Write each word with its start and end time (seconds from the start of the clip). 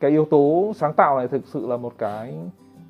cái 0.00 0.10
yếu 0.10 0.24
tố 0.24 0.72
sáng 0.76 0.92
tạo 0.92 1.18
này 1.18 1.28
thực 1.28 1.46
sự 1.46 1.66
là 1.66 1.76
một 1.76 1.92
cái 1.98 2.34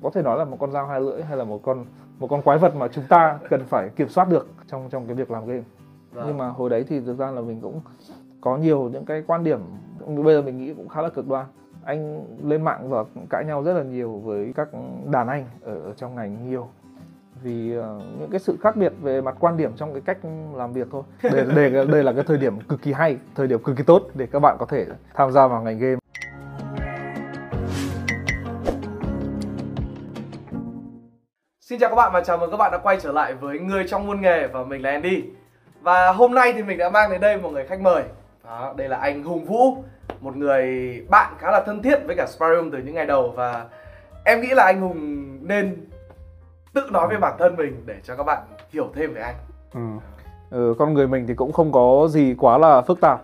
có 0.01 0.09
thể 0.09 0.21
nói 0.21 0.37
là 0.37 0.45
một 0.45 0.57
con 0.59 0.71
dao 0.71 0.87
hai 0.87 1.01
lưỡi 1.01 1.23
hay 1.23 1.37
là 1.37 1.43
một 1.43 1.59
con 1.63 1.85
một 2.19 2.27
con 2.27 2.41
quái 2.41 2.57
vật 2.57 2.75
mà 2.75 2.87
chúng 2.87 3.03
ta 3.09 3.39
cần 3.49 3.63
phải 3.65 3.89
kiểm 3.89 4.09
soát 4.09 4.29
được 4.29 4.47
trong 4.67 4.89
trong 4.89 5.05
cái 5.05 5.15
việc 5.15 5.31
làm 5.31 5.45
game. 5.45 5.63
Vâng. 6.11 6.23
nhưng 6.27 6.37
mà 6.37 6.47
hồi 6.47 6.69
đấy 6.69 6.85
thì 6.87 6.99
thực 6.99 7.17
ra 7.17 7.31
là 7.31 7.41
mình 7.41 7.61
cũng 7.61 7.81
có 8.41 8.57
nhiều 8.57 8.89
những 8.89 9.05
cái 9.05 9.23
quan 9.27 9.43
điểm 9.43 9.59
bây 10.07 10.35
giờ 10.35 10.41
mình 10.41 10.57
nghĩ 10.57 10.73
cũng 10.73 10.89
khá 10.89 11.01
là 11.01 11.09
cực 11.09 11.27
đoan. 11.27 11.45
Anh 11.83 12.25
lên 12.43 12.61
mạng 12.61 12.89
và 12.89 13.03
cãi 13.29 13.45
nhau 13.45 13.63
rất 13.63 13.73
là 13.73 13.83
nhiều 13.83 14.11
với 14.11 14.53
các 14.55 14.69
đàn 15.11 15.27
anh 15.27 15.45
ở 15.61 15.93
trong 15.97 16.15
ngành 16.15 16.49
nhiều. 16.49 16.67
Vì 17.43 17.77
uh, 17.77 17.83
những 18.19 18.29
cái 18.31 18.39
sự 18.39 18.57
khác 18.61 18.75
biệt 18.75 18.93
về 19.01 19.21
mặt 19.21 19.35
quan 19.39 19.57
điểm 19.57 19.71
trong 19.75 19.93
cái 19.93 20.01
cách 20.01 20.17
làm 20.53 20.73
việc 20.73 20.87
thôi. 20.91 21.03
Để 21.23 21.45
để 21.55 21.85
đây 21.85 22.03
là 22.03 22.13
cái 22.13 22.23
thời 22.27 22.37
điểm 22.37 22.59
cực 22.59 22.81
kỳ 22.81 22.93
hay 22.93 23.17
thời 23.35 23.47
điểm 23.47 23.63
cực 23.63 23.77
kỳ 23.77 23.83
tốt 23.83 24.03
để 24.13 24.27
các 24.27 24.39
bạn 24.39 24.57
có 24.59 24.65
thể 24.65 24.85
tham 25.13 25.31
gia 25.31 25.47
vào 25.47 25.61
ngành 25.61 25.79
game 25.79 26.00
chào 31.81 31.89
các 31.89 31.95
bạn 31.95 32.11
và 32.13 32.21
chào 32.21 32.37
mừng 32.37 32.51
các 32.51 32.57
bạn 32.57 32.71
đã 32.71 32.77
quay 32.77 32.97
trở 33.01 33.11
lại 33.11 33.33
với 33.33 33.59
Người 33.59 33.83
trong 33.87 34.07
môn 34.07 34.21
nghề 34.21 34.47
và 34.47 34.63
mình 34.63 34.81
là 34.81 34.89
Andy. 34.89 35.23
Và 35.81 36.11
hôm 36.11 36.33
nay 36.33 36.53
thì 36.53 36.63
mình 36.63 36.77
đã 36.77 36.89
mang 36.89 37.11
đến 37.11 37.21
đây 37.21 37.37
một 37.37 37.49
người 37.49 37.65
khách 37.67 37.81
mời. 37.81 38.03
Đó, 38.45 38.73
Đây 38.77 38.89
là 38.89 38.97
anh 38.97 39.23
Hùng 39.23 39.45
Vũ 39.45 39.83
Một 40.19 40.35
người 40.35 40.65
bạn 41.09 41.33
khá 41.39 41.51
là 41.51 41.63
thân 41.65 41.81
thiết 41.81 41.99
với 42.07 42.15
cả 42.15 42.27
Sparium 42.27 42.71
từ 42.71 42.77
những 42.77 42.95
ngày 42.95 43.05
đầu 43.05 43.33
Và 43.35 43.65
em 44.25 44.41
nghĩ 44.41 44.47
là 44.51 44.63
anh 44.63 44.81
Hùng 44.81 45.27
nên 45.47 45.87
tự 46.73 46.81
nói 46.91 47.07
về 47.07 47.17
bản 47.17 47.33
thân 47.39 47.55
mình 47.55 47.83
để 47.85 47.95
cho 48.03 48.15
các 48.15 48.23
bạn 48.23 48.43
hiểu 48.69 48.89
thêm 48.95 49.13
về 49.13 49.21
anh. 49.21 49.35
Ừ. 49.73 49.81
Ừ, 50.51 50.75
con 50.79 50.93
người 50.93 51.07
mình 51.07 51.27
thì 51.27 51.33
cũng 51.33 51.51
không 51.51 51.71
có 51.71 52.07
gì 52.09 52.35
quá 52.39 52.57
là 52.57 52.81
phức 52.81 53.01
tạp. 53.01 53.21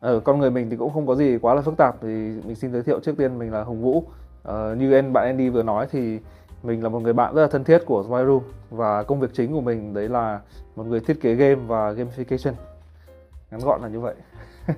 Ở 0.00 0.12
ừ, 0.12 0.20
con 0.24 0.38
người 0.38 0.50
mình 0.50 0.70
thì 0.70 0.76
cũng 0.76 0.92
không 0.92 1.06
có 1.06 1.14
gì 1.14 1.38
quá 1.42 1.54
là 1.54 1.62
phức 1.62 1.76
tạp. 1.76 1.94
Thì 2.02 2.08
mình 2.44 2.54
xin 2.54 2.72
giới 2.72 2.82
thiệu 2.82 3.00
trước 3.00 3.16
tiên 3.18 3.38
mình 3.38 3.52
là 3.52 3.62
Hùng 3.62 3.82
Vũ. 3.82 4.04
Ờ, 4.42 4.74
như 4.78 4.92
anh 4.92 5.12
bạn 5.12 5.24
Andy 5.26 5.48
vừa 5.48 5.62
nói 5.62 5.86
thì 5.90 6.18
mình 6.62 6.82
là 6.82 6.88
một 6.88 7.00
người 7.00 7.12
bạn 7.12 7.34
rất 7.34 7.42
là 7.42 7.48
thân 7.48 7.64
thiết 7.64 7.78
của 7.86 8.02
Spy 8.02 8.24
Room 8.26 8.42
và 8.70 9.02
công 9.02 9.20
việc 9.20 9.30
chính 9.34 9.52
của 9.52 9.60
mình 9.60 9.94
đấy 9.94 10.08
là 10.08 10.40
một 10.76 10.86
người 10.86 11.00
thiết 11.00 11.20
kế 11.20 11.34
game 11.34 11.54
và 11.54 11.92
gamification. 11.92 12.52
Ngắn 13.50 13.60
gọn 13.60 13.82
là 13.82 13.88
như 13.88 14.00
vậy. 14.00 14.14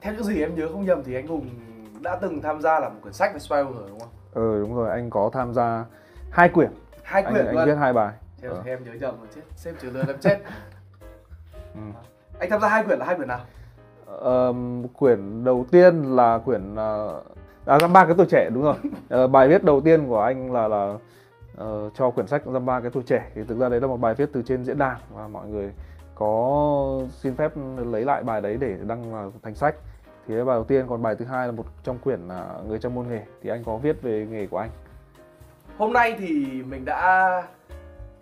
Theo 0.00 0.14
những 0.14 0.24
gì 0.24 0.40
em 0.40 0.54
nhớ 0.54 0.68
không 0.72 0.84
nhầm 0.84 1.02
thì 1.04 1.14
anh 1.14 1.26
Hùng 1.26 1.50
đã 2.00 2.16
từng 2.16 2.42
tham 2.42 2.60
gia 2.60 2.80
làm 2.80 2.94
một 2.94 2.98
quyển 3.02 3.14
sách 3.14 3.32
về 3.34 3.38
Spy 3.38 3.56
Room 3.56 3.72
rồi 3.72 3.88
đúng 3.88 4.00
không? 4.00 4.08
Ừ 4.34 4.60
đúng 4.60 4.76
rồi 4.76 4.90
anh 4.90 5.10
có 5.10 5.30
tham 5.32 5.54
gia 5.54 5.84
hai 6.30 6.48
quyển. 6.48 6.70
Hai 7.02 7.22
quyển 7.22 7.46
anh, 7.46 7.56
anh 7.56 7.66
viết 7.66 7.74
hai 7.74 7.92
bài. 7.92 8.12
Theo 8.42 8.50
ừ. 8.50 8.60
em 8.64 8.84
nhớ 8.84 8.92
nhầm 9.00 9.14
rồi 9.18 9.28
chết 9.34 9.40
xếp 9.56 9.72
trừ 9.80 9.90
lừa 9.90 10.04
em 10.06 10.18
chết. 10.20 10.38
Ừ. 11.74 11.80
anh 12.38 12.50
tham 12.50 12.60
gia 12.60 12.68
hai 12.68 12.84
quyển 12.84 12.98
là 12.98 13.06
hai 13.06 13.16
quyển 13.16 13.28
nào? 13.28 13.40
Uh, 14.14 14.96
quyển 14.98 15.44
đầu 15.44 15.66
tiên 15.70 16.16
là 16.16 16.38
quyển 16.38 16.72
uh, 16.72 17.24
à 17.64 17.78
ba 17.92 18.04
cái 18.04 18.14
tuổi 18.16 18.26
trẻ 18.30 18.50
đúng 18.54 18.62
rồi. 18.62 18.74
Uh, 19.24 19.30
bài 19.32 19.48
viết 19.48 19.64
đầu 19.64 19.80
tiên 19.80 20.08
của 20.08 20.20
anh 20.20 20.52
là 20.52 20.68
là 20.68 20.94
uh, 21.62 21.92
cho 21.94 22.10
quyển 22.10 22.26
sách 22.26 22.42
dăm 22.46 22.66
ba 22.66 22.80
cái 22.80 22.90
tuổi 22.90 23.02
trẻ. 23.06 23.30
Thì 23.34 23.42
thực 23.48 23.58
ra 23.58 23.68
đấy 23.68 23.80
là 23.80 23.86
một 23.86 23.96
bài 23.96 24.14
viết 24.14 24.30
từ 24.32 24.42
trên 24.42 24.64
diễn 24.64 24.78
đàn 24.78 24.96
và 25.10 25.28
mọi 25.28 25.46
người 25.46 25.72
có 26.14 27.02
xin 27.10 27.36
phép 27.36 27.52
lấy 27.76 28.04
lại 28.04 28.22
bài 28.22 28.40
đấy 28.40 28.56
để 28.60 28.76
đăng 28.86 29.12
vào 29.12 29.32
thành 29.42 29.54
sách. 29.54 29.74
Thì 30.28 30.36
bài 30.36 30.44
đầu 30.46 30.64
tiên 30.64 30.86
còn 30.88 31.02
bài 31.02 31.16
thứ 31.18 31.24
hai 31.24 31.46
là 31.46 31.52
một 31.52 31.64
trong 31.84 31.98
quyển 31.98 32.20
uh, 32.26 32.68
người 32.68 32.78
trong 32.78 32.94
môn 32.94 33.08
nghề. 33.08 33.22
Thì 33.42 33.50
anh 33.50 33.64
có 33.64 33.76
viết 33.76 34.02
về 34.02 34.26
nghề 34.30 34.46
của 34.46 34.58
anh. 34.58 34.70
Hôm 35.78 35.92
nay 35.92 36.16
thì 36.18 36.62
mình 36.62 36.84
đã 36.84 37.42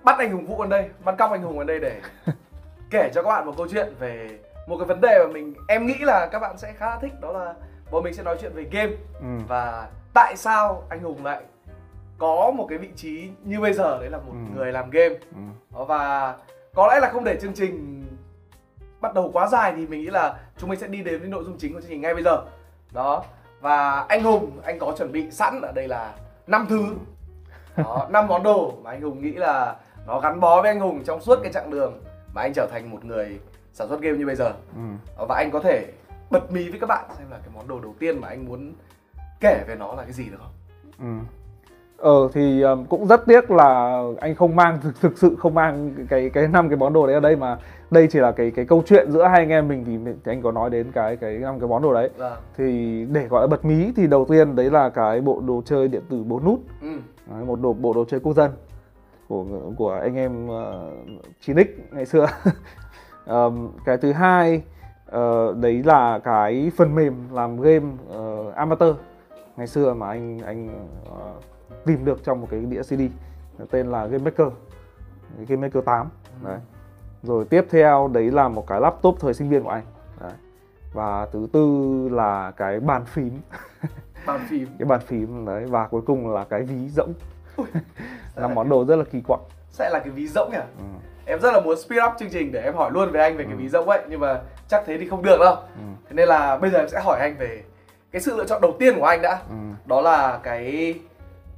bắt 0.04 0.18
anh 0.18 0.32
hùng 0.32 0.46
vũ 0.46 0.60
ở 0.60 0.66
đây 0.66 0.88
bắt 1.04 1.14
cóc 1.18 1.30
anh 1.30 1.42
hùng 1.42 1.58
ở 1.58 1.64
đây 1.64 1.78
để 1.80 2.00
kể 2.90 3.10
cho 3.14 3.22
các 3.22 3.28
bạn 3.28 3.46
một 3.46 3.52
câu 3.56 3.66
chuyện 3.70 3.94
về 3.98 4.38
một 4.66 4.76
cái 4.78 4.86
vấn 4.86 5.00
đề 5.00 5.24
mà 5.26 5.32
mình 5.32 5.54
em 5.68 5.86
nghĩ 5.86 5.98
là 6.00 6.28
các 6.32 6.38
bạn 6.38 6.58
sẽ 6.58 6.72
khá 6.72 6.98
thích 6.98 7.12
đó 7.20 7.32
là 7.32 7.54
bọn 7.90 8.04
mình 8.04 8.14
sẽ 8.14 8.22
nói 8.22 8.36
chuyện 8.40 8.52
về 8.54 8.66
game. 8.72 8.92
Ừ. 9.20 9.26
và 9.48 9.88
tại 10.14 10.36
sao 10.36 10.84
anh 10.88 11.00
hùng 11.00 11.24
lại 11.24 11.42
có 12.18 12.50
một 12.50 12.66
cái 12.68 12.78
vị 12.78 12.88
trí 12.96 13.30
như 13.44 13.60
bây 13.60 13.72
giờ 13.72 13.98
đấy 14.00 14.10
là 14.10 14.18
một 14.18 14.32
ừ. 14.32 14.56
người 14.56 14.72
làm 14.72 14.90
game 14.90 15.14
ừ. 15.74 15.84
và 15.84 16.36
có 16.74 16.86
lẽ 16.86 17.00
là 17.00 17.10
không 17.12 17.24
để 17.24 17.38
chương 17.40 17.54
trình 17.54 18.04
bắt 19.00 19.14
đầu 19.14 19.30
quá 19.32 19.48
dài 19.48 19.72
thì 19.76 19.86
mình 19.86 20.00
nghĩ 20.00 20.06
là 20.06 20.36
chúng 20.56 20.70
mình 20.70 20.78
sẽ 20.78 20.86
đi 20.86 21.02
đến 21.02 21.20
với 21.20 21.28
nội 21.28 21.44
dung 21.44 21.58
chính 21.58 21.74
của 21.74 21.80
chương 21.80 21.90
trình 21.90 22.00
ngay 22.00 22.14
bây 22.14 22.22
giờ 22.22 22.44
đó 22.92 23.24
và 23.60 24.06
anh 24.08 24.22
hùng 24.22 24.60
anh 24.64 24.78
có 24.78 24.94
chuẩn 24.98 25.12
bị 25.12 25.30
sẵn 25.30 25.60
ở 25.60 25.72
đây 25.72 25.88
là 25.88 26.14
năm 26.46 26.66
thứ 26.68 26.84
đó 27.76 28.06
năm 28.10 28.26
món 28.26 28.42
đồ 28.42 28.74
mà 28.82 28.90
anh 28.90 29.02
hùng 29.02 29.22
nghĩ 29.22 29.32
là 29.32 29.76
nó 30.06 30.20
gắn 30.20 30.40
bó 30.40 30.62
với 30.62 30.70
anh 30.70 30.80
hùng 30.80 31.04
trong 31.04 31.20
suốt 31.20 31.38
cái 31.42 31.52
chặng 31.52 31.70
đường 31.70 32.02
mà 32.34 32.42
anh 32.42 32.52
trở 32.54 32.66
thành 32.70 32.90
một 32.90 33.04
người 33.04 33.38
sản 33.72 33.88
xuất 33.88 34.00
game 34.00 34.18
như 34.18 34.26
bây 34.26 34.36
giờ 34.36 34.52
ừ. 34.74 34.82
và 35.28 35.36
anh 35.36 35.50
có 35.50 35.60
thể 35.60 35.86
bật 36.30 36.52
mí 36.52 36.70
với 36.70 36.80
các 36.80 36.86
bạn 36.86 37.04
xem 37.18 37.30
là 37.30 37.38
cái 37.38 37.48
món 37.54 37.68
đồ 37.68 37.80
đầu 37.80 37.94
tiên 37.98 38.20
mà 38.20 38.28
anh 38.28 38.44
muốn 38.44 38.72
kể 39.40 39.64
về 39.68 39.74
nó 39.74 39.94
là 39.94 40.02
cái 40.02 40.12
gì 40.12 40.24
được 40.24 40.38
không 40.38 40.52
ừ. 40.98 41.37
Ờ 41.98 42.28
thì 42.32 42.62
um, 42.62 42.84
cũng 42.84 43.06
rất 43.06 43.26
tiếc 43.26 43.50
là 43.50 44.02
anh 44.20 44.34
không 44.34 44.56
mang 44.56 44.78
thực 44.82 45.00
thực 45.00 45.18
sự 45.18 45.36
không 45.38 45.54
mang 45.54 45.94
cái 46.08 46.30
cái 46.30 46.48
năm 46.48 46.68
cái 46.68 46.76
món 46.76 46.92
đồ 46.92 47.06
đấy 47.06 47.14
ở 47.14 47.20
đây 47.20 47.36
mà 47.36 47.58
đây 47.90 48.08
chỉ 48.10 48.18
là 48.18 48.32
cái 48.32 48.50
cái 48.50 48.64
câu 48.64 48.82
chuyện 48.86 49.12
giữa 49.12 49.24
hai 49.24 49.38
anh 49.38 49.48
em 49.48 49.68
mình 49.68 49.84
thì, 49.84 50.12
thì 50.24 50.32
anh 50.32 50.42
có 50.42 50.52
nói 50.52 50.70
đến 50.70 50.92
cái 50.92 51.16
cái 51.16 51.38
năm 51.38 51.60
cái 51.60 51.68
món 51.68 51.82
đồ 51.82 51.94
đấy. 51.94 52.10
À. 52.18 52.36
Thì 52.56 53.04
để 53.10 53.26
gọi 53.26 53.40
là 53.40 53.46
bật 53.46 53.64
mí 53.64 53.92
thì 53.96 54.06
đầu 54.06 54.26
tiên 54.28 54.56
đấy 54.56 54.70
là 54.70 54.88
cái 54.88 55.20
bộ 55.20 55.42
đồ 55.46 55.62
chơi 55.64 55.88
điện 55.88 56.02
tử 56.10 56.24
bốn 56.24 56.44
nút. 56.44 56.60
Ừ. 56.82 56.88
Đấy, 57.30 57.44
một 57.44 57.60
đồ 57.60 57.72
bộ 57.72 57.92
đồ 57.92 58.04
chơi 58.04 58.20
quốc 58.20 58.32
dân 58.32 58.50
của 59.28 59.44
của 59.76 59.92
anh 59.92 60.16
em 60.16 60.46
uh, 60.46 60.54
9x 61.46 61.64
ngày 61.90 62.06
xưa. 62.06 62.26
um, 63.26 63.70
cái 63.84 63.96
thứ 63.96 64.12
hai 64.12 64.62
uh, 65.16 65.56
đấy 65.56 65.82
là 65.84 66.18
cái 66.18 66.72
phần 66.76 66.94
mềm 66.94 67.14
làm 67.32 67.60
game 67.60 67.86
uh, 68.18 68.54
amateur 68.54 68.94
ngày 69.56 69.66
xưa 69.66 69.94
mà 69.94 70.08
anh 70.08 70.38
anh 70.38 70.68
uh, 71.02 71.57
tìm 71.84 72.04
được 72.04 72.24
trong 72.24 72.40
một 72.40 72.48
cái 72.50 72.60
đĩa 72.60 72.82
CD 72.82 73.00
tên 73.70 73.86
là 73.86 74.06
Game 74.06 74.24
Maker 74.24 74.48
Game 75.48 75.60
Maker 75.60 75.84
8 75.84 76.08
ừ. 76.42 76.48
đấy 76.48 76.58
rồi 77.22 77.44
tiếp 77.44 77.66
theo 77.70 78.10
đấy 78.12 78.30
là 78.30 78.48
một 78.48 78.66
cái 78.66 78.80
laptop 78.80 79.16
thời 79.20 79.34
sinh 79.34 79.48
viên 79.48 79.62
của 79.62 79.70
anh 79.70 79.84
đấy. 80.20 80.32
và 80.92 81.26
thứ 81.32 81.46
tư 81.52 82.08
là 82.12 82.52
cái 82.56 82.80
bàn 82.80 83.04
phím 83.04 83.40
bàn 84.26 84.40
phím 84.48 84.68
cái 84.78 84.86
bàn 84.86 85.00
phím 85.00 85.46
đấy 85.46 85.64
và 85.66 85.86
cuối 85.86 86.02
cùng 86.06 86.34
là 86.34 86.44
cái 86.44 86.62
ví 86.62 86.88
rỗng 86.88 87.12
là 88.36 88.48
món 88.48 88.68
đồ 88.68 88.84
rất 88.84 88.96
là 88.96 89.04
kỳ 89.04 89.20
quặc 89.26 89.40
sẽ 89.70 89.90
là 89.90 89.98
cái 89.98 90.10
ví 90.10 90.28
rỗng 90.28 90.50
nhỉ 90.50 90.58
ừ. 90.58 90.84
em 91.26 91.40
rất 91.40 91.52
là 91.52 91.60
muốn 91.60 91.76
speed 91.78 92.02
up 92.06 92.12
chương 92.18 92.30
trình 92.30 92.52
để 92.52 92.62
em 92.62 92.74
hỏi 92.74 92.90
luôn 92.94 93.10
về 93.10 93.20
anh 93.20 93.36
về 93.36 93.44
ừ. 93.44 93.48
cái 93.48 93.56
ví 93.56 93.68
rỗng 93.68 93.88
ấy 93.88 94.00
nhưng 94.08 94.20
mà 94.20 94.40
chắc 94.68 94.82
thế 94.86 94.98
thì 94.98 95.08
không 95.08 95.22
được 95.22 95.40
đâu 95.40 95.54
ừ. 95.54 95.82
thế 96.08 96.14
nên 96.14 96.28
là 96.28 96.56
bây 96.56 96.70
giờ 96.70 96.78
em 96.78 96.88
sẽ 96.88 97.00
hỏi 97.00 97.18
anh 97.20 97.36
về 97.38 97.62
cái 98.10 98.22
sự 98.22 98.36
lựa 98.36 98.44
chọn 98.44 98.60
đầu 98.60 98.76
tiên 98.78 98.94
của 98.98 99.04
anh 99.04 99.22
đã 99.22 99.38
ừ. 99.50 99.56
đó 99.86 100.00
là 100.00 100.40
cái 100.42 100.94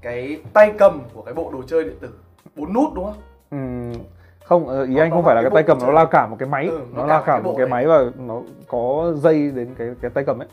cái 0.03 0.41
tay 0.53 0.75
cầm 0.79 1.01
của 1.15 1.23
cái 1.23 1.35
bộ 1.35 1.51
đồ 1.53 1.63
chơi 1.67 1.85
điện 1.85 1.97
tử. 2.01 2.09
Bốn 2.57 2.73
nút 2.73 2.95
đúng 2.95 3.05
không? 3.05 3.15
Ừ, 3.51 3.99
không 4.45 4.69
ờ, 4.69 4.85
ý 4.85 4.95
nó 4.95 5.03
anh 5.03 5.11
không 5.11 5.25
phải 5.25 5.35
là 5.35 5.43
cái 5.43 5.51
tay 5.55 5.63
cầm 5.63 5.79
nó 5.81 5.93
lao 5.93 6.07
cả 6.07 6.27
một 6.27 6.37
cái 6.39 6.49
máy. 6.49 6.67
Ừ, 6.67 6.81
nó, 6.95 7.03
nó 7.03 7.07
lao 7.07 7.23
cả 7.27 7.41
một 7.41 7.55
cái 7.59 7.67
máy 7.67 7.87
và 7.87 8.05
nó 8.19 8.41
có 8.69 9.13
dây 9.17 9.51
đến 9.51 9.69
cái 9.79 9.95
cái 10.01 10.11
tay 10.11 10.25
cầm 10.25 10.39
ấy. 10.39 10.49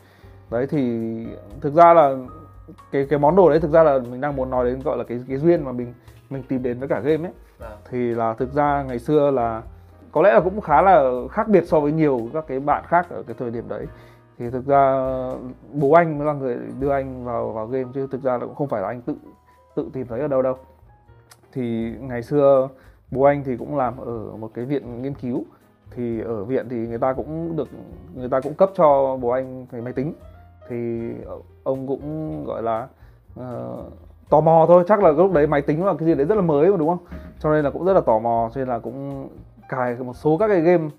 Đấy 0.52 0.68
thì 0.68 1.24
thực 1.62 1.74
ra 1.74 1.94
là 1.94 2.16
cái 2.91 3.08
cái 3.09 3.19
món 3.19 3.35
đồ 3.35 3.50
đấy 3.50 3.59
thực 3.59 3.72
ra 3.72 3.84
là 3.84 4.00
mình 4.12 4.22
đang 4.22 4.35
muốn 4.35 4.50
nói 4.50 4.66
đến 4.66 4.80
gọi 4.84 4.97
là 4.97 5.03
cái 5.03 5.24
cái 5.28 5.38
duyên 5.38 5.64
mà 5.64 5.72
mình 5.72 5.94
mình 6.29 6.44
tìm 6.44 6.64
đến 6.64 6.79
với 6.79 6.88
cả 6.88 7.00
game 7.00 7.28
ấy. 7.28 7.34
À. 7.59 7.69
thì 7.90 7.97
là 7.97 8.34
thực 8.34 8.53
ra 8.53 8.84
ngày 8.88 9.00
xưa 9.00 9.31
là 9.31 9.62
có 10.12 10.22
lẽ 10.22 10.34
là 10.34 10.40
cũng 10.40 10.62
khá 10.62 10.81
là 10.81 11.12
khác 11.31 11.47
biệt 11.47 11.64
so 11.68 11.79
với 11.79 11.91
nhiều 11.91 12.29
các 12.34 12.46
cái 12.47 12.59
bạn 12.59 12.84
khác 12.88 13.09
ở 13.09 13.24
cái 13.24 13.35
thời 13.40 13.52
điểm 13.52 13.64
đấy. 13.68 13.85
Thì 14.40 14.50
thực 14.50 14.66
ra 14.68 14.96
bố 15.74 15.91
anh 15.91 16.18
mới 16.18 16.28
là 16.28 16.34
người 16.34 16.58
đưa 16.79 16.91
anh 16.91 17.25
vào 17.25 17.50
vào 17.50 17.68
game 17.68 17.90
chứ 17.94 18.08
thực 18.12 18.24
ra 18.24 18.31
là 18.31 18.46
cũng 18.46 18.56
không 18.56 18.68
phải 18.68 18.81
là 18.81 18.88
anh 18.88 19.02
tự 19.02 19.16
tự 19.78 19.90
tìm 19.94 20.08
thấy 20.08 20.20
ở 20.20 20.28
đâu 20.28 20.42
đâu. 20.42 20.56
Thì 21.54 21.94
ngày 22.00 22.24
xưa 22.24 22.70
bố 23.12 23.24
anh 23.24 23.44
thì 23.44 23.58
cũng 23.58 23.78
làm 23.78 23.98
ở 23.98 24.36
một 24.40 24.52
cái 24.54 24.66
viện 24.66 25.02
nghiên 25.02 25.14
cứu. 25.14 25.44
Thì 25.92 26.22
ở 26.22 26.44
viện 26.44 26.70
thì 26.70 26.78
người 26.78 26.98
ta 26.98 27.14
cũng 27.14 27.56
được 27.56 27.68
người 28.16 28.30
ta 28.30 28.40
cũng 28.40 28.54
cấp 28.54 28.70
cho 28.76 29.18
bố 29.22 29.30
anh 29.30 29.66
cái 29.72 29.82
máy 29.82 29.94
tính. 29.94 30.14
Thì 30.70 31.12
ông 31.64 31.88
cũng 31.88 32.44
gọi 32.46 32.64
là 32.64 32.88
uh, 33.40 33.46
tò 34.29 34.41
mò 34.41 34.66
thôi. 34.68 34.84
Chắc 34.88 35.03
là 35.03 35.12
lúc 35.12 35.32
đấy 35.34 35.47
máy 35.47 35.62
tính 35.62 35.85
là 35.85 35.94
cái 36.00 36.08
gì 36.08 36.16
đấy 36.16 36.26
rất 36.26 36.35
là 36.35 36.41
mới 36.41 36.72
mà 36.72 36.78
đúng 36.78 36.90
không? 36.90 37.06
Cho 37.40 37.53
nên 37.53 37.64
là 37.64 37.72
cũng 37.72 37.85
rất 37.85 37.94
là 37.94 38.02
tò 38.02 38.20
mò. 38.20 38.50
Cho 38.53 38.59
nên 38.59 38.68
là 38.68 38.80
cũng 38.80 39.30
cài 39.70 39.96
một 39.96 40.16
số 40.16 40.38
các 40.38 40.47
cái 40.47 40.62
game 40.62 40.90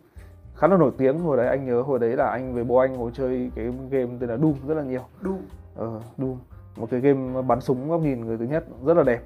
khá 0.54 0.66
là 0.66 0.76
nổi 0.76 0.90
tiếng. 0.98 1.18
Hồi 1.18 1.36
đấy 1.36 1.48
anh 1.48 1.66
nhớ 1.66 1.82
hồi 1.82 1.98
đấy 1.98 2.16
là 2.16 2.30
anh 2.30 2.54
với 2.54 2.64
bố 2.64 2.76
anh 2.76 2.96
ngồi 2.96 3.10
chơi 3.14 3.50
cái 3.54 3.64
game 3.90 4.10
tên 4.20 4.30
là 4.30 4.36
Doom 4.36 4.54
rất 4.66 4.74
là 4.74 4.82
nhiều. 4.82 5.02
Doom. 5.22 5.38
Ờ 5.76 6.00
Doom 6.18 6.36
một 6.78 6.86
cái 6.90 7.00
game 7.00 7.42
bắn 7.42 7.60
súng 7.60 7.90
góc 7.90 8.00
nhìn 8.00 8.20
người 8.20 8.38
thứ 8.38 8.44
nhất 8.44 8.64
rất 8.84 8.96
là 8.96 9.02
đẹp. 9.02 9.20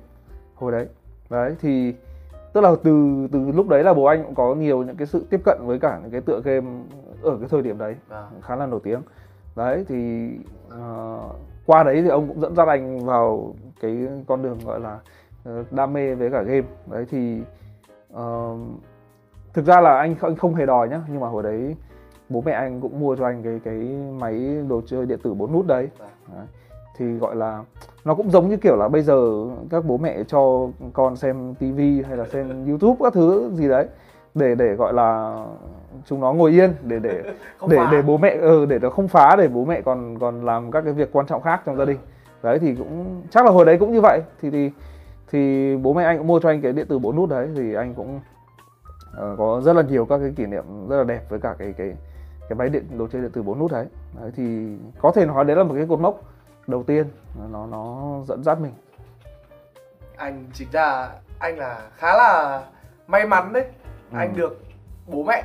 Hồi 0.54 0.72
đấy. 0.72 0.86
Đấy 1.30 1.56
thì 1.60 1.94
tức 2.52 2.60
là 2.60 2.74
từ 2.82 3.26
từ 3.32 3.50
lúc 3.52 3.68
đấy 3.68 3.84
là 3.84 3.94
bố 3.94 4.04
anh 4.04 4.24
cũng 4.24 4.34
có 4.34 4.54
nhiều 4.54 4.82
những 4.82 4.96
cái 4.96 5.06
sự 5.06 5.26
tiếp 5.30 5.40
cận 5.44 5.58
với 5.62 5.78
cả 5.78 5.98
những 6.02 6.10
cái 6.10 6.20
tựa 6.20 6.40
game 6.44 6.66
ở 7.22 7.36
cái 7.38 7.48
thời 7.48 7.62
điểm 7.62 7.78
đấy. 7.78 7.96
À. 8.08 8.26
khá 8.42 8.56
là 8.56 8.66
nổi 8.66 8.80
tiếng. 8.82 9.02
Đấy 9.56 9.84
thì 9.88 10.30
uh, 10.66 11.36
qua 11.66 11.82
đấy 11.82 12.02
thì 12.02 12.08
ông 12.08 12.28
cũng 12.28 12.40
dẫn 12.40 12.54
dắt 12.54 12.68
anh 12.68 13.06
vào 13.06 13.54
cái 13.80 14.08
con 14.26 14.42
đường 14.42 14.58
gọi 14.64 14.80
là 14.80 14.98
uh, 15.48 15.72
đam 15.72 15.92
mê 15.92 16.14
với 16.14 16.30
cả 16.30 16.42
game. 16.42 16.66
Đấy 16.86 17.06
thì 17.10 17.42
uh, 18.12 18.58
thực 19.52 19.64
ra 19.64 19.80
là 19.80 19.98
anh 19.98 20.14
anh 20.20 20.36
không 20.36 20.54
hề 20.54 20.66
đòi 20.66 20.88
nhá 20.88 21.00
nhưng 21.08 21.20
mà 21.20 21.28
hồi 21.28 21.42
đấy 21.42 21.76
bố 22.28 22.40
mẹ 22.40 22.52
anh 22.52 22.80
cũng 22.80 23.00
mua 23.00 23.16
cho 23.16 23.24
anh 23.24 23.42
cái 23.42 23.60
cái 23.64 23.74
máy 24.20 24.62
đồ 24.68 24.82
chơi 24.86 25.06
điện 25.06 25.18
tử 25.22 25.34
bốn 25.34 25.52
nút 25.52 25.66
đấy, 25.66 25.88
à. 25.98 26.06
đấy 26.34 26.46
thì 26.96 27.18
gọi 27.18 27.36
là 27.36 27.64
nó 28.04 28.14
cũng 28.14 28.30
giống 28.30 28.48
như 28.48 28.56
kiểu 28.56 28.76
là 28.76 28.88
bây 28.88 29.02
giờ 29.02 29.46
các 29.70 29.84
bố 29.84 29.98
mẹ 29.98 30.22
cho 30.28 30.68
con 30.92 31.16
xem 31.16 31.54
tivi 31.54 32.02
hay 32.02 32.16
là 32.16 32.26
xem 32.26 32.66
youtube 32.68 32.96
các 33.02 33.12
thứ 33.12 33.50
gì 33.54 33.68
đấy 33.68 33.86
để 34.34 34.54
để 34.54 34.74
gọi 34.74 34.92
là 34.92 35.36
chúng 36.06 36.20
nó 36.20 36.32
ngồi 36.32 36.50
yên 36.50 36.72
để 36.82 36.98
để 36.98 37.22
Không 37.58 37.70
để 37.70 37.76
phá. 37.76 37.88
để 37.92 38.02
bố 38.02 38.16
mẹ 38.16 38.36
ừ, 38.40 38.66
để 38.66 38.78
nó 38.78 38.90
không 38.90 39.08
phá 39.08 39.36
để 39.36 39.48
bố 39.48 39.64
mẹ 39.64 39.80
còn 39.80 40.18
còn 40.18 40.44
làm 40.44 40.70
các 40.70 40.80
cái 40.80 40.92
việc 40.92 41.12
quan 41.12 41.26
trọng 41.26 41.42
khác 41.42 41.62
trong 41.66 41.76
gia 41.76 41.84
đình 41.84 41.98
đấy 42.42 42.58
thì 42.58 42.74
cũng 42.74 43.22
chắc 43.30 43.44
là 43.44 43.50
hồi 43.50 43.64
đấy 43.64 43.76
cũng 43.78 43.92
như 43.92 44.00
vậy 44.00 44.20
thì 44.42 44.50
thì 44.50 44.70
thì 45.30 45.76
bố 45.76 45.92
mẹ 45.92 46.04
anh 46.04 46.18
cũng 46.18 46.26
mua 46.26 46.40
cho 46.40 46.48
anh 46.48 46.60
cái 46.60 46.72
điện 46.72 46.86
tử 46.88 46.98
bốn 46.98 47.16
nút 47.16 47.30
đấy 47.30 47.48
thì 47.56 47.74
anh 47.74 47.94
cũng 47.94 48.20
ờ, 49.16 49.34
có 49.38 49.60
rất 49.64 49.72
là 49.72 49.82
nhiều 49.82 50.04
các 50.04 50.18
cái 50.18 50.32
kỷ 50.36 50.46
niệm 50.46 50.64
rất 50.88 50.96
là 50.96 51.04
đẹp 51.04 51.20
với 51.28 51.40
cả 51.40 51.54
cái 51.58 51.74
cái 51.78 51.94
cái 52.48 52.56
máy 52.56 52.68
điện 52.68 52.84
đồ 52.98 53.06
chơi 53.06 53.22
điện 53.22 53.30
tử 53.30 53.42
bốn 53.42 53.58
nút 53.58 53.72
đấy. 53.72 53.86
đấy 54.20 54.30
thì 54.36 54.76
có 55.00 55.12
thể 55.12 55.26
nói 55.26 55.44
đấy 55.44 55.56
là 55.56 55.62
một 55.62 55.74
cái 55.76 55.86
cột 55.88 56.00
mốc 56.00 56.31
đầu 56.66 56.82
tiên 56.82 57.06
nó 57.52 57.66
nó 57.66 58.12
dẫn 58.26 58.44
dắt 58.44 58.58
mình 58.60 58.72
anh 60.16 60.44
chính 60.54 60.68
ra 60.72 61.08
anh 61.38 61.58
là 61.58 61.80
khá 61.96 62.16
là 62.16 62.62
may 63.06 63.26
mắn 63.26 63.52
đấy 63.52 63.64
Ừ. 64.12 64.16
anh 64.18 64.36
được 64.36 64.60
bố 65.06 65.22
mẹ 65.22 65.42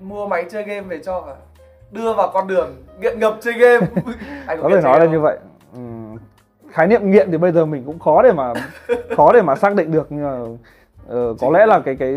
mua 0.00 0.26
máy 0.26 0.44
chơi 0.50 0.62
game 0.62 0.80
về 0.80 0.98
cho 1.04 1.20
và 1.20 1.36
đưa 1.90 2.14
vào 2.14 2.30
con 2.34 2.46
đường 2.48 2.76
nghiện 3.00 3.18
ngập 3.20 3.36
chơi 3.40 3.54
game 3.54 3.86
anh 4.46 4.62
có 4.62 4.68
thể 4.68 4.80
nói 4.80 4.92
là 4.92 4.98
game 4.98 5.06
như 5.10 5.16
không? 5.16 5.22
vậy 5.22 5.38
Ừm, 5.74 6.16
khái 6.70 6.86
niệm 6.86 7.10
nghiện 7.10 7.30
thì 7.30 7.38
bây 7.38 7.52
giờ 7.52 7.66
mình 7.66 7.82
cũng 7.86 7.98
khó 7.98 8.22
để 8.22 8.32
mà 8.32 8.52
khó 9.16 9.32
để 9.32 9.42
mà 9.42 9.56
xác 9.56 9.74
định 9.76 9.92
được 9.92 10.06
nhưng 10.10 10.24
mà 10.24 10.38
ờ, 11.08 11.16
có 11.28 11.36
Chính 11.40 11.52
lẽ 11.52 11.60
là 11.60 11.66
là- 11.66 11.82
cái 11.84 11.96
cái 11.96 12.14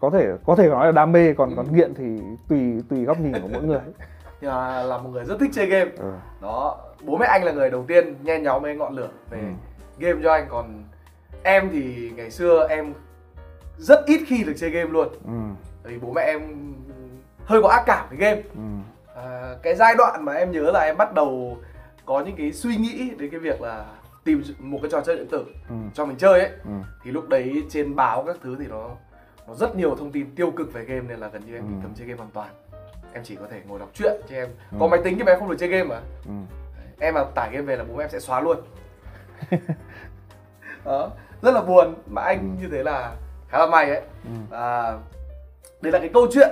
có 0.00 0.10
thể 0.10 0.26
có 0.46 0.56
thể 0.56 0.68
nói 0.68 0.86
là 0.86 0.92
đam 0.92 1.12
mê 1.12 1.34
còn 1.34 1.48
Ừ. 1.50 1.54
còn 1.56 1.74
nghiện 1.76 1.94
thì 1.94 2.20
tùy 2.48 2.82
tùy 2.90 3.04
góc 3.04 3.20
nhìn 3.20 3.32
của 3.42 3.48
mỗi 3.52 3.62
người 3.62 3.80
Nhưng 4.40 4.50
mà 4.50 4.82
là 4.82 4.98
một 4.98 5.08
người 5.12 5.24
rất 5.24 5.36
thích 5.40 5.50
chơi 5.54 5.66
game 5.66 5.90
ừ. 5.98 6.12
đó 6.40 6.78
bố 7.02 7.16
mẹ 7.16 7.26
anh 7.26 7.44
là 7.44 7.52
người 7.52 7.70
đầu 7.70 7.84
tiên 7.88 8.14
nhen 8.22 8.42
nhóm 8.42 8.62
với 8.62 8.76
ngọn 8.76 8.96
lửa 8.96 9.08
về 9.30 9.38
Ừ. 9.38 9.44
game 9.98 10.20
cho 10.22 10.32
anh 10.32 10.46
còn 10.50 10.84
em 11.42 11.68
thì 11.72 12.12
ngày 12.16 12.30
xưa 12.30 12.66
em 12.70 12.92
rất 13.78 14.06
ít 14.06 14.20
khi 14.26 14.44
được 14.44 14.52
chơi 14.56 14.70
game 14.70 14.90
luôn 14.90 15.08
Ừ. 15.24 15.32
vì 15.82 15.98
bố 15.98 16.12
mẹ 16.12 16.22
em 16.22 16.74
hơi 17.44 17.62
có 17.62 17.68
ác 17.68 17.82
cảm 17.86 18.06
với 18.08 18.18
game 18.18 18.42
Ừ. 18.54 18.60
à, 19.16 19.54
cái 19.62 19.74
giai 19.74 19.94
đoạn 19.98 20.24
mà 20.24 20.32
em 20.32 20.50
nhớ 20.52 20.70
là 20.70 20.80
em 20.80 20.96
bắt 20.96 21.14
đầu 21.14 21.56
có 22.06 22.20
những 22.20 22.36
cái 22.36 22.52
suy 22.52 22.76
nghĩ 22.76 23.10
đến 23.18 23.30
cái 23.30 23.40
việc 23.40 23.60
là 23.62 23.84
tìm 24.24 24.42
một 24.58 24.78
cái 24.82 24.90
trò 24.90 25.00
chơi 25.00 25.16
điện 25.16 25.26
tử 25.30 25.44
Ừ. 25.68 25.74
cho 25.94 26.06
mình 26.06 26.16
chơi 26.16 26.40
ấy 26.40 26.50
Ừ. 26.64 26.70
thì 27.04 27.10
lúc 27.10 27.28
đấy 27.28 27.62
trên 27.70 27.96
báo 27.96 28.24
các 28.26 28.36
thứ 28.42 28.56
thì 28.60 28.66
nó 28.66 28.88
nó 29.48 29.54
rất 29.54 29.76
nhiều 29.76 29.94
thông 29.98 30.12
tin 30.12 30.34
tiêu 30.34 30.50
cực 30.50 30.72
về 30.72 30.84
game 30.84 31.00
nên 31.08 31.18
là 31.18 31.28
gần 31.28 31.42
như 31.46 31.54
em 31.54 31.68
bị 31.68 31.74
Ừ. 31.74 31.80
cấm 31.82 31.94
chơi 31.94 32.06
game 32.06 32.18
hoàn 32.18 32.30
toàn 32.30 32.48
em 33.12 33.24
chỉ 33.24 33.36
có 33.36 33.46
thể 33.50 33.60
ngồi 33.68 33.78
đọc 33.78 33.88
truyện 33.94 34.12
chứ 34.28 34.34
em 34.34 34.48
Ừ. 34.72 34.76
có 34.80 34.86
máy 34.88 35.00
tính 35.04 35.14
nhưng 35.16 35.26
mà 35.26 35.32
em 35.32 35.38
không 35.38 35.48
được 35.50 35.56
chơi 35.58 35.68
game 35.68 35.84
mà 35.84 36.00
Ừ. 36.26 36.32
em 37.00 37.14
mà 37.14 37.24
tải 37.34 37.50
game 37.52 37.62
về 37.62 37.76
là 37.76 37.84
bố 37.84 37.98
em 37.98 38.10
sẽ 38.10 38.20
xóa 38.20 38.40
luôn 38.40 38.56
đó 40.84 41.10
rất 41.42 41.54
là 41.54 41.62
buồn 41.62 41.94
mà 42.10 42.22
anh 42.22 42.38
Ừ. 42.38 42.62
như 42.62 42.68
thế 42.72 42.82
là 42.82 43.16
khá 43.48 43.58
là 43.58 43.66
may 43.66 43.90
ấy 43.90 44.00
Ừ. 44.24 44.30
và 44.50 44.98
đây 45.80 45.92
là 45.92 45.98
cái 45.98 46.08
câu 46.14 46.26
chuyện 46.32 46.50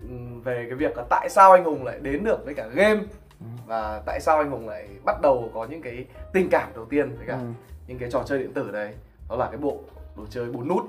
ừm, 0.00 0.42
về 0.42 0.64
cái 0.68 0.74
việc 0.74 0.96
là 0.96 1.04
tại 1.10 1.28
sao 1.28 1.52
anh 1.52 1.64
hùng 1.64 1.84
lại 1.84 1.98
đến 2.02 2.24
được 2.24 2.44
với 2.44 2.54
cả 2.54 2.66
game 2.74 3.00
Ừ. 3.40 3.46
và 3.66 4.02
tại 4.06 4.20
sao 4.20 4.38
anh 4.38 4.50
hùng 4.50 4.68
lại 4.68 4.88
bắt 5.04 5.16
đầu 5.22 5.50
có 5.54 5.64
những 5.70 5.82
cái 5.82 6.06
tình 6.32 6.48
cảm 6.50 6.68
đầu 6.74 6.84
tiên 6.84 7.16
với 7.16 7.26
cả 7.26 7.34
Ừ. 7.34 7.46
những 7.86 7.98
cái 7.98 8.10
trò 8.10 8.22
chơi 8.26 8.38
điện 8.38 8.52
tử 8.54 8.70
đấy 8.70 8.94
đó 9.28 9.36
là 9.36 9.46
cái 9.46 9.56
bộ 9.56 9.78
đồ 10.16 10.24
chơi 10.30 10.46
bốn 10.46 10.68
nút 10.68 10.84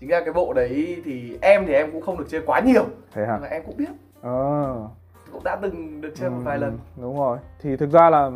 chính 0.00 0.08
ra 0.08 0.20
cái 0.20 0.32
bộ 0.32 0.52
đấy 0.52 1.02
thì 1.04 1.38
em 1.42 1.66
thì 1.66 1.72
em 1.72 1.92
cũng 1.92 2.02
không 2.02 2.18
được 2.18 2.26
chơi 2.28 2.42
quá 2.46 2.60
nhiều 2.60 2.84
thế 3.12 3.26
hả 3.26 3.32
nhưng 3.32 3.42
mà 3.42 3.48
em 3.48 3.62
cũng 3.66 3.76
biết 3.76 3.88
ờ. 4.22 4.74
Cũng 5.32 5.44
đã 5.44 5.56
từng 5.62 6.00
được 6.00 6.12
chơi 6.14 6.30
một 6.30 6.36
Ừ, 6.38 6.42
vài 6.44 6.58
lần. 6.58 6.78
đúng 6.96 7.18
rồi. 7.18 7.38
Thì 7.60 7.76
thực 7.76 7.90
ra 7.90 8.10
là 8.10 8.30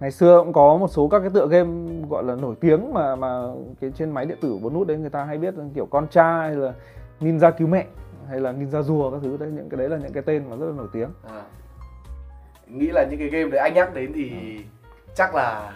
ngày 0.00 0.10
xưa 0.10 0.38
cũng 0.44 0.52
có 0.52 0.76
một 0.76 0.88
số 0.88 1.08
các 1.08 1.20
cái 1.20 1.30
tựa 1.34 1.46
game 1.46 1.70
gọi 2.10 2.24
là 2.24 2.34
nổi 2.34 2.54
tiếng 2.60 2.92
mà 2.94 3.16
mà 3.16 3.42
cái 3.80 3.92
trên 3.96 4.10
máy 4.10 4.26
điện 4.26 4.38
tử 4.40 4.58
bốn 4.62 4.74
nút 4.74 4.86
đấy 4.86 4.96
người 4.96 5.10
ta 5.10 5.24
hay 5.24 5.38
biết 5.38 5.54
kiểu 5.74 5.86
con 5.86 6.06
cha 6.10 6.36
hay 6.40 6.54
là 6.56 6.72
ninja 7.20 7.50
cứu 7.58 7.68
mẹ 7.68 7.86
hay 8.28 8.40
là 8.40 8.52
ninja 8.52 8.82
rùa 8.82 9.10
các 9.10 9.18
thứ. 9.22 9.36
Đấy 9.36 9.50
những 9.54 9.68
cái 9.68 9.78
đấy 9.78 9.88
là 9.88 9.96
những 9.96 10.12
cái 10.12 10.22
tên 10.22 10.50
mà 10.50 10.56
rất 10.56 10.66
là 10.66 10.72
nổi 10.76 10.88
tiếng. 10.92 11.08
À. 11.28 11.42
nghĩ 12.68 12.86
là 12.86 13.04
những 13.10 13.18
cái 13.18 13.28
game 13.28 13.50
đấy 13.50 13.60
anh 13.60 13.74
nhắc 13.74 13.94
đến 13.94 14.12
thì 14.14 14.32
chắc 15.14 15.34
là 15.34 15.72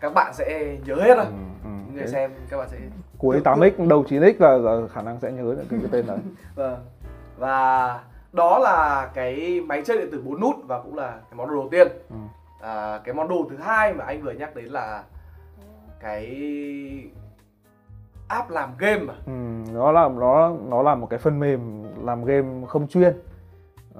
các 0.00 0.14
bạn 0.14 0.34
sẽ 0.34 0.76
nhớ 0.86 0.94
hết 0.94 1.14
rồi. 1.16 1.24
Ừ, 1.26 1.32
ừ. 1.64 1.70
những 1.86 1.94
người 1.96 2.06
xem 2.06 2.30
các 2.50 2.56
bạn 2.56 2.68
sẽ 2.68 2.78
cuối 3.18 3.40
8x 3.44 3.88
đầu 3.88 4.04
9x 4.08 4.32
là, 4.38 4.56
là 4.56 4.88
khả 4.88 5.02
năng 5.02 5.20
sẽ 5.20 5.32
nhớ 5.32 5.42
được 5.42 5.64
cái, 5.70 5.80
cái 5.82 5.88
tên 5.92 6.06
đấy 6.06 6.18
Vâng. 6.54 6.76
Và 7.38 8.00
đó 8.32 8.58
là 8.58 9.10
cái 9.14 9.60
máy 9.60 9.82
chơi 9.84 9.98
điện 9.98 10.08
tử 10.12 10.22
4 10.24 10.40
nút 10.40 10.54
và 10.66 10.80
cũng 10.82 10.96
là 10.96 11.10
cái 11.10 11.34
món 11.36 11.48
đồ 11.48 11.54
đầu 11.54 11.68
tiên. 11.70 11.88
ừ. 12.10 12.16
À, 12.60 13.00
cái 13.04 13.14
món 13.14 13.28
đồ 13.28 13.46
thứ 13.50 13.56
hai 13.56 13.94
mà 13.94 14.04
anh 14.04 14.22
vừa 14.22 14.32
nhắc 14.32 14.56
đến 14.56 14.64
là 14.64 15.04
cái 16.00 16.26
app 18.28 18.50
làm 18.50 18.70
game 18.78 18.98
mà. 19.04 19.14
Ừ, 19.26 19.32
nó 19.74 19.92
là 19.92 20.08
nó 20.08 20.56
nó 20.68 20.82
là 20.82 20.94
một 20.94 21.06
cái 21.10 21.18
phần 21.18 21.38
mềm 21.40 21.84
làm 22.04 22.24
game 22.24 22.66
không 22.66 22.88
chuyên 22.88 23.12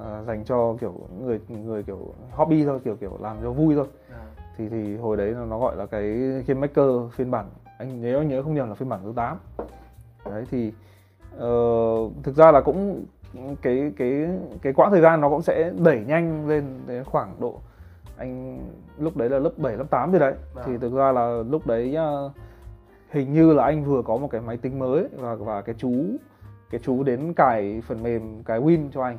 à, 0.04 0.22
dành 0.26 0.44
cho 0.44 0.76
kiểu 0.80 0.94
người 1.20 1.40
người 1.48 1.82
kiểu 1.82 2.14
hobby 2.30 2.64
thôi 2.64 2.80
kiểu 2.84 2.96
kiểu 2.96 3.18
làm 3.20 3.36
cho 3.42 3.50
vui 3.50 3.74
thôi 3.74 3.86
À, 4.12 4.22
thì 4.56 4.68
thì 4.68 4.96
hồi 4.96 5.16
đấy 5.16 5.34
nó, 5.48 5.58
gọi 5.58 5.76
là 5.76 5.86
cái 5.86 6.02
game 6.46 6.60
maker 6.60 6.86
phiên 7.12 7.30
bản 7.30 7.46
anh 7.78 8.00
nhớ 8.00 8.20
nhớ 8.20 8.42
không 8.42 8.54
nhầm 8.54 8.68
là 8.68 8.74
phiên 8.74 8.88
bản 8.88 9.00
thứ 9.04 9.12
8 9.16 9.36
đấy 10.24 10.44
thì 10.50 10.72
ờ, 11.38 11.48
thực 12.22 12.36
ra 12.36 12.52
là 12.52 12.60
cũng 12.60 13.04
cái 13.62 13.92
cái 13.96 14.28
cái 14.62 14.72
quãng 14.72 14.90
thời 14.90 15.00
gian 15.00 15.20
nó 15.20 15.28
cũng 15.28 15.42
sẽ 15.42 15.72
đẩy 15.78 16.00
nhanh 16.00 16.48
lên 16.48 16.64
đến 16.86 17.04
khoảng 17.04 17.36
độ 17.40 17.60
anh 18.20 18.58
lúc 18.98 19.16
đấy 19.16 19.30
là 19.30 19.38
lớp 19.38 19.50
7 19.56 19.76
lớp 19.76 19.84
8 19.90 20.10
rồi 20.10 20.20
đấy. 20.20 20.34
Vâng. 20.54 20.64
thì 20.66 20.78
thực 20.78 20.92
ra 20.92 21.12
là 21.12 21.42
lúc 21.50 21.66
đấy 21.66 21.94
ờ, 21.94 22.30
hình 23.10 23.32
như 23.32 23.52
là 23.52 23.64
anh 23.64 23.84
vừa 23.84 24.02
có 24.02 24.16
một 24.16 24.28
cái 24.30 24.40
máy 24.40 24.56
tính 24.56 24.78
mới 24.78 25.08
và 25.16 25.34
và 25.34 25.62
cái 25.62 25.74
chú 25.78 25.92
cái 26.70 26.80
chú 26.84 27.02
đến 27.02 27.34
cài 27.34 27.82
phần 27.86 28.02
mềm 28.02 28.42
cái 28.44 28.60
Win 28.60 28.88
cho 28.92 29.02
anh. 29.02 29.18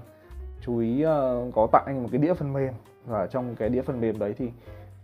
Chú 0.61 0.77
ý 0.77 1.01
ờ, 1.01 1.45
có 1.55 1.67
tặng 1.71 1.83
anh 1.85 2.03
một 2.03 2.09
cái 2.11 2.21
đĩa 2.21 2.33
phần 2.33 2.53
mềm 2.53 2.73
và 3.05 3.27
trong 3.27 3.55
cái 3.55 3.69
đĩa 3.69 3.81
phần 3.81 4.01
mềm 4.01 4.19
đấy 4.19 4.33
thì 4.37 4.49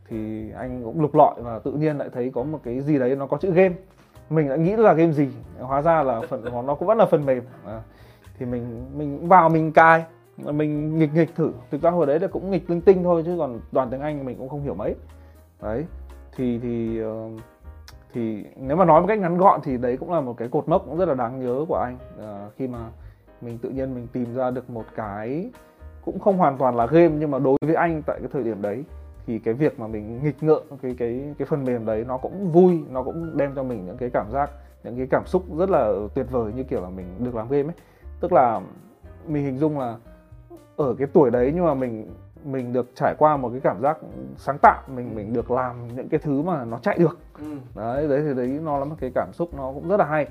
thì 0.10 0.52
anh 0.52 0.84
cũng 0.84 1.02
lục 1.02 1.16
lọi 1.16 1.42
và 1.42 1.60
tự 1.60 1.72
nhiên 1.72 1.98
lại 1.98 2.10
thấy 2.14 2.32
có 2.36 2.44
một 2.44 2.60
cái 2.64 2.82
gì 2.82 3.00
đấy 3.00 3.16
nó 3.16 3.28
có 3.28 3.38
chữ 3.38 3.52
game. 3.52 3.76
Mình 4.30 4.50
đã 4.50 4.56
nghĩ 4.56 4.76
là 4.76 4.94
game 4.94 5.12
gì 5.12 5.28
hóa 5.60 5.82
ra 5.82 6.04
là 6.04 6.22
phần 6.30 6.66
nó 6.66 6.76
cũng 6.76 6.88
vẫn 6.88 6.98
là 6.98 7.06
phần 7.06 7.26
mềm. 7.26 7.44
À, 7.66 7.82
thì 8.40 8.46
mình 8.46 8.86
mình 8.98 9.28
vào 9.28 9.50
mình 9.50 9.72
cài 9.72 10.06
mình 10.38 11.00
nghịch 11.00 11.14
nghịch 11.14 11.36
thử. 11.36 11.52
Thực 11.72 11.82
ra 11.82 11.90
hồi 11.90 12.06
đấy 12.06 12.20
là 12.20 12.28
cũng 12.28 12.52
nghịch 12.52 12.70
linh 12.70 12.82
tinh 12.82 13.04
thôi 13.04 13.24
chứ 13.26 13.36
còn 13.38 13.60
toàn 13.74 13.90
tiếng 13.90 14.02
anh 14.02 14.26
mình 14.26 14.38
cũng 14.38 14.50
không 14.50 14.64
hiểu 14.64 14.74
mấy. 14.74 14.96
Đấy 15.62 15.86
thì 16.36 16.60
thì 16.60 17.00
ờ, 17.00 17.30
thì 18.14 18.46
nếu 18.56 18.78
mà 18.78 18.86
nói 18.86 19.02
một 19.02 19.08
cách 19.08 19.20
ngắn 19.20 19.38
gọn 19.38 19.60
thì 19.64 19.78
đấy 19.78 19.98
cũng 19.98 20.12
là 20.12 20.22
một 20.22 20.38
cái 20.38 20.48
cột 20.48 20.68
mốc 20.68 20.86
cũng 20.86 20.98
rất 20.98 21.08
là 21.08 21.14
đáng 21.14 21.40
nhớ 21.40 21.66
của 21.68 21.76
anh. 21.76 21.98
À, 22.22 22.50
khi 22.58 22.68
mà 22.68 22.80
mình 23.42 23.58
tự 23.58 23.70
nhiên 23.70 23.96
mình 23.96 24.08
tìm 24.14 24.36
ra 24.36 24.52
được 24.52 24.70
một 24.70 24.86
cái 24.96 25.52
cũng 26.06 26.20
không 26.20 26.38
hoàn 26.38 26.58
toàn 26.58 26.76
là 26.76 26.86
game 26.86 27.16
nhưng 27.20 27.32
mà 27.32 27.40
đối 27.40 27.58
với 27.62 27.76
anh 27.76 28.02
tại 28.06 28.20
cái 28.20 28.30
thời 28.34 28.44
điểm 28.44 28.62
đấy 28.62 28.84
thì 29.26 29.40
cái 29.40 29.54
việc 29.54 29.80
mà 29.80 29.88
mình 29.88 30.24
nghịch 30.24 30.44
ngợm 30.44 30.62
cái 30.82 30.96
cái 31.00 31.34
cái 31.38 31.46
phần 31.46 31.66
mềm 31.66 31.86
đấy 31.86 32.06
nó 32.08 32.18
cũng 32.18 32.52
vui 32.52 32.84
nó 32.90 33.04
cũng 33.04 33.38
đem 33.38 33.56
cho 33.56 33.64
mình 33.64 33.86
những 33.86 33.98
cái 33.98 34.10
cảm 34.10 34.32
giác 34.32 34.52
những 34.84 34.98
cái 34.98 35.08
cảm 35.10 35.26
xúc 35.26 35.44
rất 35.58 35.70
là 35.70 35.94
tuyệt 36.16 36.26
vời 36.32 36.52
như 36.56 36.64
kiểu 36.64 36.82
là 36.82 36.90
mình 36.90 37.06
được 37.20 37.36
làm 37.36 37.50
game 37.50 37.64
ấy 37.64 37.76
tức 38.20 38.34
là 38.34 38.62
mình 39.28 39.44
hình 39.44 39.58
dung 39.58 39.80
là 39.80 39.98
ở 40.78 40.96
cái 40.98 41.08
tuổi 41.14 41.32
đấy 41.32 41.52
nhưng 41.56 41.66
mà 41.66 41.74
mình 41.74 42.12
mình 42.44 42.74
được 42.74 42.92
trải 42.96 43.16
qua 43.18 43.38
một 43.38 43.50
cái 43.50 43.60
cảm 43.64 43.82
giác 43.82 43.98
sáng 44.38 44.58
tạo 44.62 44.82
mình 44.88 45.16
mình 45.16 45.34
được 45.34 45.52
làm 45.52 45.96
những 45.96 46.10
cái 46.10 46.20
thứ 46.24 46.42
mà 46.42 46.66
nó 46.66 46.78
chạy 46.78 46.98
được. 46.98 47.18
Ừ. 47.40 47.58
đấy 47.76 48.08
đấy 48.08 48.22
thì 48.28 48.34
đấy 48.34 48.48
nó 48.48 48.78
là 48.78 48.86
một 48.86 48.96
cái 49.00 49.12
cảm 49.16 49.30
xúc 49.34 49.54
nó 49.54 49.72
cũng 49.74 49.90
rất 49.90 49.98
là 49.98 50.06
hay. 50.06 50.28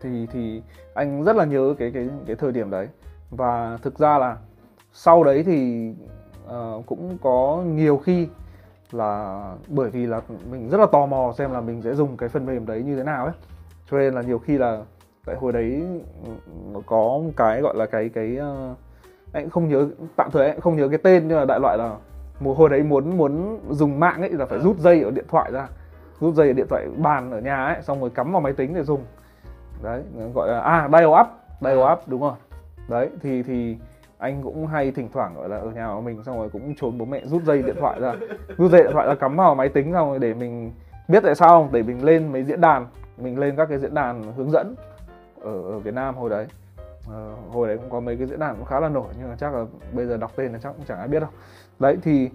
Thì 0.00 0.26
thì 0.26 0.62
anh 0.94 1.24
rất 1.24 1.36
là 1.36 1.44
nhớ 1.44 1.74
cái 1.78 1.90
cái 1.94 2.08
cái 2.26 2.36
thời 2.36 2.52
điểm 2.52 2.70
đấy. 2.70 2.88
Và 3.30 3.78
thực 3.82 3.98
ra 3.98 4.18
là 4.18 4.36
sau 4.92 5.24
đấy 5.24 5.42
thì 5.42 5.90
ờ, 6.46 6.82
cũng 6.86 7.18
có 7.22 7.62
nhiều 7.66 7.96
khi 7.96 8.28
là 8.92 9.42
bởi 9.68 9.90
vì 9.90 10.06
là 10.06 10.20
mình 10.50 10.68
rất 10.68 10.80
là 10.80 10.86
tò 10.92 11.06
mò 11.06 11.32
xem 11.38 11.52
là 11.52 11.60
mình 11.60 11.82
sẽ 11.82 11.94
dùng 11.94 12.16
cái 12.16 12.28
phần 12.28 12.46
mềm 12.46 12.66
đấy 12.66 12.82
như 12.82 12.96
thế 12.96 13.02
nào 13.02 13.24
ấy. 13.24 13.34
Cho 13.90 13.98
nên 13.98 14.14
là 14.14 14.22
nhiều 14.22 14.38
khi 14.38 14.58
là 14.58 14.82
tại 15.26 15.36
hồi 15.36 15.52
đấy 15.52 15.82
ừ, 16.24 16.30
nó 16.72 16.80
có 16.86 16.96
một 16.96 17.30
cái 17.36 17.60
gọi 17.60 17.74
là 17.76 17.86
cái 17.86 18.08
cái 18.08 18.36
ờ, 18.36 18.74
anh 19.32 19.50
không 19.50 19.68
nhớ 19.68 19.88
tạm 20.16 20.30
thời 20.30 20.46
anh 20.46 20.60
không 20.60 20.76
nhớ 20.76 20.88
cái 20.88 20.98
tên 21.02 21.28
nhưng 21.28 21.38
mà 21.38 21.44
đại 21.44 21.60
loại 21.60 21.78
là 21.78 21.96
một 22.40 22.54
hồi 22.58 22.68
đấy 22.68 22.82
muốn 22.82 23.16
muốn 23.16 23.58
dùng 23.70 24.00
mạng 24.00 24.20
ấy 24.20 24.30
là 24.30 24.46
phải 24.46 24.58
Ờ. 24.58 24.64
rút 24.64 24.78
dây 24.78 25.02
ở 25.02 25.10
điện 25.10 25.24
thoại 25.28 25.52
ra. 25.52 25.68
Rút 26.20 26.34
dây 26.34 26.46
ở 26.46 26.52
điện 26.52 26.66
thoại 26.70 26.86
bàn 26.96 27.30
ở 27.30 27.40
nhà 27.40 27.64
ấy 27.64 27.82
xong 27.82 28.00
rồi 28.00 28.10
cắm 28.10 28.32
vào 28.32 28.40
máy 28.40 28.52
tính 28.52 28.74
để 28.74 28.82
dùng. 28.82 29.04
Đấy 29.82 30.02
gọi 30.34 30.48
là 30.48 30.60
à 30.60 30.88
dial 30.92 31.06
up 31.20 31.26
dial 31.60 31.78
up 31.92 31.98
đúng 32.06 32.20
rồi. 32.20 32.32
Đấy 32.88 33.08
thì 33.22 33.42
thì 33.42 33.76
anh 34.18 34.42
cũng 34.42 34.66
hay 34.66 34.90
thỉnh 34.90 35.08
thoảng 35.12 35.34
gọi 35.34 35.48
là 35.48 35.56
ở 35.56 35.70
nhà 35.70 35.90
của 35.94 36.00
mình 36.00 36.22
xong 36.22 36.38
rồi 36.38 36.48
cũng 36.48 36.74
trốn 36.80 36.98
bố 36.98 37.04
mẹ 37.04 37.20
rút 37.24 37.42
dây 37.42 37.62
điện 37.62 37.76
thoại 37.80 38.00
ra. 38.00 38.14
Rút 38.58 38.70
dây 38.70 38.82
điện 38.82 38.92
thoại 38.92 39.06
ra 39.08 39.14
cắm 39.14 39.36
vào 39.36 39.54
máy 39.54 39.68
tính 39.68 39.92
xong 39.92 40.08
rồi 40.10 40.18
để 40.18 40.34
mình 40.34 40.72
biết 41.08 41.22
tại 41.22 41.34
sao 41.34 41.48
không? 41.48 41.68
Để 41.72 41.82
mình 41.82 42.04
lên 42.04 42.32
mấy 42.32 42.44
diễn 42.44 42.60
đàn 42.60 42.86
mình 43.18 43.38
lên 43.38 43.56
các 43.56 43.66
cái 43.68 43.78
diễn 43.78 43.94
đàn 43.94 44.32
hướng 44.36 44.50
dẫn 44.50 44.74
ở, 45.40 45.62
ở 45.62 45.78
Việt 45.78 45.94
Nam 45.94 46.16
hồi 46.16 46.30
đấy. 46.30 46.46
Ờ, 47.08 47.34
hồi 47.50 47.68
đấy 47.68 47.76
cũng 47.76 47.90
có 47.90 48.00
mấy 48.00 48.16
cái 48.16 48.26
diễn 48.26 48.38
đàn 48.38 48.56
cũng 48.56 48.64
khá 48.64 48.80
là 48.80 48.88
nổi 48.88 49.08
nhưng 49.18 49.28
mà 49.28 49.36
chắc 49.38 49.54
là 49.54 49.64
bây 49.92 50.06
giờ 50.06 50.16
đọc 50.16 50.32
tên 50.36 50.52
là 50.52 50.58
chắc 50.62 50.72
cũng 50.76 50.86
chẳng 50.86 50.98
ai 50.98 51.08
biết 51.08 51.20
đâu. 51.20 51.30
Đấy 51.78 51.96
thì 52.02 52.30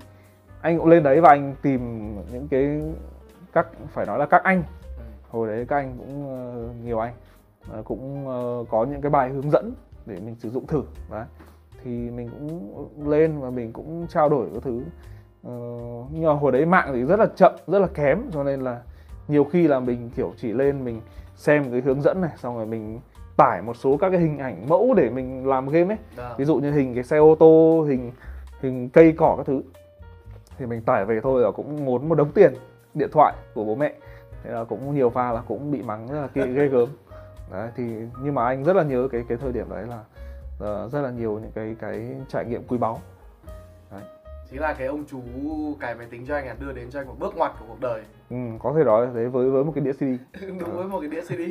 anh 0.62 0.78
cũng 0.78 0.88
lên 0.88 1.04
đấy 1.04 1.22
và 1.22 1.30
anh 1.30 1.56
tìm 1.62 2.16
những 2.32 2.48
cái 2.48 2.82
các 3.54 3.68
phải 3.88 4.06
nói 4.06 4.20
là 4.20 4.26
các 4.26 4.44
anh. 4.44 4.64
Hồi 5.30 5.48
đấy 5.48 5.66
các 5.66 5.76
anh 5.76 5.96
cũng 5.98 6.30
ờ, 6.30 6.70
nhiều 6.84 7.00
anh. 7.00 7.14
Ờ, 7.72 7.84
cũng 7.86 8.28
ờ, 8.28 8.66
có 8.70 8.86
những 8.86 9.02
cái 9.02 9.10
bài 9.10 9.30
hướng 9.30 9.52
dẫn 9.52 9.74
để 10.06 10.20
mình 10.20 10.36
sử 10.36 10.50
dụng 10.50 10.68
thử 10.68 10.84
đấy. 11.12 11.26
Thì 11.84 11.92
mình 11.92 12.30
cũng 12.30 13.10
lên 13.10 13.40
và 13.40 13.50
mình 13.50 13.74
cũng 13.74 14.08
trao 14.10 14.30
đổi 14.30 14.48
các 14.54 14.64
thứ. 14.64 14.82
Ờ, 15.44 15.52
nhưng 16.12 16.26
mà 16.26 16.34
hồi 16.34 16.52
đấy 16.52 16.66
mạng 16.66 16.92
thì 16.94 17.04
rất 17.04 17.20
là 17.20 17.28
chậm 17.36 17.54
rất 17.68 17.80
là 17.80 17.88
kém 17.88 18.22
cho 18.32 18.44
nên 18.44 18.62
là 18.62 18.82
nhiều 19.28 19.44
khi 19.44 19.68
là 19.68 19.80
mình 19.80 20.10
kiểu 20.16 20.34
chỉ 20.38 20.54
lên 20.54 20.86
mình 20.86 21.02
xem 21.36 21.72
cái 21.72 21.82
hướng 21.82 22.02
dẫn 22.02 22.22
này 22.22 22.32
xong 22.38 22.58
rồi 22.58 22.66
mình 22.66 23.00
tải 23.38 23.62
một 23.62 23.76
số 23.76 23.98
các 23.98 24.10
cái 24.10 24.20
hình 24.20 24.38
ảnh 24.38 24.70
mẫu 24.70 24.94
để 24.94 25.10
mình 25.10 25.48
làm 25.48 25.70
game 25.70 25.94
ấy. 25.94 25.98
Vâng. 26.16 26.36
ví 26.38 26.46
dụ 26.46 26.56
như 26.56 26.72
hình 26.72 26.94
cái 26.96 27.04
xe 27.04 27.18
ô 27.18 27.36
tô 27.40 27.86
hình 27.90 28.12
hình 28.62 28.90
cây 28.90 29.14
cỏ 29.18 29.36
các 29.38 29.46
thứ. 29.46 29.62
Thì 30.58 30.66
mình 30.66 30.82
tải 30.82 31.06
về 31.06 31.20
thôi 31.24 31.42
là 31.42 31.52
cũng 31.52 31.86
ngốn 31.86 32.10
một 32.10 32.16
đống 32.16 32.32
tiền 32.32 32.54
điện 32.94 33.10
thoại 33.12 33.34
của 33.54 33.64
bố 33.64 33.76
mẹ. 33.76 33.94
Thế 34.44 34.52
là 34.52 34.64
cũng 34.64 34.96
nhiều 34.96 35.10
pha 35.10 35.32
là 35.32 35.42
cũng 35.48 35.72
bị 35.72 35.82
mắng 35.82 36.08
rất 36.08 36.22
là 36.22 36.28
ghê, 36.34 36.48
ghê 36.48 36.68
gớm. 36.68 36.90
Đấy 37.52 37.70
thì 37.76 37.84
nhưng 38.24 38.36
mà 38.36 38.46
anh 38.46 38.64
rất 38.64 38.76
là 38.76 38.84
nhớ 38.84 39.08
cái 39.12 39.24
cái 39.28 39.38
thời 39.38 39.52
điểm 39.52 39.70
đấy 39.70 39.86
là 39.88 40.00
ờ, 40.60 40.90
rất 40.92 41.02
là 41.02 41.10
nhiều 41.10 41.40
những 41.40 41.52
cái 41.56 41.76
cái 41.80 42.16
trải 42.30 42.46
nghiệm 42.46 42.64
quý 42.68 42.78
báu 42.78 43.00
chính 44.56 44.62
là 44.62 44.74
cái 44.74 44.88
ông 44.88 45.04
chú 45.12 45.22
cài 45.80 45.96
máy 45.96 46.08
tính 46.10 46.26
cho 46.28 46.36
anh 46.36 46.48
là 46.48 46.56
đưa 46.60 46.72
đến 46.72 46.90
cho 46.92 47.00
anh 47.00 47.08
một 47.08 47.16
bước 47.20 47.38
ngoặt 47.38 47.52
của 47.60 47.66
cuộc 47.68 47.80
đời. 47.82 48.02
Ừ, 48.30 48.36
có 48.60 48.74
thể 48.78 48.84
nói 48.84 49.08
thế 49.14 49.26
với 49.26 49.50
với 49.50 49.64
một 49.64 49.72
cái 49.76 49.84
đĩa 49.84 49.94
CD 49.94 50.04
đúng 50.60 50.76
với 50.76 50.88
một 50.88 51.00
cái 51.00 51.10
đĩa 51.10 51.22
CD 51.22 51.42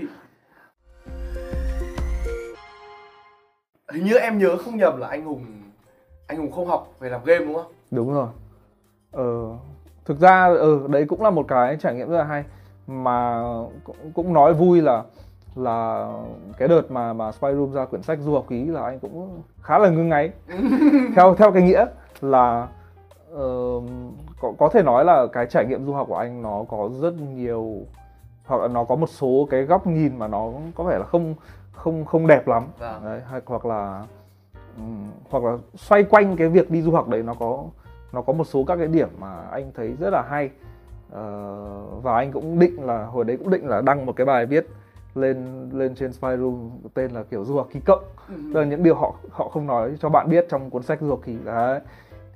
hình 3.92 4.04
như 4.04 4.16
em 4.16 4.38
nhớ 4.38 4.56
không 4.56 4.76
nhầm 4.76 5.00
là 5.00 5.08
anh 5.08 5.24
Hùng 5.24 5.44
anh 6.26 6.38
Hùng 6.38 6.52
không 6.52 6.66
học 6.66 6.88
về 7.00 7.10
làm 7.10 7.24
game 7.24 7.44
đúng 7.44 7.54
không? 7.54 7.72
Đúng 7.90 8.14
rồi. 8.14 8.28
Ờ 9.12 9.58
thực 10.04 10.20
ra 10.20 10.46
ừ 10.46 10.86
đấy 10.88 11.04
cũng 11.08 11.22
là 11.22 11.30
một 11.30 11.44
cái 11.48 11.76
trải 11.80 11.94
nghiệm 11.94 12.08
rất 12.08 12.18
là 12.18 12.24
hay 12.24 12.44
mà 12.86 13.42
cũng, 13.84 13.96
cũng 14.14 14.32
nói 14.32 14.54
vui 14.54 14.82
là 14.82 15.02
là 15.54 16.08
cái 16.58 16.68
đợt 16.68 16.90
mà 16.90 17.12
mà 17.12 17.32
Spy 17.32 17.48
Room 17.52 17.72
ra 17.72 17.84
quyển 17.84 18.02
sách 18.02 18.18
du 18.20 18.34
học 18.34 18.44
ký 18.48 18.64
là 18.64 18.84
anh 18.84 18.98
cũng 19.00 19.42
khá 19.62 19.78
là 19.78 19.88
ngưng 19.88 20.08
ngáy. 20.08 20.30
Theo 21.16 21.34
theo 21.34 21.52
cái 21.52 21.62
nghĩa 21.62 21.86
là 22.20 22.68
ờ, 23.34 23.80
có 24.40 24.52
có 24.58 24.68
thể 24.68 24.82
nói 24.82 25.04
là 25.04 25.26
cái 25.32 25.46
trải 25.46 25.66
nghiệm 25.66 25.86
du 25.86 25.92
học 25.92 26.06
của 26.08 26.16
anh 26.16 26.42
nó 26.42 26.64
có 26.68 26.90
rất 27.00 27.14
nhiều 27.34 27.72
hoặc 28.46 28.62
là 28.62 28.68
nó 28.68 28.84
có 28.84 28.96
một 28.96 29.08
số 29.08 29.48
cái 29.50 29.62
góc 29.62 29.86
nhìn 29.86 30.18
mà 30.18 30.28
nó 30.28 30.50
có 30.74 30.84
vẻ 30.84 30.98
là 30.98 31.04
không 31.04 31.34
không 31.72 32.04
không 32.04 32.26
đẹp 32.26 32.48
lắm. 32.48 32.66
Vâng. 32.78 33.04
đấy, 33.04 33.20
hay 33.30 33.40
hoặc 33.46 33.66
là 33.66 34.06
ừm, 34.76 35.10
hoặc 35.30 35.44
là 35.44 35.58
xoay 35.74 36.04
quanh 36.04 36.36
cái 36.36 36.48
việc 36.48 36.70
đi 36.70 36.82
du 36.82 36.90
học 36.90 37.08
đấy 37.08 37.22
nó 37.22 37.34
có 37.34 37.64
nó 38.12 38.22
có 38.22 38.32
một 38.32 38.44
số 38.44 38.64
các 38.64 38.76
cái 38.76 38.86
điểm 38.86 39.08
mà 39.18 39.36
anh 39.50 39.70
thấy 39.74 39.94
rất 40.00 40.10
là 40.10 40.22
hay. 40.22 40.50
Ờ, 41.10 41.82
và 42.02 42.14
anh 42.16 42.32
cũng 42.32 42.58
định 42.58 42.86
là 42.86 43.06
hồi 43.06 43.24
đấy 43.24 43.36
cũng 43.36 43.50
định 43.50 43.68
là 43.68 43.80
đăng 43.80 44.06
một 44.06 44.12
cái 44.16 44.24
bài 44.24 44.46
viết 44.46 44.66
lên 45.14 45.68
lên 45.72 45.94
trên 45.94 46.12
Spy 46.12 46.28
Room 46.38 46.70
tên 46.94 47.10
là 47.10 47.22
kiểu 47.22 47.44
du 47.44 47.56
học 47.56 47.68
ký 47.72 47.80
cộng. 47.80 48.04
Tức 48.28 48.60
là 48.60 48.64
những 48.64 48.82
điều 48.82 48.94
họ 48.94 49.14
họ 49.30 49.48
không 49.48 49.66
nói 49.66 49.96
cho 50.00 50.08
bạn 50.08 50.28
biết 50.30 50.46
trong 50.48 50.70
cuốn 50.70 50.82
sách 50.82 51.00
du 51.00 51.08
học 51.08 51.20
kỳ 51.24 51.36
đấy 51.44 51.80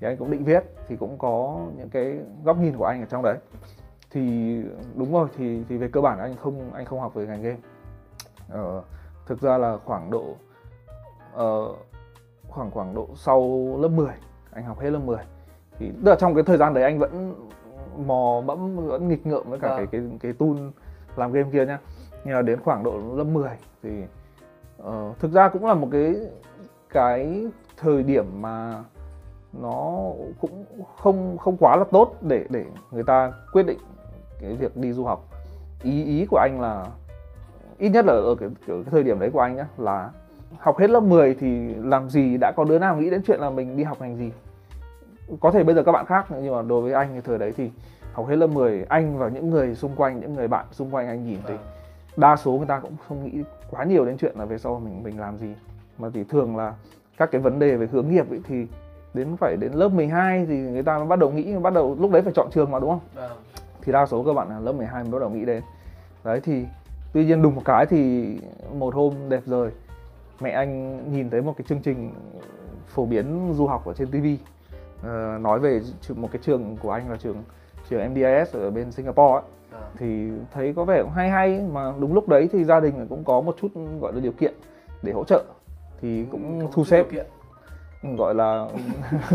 thì 0.01 0.07
anh 0.07 0.17
cũng 0.17 0.31
định 0.31 0.45
viết 0.45 0.65
thì 0.89 0.97
cũng 0.97 1.19
có 1.19 1.61
những 1.77 1.89
cái 1.89 2.19
góc 2.45 2.59
nhìn 2.59 2.77
của 2.77 2.85
anh 2.85 3.01
ở 3.01 3.07
trong 3.11 3.23
đấy. 3.23 3.37
Thì 4.11 4.57
đúng 4.95 5.13
rồi 5.13 5.29
thì 5.37 5.63
thì 5.69 5.77
về 5.77 5.89
cơ 5.93 6.01
bản 6.01 6.19
anh 6.19 6.37
không 6.37 6.73
anh 6.73 6.85
không 6.85 7.01
học 7.01 7.15
về 7.15 7.27
ngành 7.27 7.43
game. 7.43 7.57
Ờ, 8.49 8.83
thực 9.27 9.41
ra 9.41 9.59
là 9.59 9.77
khoảng 9.85 10.11
độ 10.11 10.25
ờ, 11.35 11.69
khoảng 12.49 12.71
khoảng 12.71 12.95
độ 12.95 13.09
sau 13.15 13.41
lớp 13.81 13.89
10 13.89 14.09
anh 14.53 14.65
học 14.65 14.81
hết 14.81 14.91
lớp 14.91 14.99
10 15.05 15.19
thì 15.79 15.91
tức 16.05 16.11
là 16.11 16.17
trong 16.17 16.35
cái 16.35 16.45
thời 16.45 16.57
gian 16.57 16.75
đấy 16.75 16.85
anh 16.85 16.99
vẫn 16.99 17.35
mò 18.07 18.43
mẫm 18.45 18.77
vẫn 18.77 19.09
nghịch 19.09 19.27
ngợm 19.27 19.51
với 19.51 19.59
cả 19.59 19.69
Vâng. 19.69 19.77
cái 19.77 19.87
cái 20.01 20.11
cái 20.21 20.33
tool 20.33 20.69
làm 21.17 21.33
game 21.33 21.49
kia 21.53 21.67
nhá. 21.67 21.79
Nhưng 22.25 22.35
mà 22.35 22.43
đến 22.43 22.61
khoảng 22.61 22.83
độ 22.83 22.99
lớp 23.17 23.25
10 23.25 23.51
thì 23.83 23.91
ờ, 24.79 25.13
thực 25.19 25.33
ra 25.33 25.49
cũng 25.49 25.67
là 25.67 25.75
một 25.75 25.89
cái 25.93 26.15
cái 26.91 27.47
thời 27.77 28.03
điểm 28.03 28.43
mà 28.43 28.85
nó 29.53 30.13
cũng 30.41 30.65
không 30.97 31.39
không 31.39 31.57
quá 31.57 31.77
là 31.77 31.85
tốt 31.91 32.15
để 32.21 32.45
để 32.51 32.65
người 32.91 33.03
ta 33.03 33.33
quyết 33.53 33.67
định 33.67 33.79
cái 34.41 34.53
việc 34.53 34.77
đi 34.77 34.93
du 34.93 35.05
học. 35.05 35.25
Ý 35.83 36.05
ý 36.05 36.27
của 36.31 36.37
anh 36.39 36.61
là 36.61 36.87
ít 37.79 37.89
nhất 37.89 38.05
là 38.05 38.13
ở 38.13 38.35
cái, 38.41 38.49
cái, 38.67 38.77
cái 38.77 38.91
thời 38.91 39.03
điểm 39.03 39.19
đấy 39.19 39.31
của 39.33 39.41
anh 39.41 39.57
nhá 39.57 39.67
là 39.79 40.11
học 40.59 40.79
hết 40.79 40.91
lớp 40.91 41.01
10 41.01 41.35
thì 41.35 41.75
làm 41.75 42.11
gì 42.11 42.37
đã 42.41 42.53
có 42.57 42.65
đứa 42.65 42.79
nào 42.79 42.97
nghĩ 42.97 43.11
đến 43.11 43.23
chuyện 43.27 43.41
là 43.41 43.51
mình 43.51 43.77
đi 43.77 43.85
học 43.85 44.01
ngành 44.01 44.17
gì? 44.17 44.33
Có 45.41 45.51
thể 45.51 45.65
bây 45.65 45.75
giờ 45.75 45.83
các 45.83 45.93
bạn 45.93 46.07
khác 46.07 46.27
nhưng 46.43 46.55
mà 46.55 46.63
đối 46.63 46.83
với 46.83 46.93
anh 46.93 47.09
thì 47.15 47.21
thời 47.21 47.39
đấy 47.39 47.53
thì 47.57 47.71
học 48.13 48.29
hết 48.29 48.37
lớp 48.37 48.47
10 48.47 48.85
anh 48.89 49.19
và 49.19 49.29
những 49.29 49.51
người 49.51 49.75
xung 49.75 49.95
quanh 49.97 50.21
những 50.21 50.35
người 50.35 50.49
bạn 50.49 50.67
xung 50.71 50.91
quanh 50.91 51.09
anh 51.09 51.27
nhìn 51.27 51.39
thì 51.47 51.55
Vâng. 51.55 51.65
đa 52.17 52.37
số 52.37 52.53
người 52.53 52.67
ta 52.67 52.81
cũng 52.81 52.93
không 53.09 53.25
nghĩ 53.25 53.43
quá 53.71 53.85
nhiều 53.85 54.05
đến 54.05 54.17
chuyện 54.19 54.35
là 54.39 54.45
về 54.45 54.59
sau 54.59 54.81
mình 54.85 55.03
mình 55.03 55.21
làm 55.21 55.39
gì. 55.39 55.55
Mà 55.99 56.09
thì 56.15 56.25
thường 56.25 56.57
là 56.57 56.75
các 57.17 57.31
cái 57.31 57.41
vấn 57.41 57.59
đề 57.59 57.77
về 57.77 57.89
hướng 57.93 58.09
nghiệp 58.09 58.31
ấy 58.31 58.41
thì 58.49 58.67
đến 59.19 59.37
phải 59.37 59.57
đến 59.57 59.73
lớp 59.73 59.89
12 59.89 60.47
thì 60.47 60.57
người 60.57 60.83
ta 60.83 60.99
mới 60.99 61.07
bắt 61.07 61.19
đầu 61.19 61.31
nghĩ 61.31 61.57
bắt 61.57 61.73
đầu 61.73 61.97
lúc 62.01 62.11
đấy 62.11 62.23
phải 62.23 62.33
chọn 62.37 62.49
trường 62.53 62.71
mà 62.71 62.79
đúng 62.79 62.91
không 62.91 63.01
Vâng. 63.15 63.31
thì 63.83 63.93
đa 63.93 64.07
số 64.07 64.23
các 64.25 64.33
bạn 64.33 64.49
là 64.49 64.61
lớp 64.61 64.73
12 64.73 65.03
mới 65.05 65.13
bắt 65.13 65.19
đầu 65.21 65.31
nghĩ 65.31 65.45
đến 65.45 65.63
đấy 66.25 66.41
thì 66.41 66.65
tuy 67.13 67.25
nhiên 67.25 67.43
đùng 67.43 67.55
một 67.55 67.63
cái 67.65 67.87
thì 67.87 68.27
một 68.79 68.95
hôm 68.95 69.15
đẹp 69.29 69.41
rồi 69.47 69.71
mẹ 70.41 70.51
anh 70.51 71.01
nhìn 71.13 71.31
thấy 71.31 71.43
một 71.43 71.55
cái 71.59 71.65
chương 71.69 71.81
trình 71.81 72.13
phổ 72.89 73.07
biến 73.07 73.53
du 73.55 73.67
học 73.67 73.87
ở 73.87 73.93
trên 73.95 74.09
TV 74.11 74.27
ờ, 75.03 75.39
nói 75.41 75.59
về 75.59 75.81
một 76.17 76.29
cái 76.33 76.43
trường 76.45 76.77
của 76.83 76.91
anh 76.91 77.11
là 77.11 77.17
trường 77.17 77.37
trường 77.91 78.11
MDIS 78.15 78.57
ở 78.57 78.71
bên 78.71 78.93
Singapore 78.93 79.33
ấy 79.35 79.43
Vâng. 79.73 79.83
thì 79.99 80.31
thấy 80.55 80.73
có 80.77 80.85
vẻ 80.85 81.03
cũng 81.03 81.11
hay 81.13 81.31
hay 81.31 81.61
mà 81.73 81.93
đúng 82.01 82.15
lúc 82.15 82.29
đấy 82.29 82.49
thì 82.53 82.65
gia 82.65 82.81
đình 82.81 83.07
cũng 83.09 83.25
có 83.25 83.41
một 83.41 83.57
chút 83.61 83.69
gọi 84.01 84.13
là 84.13 84.21
điều 84.21 84.33
kiện 84.33 84.55
để 85.03 85.13
hỗ 85.13 85.25
trợ 85.25 85.45
thì 86.01 86.25
cũng 86.31 86.61
Có 86.61 86.69
thu 86.73 86.85
xếp 86.85 87.07
điều 87.11 87.13
kiện. 87.13 87.27
Gọi 88.03 88.35
là 88.35 88.67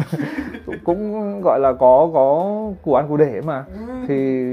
cũng- 0.85 1.41
gọi 1.41 1.59
là 1.59 1.73
có 1.73 2.09
có 2.13 2.45
của 2.81 2.95
ăn 2.95 3.07
của 3.09 3.17
để 3.17 3.41
mà. 3.41 3.65
Thì 4.07 4.43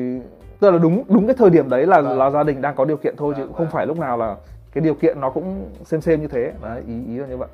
tức 0.60 0.70
là 0.70 0.78
đúng 0.78 1.02
đúng 1.08 1.26
cái 1.26 1.36
thời 1.38 1.50
điểm 1.50 1.68
đấy 1.70 1.86
là 1.86 2.00
Vâng. 2.00 2.18
là 2.18 2.30
gia 2.30 2.42
đình 2.42 2.60
đang 2.60 2.74
có 2.76 2.84
điều 2.84 2.96
kiện 2.96 3.14
thôi 3.16 3.34
chứ 3.36 3.40
Vâng, 3.42 3.48
cũng 3.48 3.56
không 3.56 3.66
vâng. 3.66 3.72
phải 3.72 3.86
lúc 3.86 3.98
nào 3.98 4.16
là 4.18 4.36
cái 4.72 4.84
điều 4.84 4.94
kiện 4.94 5.20
nó 5.20 5.30
cũng 5.30 5.68
xem 5.84 6.00
xem 6.00 6.20
như 6.20 6.28
thế. 6.28 6.52
Đấy 6.62 6.82
ý 6.86 7.04
ý 7.06 7.16
là 7.18 7.26
như 7.26 7.36
vậy. 7.36 7.48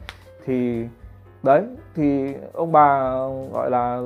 Thì 0.46 0.84
đấy 1.42 1.62
thì 1.94 2.34
ông 2.52 2.72
bà 2.72 3.10
gọi 3.52 3.70
là 3.70 4.00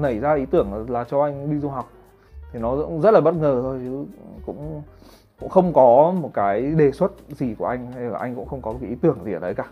nảy 0.00 0.18
ra 0.18 0.34
ý 0.34 0.46
tưởng 0.46 0.72
là, 0.74 0.78
là 0.88 1.04
cho 1.04 1.22
anh 1.24 1.50
đi 1.50 1.58
du 1.58 1.68
học. 1.68 1.88
Thì 2.52 2.58
nó 2.60 2.76
cũng 2.76 3.00
rất 3.00 3.10
là 3.14 3.20
bất 3.20 3.34
ngờ 3.34 3.58
thôi 3.62 3.80
chứ 3.84 4.04
cũng 4.46 4.82
cũng 5.40 5.48
không 5.48 5.72
có 5.72 6.14
một 6.20 6.30
cái 6.34 6.60
đề 6.62 6.92
xuất 6.92 7.12
gì 7.28 7.54
của 7.58 7.66
anh 7.66 7.92
hay 7.92 8.04
là 8.04 8.18
anh 8.18 8.34
cũng 8.34 8.48
không 8.48 8.62
có 8.62 8.74
cái 8.80 8.90
ý 8.90 8.96
tưởng 9.02 9.18
gì 9.24 9.32
ở 9.32 9.38
đấy 9.38 9.54
cả 9.54 9.64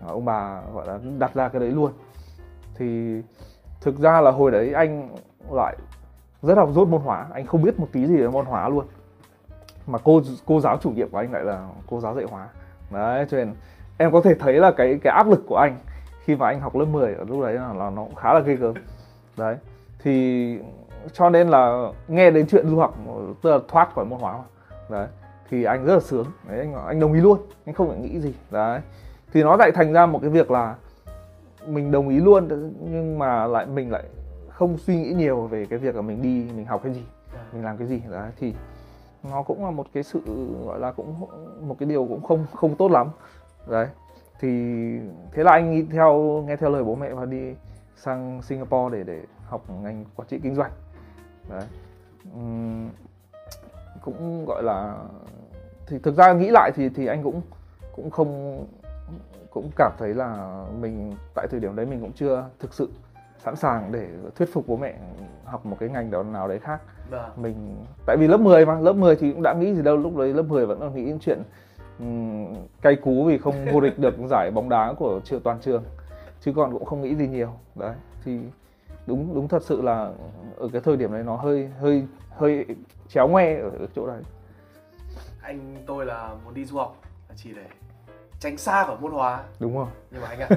Ờ, 0.00 0.12
ông 0.12 0.24
bà 0.24 0.60
gọi 0.74 0.86
là 0.86 0.98
đặt 1.18 1.34
ra 1.34 1.48
cái 1.48 1.60
đấy 1.60 1.70
luôn. 1.70 1.92
Thì 2.74 3.20
thực 3.80 3.98
ra 3.98 4.20
là 4.20 4.30
hồi 4.30 4.50
đấy 4.50 4.72
anh 4.72 5.16
lại 5.50 5.76
rất 6.42 6.58
học 6.58 6.70
dốt 6.72 6.88
môn 6.88 7.00
hóa 7.00 7.26
anh 7.32 7.46
không 7.46 7.62
biết 7.62 7.80
một 7.80 7.88
tí 7.92 8.06
gì 8.06 8.16
về 8.16 8.28
môn 8.28 8.46
hóa 8.46 8.68
luôn. 8.68 8.84
Mà 9.86 9.98
cô 10.04 10.22
cô 10.46 10.60
giáo 10.60 10.78
chủ 10.78 10.90
nhiệm 10.90 11.10
của 11.10 11.18
anh 11.18 11.32
lại 11.32 11.44
là 11.44 11.68
cô 11.90 12.00
giáo 12.00 12.14
dạy 12.14 12.24
hóa. 12.30 12.48
Đấy 12.90 13.26
cho 13.30 13.36
nên 13.36 13.54
em 13.98 14.12
có 14.12 14.20
thể 14.20 14.34
thấy 14.34 14.54
là 14.54 14.70
cái 14.70 14.98
cái 15.02 15.12
áp 15.12 15.28
lực 15.28 15.44
của 15.46 15.56
anh 15.56 15.76
khi 16.24 16.36
mà 16.36 16.46
anh 16.46 16.60
học 16.60 16.76
lớp 16.76 16.84
10 16.84 17.14
ở 17.14 17.24
lúc 17.24 17.42
đấy 17.42 17.54
là, 17.54 17.74
là 17.74 17.90
nó 17.90 18.04
cũng 18.04 18.14
khá 18.14 18.34
là 18.34 18.40
ghê 18.40 18.54
gớm. 18.54 18.74
Đấy 19.36 19.56
thì 19.98 20.58
cho 21.12 21.30
nên 21.30 21.48
là 21.48 21.88
nghe 22.08 22.30
đến 22.30 22.46
chuyện 22.46 22.68
du 22.68 22.78
học 22.78 22.94
tức 23.42 23.50
là 23.50 23.58
thoát 23.68 23.94
khỏi 23.94 24.04
môn 24.04 24.20
hóa 24.20 24.32
mà. 24.36 24.44
đấy 24.88 25.08
thì 25.50 25.64
anh 25.64 25.84
rất 25.84 25.94
là 25.94 26.00
sướng. 26.00 26.26
Đấy 26.48 26.58
anh 26.58 26.86
anh 26.86 27.00
đồng 27.00 27.12
ý 27.12 27.20
luôn 27.20 27.38
anh 27.66 27.74
không 27.74 27.88
phải 27.88 27.98
nghĩ 27.98 28.20
gì. 28.20 28.34
Đấy 28.50 28.80
thì 29.32 29.42
nó 29.42 29.56
lại 29.56 29.72
thành 29.72 29.92
ra 29.92 30.06
một 30.06 30.18
cái 30.22 30.30
việc 30.30 30.50
là 30.50 30.76
mình 31.66 31.90
đồng 31.90 32.08
ý 32.08 32.16
luôn 32.20 32.48
nhưng 32.80 33.18
mà 33.18 33.46
lại 33.46 33.66
mình 33.66 33.90
lại 33.92 34.04
không 34.48 34.78
suy 34.78 34.96
nghĩ 34.96 35.12
nhiều 35.12 35.46
về 35.46 35.66
cái 35.66 35.78
việc 35.78 35.94
là 35.94 36.02
mình 36.02 36.22
đi 36.22 36.52
mình 36.56 36.66
học 36.66 36.80
cái 36.84 36.92
gì 36.92 37.02
mình 37.52 37.64
làm 37.64 37.76
cái 37.76 37.86
gì. 37.86 38.02
Đấy 38.10 38.30
thì 38.38 38.54
nó 39.30 39.42
cũng 39.42 39.64
là 39.64 39.70
một 39.70 39.86
cái 39.92 40.02
sự 40.02 40.20
gọi 40.66 40.80
là 40.80 40.92
cũng 40.92 41.14
một 41.60 41.76
cái 41.78 41.88
điều 41.88 42.06
cũng 42.06 42.22
không 42.22 42.46
không 42.54 42.74
tốt 42.74 42.90
lắm. 42.90 43.08
Đấy 43.66 43.86
thì 44.40 44.48
thế 45.32 45.42
là 45.44 45.52
anh 45.52 45.70
nghĩ 45.70 45.86
theo 45.92 46.44
nghe 46.46 46.56
theo 46.56 46.70
lời 46.70 46.84
bố 46.84 46.94
mẹ 46.94 47.14
và 47.14 47.24
đi 47.24 47.54
sang 47.96 48.42
Singapore 48.42 48.96
để 48.96 49.04
để 49.04 49.22
học 49.46 49.64
ngành 49.82 50.04
quản 50.16 50.28
trị 50.28 50.40
kinh 50.42 50.54
doanh. 50.54 50.70
Đấy 51.50 51.64
Ừm, 52.34 52.88
cũng 54.02 54.44
gọi 54.46 54.62
là 54.62 54.96
thì 55.86 55.98
thực 55.98 56.16
ra 56.16 56.32
nghĩ 56.32 56.50
lại 56.50 56.70
thì 56.74 56.88
thì 56.88 57.06
anh 57.06 57.22
cũng 57.22 57.42
cũng 57.96 58.10
không 58.10 58.64
cũng 59.50 59.70
cảm 59.76 59.92
thấy 59.98 60.14
là 60.14 60.62
mình 60.80 61.12
tại 61.34 61.46
thời 61.50 61.60
điểm 61.60 61.76
đấy 61.76 61.86
mình 61.86 62.00
cũng 62.00 62.12
chưa 62.12 62.44
thực 62.58 62.74
sự 62.74 62.88
sẵn 63.38 63.56
sàng 63.56 63.92
để 63.92 64.08
thuyết 64.36 64.52
phục 64.52 64.68
bố 64.68 64.76
mẹ 64.76 64.94
học 65.44 65.66
một 65.66 65.76
cái 65.80 65.88
ngành 65.88 66.10
đó 66.10 66.22
nào 66.22 66.48
đấy 66.48 66.58
khác. 66.58 66.80
Vâng. 67.10 67.30
mình 67.36 67.76
tại 68.06 68.16
vì 68.16 68.26
lớp 68.26 68.36
10 68.36 68.66
mà 68.66 68.80
lớp 68.80 68.92
10 68.92 69.16
thì 69.16 69.32
cũng 69.32 69.42
đã 69.42 69.54
nghĩ 69.54 69.74
gì 69.74 69.82
đâu 69.82 69.96
lúc 69.96 70.16
đấy 70.16 70.34
lớp 70.34 70.42
10 70.42 70.66
vẫn 70.66 70.80
còn 70.80 70.94
nghĩ 70.94 71.04
đến 71.04 71.18
chuyện 71.20 71.42
ừm, 71.98 72.54
cay 72.82 72.96
cú 72.96 73.24
vì 73.24 73.38
không 73.38 73.54
vô 73.72 73.80
địch 73.80 73.98
được 73.98 74.14
giải 74.30 74.50
bóng 74.50 74.68
đá 74.68 74.92
của 74.98 75.20
trường 75.24 75.40
toàn 75.40 75.58
trường 75.60 75.84
chứ 76.40 76.52
còn 76.56 76.72
cũng 76.72 76.84
không 76.84 77.02
nghĩ 77.02 77.14
gì 77.14 77.28
nhiều. 77.28 77.52
Đấy 77.74 77.94
thì 78.24 78.38
đúng 79.06 79.34
đúng 79.34 79.48
thật 79.48 79.62
sự 79.62 79.82
là 79.82 80.12
ở 80.56 80.68
cái 80.72 80.80
thời 80.84 80.96
điểm 80.96 81.12
đấy 81.12 81.22
nó 81.22 81.36
hơi 81.36 81.70
hơi 81.80 82.06
hơi 82.30 82.66
chéo 83.08 83.28
ngoe 83.28 83.54
ở 83.54 83.70
chỗ 83.94 84.06
đấy. 84.06 84.22
Anh 85.42 85.76
tôi 85.86 86.06
là 86.06 86.34
muốn 86.44 86.54
đi 86.54 86.64
du 86.64 86.76
học 86.76 86.96
chỉ 87.36 87.52
để 87.54 87.66
tránh 88.40 88.56
xa 88.56 88.84
khỏi 88.84 88.96
môn 89.00 89.12
hóa 89.12 89.44
đúng 89.58 89.76
rồi 89.76 89.86
nhưng 90.10 90.22
mà 90.22 90.28
anh 90.28 90.40
ạ 90.40 90.48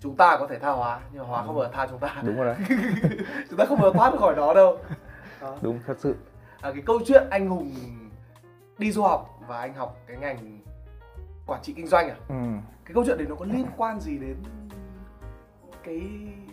chúng 0.00 0.16
ta 0.16 0.36
có 0.40 0.46
thể 0.46 0.58
tha 0.58 0.70
hóa 0.70 1.00
nhưng 1.12 1.22
mà 1.22 1.28
hóa 1.28 1.42
không 1.46 1.54
bao 1.54 1.64
giờ 1.64 1.70
tha 1.72 1.86
chúng 1.86 1.98
ta 1.98 2.22
đúng 2.22 2.36
rồi 2.36 2.46
đấy 2.46 2.78
chúng 3.50 3.58
ta 3.58 3.64
không 3.64 3.80
bao 3.80 3.90
giờ 3.90 3.98
thoát 3.98 4.12
khỏi 4.18 4.34
nó 4.36 4.54
đâu 4.54 4.78
đó. 5.40 5.56
đúng 5.62 5.80
thật 5.86 5.96
sự 5.98 6.14
à, 6.60 6.70
cái 6.72 6.82
câu 6.86 7.00
chuyện 7.06 7.26
anh 7.30 7.48
hùng 7.48 7.72
đi 8.78 8.92
du 8.92 9.02
học 9.02 9.38
và 9.48 9.58
anh 9.58 9.74
học 9.74 9.96
cái 10.06 10.16
ngành 10.16 10.60
quản 11.46 11.62
trị 11.62 11.72
kinh 11.76 11.86
doanh 11.86 12.08
à 12.08 12.16
ừ. 12.28 12.34
cái 12.84 12.94
câu 12.94 13.04
chuyện 13.06 13.18
đấy 13.18 13.26
nó 13.28 13.34
có 13.34 13.44
liên 13.44 13.66
quan 13.76 14.00
gì 14.00 14.18
đến 14.18 14.36
cái 15.84 16.02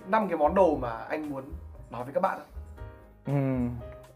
năm 0.07 0.27
cái 0.27 0.37
món 0.37 0.55
đồ 0.55 0.75
mà 0.75 0.89
anh 0.89 1.29
muốn 1.29 1.43
nói 1.89 2.03
với 2.03 2.13
các 2.13 2.19
bạn 2.19 2.39
không? 2.39 2.47
Ừ. 3.25 3.67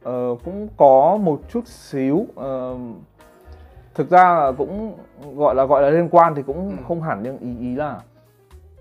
Ờ, 0.03 0.35
cũng 0.43 0.67
có 0.77 1.17
một 1.21 1.41
chút 1.49 1.67
xíu 1.67 2.27
ờ, 2.35 2.77
thực 3.95 4.09
ra 4.09 4.23
là 4.35 4.51
cũng 4.57 4.97
gọi 5.35 5.55
là 5.55 5.65
gọi 5.65 5.81
là 5.81 5.89
liên 5.89 6.09
quan 6.11 6.35
thì 6.35 6.43
cũng 6.43 6.69
Ừ. 6.69 6.75
không 6.87 7.01
hẳn 7.01 7.19
nhưng 7.23 7.37
ý 7.37 7.57
ý 7.59 7.75
là 7.75 8.01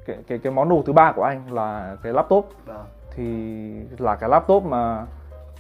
cái 0.06 0.16
cái 0.26 0.38
cái 0.38 0.52
món 0.52 0.68
đồ 0.68 0.82
thứ 0.86 0.92
ba 0.92 1.12
của 1.12 1.22
anh 1.22 1.52
là 1.52 1.96
cái 2.02 2.12
laptop 2.12 2.48
Vâng. 2.66 2.84
thì 3.14 3.72
là 3.98 4.16
cái 4.16 4.30
laptop 4.30 4.64
mà 4.64 5.06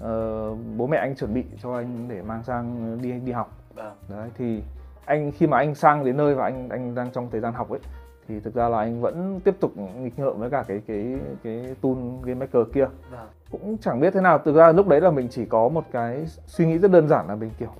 ờ, 0.00 0.50
bố 0.76 0.86
mẹ 0.86 0.96
anh 0.96 1.14
chuẩn 1.16 1.34
bị 1.34 1.44
cho 1.62 1.74
anh 1.76 2.06
để 2.08 2.22
mang 2.22 2.42
sang 2.42 2.98
đi 3.02 3.12
đi 3.12 3.32
học 3.32 3.52
Vâng. 3.74 3.92
đấy 4.08 4.28
thì 4.38 4.62
anh 5.04 5.32
khi 5.32 5.46
mà 5.46 5.56
anh 5.56 5.74
sang 5.74 6.04
đến 6.04 6.16
nơi 6.16 6.34
và 6.34 6.44
anh 6.44 6.68
anh 6.68 6.94
đang 6.94 7.10
trong 7.10 7.30
thời 7.30 7.40
gian 7.40 7.52
học 7.52 7.70
ấy 7.70 7.80
thì 8.28 8.40
thực 8.40 8.54
ra 8.54 8.68
là 8.68 8.78
anh 8.78 9.00
vẫn 9.00 9.40
tiếp 9.44 9.54
tục 9.60 9.72
nghịch 9.76 10.18
ngợm 10.18 10.38
với 10.40 10.50
cả 10.50 10.64
cái 10.68 10.80
cái 10.86 11.18
cái 11.44 11.74
tool 11.82 11.94
game 12.22 12.34
maker 12.40 12.62
kia 12.74 12.86
Vâng. 13.10 13.28
cũng 13.50 13.76
chẳng 13.80 14.00
biết 14.00 14.14
thế 14.14 14.20
nào 14.20 14.38
thực 14.38 14.54
ra 14.56 14.72
lúc 14.72 14.88
đấy 14.88 15.00
là 15.00 15.10
mình 15.10 15.28
chỉ 15.30 15.44
có 15.44 15.68
một 15.68 15.84
cái 15.92 16.24
suy 16.46 16.66
nghĩ 16.66 16.78
rất 16.78 16.90
đơn 16.90 17.08
giản 17.08 17.28
là 17.28 17.34
mình 17.34 17.50
kiểu 17.58 17.70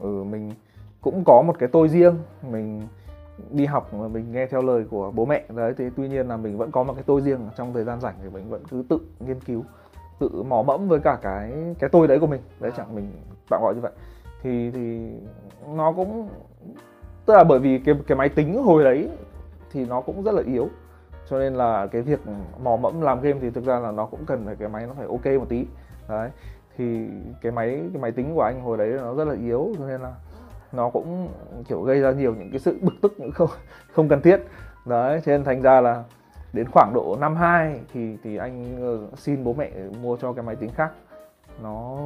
ừ 0.00 0.24
mình 0.24 0.50
cũng 1.04 1.24
có 1.24 1.42
một 1.42 1.58
cái 1.58 1.68
tôi 1.72 1.88
riêng. 1.88 2.16
Mình 2.50 2.82
đi 3.50 3.66
học 3.66 3.94
mà 3.94 4.08
mình 4.08 4.32
nghe 4.32 4.46
theo 4.46 4.62
lời 4.62 4.84
của 4.90 5.10
bố 5.10 5.24
mẹ. 5.24 5.44
Đấy 5.48 5.74
thì 5.78 5.84
tuy 5.96 6.08
nhiên 6.08 6.28
là 6.28 6.36
mình 6.36 6.58
vẫn 6.58 6.70
có 6.70 6.82
một 6.82 6.92
cái 6.94 7.04
tôi 7.06 7.20
riêng. 7.20 7.48
Trong 7.56 7.72
thời 7.72 7.84
gian 7.84 8.00
rảnh 8.00 8.14
thì 8.22 8.28
mình 8.28 8.50
vẫn 8.50 8.62
cứ 8.70 8.84
tự 8.88 8.98
nghiên 9.20 9.40
cứu 9.40 9.64
tự 10.18 10.42
mò 10.42 10.62
mẫm 10.62 10.88
với 10.88 11.00
cả 11.00 11.18
cái 11.22 11.52
cái 11.78 11.90
tôi 11.90 12.08
đấy 12.08 12.18
của 12.18 12.26
mình. 12.26 12.40
Đấy 12.60 12.70
À. 12.74 12.76
chẳng 12.76 12.94
mình 12.94 13.12
tạm 13.50 13.60
gọi 13.62 13.74
như 13.74 13.80
vậy. 13.80 13.92
Thì 14.42 14.70
thì 14.70 15.10
nó 15.74 15.92
cũng 15.92 16.28
tức 17.26 17.34
là 17.34 17.44
bởi 17.44 17.58
vì 17.58 17.78
cái 17.78 17.94
cái 18.06 18.18
máy 18.18 18.28
tính 18.28 18.62
hồi 18.62 18.84
đấy 18.84 19.08
thì 19.72 19.86
nó 19.86 20.00
cũng 20.00 20.22
rất 20.22 20.34
là 20.34 20.42
yếu. 20.46 20.68
Cho 21.30 21.38
nên 21.38 21.54
là 21.54 21.86
cái 21.86 22.02
việc 22.02 22.20
mò 22.62 22.76
mẫm 22.76 23.00
làm 23.00 23.20
game 23.20 23.38
thì 23.40 23.50
thực 23.50 23.64
ra 23.64 23.78
là 23.78 23.90
nó 23.90 24.06
cũng 24.06 24.20
cần 24.26 24.42
phải 24.46 24.56
cái 24.56 24.68
máy 24.68 24.86
nó 24.86 24.92
phải 24.94 25.06
ok 25.06 25.26
một 25.40 25.46
tí. 25.48 25.66
Đấy 26.08 26.30
thì 26.76 27.08
cái 27.42 27.52
máy 27.52 27.80
cái 27.92 28.02
máy 28.02 28.12
tính 28.12 28.34
của 28.34 28.42
anh 28.42 28.60
hồi 28.60 28.78
đấy 28.78 28.92
nó 29.02 29.14
rất 29.14 29.24
là 29.24 29.34
yếu. 29.34 29.68
Cho 29.78 29.86
nên 29.86 30.00
là 30.00 30.14
nó 30.76 30.90
cũng, 30.90 31.28
kiểu, 31.68 31.82
gây 31.82 32.00
ra 32.00 32.10
nhiều 32.10 32.34
những 32.34 32.50
cái 32.50 32.58
sự 32.58 32.78
bực 32.82 32.94
tức 33.02 33.14
những 33.18 33.32
không 33.32 33.50
không 33.92 34.08
cần 34.08 34.20
thiết. 34.20 34.40
Đấy, 34.84 35.20
cho 35.24 35.32
nên 35.32 35.44
thành 35.44 35.62
ra 35.62 35.80
là 35.80 36.04
đến 36.52 36.66
khoảng 36.72 36.94
độ 36.94 37.16
năm 37.20 37.36
2 37.36 37.80
thì 37.92 38.16
thì 38.24 38.36
anh 38.36 38.76
ờ, 38.80 39.16
xin 39.16 39.44
bố 39.44 39.52
mẹ 39.52 39.70
mua 40.02 40.16
cho 40.16 40.32
cái 40.32 40.44
máy 40.44 40.56
tính 40.56 40.70
khác. 40.74 40.92
Nó 41.62 41.98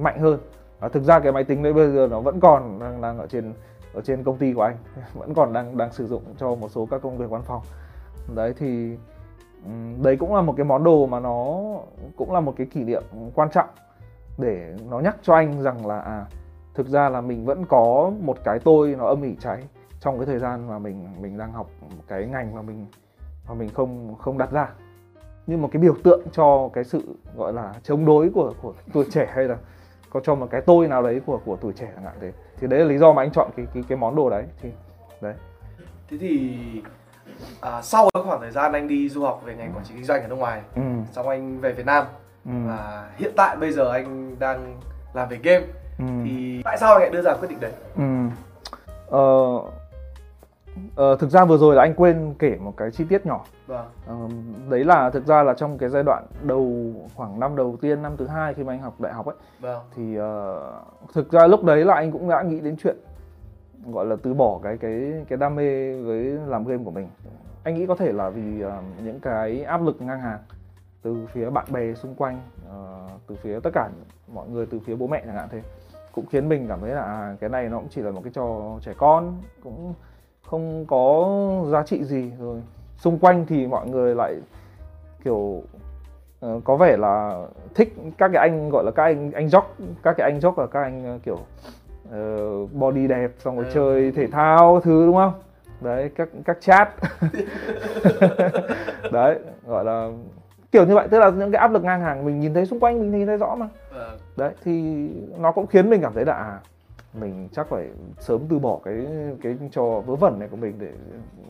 mạnh 0.00 0.18
hơn. 0.18 0.38
Và 0.80 0.88
thực 0.88 1.02
ra 1.02 1.20
cái 1.20 1.32
máy 1.32 1.44
tính 1.44 1.62
đấy 1.62 1.72
bây 1.72 1.92
giờ 1.92 2.08
nó 2.10 2.20
vẫn 2.20 2.40
còn 2.40 2.78
đang 2.78 3.00
đang 3.00 3.18
ở 3.18 3.26
trên 3.26 3.52
ở 3.94 4.00
trên 4.00 4.24
công 4.24 4.38
ty 4.38 4.52
của 4.52 4.62
anh. 4.62 4.76
Vẫn 5.14 5.34
còn 5.34 5.52
đang 5.52 5.76
đang 5.76 5.92
sử 5.92 6.06
dụng 6.06 6.22
cho 6.38 6.54
một 6.54 6.68
số 6.70 6.86
các 6.90 7.02
công 7.02 7.18
việc 7.18 7.30
văn 7.30 7.42
phòng. 7.42 7.62
Đấy 8.34 8.54
thì 8.58 8.96
đấy 10.02 10.16
cũng 10.16 10.34
là 10.34 10.42
một 10.42 10.54
cái 10.56 10.64
món 10.64 10.84
đồ 10.84 11.06
mà 11.06 11.20
nó 11.20 11.60
cũng 12.16 12.32
là 12.32 12.40
một 12.40 12.54
cái 12.56 12.66
kỷ 12.66 12.84
niệm 12.84 13.02
quan 13.34 13.50
trọng 13.50 13.68
để 14.38 14.76
nó 14.90 15.00
nhắc 15.00 15.16
cho 15.22 15.34
anh 15.34 15.62
rằng 15.62 15.86
là 15.86 16.00
à 16.00 16.26
thực 16.74 16.88
ra 16.88 17.08
là 17.08 17.20
mình 17.20 17.44
vẫn 17.44 17.64
có 17.64 18.12
một 18.20 18.38
cái 18.44 18.58
tôi 18.58 18.94
nó 18.98 19.06
âm 19.06 19.22
ỉ 19.22 19.36
cháy 19.40 19.62
trong 20.00 20.18
cái 20.18 20.26
thời 20.26 20.38
gian 20.38 20.68
mà 20.68 20.78
mình 20.78 21.08
mình 21.20 21.38
đang 21.38 21.52
học 21.52 21.70
cái 22.08 22.26
ngành 22.26 22.54
mà 22.54 22.62
mình 22.62 22.86
mà 23.48 23.54
mình 23.54 23.68
không 23.74 24.14
không 24.18 24.38
đặt 24.38 24.50
ra. 24.50 24.68
Như 25.46 25.56
một 25.56 25.68
cái 25.72 25.82
biểu 25.82 25.94
tượng 26.04 26.20
cho 26.32 26.70
cái 26.72 26.84
sự 26.84 27.16
gọi 27.36 27.52
là 27.52 27.74
chống 27.82 28.04
đối 28.04 28.30
của 28.30 28.52
của 28.62 28.74
tuổi 28.92 29.04
trẻ 29.10 29.30
hay 29.34 29.44
là 29.44 29.56
có 30.10 30.20
cho 30.20 30.34
một 30.34 30.46
cái 30.50 30.60
tôi 30.60 30.88
nào 30.88 31.02
đấy 31.02 31.20
của 31.26 31.40
của 31.44 31.56
tuổi 31.56 31.72
trẻ 31.72 31.92
chẳng 31.94 32.04
hạn 32.04 32.14
thế. 32.20 32.32
Thì 32.56 32.66
đấy 32.66 32.80
là 32.80 32.86
lý 32.86 32.98
do 32.98 33.12
mà 33.12 33.22
anh 33.22 33.30
chọn 33.30 33.50
cái 33.56 33.66
cái 33.74 33.84
cái 33.88 33.98
món 33.98 34.16
đồ 34.16 34.30
đấy. 34.30 34.44
Thì 34.62 34.70
đấy. 35.20 35.34
Thế 36.08 36.16
thì 36.20 36.58
à, 37.60 37.82
sau 37.82 38.08
cái 38.14 38.22
khoảng 38.22 38.40
thời 38.40 38.50
gian 38.50 38.72
anh 38.72 38.88
đi 38.88 39.08
du 39.08 39.22
học 39.22 39.42
về 39.44 39.54
ngành 39.54 39.72
quản 39.74 39.84
trị 39.84 39.94
kinh 39.94 40.04
doanh 40.04 40.22
ở 40.22 40.28
nước 40.28 40.34
ngoài 40.34 40.62
ừ, 40.74 40.82
xong 41.12 41.28
anh 41.28 41.60
về 41.60 41.72
Việt 41.72 41.86
Nam 41.86 42.06
ừ, 42.44 42.50
và 42.66 43.10
hiện 43.16 43.32
tại 43.36 43.56
bây 43.56 43.72
giờ 43.72 43.92
anh 43.92 44.36
đang 44.38 44.80
làm 45.14 45.28
về 45.28 45.38
game 45.42 45.64
ừ. 45.98 46.04
thì 46.24 46.62
tại 46.64 46.78
sao 46.78 46.92
anh 46.92 47.00
lại 47.00 47.10
đưa 47.10 47.22
ra 47.22 47.34
quyết 47.34 47.48
định 47.48 47.60
đấy? 47.60 47.72
Ừ. 47.96 48.02
Ờ, 49.08 49.58
ờ, 50.96 51.16
thực 51.16 51.30
ra 51.30 51.44
vừa 51.44 51.58
rồi 51.58 51.74
là 51.74 51.82
anh 51.82 51.94
quên 51.94 52.34
kể 52.38 52.56
một 52.60 52.74
cái 52.76 52.90
chi 52.90 53.04
tiết 53.08 53.26
nhỏ. 53.26 53.44
Vâng. 53.66 53.86
Ờ, 54.06 54.14
đấy 54.70 54.84
là 54.84 55.10
thực 55.10 55.26
ra 55.26 55.42
là 55.42 55.54
trong 55.54 55.78
cái 55.78 55.88
giai 55.88 56.02
đoạn 56.02 56.26
đầu 56.42 56.92
khoảng 57.14 57.40
năm 57.40 57.56
đầu 57.56 57.76
tiên 57.80 58.02
năm 58.02 58.16
thứ 58.16 58.26
hai 58.26 58.54
khi 58.54 58.64
mà 58.64 58.72
anh 58.72 58.80
học 58.80 59.00
đại 59.00 59.12
học 59.12 59.26
ấy 59.26 59.36
vâng. 59.60 59.82
thì 59.96 60.16
ờ, 60.16 60.60
thực 61.14 61.32
ra 61.32 61.46
lúc 61.46 61.64
đấy 61.64 61.84
là 61.84 61.94
anh 61.94 62.12
cũng 62.12 62.28
đã 62.28 62.42
nghĩ 62.42 62.60
đến 62.60 62.76
chuyện 62.82 62.96
gọi 63.86 64.06
là 64.06 64.16
từ 64.22 64.34
bỏ 64.34 64.60
cái 64.62 64.76
cái 64.76 65.24
cái 65.28 65.38
đam 65.38 65.56
mê 65.56 65.94
với 66.02 66.24
làm 66.24 66.64
game 66.64 66.84
của 66.84 66.90
mình. 66.90 67.08
Anh 67.64 67.74
nghĩ 67.74 67.86
có 67.86 67.94
thể 67.94 68.12
là 68.12 68.30
vì 68.30 68.60
ờ, 68.60 68.82
những 69.04 69.20
cái 69.20 69.62
áp 69.62 69.82
lực 69.82 70.02
ngang 70.02 70.20
hàng 70.20 70.38
từ 71.02 71.26
phía 71.32 71.50
bạn 71.50 71.66
bè 71.72 71.94
xung 71.94 72.14
quanh 72.14 72.40
ờ, 72.68 73.08
từ 73.26 73.36
phía 73.42 73.60
tất 73.60 73.70
cả 73.74 73.88
mọi 74.34 74.48
người 74.48 74.66
từ 74.66 74.80
phía 74.86 74.96
bố 74.96 75.06
mẹ 75.06 75.22
chẳng 75.26 75.34
hạn 75.34 75.48
thế 75.50 75.62
cũng 76.14 76.26
khiến 76.26 76.48
mình 76.48 76.66
cảm 76.68 76.80
thấy 76.80 76.90
là 76.90 77.02
à, 77.02 77.36
cái 77.40 77.50
này 77.50 77.68
nó 77.68 77.78
cũng 77.78 77.88
chỉ 77.90 78.02
là 78.02 78.10
một 78.10 78.20
cái 78.24 78.32
trò 78.34 78.78
trẻ 78.82 78.92
con 78.98 79.42
cũng 79.62 79.94
không 80.42 80.84
có 80.88 81.30
giá 81.70 81.82
trị 81.82 82.04
gì 82.04 82.30
rồi. 82.40 82.62
Xung 82.96 83.18
quanh 83.18 83.46
thì 83.48 83.66
mọi 83.66 83.88
người 83.88 84.14
lại 84.14 84.34
kiểu 85.24 85.62
ờ, 86.40 86.60
có 86.64 86.76
vẻ 86.76 86.96
là 86.96 87.42
thích 87.74 87.94
các 88.18 88.30
cái 88.34 88.48
anh 88.48 88.68
gọi 88.70 88.84
là 88.84 88.90
các 88.90 89.02
anh 89.02 89.30
anh 89.32 89.46
jock 89.46 89.62
các 90.02 90.14
cái 90.16 90.30
anh 90.30 90.38
jock 90.40 90.60
là 90.60 90.66
các 90.66 90.82
anh 90.82 91.04
ờ, 91.04 91.18
kiểu 91.22 91.38
ờ, 92.10 92.48
body 92.66 93.06
đẹp 93.06 93.30
xong 93.38 93.56
rồi 93.56 93.64
Ừ. 93.64 93.70
chơi 93.74 94.12
thể 94.12 94.26
thao 94.26 94.80
thứ 94.80 95.06
đúng 95.06 95.16
không? 95.16 95.32
Đấy 95.80 96.10
các 96.16 96.28
các 96.44 96.58
chat. 96.60 96.88
Đấy 99.12 99.38
gọi 99.66 99.84
là 99.84 100.10
kiểu 100.74 100.86
như 100.86 100.94
vậy 100.94 101.08
tức 101.10 101.18
là 101.18 101.30
những 101.30 101.52
cái 101.52 101.60
áp 101.60 101.72
lực 101.72 101.84
ngang 101.84 102.00
hàng 102.00 102.24
mình 102.24 102.40
nhìn 102.40 102.54
thấy 102.54 102.66
xung 102.66 102.80
quanh 102.80 103.00
mình 103.00 103.18
nhìn 103.18 103.26
thấy 103.26 103.36
rõ 103.36 103.54
mà. 103.54 103.68
Vâng 103.94 104.18
đấy 104.36 104.52
thì 104.64 105.08
nó 105.38 105.52
cũng 105.52 105.66
khiến 105.66 105.90
mình 105.90 106.02
cảm 106.02 106.12
thấy 106.14 106.24
là 106.24 106.32
à 106.32 106.60
mình 107.20 107.48
chắc 107.52 107.68
phải 107.68 107.88
sớm 108.18 108.40
từ 108.48 108.58
bỏ 108.58 108.78
cái 108.84 109.06
cái 109.42 109.56
trò 109.72 109.82
vớ 110.06 110.14
vẩn 110.14 110.38
này 110.38 110.48
của 110.48 110.56
mình 110.56 110.74
để 110.78 110.92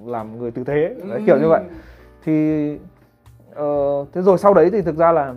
làm 0.05 0.39
người 0.39 0.51
tử 0.51 0.65
thế 0.65 0.95
đấy, 1.09 1.23
kiểu 1.27 1.39
như 1.39 1.49
vậy. 1.49 1.63
Thì 2.25 2.79
ờ, 3.55 4.05
thế 4.13 4.23
rồi 4.23 4.39
sau 4.39 4.55
đấy 4.55 4.71
thì 4.73 4.83
thực 4.83 4.97
ra 4.97 5.13
là 5.13 5.35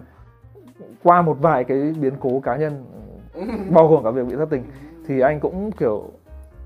qua 1.03 1.21
một 1.21 1.37
vài 1.41 1.63
cái 1.63 1.93
biến 2.01 2.13
cố 2.19 2.39
cá 2.39 2.55
nhân 2.55 2.85
bao 3.71 3.87
gồm 3.87 4.03
cả 4.03 4.11
việc 4.11 4.27
bị 4.27 4.35
thất 4.35 4.49
tình 4.49 4.63
thì 5.07 5.19
anh 5.19 5.39
cũng 5.39 5.71
kiểu 5.71 6.03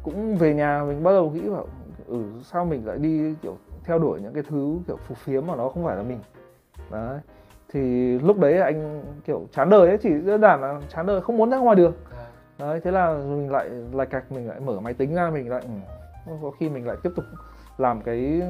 cũng 0.03 0.37
về 0.37 0.53
nhà 0.53 0.83
mình 0.87 1.03
bắt 1.03 1.11
đầu 1.11 1.29
nghĩ 1.29 1.49
bảo 1.49 1.67
ừ 2.07 2.23
sao 2.43 2.65
mình 2.65 2.87
lại 2.87 2.97
đi 2.97 3.35
kiểu 3.41 3.57
theo 3.83 3.99
đuổi 3.99 4.19
những 4.21 4.33
cái 4.33 4.43
thứ 4.49 4.79
kiểu 4.87 4.97
phù 4.97 5.15
phiếm 5.15 5.47
mà 5.47 5.55
nó 5.55 5.69
không 5.69 5.85
phải 5.85 5.95
là 5.95 6.03
mình 6.03 6.19
đấy. 6.91 7.19
Thì 7.73 8.19
lúc 8.19 8.39
đấy 8.39 8.57
anh 8.57 9.03
kiểu 9.25 9.47
chán 9.51 9.69
đời 9.69 9.87
ấy 9.87 9.97
chỉ 9.97 10.09
đơn 10.25 10.41
giản 10.41 10.61
là 10.61 10.81
chán 10.89 11.05
đời 11.05 11.21
không 11.21 11.37
muốn 11.37 11.49
ra 11.49 11.57
ngoài 11.57 11.75
đường 11.75 11.93
Vâng. 12.09 12.69
đấy 12.69 12.81
thế 12.83 12.91
là 12.91 13.13
mình 13.13 13.51
lại 13.51 13.69
lại 13.93 14.07
cạch 14.07 14.31
mình 14.31 14.47
lại 14.47 14.59
mở 14.59 14.79
máy 14.79 14.93
tính 14.93 15.15
ra 15.15 15.29
mình 15.29 15.49
lại 15.49 15.61
ừ, 16.27 16.33
có 16.41 16.51
khi 16.59 16.69
mình 16.69 16.87
lại 16.87 16.97
tiếp 17.03 17.09
tục 17.15 17.25
làm 17.77 18.01
cái 18.01 18.41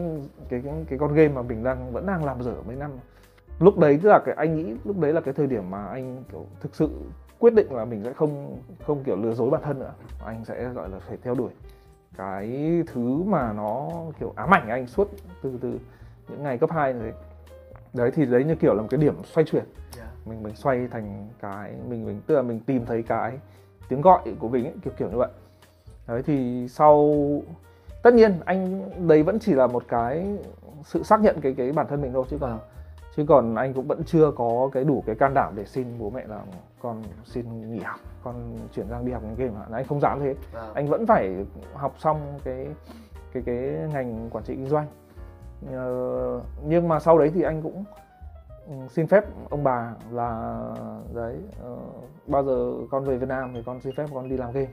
cái 0.50 0.62
cái, 0.66 0.74
cái 0.90 1.00
con 1.00 1.14
game 1.14 1.28
mà 1.30 1.42
mình 1.42 1.64
đang 1.64 1.94
vẫn 1.94 2.06
đang 2.06 2.26
làm 2.26 2.44
dở 2.44 2.54
mấy 2.68 2.76
năm. 2.76 2.92
Lúc 3.60 3.78
đấy 3.78 4.00
tức 4.04 4.10
là 4.10 4.20
cái 4.26 4.36
anh 4.38 4.56
nghĩ 4.56 4.76
lúc 4.84 5.00
đấy 5.00 5.14
là 5.14 5.22
cái 5.22 5.34
thời 5.34 5.48
điểm 5.48 5.72
mà 5.72 5.86
anh 5.86 6.24
kiểu 6.32 6.46
thực 6.62 6.76
sự 6.76 6.90
quyết 7.40 7.54
định 7.54 7.74
là 7.74 7.86
mình 7.86 8.04
sẽ 8.04 8.14
không 8.14 8.58
không 8.86 9.04
kiểu 9.04 9.16
lừa 9.16 9.34
dối 9.34 9.50
bản 9.50 9.62
thân 9.64 9.80
nữa. 9.80 9.94
Anh 10.26 10.46
sẽ 10.46 10.70
gọi 10.70 10.90
là 10.90 11.00
phải 11.00 11.18
theo 11.24 11.36
đuổi 11.36 11.50
cái 12.18 12.84
thứ 12.94 13.24
mà 13.24 13.54
nó 13.54 13.90
kiểu 14.20 14.34
ám 14.36 14.54
ảnh 14.54 14.70
anh 14.70 14.88
suốt 14.88 15.10
từ 15.42 15.58
từ 15.62 15.80
những 16.30 16.44
ngày 16.44 16.58
cấp 16.58 16.72
2 16.72 16.94
đấy 16.94 17.14
đấy 17.94 18.12
thì 18.12 18.26
đấy 18.26 18.44
như 18.44 18.56
kiểu 18.56 18.74
là 18.74 18.82
một 18.82 18.88
cái 18.92 19.00
điểm 19.00 19.16
xoay 19.24 19.46
chuyển. 19.46 19.64
Dạ. 19.98 20.08
mình 20.26 20.44
mình 20.44 20.56
xoay 20.56 20.88
thành 20.92 21.28
cái 21.42 21.74
mình 21.90 22.06
mình 22.06 22.22
tức 22.28 22.36
là 22.36 22.42
mình 22.42 22.60
tìm 22.60 22.86
thấy 22.86 23.04
cái 23.04 23.40
tiếng 23.90 24.02
gọi 24.02 24.22
của 24.40 24.50
mình 24.50 24.66
ấy, 24.66 24.74
kiểu 24.84 24.94
kiểu 24.98 25.10
như 25.10 25.18
vậy. 25.18 25.30
Đấy 26.08 26.24
thì 26.26 26.68
sau 26.68 27.14
tất 28.04 28.14
nhiên 28.14 28.40
anh 28.46 28.90
đấy 29.08 29.24
vẫn 29.24 29.40
chỉ 29.40 29.54
là 29.54 29.68
một 29.68 29.84
cái 29.88 30.38
sự 30.84 31.04
xác 31.04 31.22
nhận 31.22 31.42
cái 31.42 31.54
cái 31.58 31.72
bản 31.72 31.88
thân 31.90 32.02
mình 32.02 32.14
thôi 32.14 32.26
chứ 32.30 32.38
còn 32.42 32.60
chứ 33.16 33.26
còn 33.28 33.56
anh 33.56 33.74
cũng 33.74 33.88
vẫn 33.88 34.04
chưa 34.04 34.32
có 34.36 34.70
cái 34.74 34.84
đủ 34.84 35.04
cái 35.06 35.16
can 35.16 35.34
đảm 35.34 35.54
để 35.56 35.66
xin 35.66 36.00
bố 36.00 36.10
mẹ 36.10 36.26
là 36.28 36.40
con 36.82 37.04
xin 37.26 37.72
nghỉ 37.74 37.80
học 37.80 38.00
con 38.24 38.58
chuyển 38.76 38.88
sang 38.90 39.06
đi 39.06 39.12
học 39.12 39.24
ngành 39.24 39.36
game 39.36 39.66
anh 39.72 39.86
không 39.88 40.00
dám 40.00 40.20
thế. 40.20 40.36
Vâng. 40.54 40.74
anh 40.74 40.88
vẫn 40.88 41.06
phải 41.06 41.46
học 41.74 41.96
xong 42.00 42.40
cái 42.44 42.68
cái 43.34 43.44
cái 43.46 43.58
ngành 43.94 44.30
quản 44.32 44.44
trị 44.44 44.56
kinh 44.56 44.70
doanh 44.70 44.88
Ờ, 45.68 46.42
nhưng 46.68 46.88
mà 46.88 47.00
sau 47.00 47.18
đấy 47.18 47.32
thì 47.34 47.42
anh 47.42 47.62
cũng 47.62 47.84
ừ, 48.68 48.74
xin 48.90 49.08
phép 49.08 49.24
ông 49.50 49.64
bà 49.64 49.94
là 50.12 50.60
đấy 51.14 51.38
uh, 51.72 52.04
bao 52.28 52.44
giờ 52.44 52.74
con 52.92 53.06
về 53.06 53.18
Việt 53.18 53.30
Nam 53.30 53.52
thì 53.54 53.64
con 53.66 53.82
xin 53.82 53.96
phép 53.96 54.06
con 54.14 54.30
đi 54.30 54.38
làm 54.38 54.52
game. 54.52 54.68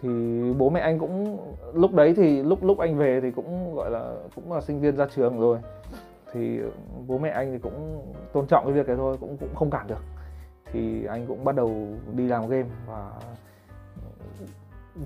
Thì 0.00 0.42
bố 0.58 0.70
mẹ 0.70 0.80
anh 0.80 0.98
cũng 0.98 1.38
lúc 1.72 1.94
đấy 1.94 2.14
thì 2.16 2.42
lúc 2.42 2.64
lúc 2.64 2.78
anh 2.78 2.96
về 2.96 3.20
thì 3.20 3.30
cũng 3.30 3.74
gọi 3.74 3.90
là 3.90 4.14
cũng 4.34 4.52
là 4.52 4.60
sinh 4.60 4.80
viên 4.80 4.96
ra 4.96 5.06
trường 5.14 5.40
rồi. 5.40 5.58
Thì 6.32 6.60
bố 7.06 7.18
mẹ 7.18 7.30
anh 7.30 7.52
thì 7.52 7.58
cũng 7.58 8.02
tôn 8.32 8.46
trọng 8.46 8.64
cái 8.64 8.72
việc 8.72 8.86
này 8.86 8.96
thôi 8.96 9.16
cũng 9.20 9.36
cũng 9.36 9.54
không 9.54 9.70
cản 9.70 9.86
được. 9.86 10.02
Thì 10.72 11.04
anh 11.04 11.26
cũng 11.26 11.44
bắt 11.44 11.56
đầu 11.56 11.70
đi 12.12 12.28
làm 12.28 12.48
game 12.48 12.68
và 12.86 13.12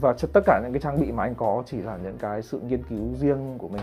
và 0.00 0.14
tất 0.32 0.40
cả 0.46 0.60
những 0.62 0.72
cái 0.72 0.80
trang 0.80 1.00
bị 1.00 1.12
mà 1.12 1.22
anh 1.22 1.34
có 1.34 1.62
chỉ 1.66 1.82
là 1.82 1.98
những 2.02 2.18
cái 2.18 2.42
sự 2.42 2.60
nghiên 2.60 2.82
cứu 2.82 3.14
riêng 3.14 3.58
của 3.58 3.68
mình 3.68 3.82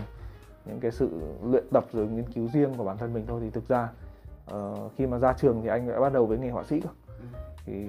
những 0.66 0.80
cái 0.80 0.90
sự 0.90 1.10
luyện 1.42 1.64
tập 1.72 1.86
rồi 1.92 2.06
nghiên 2.06 2.32
cứu 2.32 2.48
riêng 2.48 2.74
của 2.76 2.84
bản 2.84 2.98
thân 2.98 3.14
mình 3.14 3.24
thôi. 3.26 3.40
Thì 3.44 3.50
thực 3.50 3.68
ra 3.68 3.88
uh, 4.54 4.92
khi 4.96 5.06
mà 5.06 5.18
ra 5.18 5.32
trường 5.32 5.62
thì 5.62 5.68
anh 5.68 5.88
đã 5.88 6.00
bắt 6.00 6.12
đầu 6.12 6.26
với 6.26 6.38
nghề 6.38 6.50
họa 6.50 6.64
sĩ 6.64 6.80
cơ 6.80 6.88
thì 7.66 7.86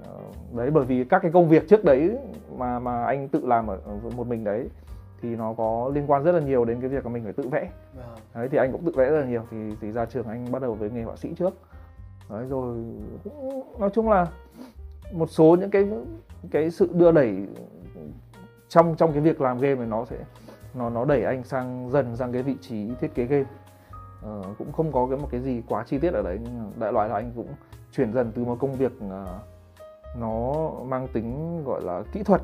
uh, 0.00 0.56
đấy 0.56 0.70
bởi 0.70 0.84
vì 0.84 1.04
các 1.04 1.22
cái 1.22 1.32
công 1.32 1.48
việc 1.48 1.68
trước 1.68 1.84
đấy 1.84 2.18
mà 2.56 2.78
mà 2.78 3.04
anh 3.04 3.28
tự 3.28 3.46
làm 3.46 3.66
ở 3.66 3.78
một 4.16 4.26
mình 4.26 4.44
đấy 4.44 4.68
thì 5.22 5.36
nó 5.36 5.54
có 5.56 5.90
liên 5.94 6.04
quan 6.06 6.22
rất 6.22 6.32
là 6.32 6.40
nhiều 6.40 6.64
đến 6.64 6.80
cái 6.80 6.88
việc 6.88 7.04
mà 7.04 7.10
mình 7.10 7.24
phải 7.24 7.32
tự 7.32 7.48
vẽ. 7.48 7.70
Vâng. 7.96 8.16
đấy 8.34 8.48
thì 8.48 8.58
anh 8.58 8.72
cũng 8.72 8.84
tự 8.84 8.92
vẽ 8.96 9.10
rất 9.10 9.20
là 9.20 9.26
nhiều. 9.26 9.42
Thì 9.50 9.56
thì 9.80 9.92
ra 9.92 10.04
trường 10.04 10.26
anh 10.26 10.52
bắt 10.52 10.62
đầu 10.62 10.74
với 10.74 10.90
nghề 10.90 11.02
họa 11.02 11.16
sĩ 11.16 11.34
trước. 11.34 11.54
Đấy 12.30 12.46
rồi 12.48 12.76
nói 13.78 13.90
chung 13.94 14.10
là 14.10 14.26
một 15.12 15.30
số 15.30 15.56
những 15.60 15.70
cái 15.70 15.88
cái 16.50 16.70
sự 16.70 16.90
đưa 16.92 17.12
đẩy 17.12 17.46
trong 18.68 18.94
trong 18.96 19.12
cái 19.12 19.20
việc 19.20 19.40
làm 19.40 19.58
game 19.58 19.74
này 19.74 19.86
nó 19.86 20.04
sẽ 20.04 20.16
nó 20.74 20.90
nó 20.90 21.04
đẩy 21.04 21.24
anh 21.24 21.44
sang 21.44 21.90
dần 21.90 22.16
sang 22.16 22.32
cái 22.32 22.42
vị 22.42 22.56
trí 22.60 22.90
thiết 23.00 23.14
kế 23.14 23.24
game. 23.24 23.44
Ờ, 24.22 24.42
cũng 24.58 24.72
không 24.72 24.92
có 24.92 25.06
cái 25.10 25.18
một 25.18 25.28
cái 25.30 25.40
gì 25.40 25.62
quá 25.68 25.84
chi 25.86 25.98
tiết 25.98 26.12
ở 26.14 26.22
đấy 26.22 26.38
nhưng 26.42 26.72
đại 26.76 26.92
loại 26.92 27.08
là 27.08 27.14
anh 27.14 27.32
cũng 27.36 27.48
chuyển 27.92 28.12
dần 28.12 28.32
từ 28.34 28.44
một 28.44 28.56
công 28.60 28.72
việc 28.72 28.92
uh, 29.06 29.12
nó 30.16 30.70
mang 30.84 31.08
tính 31.12 31.60
gọi 31.64 31.82
là 31.82 32.02
kỹ 32.12 32.22
thuật 32.22 32.42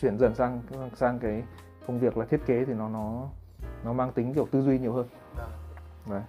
chuyển 0.00 0.18
dần 0.18 0.34
sang 0.34 0.62
sang 0.94 1.18
cái 1.18 1.42
công 1.86 1.98
việc 1.98 2.16
là 2.16 2.24
thiết 2.24 2.40
kế 2.46 2.64
thì 2.64 2.72
nó 2.72 2.88
nó 2.88 3.28
nó 3.84 3.92
mang 3.92 4.12
tính 4.12 4.34
kiểu 4.34 4.48
tư 4.50 4.62
duy 4.62 4.78
nhiều 4.78 4.92
hơn. 4.92 5.06
À. 5.38 5.46
đấy. 6.10 6.22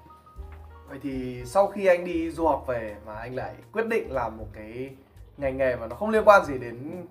Vậy 0.89 1.00
thì 1.04 1.43
sau 1.46 1.67
khi 1.67 1.86
anh 1.86 2.06
đi 2.06 2.32
du 2.32 2.48
học 2.48 2.63
về 2.67 2.96
mà 3.06 3.15
anh 3.15 3.36
lại 3.36 3.56
quyết 3.72 3.88
định 3.88 4.12
làm 4.12 4.38
một 4.38 4.48
cái 4.54 4.96
ngành 5.38 5.58
nghề 5.58 5.76
mà 5.76 5.88
nó 5.88 5.96
không 5.96 6.10
liên 6.10 6.24
quan 6.26 6.46
gì 6.46 6.58
đến 6.58 7.06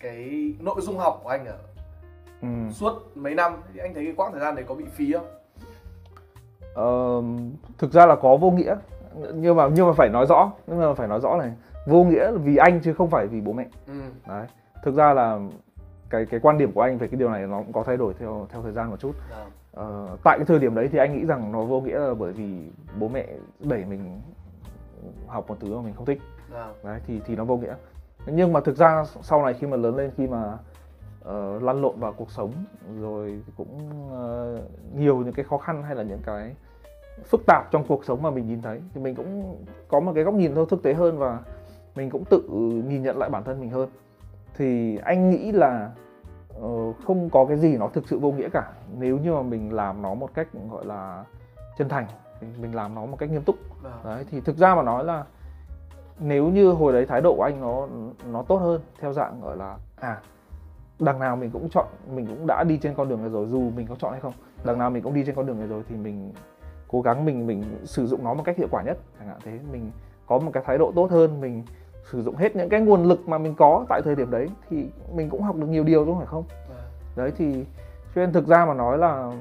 cái 0.00 0.54
nội 0.60 0.80
dung 0.80 0.98
học 0.98 1.20
của 1.22 1.28
anh 1.28 1.46
ở 1.46 1.58
ừ. 2.42 2.48
suốt 2.70 2.92
mấy 3.14 3.34
năm 3.34 3.52
thì 3.72 3.80
anh 3.80 3.94
thấy 3.94 4.04
cái 4.04 4.14
quãng 4.16 4.32
thời 4.32 4.40
gian 4.40 4.54
đấy 4.54 4.64
có 4.68 4.74
bị 4.74 4.84
phí 4.84 5.12
không? 5.12 5.26
Ờ, 6.74 7.22
thực 7.78 7.92
ra 7.92 8.06
là 8.06 8.16
có 8.16 8.36
vô 8.36 8.50
nghĩa 8.50 8.76
nhưng 9.34 9.56
mà 9.56 9.68
nhưng 9.74 9.86
mà 9.86 9.92
phải 9.92 10.08
nói 10.08 10.26
rõ 10.26 10.52
nhưng 10.66 10.80
mà 10.80 10.94
phải 10.94 11.08
nói 11.08 11.20
rõ 11.20 11.36
này 11.36 11.52
vô 11.86 12.04
nghĩa 12.04 12.32
vì 12.32 12.56
anh 12.56 12.80
chứ 12.80 12.94
không 12.94 13.10
phải 13.10 13.26
vì 13.26 13.40
bố 13.40 13.52
mẹ 13.52 13.66
ừ. 13.86 14.00
đấy 14.28 14.46
thực 14.82 14.94
ra 14.94 15.12
là 15.14 15.38
cái 16.10 16.26
cái 16.26 16.40
quan 16.40 16.58
điểm 16.58 16.72
của 16.72 16.80
anh 16.80 16.98
về 16.98 17.08
cái 17.08 17.18
điều 17.18 17.30
này 17.30 17.46
nó 17.46 17.58
cũng 17.58 17.72
có 17.72 17.82
thay 17.82 17.96
đổi 17.96 18.14
theo 18.18 18.46
theo 18.50 18.62
thời 18.62 18.72
gian 18.72 18.90
một 18.90 19.00
chút 19.00 19.12
à. 19.30 19.44
ờ, 19.72 20.16
tại 20.24 20.38
cái 20.38 20.44
thời 20.44 20.58
điểm 20.58 20.74
đấy 20.74 20.88
thì 20.92 20.98
anh 20.98 21.16
nghĩ 21.16 21.26
rằng 21.26 21.52
nó 21.52 21.62
vô 21.62 21.80
nghĩa 21.80 21.98
là 21.98 22.14
bởi 22.14 22.32
vì 22.32 22.70
bố 22.98 23.08
mẹ 23.08 23.26
đẩy 23.60 23.84
mình 23.84 24.20
học 25.26 25.44
một 25.48 25.56
thứ 25.60 25.76
mà 25.76 25.82
mình 25.82 25.94
không 25.94 26.06
thích 26.06 26.20
à. 26.54 26.68
đấy 26.84 27.00
thì 27.06 27.20
thì 27.26 27.36
nó 27.36 27.44
vô 27.44 27.56
nghĩa 27.56 27.74
nhưng 28.26 28.52
mà 28.52 28.60
thực 28.60 28.76
ra 28.76 29.04
sau 29.22 29.44
này 29.44 29.54
khi 29.54 29.66
mà 29.66 29.76
lớn 29.76 29.96
lên 29.96 30.10
khi 30.16 30.26
mà 30.26 30.58
uh, 31.28 31.62
lăn 31.62 31.82
lộn 31.82 32.00
vào 32.00 32.12
cuộc 32.12 32.30
sống 32.30 32.52
rồi 33.00 33.42
cũng 33.56 33.78
uh, 34.06 34.60
nhiều 34.96 35.16
những 35.16 35.32
cái 35.32 35.44
khó 35.44 35.58
khăn 35.58 35.82
hay 35.82 35.94
là 35.94 36.02
những 36.02 36.20
cái 36.26 36.54
phức 37.24 37.40
tạp 37.46 37.70
trong 37.70 37.84
cuộc 37.88 38.04
sống 38.04 38.22
mà 38.22 38.30
mình 38.30 38.48
nhìn 38.48 38.62
thấy. 38.62 38.80
Thì 38.94 39.00
mình 39.00 39.14
cũng 39.14 39.56
có 39.88 40.00
một 40.00 40.12
cái 40.14 40.24
góc 40.24 40.34
nhìn 40.34 40.54
thôi 40.54 40.66
thực 40.70 40.82
tế 40.82 40.94
hơn 40.94 41.18
và 41.18 41.38
mình 41.94 42.10
cũng 42.10 42.24
tự 42.24 42.42
nhìn 42.88 43.02
nhận 43.02 43.18
lại 43.18 43.30
bản 43.30 43.44
thân 43.44 43.60
mình 43.60 43.70
hơn. 43.70 43.88
Thì 44.54 44.96
anh 44.96 45.30
nghĩ 45.30 45.52
là 45.52 45.90
uh, 46.60 46.96
không 47.06 47.30
có 47.30 47.44
cái 47.44 47.56
gì 47.56 47.76
nó 47.76 47.88
thực 47.88 48.08
sự 48.08 48.18
vô 48.18 48.32
nghĩa 48.32 48.48
cả. 48.48 48.72
Nếu 48.98 49.18
như 49.18 49.34
mà 49.34 49.42
mình 49.42 49.72
làm 49.72 50.02
nó 50.02 50.14
một 50.14 50.34
cách 50.34 50.48
gọi 50.70 50.84
là 50.86 51.24
chân 51.78 51.88
thành 51.88 52.06
mình 52.60 52.74
làm 52.74 52.94
nó 52.94 53.06
một 53.06 53.16
cách 53.18 53.30
nghiêm 53.30 53.42
túc. 53.42 53.56
Vâng. 53.82 53.92
đấy 54.04 54.24
thì 54.30 54.40
thực 54.40 54.56
ra 54.56 54.74
mà 54.74 54.82
nói 54.82 55.04
là 55.04 55.24
nếu 56.18 56.48
như 56.48 56.72
hồi 56.72 56.92
đấy 56.92 57.06
thái 57.06 57.20
độ 57.20 57.34
của 57.36 57.42
anh 57.42 57.60
nó 57.60 57.88
nó 58.32 58.42
tốt 58.42 58.56
hơn 58.56 58.80
theo 59.00 59.12
dạng 59.12 59.40
gọi 59.40 59.56
là 59.56 59.76
à 59.96 60.20
đằng 61.04 61.18
nào 61.18 61.36
mình 61.36 61.50
cũng 61.50 61.68
chọn 61.68 61.86
mình 62.14 62.26
cũng 62.26 62.46
đã 62.46 62.64
đi 62.64 62.78
trên 62.82 62.94
con 62.94 63.08
đường 63.08 63.20
này 63.20 63.30
rồi 63.30 63.46
dù 63.46 63.70
mình 63.76 63.86
có 63.86 63.94
chọn 63.98 64.12
hay 64.12 64.20
không 64.20 64.32
đằng 64.64 64.78
nào 64.78 64.90
mình 64.90 65.02
cũng 65.02 65.14
đi 65.14 65.24
trên 65.26 65.34
con 65.34 65.46
đường 65.46 65.58
này 65.58 65.68
rồi 65.68 65.82
thì 65.88 65.96
mình 65.96 66.32
cố 66.88 67.00
gắng 67.00 67.24
mình 67.24 67.46
mình 67.46 67.64
sử 67.84 68.06
dụng 68.06 68.24
nó 68.24 68.34
một 68.34 68.42
cách 68.44 68.56
hiệu 68.56 68.68
quả 68.70 68.82
nhất 68.82 68.98
chẳng 69.18 69.28
hạn 69.28 69.38
thế 69.44 69.58
mình 69.72 69.90
có 70.26 70.38
một 70.38 70.50
cái 70.54 70.62
thái 70.66 70.78
độ 70.78 70.92
tốt 70.96 71.10
hơn 71.10 71.40
mình 71.40 71.62
sử 72.10 72.22
dụng 72.22 72.36
hết 72.36 72.56
những 72.56 72.68
cái 72.68 72.80
nguồn 72.80 73.04
lực 73.04 73.28
mà 73.28 73.38
mình 73.38 73.54
có 73.54 73.86
tại 73.88 74.02
thời 74.02 74.14
điểm 74.14 74.30
đấy 74.30 74.48
thì 74.70 74.86
mình 75.14 75.30
cũng 75.30 75.42
học 75.42 75.56
được 75.56 75.66
nhiều 75.66 75.84
điều 75.84 76.04
đúng 76.04 76.14
không 76.14 76.18
phải 76.18 76.26
không 76.26 76.44
vâng. 76.68 76.78
đấy 77.16 77.32
thì 77.36 77.64
cho 78.14 78.20
nên 78.20 78.32
thực 78.32 78.46
ra 78.46 78.66
mà 78.66 78.74
nói 78.74 78.98
là 78.98 79.32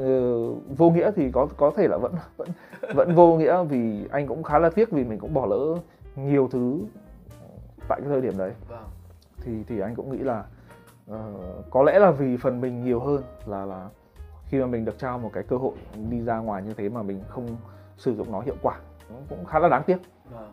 uh, 0.00 0.76
vô 0.76 0.90
nghĩa 0.90 1.10
thì 1.16 1.30
có 1.30 1.48
có 1.56 1.72
thể 1.76 1.88
là 1.88 1.96
vẫn 1.96 2.12
vẫn 2.36 2.48
vẫn 2.94 3.14
vô 3.14 3.36
nghĩa 3.36 3.64
vì 3.64 4.04
anh 4.10 4.26
cũng 4.26 4.42
khá 4.42 4.58
là 4.58 4.70
tiếc 4.70 4.90
vì 4.90 5.04
mình 5.04 5.18
cũng 5.18 5.34
bỏ 5.34 5.46
lỡ 5.46 5.76
nhiều 6.16 6.48
thứ 6.52 6.78
tại 7.88 8.00
cái 8.00 8.08
thời 8.08 8.20
điểm 8.20 8.38
đấy 8.38 8.52
vâng. 8.68 8.84
Thì 9.44 9.64
thì 9.68 9.80
anh 9.80 9.94
cũng 9.94 10.12
nghĩ 10.12 10.18
là 10.18 10.44
uh, 11.10 11.16
có 11.70 11.82
lẽ 11.82 11.98
là 11.98 12.10
vì 12.10 12.36
phần 12.36 12.60
mình 12.60 12.84
nhiều 12.84 13.00
hơn 13.00 13.22
là 13.46 13.64
là 13.64 13.88
khi 14.48 14.60
mà 14.60 14.66
mình 14.66 14.84
được 14.84 14.98
trao 14.98 15.18
một 15.18 15.30
cái 15.32 15.42
cơ 15.42 15.56
hội 15.56 15.74
đi 16.10 16.20
ra 16.20 16.38
ngoài 16.38 16.62
như 16.62 16.74
thế 16.74 16.88
mà 16.88 17.02
mình 17.02 17.22
không 17.28 17.56
sử 17.96 18.14
dụng 18.14 18.32
nó 18.32 18.40
hiệu 18.40 18.56
quả 18.62 18.76
cũng 19.28 19.44
khá 19.44 19.58
là 19.58 19.68
đáng 19.68 19.82
tiếc 19.86 19.96
vâng. 20.30 20.52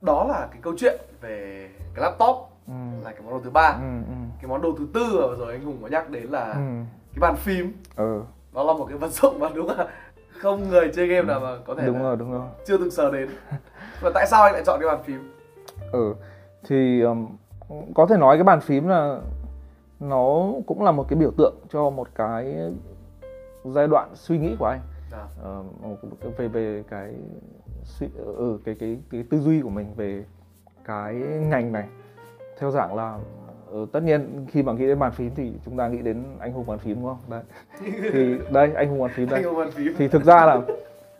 đó 0.00 0.26
là 0.28 0.48
cái 0.50 0.58
câu 0.62 0.74
chuyện 0.76 1.00
về 1.20 1.68
cái 1.94 2.02
laptop 2.02 2.36
ừ. 2.66 2.72
là 3.04 3.12
cái 3.12 3.20
món 3.22 3.30
đồ 3.30 3.40
thứ 3.44 3.50
ba 3.50 3.68
ừ, 3.68 3.98
ừ. 4.08 4.14
cái 4.40 4.48
món 4.48 4.62
đồ 4.62 4.74
thứ 4.78 4.86
tư 4.94 5.34
rồi 5.38 5.52
anh 5.52 5.64
hùng 5.64 5.78
có 5.82 5.88
nhắc 5.88 6.10
đến 6.10 6.24
là 6.30 6.52
ừ. 6.52 6.82
cái 7.14 7.20
bàn 7.20 7.36
phím 7.36 7.72
ừ. 7.96 8.22
nó 8.52 8.62
là 8.64 8.72
một 8.72 8.86
cái 8.88 8.98
vật 8.98 9.08
dụng 9.22 9.38
mà 9.38 9.48
đúng 9.54 9.66
là 9.66 9.88
không 10.38 10.68
người 10.68 10.90
chơi 10.94 11.06
game 11.06 11.26
nào 11.26 11.40
mà 11.40 11.56
có 11.66 11.74
thể 11.74 11.86
đúng 11.86 12.02
rồi 12.02 12.16
đúng 12.16 12.32
rồi 12.32 12.48
chưa 12.66 12.78
từng 12.78 12.90
sờ 12.90 13.10
đến 13.10 13.28
và 14.00 14.10
tại 14.14 14.26
sao 14.26 14.42
anh 14.42 14.52
lại 14.52 14.62
chọn 14.66 14.80
cái 14.80 14.88
bàn 14.88 15.02
phím 15.04 15.37
ừ. 15.92 16.14
Thì 16.68 17.00
um, 17.00 17.26
có 17.94 18.06
thể 18.06 18.16
nói 18.16 18.36
cái 18.36 18.44
bàn 18.44 18.60
phím 18.60 18.88
là 18.88 19.20
nó 20.00 20.52
cũng 20.66 20.82
là 20.82 20.92
một 20.92 21.06
cái 21.08 21.18
biểu 21.18 21.30
tượng 21.30 21.54
cho 21.72 21.90
một 21.90 22.08
cái 22.14 22.56
giai 23.64 23.86
đoạn 23.86 24.10
suy 24.14 24.38
nghĩ 24.38 24.56
của 24.58 24.66
anh. 24.66 24.80
À. 25.12 25.24
uh, 25.90 26.38
về 26.38 26.48
về 26.48 26.84
cái 26.90 27.14
suy 27.84 28.06
ừ, 28.16 28.58
cái 28.64 28.74
cái 28.80 28.98
cái 29.10 29.24
tư 29.30 29.38
duy 29.38 29.60
của 29.60 29.70
mình 29.70 29.86
về 29.96 30.24
cái 30.84 31.14
ngành 31.50 31.72
này. 31.72 31.88
Theo 32.58 32.70
dạng 32.70 32.94
là 32.94 33.18
ừ, 33.70 33.86
tất 33.92 34.02
nhiên 34.02 34.46
khi 34.48 34.62
mà 34.62 34.72
nghĩ 34.72 34.86
đến 34.86 34.98
bàn 34.98 35.12
phím 35.12 35.30
thì 35.34 35.52
chúng 35.64 35.76
ta 35.76 35.88
nghĩ 35.88 36.02
đến 36.02 36.24
anh 36.38 36.52
hùng 36.52 36.66
bàn 36.66 36.78
phím 36.78 36.94
đúng 36.94 37.04
không? 37.04 37.18
Đấy. 37.28 37.42
Thì 38.12 38.38
đây 38.52 38.72
anh 38.74 38.88
hùng 38.88 39.00
bàn 39.00 39.10
phím 39.14 39.28
đây. 39.28 39.44
Thì 39.98 40.08
thực 40.08 40.24
ra 40.24 40.46
là 40.46 40.60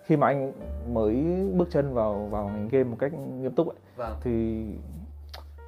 khi 0.05 0.17
mà 0.17 0.27
anh 0.27 0.53
mới 0.93 1.15
bước 1.55 1.69
chân 1.71 1.95
vào 1.95 2.29
vào 2.31 2.49
ngành 2.49 2.69
game 2.69 2.85
một 2.85 2.97
cách 2.99 3.13
nghiêm 3.13 3.53
túc 3.53 3.67
ấy, 3.67 3.77
vâng. 3.99 4.17
thì 4.21 4.67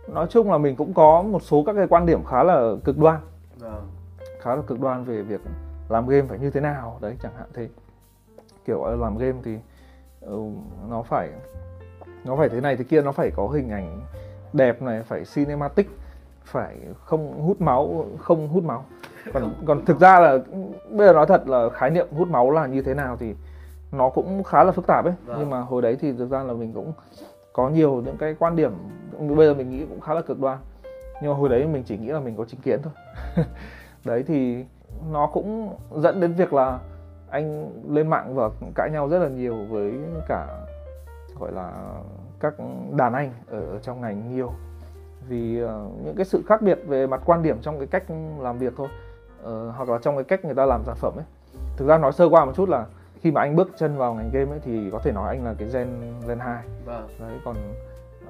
nói 0.08 0.26
chung 0.30 0.50
là 0.50 0.58
mình 0.58 0.76
cũng 0.76 0.94
có 0.94 1.22
một 1.22 1.42
số 1.42 1.62
các 1.66 1.72
cái 1.72 1.86
quan 1.90 2.06
điểm 2.06 2.24
khá 2.24 2.42
là 2.42 2.72
cực 2.84 2.98
đoan 2.98 3.20
vâng. 3.58 3.88
khá 4.40 4.54
là 4.54 4.62
cực 4.66 4.80
đoan 4.80 5.04
về 5.04 5.22
việc 5.22 5.40
làm 5.88 6.08
game 6.08 6.26
phải 6.28 6.38
như 6.38 6.50
thế 6.50 6.60
nào 6.60 6.98
đấy 7.00 7.16
chẳng 7.22 7.32
hạn 7.38 7.48
thế 7.54 7.68
kiểu 8.64 8.84
làm 8.84 9.18
game 9.18 9.38
thì 9.44 9.58
uh, 10.26 10.52
nó 10.88 11.02
phải 11.02 11.30
nó 12.24 12.36
phải 12.36 12.48
thế 12.48 12.60
này 12.60 12.76
thế 12.76 12.84
kia 12.84 13.02
nó 13.02 13.12
phải 13.12 13.30
có 13.30 13.48
hình 13.48 13.70
ảnh 13.70 14.00
đẹp 14.52 14.82
này 14.82 15.02
phải 15.02 15.24
cinematic 15.34 15.90
phải 16.44 16.76
không 17.04 17.40
hút 17.40 17.60
máu 17.60 18.06
không 18.18 18.48
hút 18.48 18.64
máu 18.64 18.84
còn 19.32 19.54
còn 19.66 19.84
thực 19.84 20.00
ra 20.00 20.20
là 20.20 20.38
bây 20.90 21.06
giờ 21.06 21.12
nói 21.12 21.26
thật 21.26 21.48
là 21.48 21.68
khái 21.68 21.90
niệm 21.90 22.06
hút 22.16 22.28
máu 22.28 22.50
là 22.50 22.66
như 22.66 22.82
thế 22.82 22.94
nào 22.94 23.16
thì 23.20 23.34
nó 23.92 24.08
cũng 24.08 24.42
khá 24.42 24.64
là 24.64 24.72
phức 24.72 24.86
tạp 24.86 25.04
ấy 25.04 25.14
vâng. 25.26 25.36
nhưng 25.40 25.50
mà 25.50 25.60
hồi 25.60 25.82
đấy 25.82 25.96
thì 26.00 26.12
thực 26.12 26.30
ra 26.30 26.42
là 26.42 26.52
mình 26.52 26.72
cũng 26.72 26.92
có 27.52 27.68
nhiều 27.68 28.02
những 28.04 28.16
cái 28.16 28.34
quan 28.38 28.56
điểm 28.56 28.72
bây 29.28 29.46
giờ 29.46 29.54
mình 29.54 29.70
nghĩ 29.70 29.86
cũng 29.88 30.00
khá 30.00 30.14
là 30.14 30.22
cực 30.22 30.40
đoan. 30.40 30.58
Nhưng 31.22 31.30
mà 31.30 31.36
hồi 31.36 31.48
đấy 31.48 31.66
mình 31.66 31.82
chỉ 31.86 31.98
nghĩ 31.98 32.08
là 32.08 32.20
mình 32.20 32.36
có 32.36 32.44
chính 32.44 32.60
kiến 32.60 32.80
thôi. 32.82 32.92
Đấy 34.04 34.24
thì 34.26 34.64
nó 35.10 35.26
cũng 35.26 35.76
dẫn 35.96 36.20
đến 36.20 36.32
việc 36.32 36.52
là 36.52 36.78
anh 37.30 37.70
lên 37.88 38.08
mạng 38.08 38.34
và 38.34 38.50
cãi 38.74 38.90
nhau 38.90 39.08
rất 39.08 39.18
là 39.18 39.28
nhiều 39.28 39.56
với 39.68 39.92
cả 40.28 40.46
gọi 41.40 41.52
là 41.52 41.72
các 42.40 42.54
đàn 42.96 43.12
anh 43.12 43.32
ở 43.50 43.78
trong 43.82 44.00
ngành 44.00 44.34
nhiều. 44.34 44.52
Vì 45.28 45.64
uh, 45.64 45.68
những 46.04 46.14
cái 46.16 46.24
sự 46.24 46.42
khác 46.46 46.62
biệt 46.62 46.78
về 46.86 47.06
mặt 47.06 47.22
quan 47.24 47.42
điểm 47.42 47.58
trong 47.62 47.78
cái 47.78 47.86
cách 47.86 48.04
làm 48.38 48.58
việc 48.58 48.72
thôi. 48.76 48.88
Uh, 49.42 49.74
hoặc 49.76 49.88
là 49.88 49.98
trong 50.02 50.14
cái 50.14 50.24
cách 50.24 50.44
người 50.44 50.54
ta 50.54 50.66
làm 50.66 50.84
sản 50.84 50.96
phẩm 50.96 51.12
ấy. 51.16 51.24
Thực 51.76 51.88
ra 51.88 51.98
nói 51.98 52.12
sơ 52.12 52.28
qua 52.28 52.44
một 52.44 52.52
chút 52.54 52.68
là 52.68 52.86
khi 53.20 53.30
mà 53.30 53.40
anh 53.40 53.56
bước 53.56 53.70
chân 53.76 53.96
vào 53.96 54.14
ngành 54.14 54.30
game 54.32 54.50
ấy 54.50 54.60
thì 54.62 54.90
có 54.90 54.98
thể 54.98 55.12
nói 55.12 55.28
anh 55.28 55.44
là 55.44 55.54
cái 55.58 55.68
gen 55.72 55.88
gen 56.28 56.38
2 56.38 56.64
vâng. 56.84 57.08
đấy 57.20 57.38
còn 57.44 57.56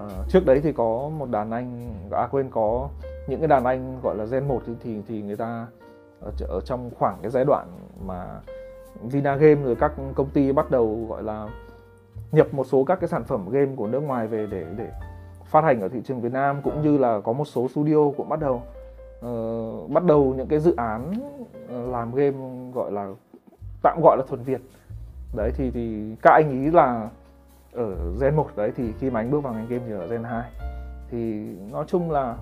uh, 0.04 0.28
trước 0.28 0.46
đấy 0.46 0.60
thì 0.62 0.72
có 0.72 1.10
một 1.18 1.30
đàn 1.30 1.50
anh 1.50 1.94
à 2.10 2.26
quên 2.30 2.50
có 2.50 2.88
những 3.26 3.40
cái 3.40 3.48
đàn 3.48 3.64
anh 3.64 4.00
gọi 4.02 4.16
là 4.16 4.24
gen 4.24 4.48
1 4.48 4.62
thì 4.66 4.72
thì, 4.80 5.02
thì 5.08 5.22
người 5.22 5.36
ta 5.36 5.66
ở, 6.20 6.32
ở 6.48 6.60
trong 6.60 6.90
khoảng 6.98 7.18
cái 7.22 7.30
giai 7.30 7.44
đoạn 7.44 7.66
mà 8.06 8.40
Vinagame 9.02 9.62
rồi 9.62 9.76
các 9.76 9.92
công 10.14 10.30
ty 10.30 10.52
bắt 10.52 10.70
đầu 10.70 11.06
gọi 11.08 11.22
là 11.22 11.48
nhập 12.32 12.54
một 12.54 12.64
số 12.64 12.84
các 12.84 13.00
cái 13.00 13.08
sản 13.08 13.24
phẩm 13.24 13.50
game 13.50 13.76
của 13.76 13.86
nước 13.86 14.00
ngoài 14.00 14.26
về 14.26 14.46
để 14.50 14.66
để 14.76 14.90
phát 15.44 15.64
hành 15.64 15.80
ở 15.80 15.88
thị 15.88 16.00
trường 16.04 16.20
Việt 16.20 16.32
Nam 16.32 16.62
cũng 16.62 16.82
như 16.82 16.98
là 16.98 17.20
có 17.20 17.32
một 17.32 17.44
số 17.44 17.68
studio 17.68 18.10
cũng 18.16 18.28
bắt 18.28 18.40
đầu 18.40 18.62
uh, 19.26 19.90
bắt 19.90 20.04
đầu 20.04 20.34
những 20.36 20.48
cái 20.48 20.58
dự 20.58 20.74
án 20.76 21.12
làm 21.68 22.14
game 22.14 22.36
gọi 22.74 22.92
là 22.92 23.08
tạm 23.82 24.00
gọi 24.02 24.16
là 24.16 24.24
thuần 24.28 24.42
Việt 24.42 24.60
đấy 25.32 25.52
thì 25.56 25.70
thì 25.70 26.14
các 26.22 26.30
anh 26.30 26.50
ý 26.50 26.70
là 26.70 27.08
ở 27.72 27.94
Gen 28.20 28.36
1 28.36 28.46
đấy 28.56 28.72
thì 28.76 28.92
khi 28.98 29.10
mà 29.10 29.20
anh 29.20 29.30
bước 29.30 29.40
vào 29.40 29.54
ngành 29.54 29.66
game 29.68 29.82
thì 29.86 29.92
ở 29.92 30.06
Gen 30.06 30.24
2 30.24 30.50
thì 31.10 31.46
nói 31.72 31.84
chung 31.88 32.10
là 32.10 32.36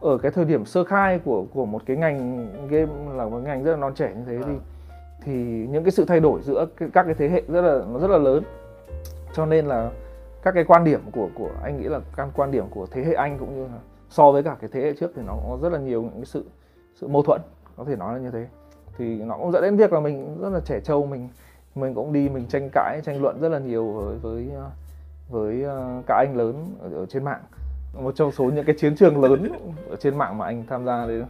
ở 0.00 0.18
cái 0.18 0.32
thời 0.32 0.44
điểm 0.44 0.64
sơ 0.64 0.84
khai 0.84 1.18
của 1.24 1.44
của 1.54 1.66
một 1.66 1.82
cái 1.86 1.96
ngành 1.96 2.48
game 2.68 2.92
là 3.14 3.24
một 3.24 3.38
ngành 3.38 3.64
rất 3.64 3.70
là 3.70 3.76
non 3.76 3.94
trẻ 3.94 4.14
như 4.16 4.22
thế 4.26 4.38
thì 4.46 4.52
thì 5.22 5.32
những 5.70 5.84
cái 5.84 5.90
sự 5.90 6.04
thay 6.04 6.20
đổi 6.20 6.40
giữa 6.42 6.66
các 6.92 7.02
cái 7.02 7.14
thế 7.14 7.28
hệ 7.28 7.42
rất 7.48 7.60
là 7.60 7.84
nó 7.92 7.98
rất 7.98 8.10
là 8.10 8.18
lớn. 8.18 8.42
Cho 9.34 9.46
nên 9.46 9.66
là 9.66 9.90
các 10.42 10.54
cái 10.54 10.64
quan 10.64 10.84
điểm 10.84 11.00
của 11.12 11.28
của 11.34 11.50
anh 11.62 11.76
nghĩ 11.76 11.84
là 11.84 12.00
các 12.16 12.28
quan 12.36 12.50
điểm 12.50 12.64
của 12.70 12.86
thế 12.90 13.04
hệ 13.04 13.14
anh 13.14 13.38
cũng 13.38 13.56
như 13.56 13.62
là 13.62 13.78
so 14.08 14.32
với 14.32 14.42
cả 14.42 14.56
cái 14.60 14.70
thế 14.72 14.80
hệ 14.80 14.94
trước 14.94 15.10
thì 15.16 15.22
nó 15.26 15.32
có 15.32 15.58
rất 15.62 15.72
là 15.72 15.78
nhiều 15.78 16.02
những 16.02 16.12
cái 16.12 16.24
sự 16.24 16.44
sự 16.94 17.08
mâu 17.08 17.22
thuẫn 17.22 17.40
có 17.76 17.84
thể 17.84 17.96
nói 17.96 18.14
là 18.14 18.20
như 18.20 18.30
thế. 18.30 18.46
Thì 18.98 19.22
nó 19.22 19.36
cũng 19.36 19.52
dẫn 19.52 19.62
đến 19.62 19.76
việc 19.76 19.92
là 19.92 20.00
mình 20.00 20.38
rất 20.40 20.48
là 20.48 20.60
trẻ 20.60 20.80
trâu 20.80 21.06
mình 21.06 21.28
mình 21.76 21.94
cũng 21.94 22.12
đi 22.12 22.28
mình 22.28 22.46
tranh 22.46 22.68
cãi 22.72 23.00
tranh 23.04 23.22
luận 23.22 23.40
rất 23.40 23.48
là 23.48 23.58
nhiều 23.58 23.86
với 23.92 24.18
với 24.18 24.50
với 25.28 25.62
ờ, 25.62 26.02
các 26.06 26.14
anh 26.14 26.36
lớn 26.36 26.74
ở, 26.80 26.90
ở 26.94 27.06
trên 27.06 27.24
mạng. 27.24 27.40
Một 27.92 28.16
trong 28.16 28.32
số 28.32 28.44
những 28.44 28.64
cái 28.64 28.76
chiến 28.78 28.96
trường 28.96 29.22
lớn 29.22 29.48
ở 29.90 29.96
trên 29.96 30.18
mạng 30.18 30.38
mà 30.38 30.46
anh 30.46 30.64
tham 30.68 30.84
gia 30.84 31.06
đấy 31.06 31.24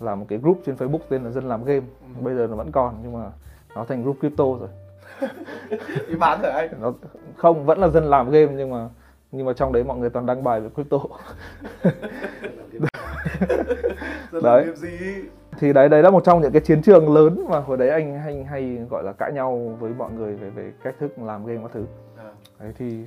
là 0.00 0.14
một 0.14 0.26
cái 0.28 0.38
group 0.38 0.62
trên 0.66 0.74
Facebook 0.74 0.98
tên 1.08 1.24
là 1.24 1.30
dân 1.30 1.48
làm 1.48 1.64
game. 1.64 1.86
Ừ. 2.00 2.06
bây 2.20 2.34
giờ 2.34 2.46
nó 2.46 2.56
vẫn 2.56 2.72
còn 2.72 2.94
nhưng 3.02 3.12
mà 3.12 3.30
nó 3.74 3.84
thành 3.84 4.02
group 4.02 4.16
crypto 4.20 4.44
rồi. 4.44 4.68
Đi 6.08 6.14
bán 6.14 6.42
rồi 6.42 6.52
anh. 6.52 6.70
Nó 6.80 6.92
không 7.36 7.66
vẫn 7.66 7.78
là 7.78 7.88
dân 7.88 8.04
làm 8.04 8.30
game 8.30 8.52
nhưng 8.56 8.70
mà 8.70 8.88
nhưng 9.32 9.46
mà 9.46 9.52
trong 9.52 9.72
đấy 9.72 9.84
mọi 9.84 9.98
người 9.98 10.10
toàn 10.10 10.26
đăng 10.26 10.44
bài 10.44 10.60
về 10.60 10.68
crypto. 10.74 10.98
Đấy 14.42 14.66
thì 15.58 15.72
đấy 15.72 15.88
đấy 15.88 16.02
là 16.02 16.10
một 16.10 16.24
trong 16.24 16.40
những 16.40 16.52
cái 16.52 16.60
chiến 16.60 16.82
trường 16.82 17.14
lớn 17.14 17.46
mà 17.48 17.58
hồi 17.58 17.76
đấy 17.76 17.88
anh 17.88 18.18
hay 18.18 18.44
hay 18.44 18.86
gọi 18.90 19.02
là 19.04 19.12
cãi 19.12 19.32
nhau 19.32 19.76
với 19.80 19.92
mọi 19.98 20.10
người 20.12 20.34
về 20.34 20.50
về 20.50 20.72
cách 20.82 20.94
thức 21.00 21.18
làm 21.18 21.46
game 21.46 21.60
các 21.62 21.70
thứ 21.74 21.84
à. 22.16 22.30
đấy 22.58 22.72
thì 22.78 23.06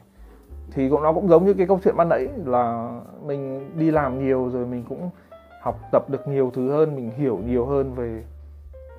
thì 0.71 0.89
cũng 0.89 1.03
nó 1.03 1.13
cũng 1.13 1.27
giống 1.27 1.45
như 1.45 1.53
cái 1.53 1.67
câu 1.67 1.79
chuyện 1.83 1.97
ban 1.97 2.09
nãy 2.09 2.27
là 2.45 2.91
mình 3.25 3.69
đi 3.79 3.91
làm 3.91 4.25
nhiều 4.25 4.49
rồi 4.53 4.65
mình 4.65 4.83
cũng 4.89 5.09
học 5.61 5.79
tập 5.91 6.09
được 6.09 6.27
nhiều 6.27 6.51
thứ 6.55 6.71
hơn 6.71 6.95
mình 6.95 7.11
hiểu 7.17 7.39
nhiều 7.45 7.65
hơn 7.65 7.93
về 7.93 8.23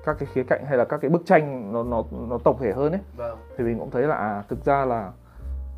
các 0.05 0.15
cái 0.19 0.29
khía 0.33 0.43
cạnh 0.43 0.65
hay 0.65 0.77
là 0.77 0.85
các 0.85 1.01
cái 1.01 1.09
bức 1.09 1.25
tranh 1.25 1.73
nó 1.73 1.83
nó 1.83 2.03
nó 2.29 2.37
tổng 2.43 2.57
thể 2.59 2.71
hơn 2.71 2.91
ấy 2.91 3.01
vâng. 3.17 3.37
thì 3.57 3.63
mình 3.63 3.79
cũng 3.79 3.91
thấy 3.91 4.03
là 4.03 4.15
à, 4.15 4.43
thực 4.49 4.65
ra 4.65 4.85
là 4.85 5.11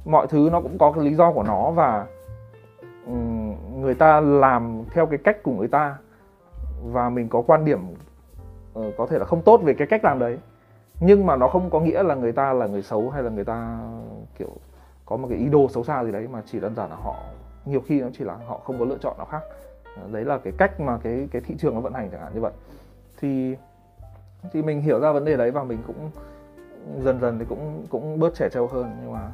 mọi 0.05 0.27
thứ 0.27 0.49
nó 0.51 0.61
cũng 0.61 0.77
có 0.77 0.91
cái 0.91 1.03
lý 1.03 1.13
do 1.13 1.31
của 1.31 1.43
nó 1.43 1.71
và 1.71 2.05
um, 3.07 3.55
người 3.81 3.95
ta 3.95 4.19
làm 4.19 4.83
theo 4.91 5.05
cái 5.05 5.19
cách 5.23 5.43
của 5.43 5.51
người 5.51 5.67
ta 5.67 5.97
và 6.83 7.09
mình 7.09 7.29
có 7.29 7.41
quan 7.41 7.65
điểm 7.65 7.79
uh, 8.79 8.93
có 8.97 9.07
thể 9.07 9.19
là 9.19 9.25
không 9.25 9.41
tốt 9.41 9.61
về 9.63 9.73
cái 9.73 9.87
cách 9.87 10.03
làm 10.03 10.19
đấy. 10.19 10.37
Nhưng 10.99 11.25
mà 11.25 11.35
nó 11.35 11.47
không 11.47 11.69
có 11.69 11.79
nghĩa 11.79 12.03
là 12.03 12.15
người 12.15 12.31
ta 12.31 12.53
là 12.53 12.67
người 12.67 12.81
xấu 12.81 13.09
hay 13.09 13.23
là 13.23 13.29
người 13.29 13.45
ta 13.45 13.79
kiểu 14.39 14.49
có 15.05 15.17
một 15.17 15.27
cái 15.29 15.37
ý 15.37 15.45
đồ 15.45 15.67
xấu 15.69 15.83
xa 15.83 16.03
gì 16.03 16.11
đấy 16.11 16.27
mà 16.27 16.41
chỉ 16.45 16.59
đơn 16.59 16.75
giản 16.75 16.89
là 16.89 16.95
họ 16.95 17.15
nhiều 17.65 17.81
khi 17.85 18.01
nó 18.01 18.07
chỉ 18.17 18.23
là 18.23 18.37
họ 18.47 18.57
không 18.57 18.79
có 18.79 18.85
lựa 18.85 18.97
chọn 18.97 19.17
nào 19.17 19.25
khác. 19.25 19.41
Ờ, 20.01 20.07
đấy 20.11 20.25
là 20.25 20.37
cái 20.37 20.53
cách 20.57 20.79
mà 20.79 20.97
cái 21.03 21.27
cái 21.31 21.41
thị 21.41 21.55
trường 21.57 21.75
nó 21.75 21.81
vận 21.81 21.93
hành 21.93 22.09
chẳng 22.11 22.21
hạn 22.21 22.31
như 22.33 22.41
vậy. 22.41 22.51
Thì 23.19 23.55
thì 24.51 24.61
mình 24.61 24.81
hiểu 24.81 24.99
ra 24.99 25.11
vấn 25.11 25.25
đề 25.25 25.37
đấy 25.37 25.51
và 25.51 25.63
mình 25.63 25.79
cũng 25.87 26.09
dần 27.03 27.19
dần 27.21 27.39
thì 27.39 27.45
cũng 27.49 27.85
cũng 27.89 28.19
bớt 28.19 28.35
trẻ 28.35 28.49
trâu 28.51 28.67
hơn. 28.67 28.91
Nhưng 29.01 29.13
mà 29.13 29.31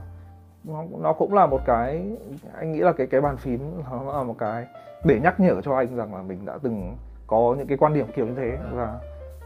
nó 0.64 0.84
nó 1.00 1.14
cũng 1.14 1.34
là 1.34 1.46
một 1.46 1.62
cái 1.66 2.18
anh 2.56 2.72
nghĩ 2.72 2.80
là 2.80 2.92
cái 2.92 3.08
cái 3.08 3.22
bàn 3.22 3.38
phím 3.38 3.82
nó 3.92 4.14
là 4.18 4.24
một 4.24 4.36
cái 4.38 4.68
để 5.04 5.20
nhắc 5.20 5.40
nhở 5.40 5.62
cho 5.62 5.76
anh 5.76 5.96
rằng 5.96 6.16
là 6.16 6.22
mình 6.22 6.46
đã 6.46 6.58
từng 6.64 6.96
có 7.34 7.56
những 7.58 7.68
cái 7.68 7.78
quan 7.78 7.94
điểm 7.94 8.06
kiểu 8.16 8.26
như 8.26 8.34
thế 8.36 8.58
và 8.74 9.00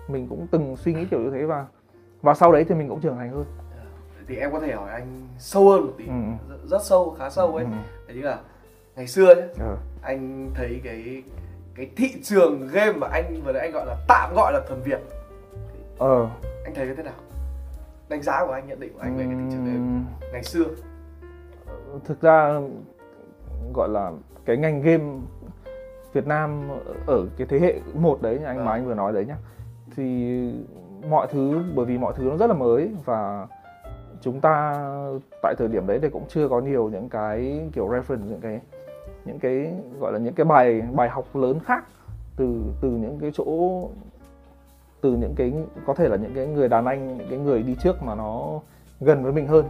mình 0.07 0.27
cũng 0.29 0.47
từng 0.51 0.75
suy 0.75 0.93
nghĩ 0.93 1.05
kiểu 1.11 1.19
như 1.19 1.31
thế 1.31 1.45
và 1.45 1.65
và 2.21 2.33
sau 2.33 2.51
đấy 2.51 2.65
thì 2.69 2.75
mình 2.75 2.89
cũng 2.89 3.01
trưởng 3.01 3.17
thành 3.17 3.31
hơn. 3.31 3.45
Thì 4.27 4.35
em 4.35 4.51
có 4.51 4.59
thể 4.59 4.73
hỏi 4.73 4.91
anh 4.91 5.27
sâu 5.39 5.69
hơn 5.69 5.81
một 5.81 5.93
tí 5.97 6.07
ừ. 6.07 6.13
rất 6.65 6.83
sâu 6.83 7.15
khá 7.19 7.29
sâu 7.29 7.55
ấy. 7.55 7.65
Ừ. 7.65 7.71
đấy 8.07 8.17
là 8.17 8.39
ngày 8.95 9.07
xưa 9.07 9.35
nhé 9.35 9.47
ừ. 9.59 9.75
anh 10.01 10.51
thấy 10.53 10.81
cái 10.83 11.23
cái 11.75 11.89
thị 11.95 12.21
trường 12.23 12.67
game 12.67 12.91
mà 12.91 13.07
anh 13.11 13.41
vừa 13.45 13.51
nãy 13.51 13.61
anh 13.61 13.71
gọi 13.71 13.85
là 13.85 13.95
tạm 14.07 14.33
gọi 14.35 14.53
là 14.53 14.61
thuần 14.67 14.81
việt. 14.81 14.99
Ờ. 15.97 16.29
Anh 16.63 16.73
thấy 16.75 16.95
thế 16.97 17.03
nào? 17.03 17.13
Đánh 18.09 18.21
giá 18.21 18.45
của 18.45 18.51
anh 18.51 18.67
nhận 18.67 18.79
định 18.79 18.93
của 18.93 18.99
anh 18.99 19.17
về 19.17 19.23
cái 19.23 19.35
thị 19.35 19.45
trường 19.51 19.65
game 19.65 20.05
ngày 20.31 20.43
xưa. 20.43 20.65
Thực 22.05 22.21
ra 22.21 22.59
gọi 23.73 23.89
là 23.89 24.11
cái 24.45 24.57
ngành 24.57 24.81
game 24.81 25.03
Việt 26.17 26.27
Nam 26.27 26.69
ở 27.07 27.25
cái 27.37 27.47
thế 27.49 27.59
hệ 27.59 27.79
một 27.93 28.21
đấy, 28.21 28.39
anh 28.45 28.57
à. 28.57 28.63
mà 28.63 28.71
anh 28.71 28.85
vừa 28.85 28.93
nói 28.93 29.13
đấy 29.13 29.25
nhá 29.25 29.37
thì 29.95 30.51
mọi 31.09 31.27
thứ, 31.31 31.63
bởi 31.75 31.85
vì 31.85 31.97
mọi 31.97 32.13
thứ 32.15 32.23
nó 32.23 32.37
rất 32.37 32.47
là 32.47 32.53
mới 32.53 32.91
và 33.05 33.47
chúng 34.21 34.41
ta 34.41 34.73
tại 35.43 35.55
thời 35.57 35.67
điểm 35.67 35.87
đấy 35.87 35.99
thì 36.01 36.09
cũng 36.09 36.23
chưa 36.27 36.47
có 36.49 36.59
nhiều 36.61 36.89
những 36.89 37.09
cái 37.09 37.69
kiểu 37.73 37.87
reference, 37.87 38.29
những 38.29 38.41
cái 38.41 38.59
những 39.25 39.39
cái 39.39 39.73
gọi 39.99 40.13
là 40.13 40.19
những 40.19 40.33
cái 40.33 40.45
bài 40.45 40.81
bài 40.93 41.09
học 41.09 41.35
lớn 41.35 41.59
khác 41.65 41.83
từ 42.37 42.61
từ 42.81 42.89
những 42.89 43.19
cái 43.19 43.31
chỗ, 43.33 43.81
từ 45.01 45.11
những 45.11 45.33
cái, 45.35 45.53
có 45.85 45.93
thể 45.93 46.09
là 46.09 46.15
những 46.17 46.33
cái 46.35 46.47
người 46.47 46.69
đàn 46.69 46.85
anh, 46.85 47.17
những 47.17 47.27
cái 47.29 47.39
người 47.39 47.63
đi 47.63 47.75
trước 47.83 48.03
mà 48.03 48.15
nó 48.15 48.59
gần 48.99 49.23
với 49.23 49.33
mình 49.33 49.47
hơn 49.47 49.65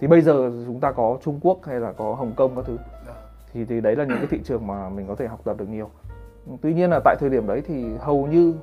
thì 0.00 0.06
bây 0.06 0.20
giờ 0.20 0.50
chúng 0.66 0.80
ta 0.80 0.92
có 0.92 1.18
Trung 1.22 1.38
Quốc 1.42 1.58
hay 1.64 1.80
là 1.80 1.92
có 1.92 2.14
Hồng 2.14 2.32
Kông 2.36 2.56
các 2.56 2.64
thứ. 2.64 2.78
Dạ 3.06 3.14
thì 3.52 3.64
thì 3.64 3.80
đấy 3.80 3.96
là 3.96 4.04
những 4.04 4.16
cái 4.16 4.26
thị 4.30 4.40
trường 4.44 4.66
mà 4.66 4.88
mình 4.88 5.06
có 5.08 5.14
thể 5.14 5.26
học 5.26 5.40
tập 5.44 5.56
được 5.58 5.68
nhiều. 5.68 5.90
Tuy 6.62 6.74
nhiên 6.74 6.90
là 6.90 7.00
tại 7.04 7.16
thời 7.20 7.30
điểm 7.30 7.46
đấy 7.46 7.62
thì 7.66 7.96
hầu 7.98 8.26
như 8.26 8.54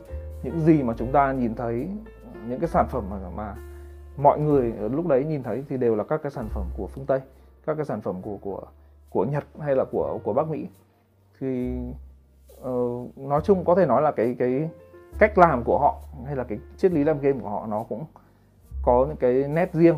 những 0.43 0.59
gì 0.59 0.83
mà 0.83 0.93
chúng 0.97 1.11
ta 1.11 1.31
nhìn 1.31 1.55
thấy 1.55 1.89
những 2.47 2.59
cái 2.59 2.69
sản 2.69 2.87
phẩm 2.89 3.03
mà 3.09 3.17
mà 3.35 3.55
mọi 4.17 4.39
người 4.39 4.73
ở 4.79 4.87
lúc 4.87 5.07
đấy 5.07 5.23
nhìn 5.23 5.43
thấy 5.43 5.63
thì 5.69 5.77
đều 5.77 5.95
là 5.95 6.03
các 6.03 6.21
cái 6.23 6.31
sản 6.31 6.47
phẩm 6.49 6.63
của 6.77 6.87
phương 6.87 7.05
Tây 7.05 7.19
các 7.65 7.75
cái 7.75 7.85
sản 7.85 8.01
phẩm 8.01 8.21
của 8.21 8.37
của 8.41 8.61
của 9.09 9.25
Nhật 9.25 9.43
hay 9.59 9.75
là 9.75 9.85
của 9.91 10.19
của 10.23 10.33
Bắc 10.33 10.47
Mỹ. 10.47 10.67
Thì 11.39 11.77
uh, 12.69 13.17
nói 13.17 13.41
chung 13.43 13.65
có 13.65 13.75
thể 13.75 13.85
nói 13.85 14.01
là 14.01 14.11
cái 14.11 14.35
cái 14.39 14.69
cách 15.19 15.37
làm 15.37 15.63
của 15.63 15.79
họ 15.79 16.01
hay 16.25 16.35
là 16.35 16.43
cái 16.43 16.59
triết 16.77 16.91
lý 16.91 17.03
làm 17.03 17.19
game 17.19 17.39
của 17.39 17.49
họ 17.49 17.67
nó 17.69 17.83
cũng 17.83 18.05
có 18.83 19.05
những 19.07 19.17
cái 19.17 19.33
nét 19.47 19.73
riêng. 19.73 19.97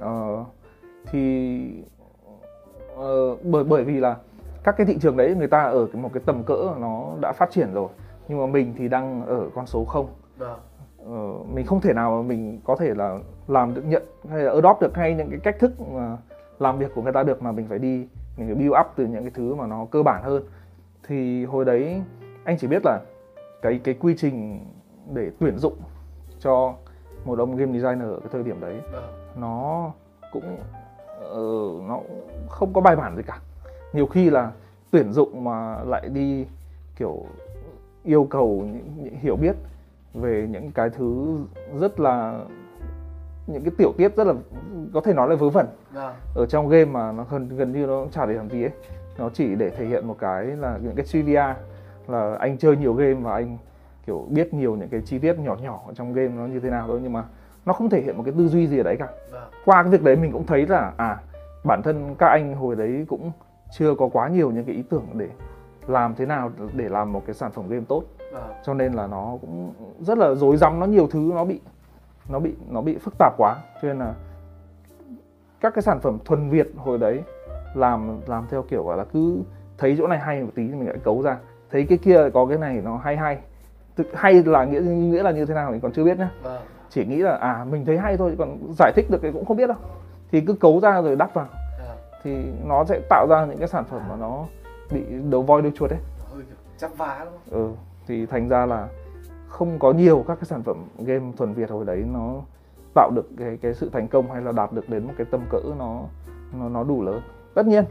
Uh, 0.00 0.46
thì 1.10 1.83
bởi 3.54 3.64
bởi 3.64 3.84
vì 3.84 4.00
là 4.00 4.16
các 4.64 4.76
cái 4.76 4.86
thị 4.86 4.98
trường 5.00 5.16
đấy 5.16 5.34
người 5.34 5.48
ta 5.48 5.62
ở 5.62 5.86
một 5.92 6.10
cái 6.12 6.22
tầm 6.26 6.42
cỡ 6.46 6.74
nó 6.78 7.12
đã 7.20 7.32
phát 7.32 7.50
triển 7.50 7.74
rồi. 7.74 7.88
Nhưng 8.28 8.38
mà 8.40 8.46
mình 8.46 8.74
thì 8.78 8.88
đang 8.88 9.26
ở 9.26 9.50
con 9.54 9.66
số 9.66 9.84
không. 9.84 10.06
Uh, 11.02 11.54
mình 11.54 11.66
không 11.66 11.80
thể 11.80 11.92
nào 11.92 12.10
mà 12.10 12.28
mình 12.28 12.60
có 12.64 12.76
thể 12.76 12.94
là 12.94 13.18
làm 13.48 13.74
được 13.74 13.82
nhận 13.84 14.02
hay 14.30 14.42
là 14.42 14.52
adopt 14.52 14.80
được 14.80 14.94
hay 14.94 15.14
những 15.14 15.30
cái 15.30 15.38
cách 15.42 15.56
thức 15.58 15.80
mà 15.80 16.16
làm 16.58 16.78
việc 16.78 16.94
của 16.94 17.02
người 17.02 17.12
ta 17.12 17.22
được 17.22 17.42
mà 17.42 17.52
mình 17.52 17.66
phải 17.68 17.78
đi 17.78 18.08
mình 18.36 18.46
phải 18.46 18.54
build 18.54 18.72
up 18.80 18.86
từ 18.96 19.06
những 19.06 19.22
cái 19.22 19.32
thứ 19.34 19.54
mà 19.54 19.66
nó 19.66 19.86
cơ 19.90 20.02
bản 20.02 20.22
hơn. 20.22 20.42
Thì 21.06 21.44
hồi 21.44 21.64
đấy 21.64 22.02
anh 22.44 22.58
chỉ 22.58 22.66
biết 22.66 22.82
là 22.84 23.00
cái 23.62 23.80
cái 23.84 23.94
quy 23.94 24.14
trình 24.16 24.66
để 25.12 25.30
tuyển 25.40 25.58
dụng 25.58 25.76
cho 26.40 26.74
một 27.24 27.38
ông 27.38 27.56
game 27.56 27.72
designer 27.72 28.08
ở 28.08 28.20
cái 28.20 28.28
thời 28.32 28.42
điểm 28.42 28.60
đấy 28.60 28.80
ừ. 28.92 29.02
nó 29.36 29.90
cũng 30.32 30.56
uh, 31.32 31.82
nó 31.88 32.00
không 32.48 32.72
có 32.72 32.80
bài 32.80 32.96
bản 32.96 33.16
gì 33.16 33.22
cả. 33.22 33.40
Nhiều 33.92 34.06
khi 34.06 34.30
là 34.30 34.52
tuyển 34.90 35.12
dụng 35.12 35.44
mà 35.44 35.84
lại 35.84 36.08
đi 36.08 36.46
kiểu 36.96 37.24
yêu 38.02 38.26
cầu 38.30 38.66
những, 38.72 39.04
những 39.04 39.14
hiểu 39.14 39.36
biết 39.36 39.56
về 40.14 40.48
những 40.50 40.72
cái 40.72 40.90
thứ 40.90 41.38
rất 41.80 42.00
là 42.00 42.40
những 43.46 43.62
cái 43.62 43.72
tiểu 43.78 43.92
tiết 43.96 44.16
rất 44.16 44.26
là 44.26 44.34
có 44.94 45.00
thể 45.00 45.12
nói 45.12 45.28
là 45.28 45.34
vớ 45.34 45.48
vẩn. 45.48 45.66
À. 45.94 46.14
ở 46.34 46.46
trong 46.46 46.68
game 46.68 46.84
mà 46.84 47.12
nó 47.12 47.26
gần 47.30 47.48
gần 47.48 47.72
như 47.72 47.86
nó 47.86 48.06
chả 48.12 48.26
để 48.26 48.34
làm 48.34 48.50
gì 48.50 48.62
ấy. 48.62 48.72
Nó 49.18 49.30
chỉ 49.34 49.54
để 49.54 49.70
thể 49.70 49.86
hiện 49.86 50.06
một 50.06 50.16
cái 50.18 50.44
là 50.44 50.78
những 50.82 50.94
cái 50.96 51.06
trivia 51.06 51.54
là 52.06 52.36
anh 52.38 52.58
chơi 52.58 52.76
nhiều 52.76 52.94
game 52.94 53.14
và 53.14 53.32
anh 53.34 53.58
kiểu 54.06 54.26
biết 54.30 54.54
nhiều 54.54 54.76
những 54.76 54.88
cái 54.88 55.02
chi 55.04 55.18
tiết 55.18 55.38
nhỏ 55.38 55.56
nhỏ 55.62 55.80
trong 55.94 56.12
game 56.12 56.28
nó 56.28 56.46
như 56.46 56.60
thế 56.60 56.70
nào 56.70 56.86
thôi. 56.86 57.00
Nhưng 57.02 57.12
mà 57.12 57.24
nó 57.66 57.72
không 57.72 57.90
thể 57.90 58.00
hiện 58.00 58.16
một 58.16 58.22
cái 58.26 58.34
tư 58.38 58.48
duy 58.48 58.66
gì 58.66 58.78
ở 58.78 58.82
đấy 58.82 58.96
cả 58.96 59.08
à. 59.32 59.40
qua 59.64 59.82
cái 59.82 59.92
việc 59.92 60.02
đấy 60.02 60.16
mình 60.16 60.32
cũng 60.32 60.46
thấy 60.46 60.66
là 60.66 60.92
à 60.96 61.18
bản 61.64 61.82
thân 61.82 62.14
các 62.18 62.26
anh 62.26 62.54
hồi 62.54 62.76
đấy 62.76 63.04
cũng 63.08 63.32
chưa 63.70 63.94
có 63.94 64.08
quá 64.12 64.28
nhiều 64.28 64.50
những 64.50 64.64
cái 64.64 64.74
ý 64.74 64.82
tưởng 64.82 65.06
để 65.12 65.28
làm 65.86 66.14
thế 66.14 66.26
nào 66.26 66.50
để 66.72 66.88
làm 66.88 67.12
một 67.12 67.22
cái 67.26 67.34
sản 67.34 67.52
phẩm 67.52 67.68
game 67.68 67.84
tốt 67.88 68.02
à. 68.34 68.42
cho 68.64 68.74
nên 68.74 68.92
là 68.92 69.06
nó 69.06 69.38
cũng 69.40 69.72
rất 70.00 70.18
là 70.18 70.34
rối 70.34 70.56
rắm 70.56 70.80
nó 70.80 70.86
nhiều 70.86 71.08
thứ 71.10 71.30
nó 71.34 71.44
bị 71.44 71.60
nó 72.28 72.38
bị 72.38 72.54
nó 72.68 72.80
bị 72.80 72.98
phức 72.98 73.14
tạp 73.18 73.32
quá 73.36 73.56
cho 73.82 73.88
nên 73.88 73.98
là 73.98 74.14
các 75.60 75.74
cái 75.74 75.82
sản 75.82 76.00
phẩm 76.00 76.18
thuần 76.24 76.50
việt 76.50 76.72
hồi 76.76 76.98
đấy 76.98 77.22
làm 77.74 78.20
làm 78.26 78.46
theo 78.50 78.62
kiểu 78.62 78.84
gọi 78.84 78.96
là 78.96 79.04
cứ 79.04 79.42
thấy 79.78 79.94
chỗ 79.98 80.06
này 80.06 80.18
hay 80.18 80.42
một 80.42 80.50
tí 80.54 80.68
thì 80.68 80.74
mình 80.74 80.88
lại 80.88 80.98
cấu 81.04 81.22
ra 81.22 81.36
thấy 81.70 81.86
cái 81.88 81.98
kia 81.98 82.30
có 82.34 82.46
cái 82.46 82.58
này 82.58 82.80
nó 82.84 82.96
hay 82.96 83.16
hay 83.16 83.38
thực 83.96 84.06
hay 84.14 84.42
là 84.44 84.64
nghĩa 84.64 84.80
nghĩa 84.80 85.22
là 85.22 85.30
như 85.30 85.46
thế 85.46 85.54
nào 85.54 85.72
thì 85.72 85.80
còn 85.80 85.92
chưa 85.92 86.04
biết 86.04 86.18
nhá 86.18 86.30
vâng. 86.42 86.62
Chỉ 86.94 87.04
nghĩ 87.04 87.16
là 87.16 87.36
à 87.36 87.64
mình 87.70 87.84
thấy 87.84 87.98
hay 87.98 88.16
thôi 88.16 88.34
còn 88.38 88.58
giải 88.78 88.92
thích 88.96 89.06
được 89.10 89.18
thì 89.22 89.32
cũng 89.32 89.44
không 89.44 89.56
biết 89.56 89.66
đâu. 89.66 89.78
Thì 90.32 90.40
cứ 90.40 90.52
cấu 90.52 90.80
ra 90.80 91.02
rồi 91.02 91.16
đắp 91.16 91.34
vào. 91.34 91.46
À, 91.78 91.94
thì 92.22 92.44
nó 92.64 92.84
sẽ 92.84 93.00
tạo 93.08 93.26
ra 93.30 93.46
những 93.46 93.58
cái 93.58 93.68
sản 93.68 93.84
phẩm 93.84 94.02
mà 94.08 94.16
nó 94.16 94.44
bị 94.90 95.04
đầu 95.30 95.42
voi 95.42 95.62
đuôi 95.62 95.72
chuột 95.74 95.90
đấy. 95.90 96.00
Chắp 96.78 96.96
vá 96.96 97.18
không? 97.24 97.38
Ừ 97.50 97.70
thì 98.06 98.26
thành 98.26 98.48
ra 98.48 98.66
là 98.66 98.88
không 99.48 99.78
có 99.78 99.92
nhiều 99.92 100.24
các 100.28 100.34
cái 100.34 100.44
sản 100.44 100.62
phẩm 100.62 100.76
game 100.98 101.32
thuần 101.36 101.54
việt 101.54 101.70
hồi 101.70 101.84
đấy 101.84 102.04
nó 102.12 102.34
tạo 102.94 103.10
được 103.14 103.28
cái 103.38 103.58
cái 103.62 103.74
sự 103.74 103.90
thành 103.92 104.08
công 104.08 104.30
hay 104.30 104.42
là 104.42 104.52
đạt 104.52 104.72
được 104.72 104.88
đến 104.88 105.04
một 105.04 105.12
cái 105.16 105.26
tầm 105.30 105.40
cỡ 105.50 105.60
nó 105.78 106.00
nó 106.58 106.68
nó 106.68 106.84
đủ 106.84 107.02
lớn. 107.02 107.20
Tất 107.54 107.66
nhiên 107.66 107.84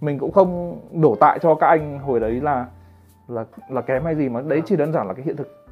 mình 0.00 0.18
cũng 0.18 0.32
không 0.32 0.80
đổ 0.92 1.16
tại 1.20 1.38
cho 1.42 1.54
các 1.54 1.66
anh 1.66 1.98
hồi 1.98 2.20
đấy 2.20 2.32
là 2.40 2.66
là 3.28 3.44
là 3.68 3.80
kém 3.80 4.04
hay 4.04 4.14
gì 4.14 4.28
mà 4.28 4.40
đấy 4.40 4.62
chỉ 4.66 4.76
đơn 4.76 4.92
giản 4.92 5.08
là 5.08 5.14
cái 5.14 5.24
hiện 5.24 5.36
thực 5.36 5.66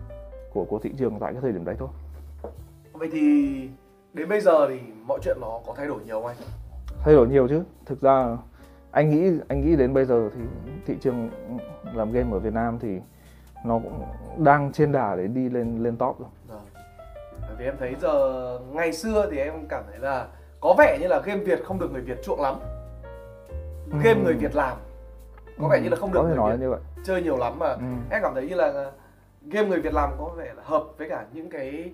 của 0.52 0.64
của 0.64 0.78
thị 0.78 0.92
trường 0.98 1.18
tại 1.20 1.32
cái 1.32 1.42
thời 1.42 1.52
điểm 1.52 1.64
đấy 1.64 1.76
thôi 1.78 1.88
vậy 2.98 3.08
thì 3.12 3.68
đến 4.12 4.28
bây 4.28 4.40
giờ 4.40 4.68
thì 4.68 4.80
mọi 5.06 5.18
chuyện 5.22 5.36
nó 5.40 5.60
có 5.66 5.74
thay 5.76 5.86
đổi 5.86 6.00
nhiều 6.04 6.20
không 6.20 6.26
anh 6.26 6.36
thay 7.04 7.14
đổi 7.14 7.28
nhiều 7.28 7.48
chứ 7.48 7.62
thực 7.86 8.00
ra 8.00 8.36
anh 8.90 9.10
nghĩ 9.10 9.40
anh 9.48 9.60
nghĩ 9.60 9.76
đến 9.76 9.94
bây 9.94 10.04
giờ 10.04 10.30
thì 10.34 10.40
thị 10.86 10.94
trường 11.00 11.30
làm 11.94 12.12
game 12.12 12.32
ở 12.32 12.38
Việt 12.38 12.52
Nam 12.52 12.78
thì 12.82 13.00
nó 13.64 13.78
cũng 13.78 14.02
đang 14.44 14.72
trên 14.72 14.92
đà 14.92 15.16
để 15.16 15.26
đi 15.26 15.48
lên 15.48 15.82
lên 15.82 15.96
top 15.96 16.20
rồi. 16.20 16.28
Bởi 17.40 17.56
vì 17.58 17.64
em 17.64 17.74
thấy 17.78 17.94
giờ 18.00 18.58
ngày 18.72 18.92
xưa 18.92 19.28
thì 19.30 19.38
em 19.38 19.52
cảm 19.68 19.84
thấy 19.90 19.98
là 19.98 20.26
có 20.60 20.74
vẻ 20.78 20.98
như 21.00 21.06
là 21.06 21.20
game 21.24 21.40
Việt 21.44 21.64
không 21.64 21.78
được 21.78 21.92
người 21.92 22.02
Việt 22.02 22.22
chuộng 22.24 22.40
lắm. 22.40 22.54
Game 24.04 24.20
Ừ. 24.20 24.24
người 24.24 24.34
Việt 24.34 24.54
làm 24.54 24.76
có 25.60 25.68
vẻ 25.68 25.80
như 25.80 25.88
là 25.88 25.96
không 25.96 26.12
được 26.12 26.22
người 26.22 26.36
nói 26.36 26.52
Việt 26.52 26.60
như 26.60 26.70
vậy 26.70 26.80
chơi 27.04 27.22
nhiều 27.22 27.36
lắm 27.36 27.58
mà 27.58 27.68
ừ. 27.68 27.82
em 28.10 28.22
cảm 28.22 28.34
thấy 28.34 28.48
như 28.48 28.54
là 28.54 28.90
game 29.42 29.68
người 29.68 29.80
Việt 29.80 29.94
làm 29.94 30.10
có 30.18 30.28
vẻ 30.36 30.52
là 30.56 30.62
hợp 30.64 30.84
với 30.98 31.08
cả 31.08 31.24
những 31.32 31.50
cái 31.50 31.92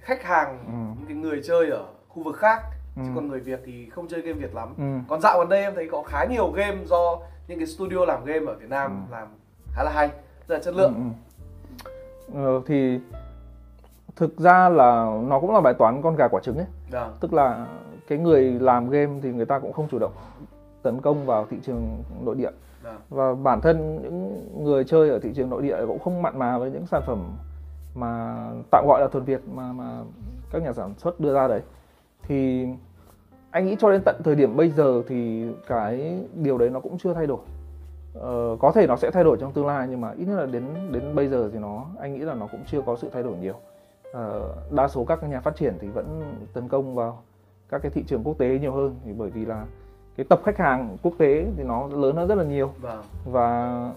khách 0.00 0.22
hàng 0.22 0.58
Ừ. 0.66 0.72
những 0.98 1.06
cái 1.08 1.16
người 1.16 1.40
chơi 1.44 1.70
ở 1.70 1.84
khu 2.08 2.22
vực 2.22 2.36
khác 2.36 2.62
chứ 2.96 3.02
Ừ. 3.02 3.08
còn 3.14 3.28
người 3.28 3.40
Việt 3.40 3.60
thì 3.66 3.88
không 3.90 4.08
chơi 4.08 4.20
game 4.20 4.38
Việt 4.38 4.54
lắm. 4.54 4.74
Ừ. 4.78 4.84
Còn 5.08 5.20
dạo 5.20 5.38
gần 5.38 5.48
đây 5.48 5.62
em 5.62 5.74
thấy 5.74 5.88
có 5.92 6.02
khá 6.02 6.24
nhiều 6.24 6.50
game 6.50 6.76
do 6.86 7.18
những 7.48 7.58
cái 7.58 7.66
studio 7.66 8.04
làm 8.04 8.24
game 8.24 8.46
ở 8.46 8.54
Việt 8.54 8.68
Nam 8.70 9.06
Ừ. 9.10 9.12
làm 9.16 9.28
khá 9.74 9.82
là 9.82 9.90
hay, 9.94 10.08
rất 10.48 10.54
là 10.56 10.62
chất 10.62 10.74
lượng. 10.74 10.94
Ừ, 10.94 11.00
ừ. 12.34 12.44
Ờ, 12.44 12.62
thì 12.66 13.00
thực 14.16 14.38
ra 14.38 14.68
là 14.68 15.18
nó 15.28 15.40
cũng 15.40 15.54
là 15.54 15.60
bài 15.60 15.74
toán 15.78 16.02
con 16.02 16.16
gà 16.16 16.28
quả 16.28 16.40
trứng 16.44 16.56
ấy 16.56 16.66
Vâng. 16.90 17.16
tức 17.20 17.32
là 17.32 17.66
cái 18.08 18.18
người 18.18 18.44
làm 18.60 18.90
game 18.90 19.20
thì 19.22 19.32
người 19.32 19.46
ta 19.46 19.58
cũng 19.58 19.72
không 19.72 19.88
chủ 19.90 19.98
động 19.98 20.12
tấn 20.82 21.00
công 21.00 21.26
vào 21.26 21.46
thị 21.50 21.56
trường 21.62 22.02
nội 22.24 22.34
địa 22.34 22.50
Vâng. 22.82 22.96
và 23.10 23.34
bản 23.34 23.60
thân 23.60 24.02
những 24.02 24.46
người 24.64 24.84
chơi 24.84 25.10
ở 25.10 25.18
thị 25.18 25.32
trường 25.34 25.50
nội 25.50 25.62
địa 25.62 25.76
cũng 25.86 25.98
không 25.98 26.22
mặn 26.22 26.38
mà 26.38 26.58
với 26.58 26.70
những 26.70 26.86
sản 26.86 27.02
phẩm 27.06 27.18
mà 28.00 28.44
tạm 28.70 28.84
gọi 28.88 29.00
là 29.00 29.08
thuần 29.08 29.24
Việt 29.24 29.40
mà 29.54 29.72
mà 29.72 30.02
các 30.52 30.62
nhà 30.62 30.72
sản 30.72 30.94
xuất 30.98 31.20
đưa 31.20 31.34
ra 31.34 31.48
đấy. 31.48 31.60
Thì 32.22 32.66
anh 33.50 33.66
nghĩ 33.66 33.76
cho 33.78 33.92
đến 33.92 34.02
tận 34.04 34.20
thời 34.24 34.34
điểm 34.34 34.56
bây 34.56 34.70
giờ 34.70 35.02
thì 35.08 35.48
cái 35.66 36.24
điều 36.34 36.58
đấy 36.58 36.70
nó 36.70 36.80
cũng 36.80 36.98
chưa 36.98 37.14
thay 37.14 37.26
đổi. 37.26 37.38
Ờ, 38.14 38.56
có 38.60 38.72
thể 38.72 38.86
nó 38.86 38.96
sẽ 38.96 39.10
thay 39.10 39.24
đổi 39.24 39.36
trong 39.40 39.52
tương 39.52 39.66
lai 39.66 39.86
nhưng 39.90 40.00
mà 40.00 40.10
ít 40.10 40.24
nhất 40.24 40.36
là 40.36 40.46
đến 40.46 40.64
đến 40.90 41.14
bây 41.14 41.28
giờ 41.28 41.50
thì 41.52 41.58
nó 41.58 41.86
anh 42.00 42.14
nghĩ 42.14 42.18
là 42.18 42.34
nó 42.34 42.46
cũng 42.46 42.60
chưa 42.66 42.80
có 42.86 42.96
sự 42.96 43.08
thay 43.12 43.22
đổi 43.22 43.36
nhiều. 43.36 43.54
Ờ, 44.12 44.54
đa 44.70 44.88
số 44.88 45.04
các 45.04 45.22
nhà 45.22 45.40
phát 45.40 45.56
triển 45.56 45.74
thì 45.80 45.88
vẫn 45.88 46.34
tấn 46.52 46.68
công 46.68 46.94
vào 46.94 47.22
các 47.68 47.82
cái 47.82 47.90
thị 47.90 48.04
trường 48.06 48.24
quốc 48.24 48.38
tế 48.38 48.58
nhiều 48.58 48.72
hơn 48.72 48.96
thì 49.04 49.12
bởi 49.12 49.30
vì 49.30 49.44
là 49.44 49.64
cái 50.16 50.26
tập 50.28 50.40
khách 50.44 50.58
hàng 50.58 50.96
quốc 51.02 51.12
tế 51.18 51.46
thì 51.56 51.62
nó 51.62 51.86
lớn 51.86 52.16
hơn 52.16 52.28
rất 52.28 52.34
là 52.34 52.44
nhiều. 52.44 52.70
Vâng. 52.80 53.02
và 53.24 53.90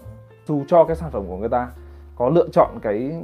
dù 0.46 0.62
cho 0.68 0.84
cái 0.84 0.96
sản 0.96 1.10
phẩm 1.10 1.24
của 1.28 1.36
người 1.36 1.48
ta 1.48 1.70
có 2.16 2.28
lựa 2.28 2.48
chọn 2.52 2.78
cái 2.82 3.22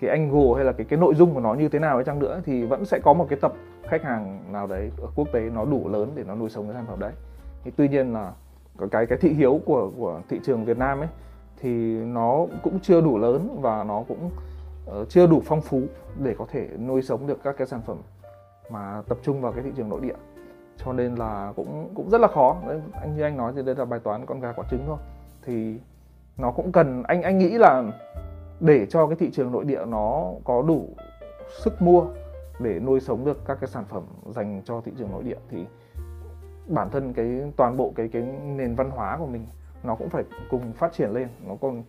cái 0.00 0.10
angle 0.10 0.54
hay 0.56 0.64
là 0.64 0.72
cái 0.72 0.86
cái 0.88 0.98
nội 0.98 1.14
dung 1.14 1.34
của 1.34 1.40
nó 1.40 1.54
như 1.54 1.68
thế 1.68 1.78
nào 1.78 1.94
ấy 1.96 2.04
chăng 2.04 2.18
nữa 2.18 2.40
thì 2.44 2.64
vẫn 2.64 2.84
sẽ 2.84 2.98
có 2.98 3.12
một 3.12 3.26
cái 3.28 3.38
tập 3.42 3.52
khách 3.82 4.02
hàng 4.02 4.52
nào 4.52 4.66
đấy 4.66 4.90
ở 5.02 5.08
quốc 5.14 5.28
tế 5.32 5.40
nó 5.40 5.64
đủ 5.64 5.88
lớn 5.88 6.12
để 6.14 6.24
nó 6.26 6.34
nuôi 6.34 6.50
sống 6.50 6.64
cái 6.64 6.74
sản 6.74 6.84
phẩm 6.88 7.00
đấy. 7.00 7.12
Thì 7.64 7.70
tuy 7.76 7.88
nhiên 7.88 8.12
là 8.12 8.32
có 8.76 8.86
cái 8.86 9.06
cái 9.06 9.18
thị 9.20 9.32
hiếu 9.32 9.60
của 9.66 9.90
của 9.96 10.20
thị 10.28 10.40
trường 10.44 10.64
Việt 10.64 10.78
Nam 10.78 11.00
ấy 11.00 11.08
thì 11.60 11.70
nó 12.04 12.46
cũng 12.62 12.80
chưa 12.80 13.00
đủ 13.00 13.18
lớn 13.18 13.58
và 13.60 13.84
nó 13.84 14.04
cũng 14.08 14.30
uh, 15.00 15.08
chưa 15.08 15.26
đủ 15.26 15.42
phong 15.44 15.60
phú 15.60 15.82
để 16.22 16.34
có 16.38 16.46
thể 16.50 16.68
nuôi 16.86 17.02
sống 17.02 17.26
được 17.26 17.42
các 17.42 17.56
cái 17.58 17.66
sản 17.66 17.80
phẩm 17.86 17.96
mà 18.70 19.02
tập 19.08 19.18
trung 19.22 19.40
vào 19.40 19.52
cái 19.52 19.62
thị 19.62 19.70
trường 19.76 19.88
nội 19.88 20.00
địa. 20.00 20.16
Cho 20.76 20.92
nên 20.92 21.14
là 21.14 21.52
cũng 21.56 21.90
cũng 21.94 22.10
rất 22.10 22.20
là 22.20 22.28
khó. 22.28 22.56
Đấy, 22.68 22.80
anh 22.92 23.16
như 23.16 23.22
anh 23.22 23.36
nói 23.36 23.52
thì 23.56 23.62
đây 23.62 23.74
là 23.74 23.84
bài 23.84 24.00
toán 24.00 24.26
con 24.26 24.40
gà 24.40 24.52
quả 24.52 24.64
trứng 24.70 24.84
thôi. 24.86 24.98
Thì 25.42 25.76
nó 26.36 26.50
cũng 26.50 26.72
cần 26.72 27.02
anh 27.02 27.22
anh 27.22 27.38
nghĩ 27.38 27.50
là 27.58 27.82
để 28.60 28.86
cho 28.86 29.06
cái 29.06 29.16
thị 29.16 29.30
trường 29.30 29.52
nội 29.52 29.64
địa 29.64 29.84
nó 29.86 30.32
có 30.44 30.62
đủ 30.62 30.88
sức 31.64 31.82
mua 31.82 32.06
để 32.58 32.80
nuôi 32.80 33.00
sống 33.00 33.24
được 33.24 33.44
các 33.46 33.58
cái 33.60 33.68
sản 33.68 33.84
phẩm 33.88 34.02
dành 34.26 34.62
cho 34.64 34.80
thị 34.80 34.92
trường 34.98 35.10
nội 35.10 35.22
địa 35.22 35.38
thì 35.50 35.66
bản 36.66 36.90
thân 36.90 37.12
cái 37.12 37.52
toàn 37.56 37.76
bộ 37.76 37.92
cái 37.96 38.08
cái 38.08 38.22
nền 38.44 38.74
văn 38.74 38.90
hóa 38.90 39.16
của 39.18 39.26
mình 39.26 39.46
nó 39.82 39.94
cũng 39.94 40.08
phải 40.08 40.24
cùng 40.50 40.72
phát 40.72 40.92
triển 40.92 41.10
lên. 41.10 41.28
Nó 41.46 41.54
còn 41.60 41.82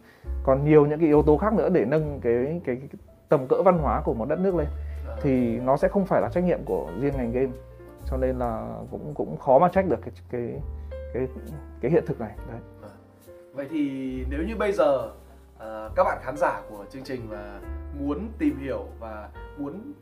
còn 0.43 0.65
nhiều 0.65 0.85
những 0.85 0.99
cái 0.99 1.07
yếu 1.07 1.23
tố 1.23 1.37
khác 1.37 1.53
nữa 1.53 1.69
để 1.69 1.85
nâng 1.85 2.19
cái 2.21 2.61
cái, 2.65 2.75
cái 2.75 2.99
tầm 3.29 3.47
cỡ 3.47 3.63
văn 3.63 3.77
hóa 3.77 4.01
của 4.05 4.13
một 4.13 4.25
đất 4.29 4.39
nước 4.39 4.55
lên. 4.55 4.67
Thì 5.21 5.59
nó 5.59 5.77
sẽ 5.77 5.87
không 5.87 6.05
phải 6.05 6.21
là 6.21 6.29
trách 6.29 6.43
nhiệm 6.43 6.59
của 6.65 6.87
riêng 6.99 7.13
ngành 7.17 7.31
game. 7.31 7.51
Cho 8.05 8.17
nên 8.17 8.39
là 8.39 8.67
cũng 8.91 9.13
cũng 9.13 9.37
khó 9.37 9.59
mà 9.59 9.69
trách 9.73 9.85
được 9.89 9.99
cái 10.01 10.13
cái 10.31 10.59
cái 11.13 11.27
cái 11.81 11.91
hiện 11.91 12.03
thực 12.07 12.19
này. 12.19 12.31
Đấy. 12.51 12.59
Vậy 13.53 13.67
thì 13.69 14.11
nếu 14.29 14.39
như 14.47 14.55
bây 14.55 14.71
giờ 14.71 15.09
à, 15.59 15.89
các 15.95 16.03
bạn 16.03 16.17
khán 16.21 16.37
giả 16.37 16.61
của 16.69 16.85
chương 16.89 17.03
trình 17.03 17.27
và 17.29 17.59
muốn 17.99 18.29
tìm 18.39 18.59
hiểu 18.59 18.85
và 18.99 19.29
muốn 19.57 19.93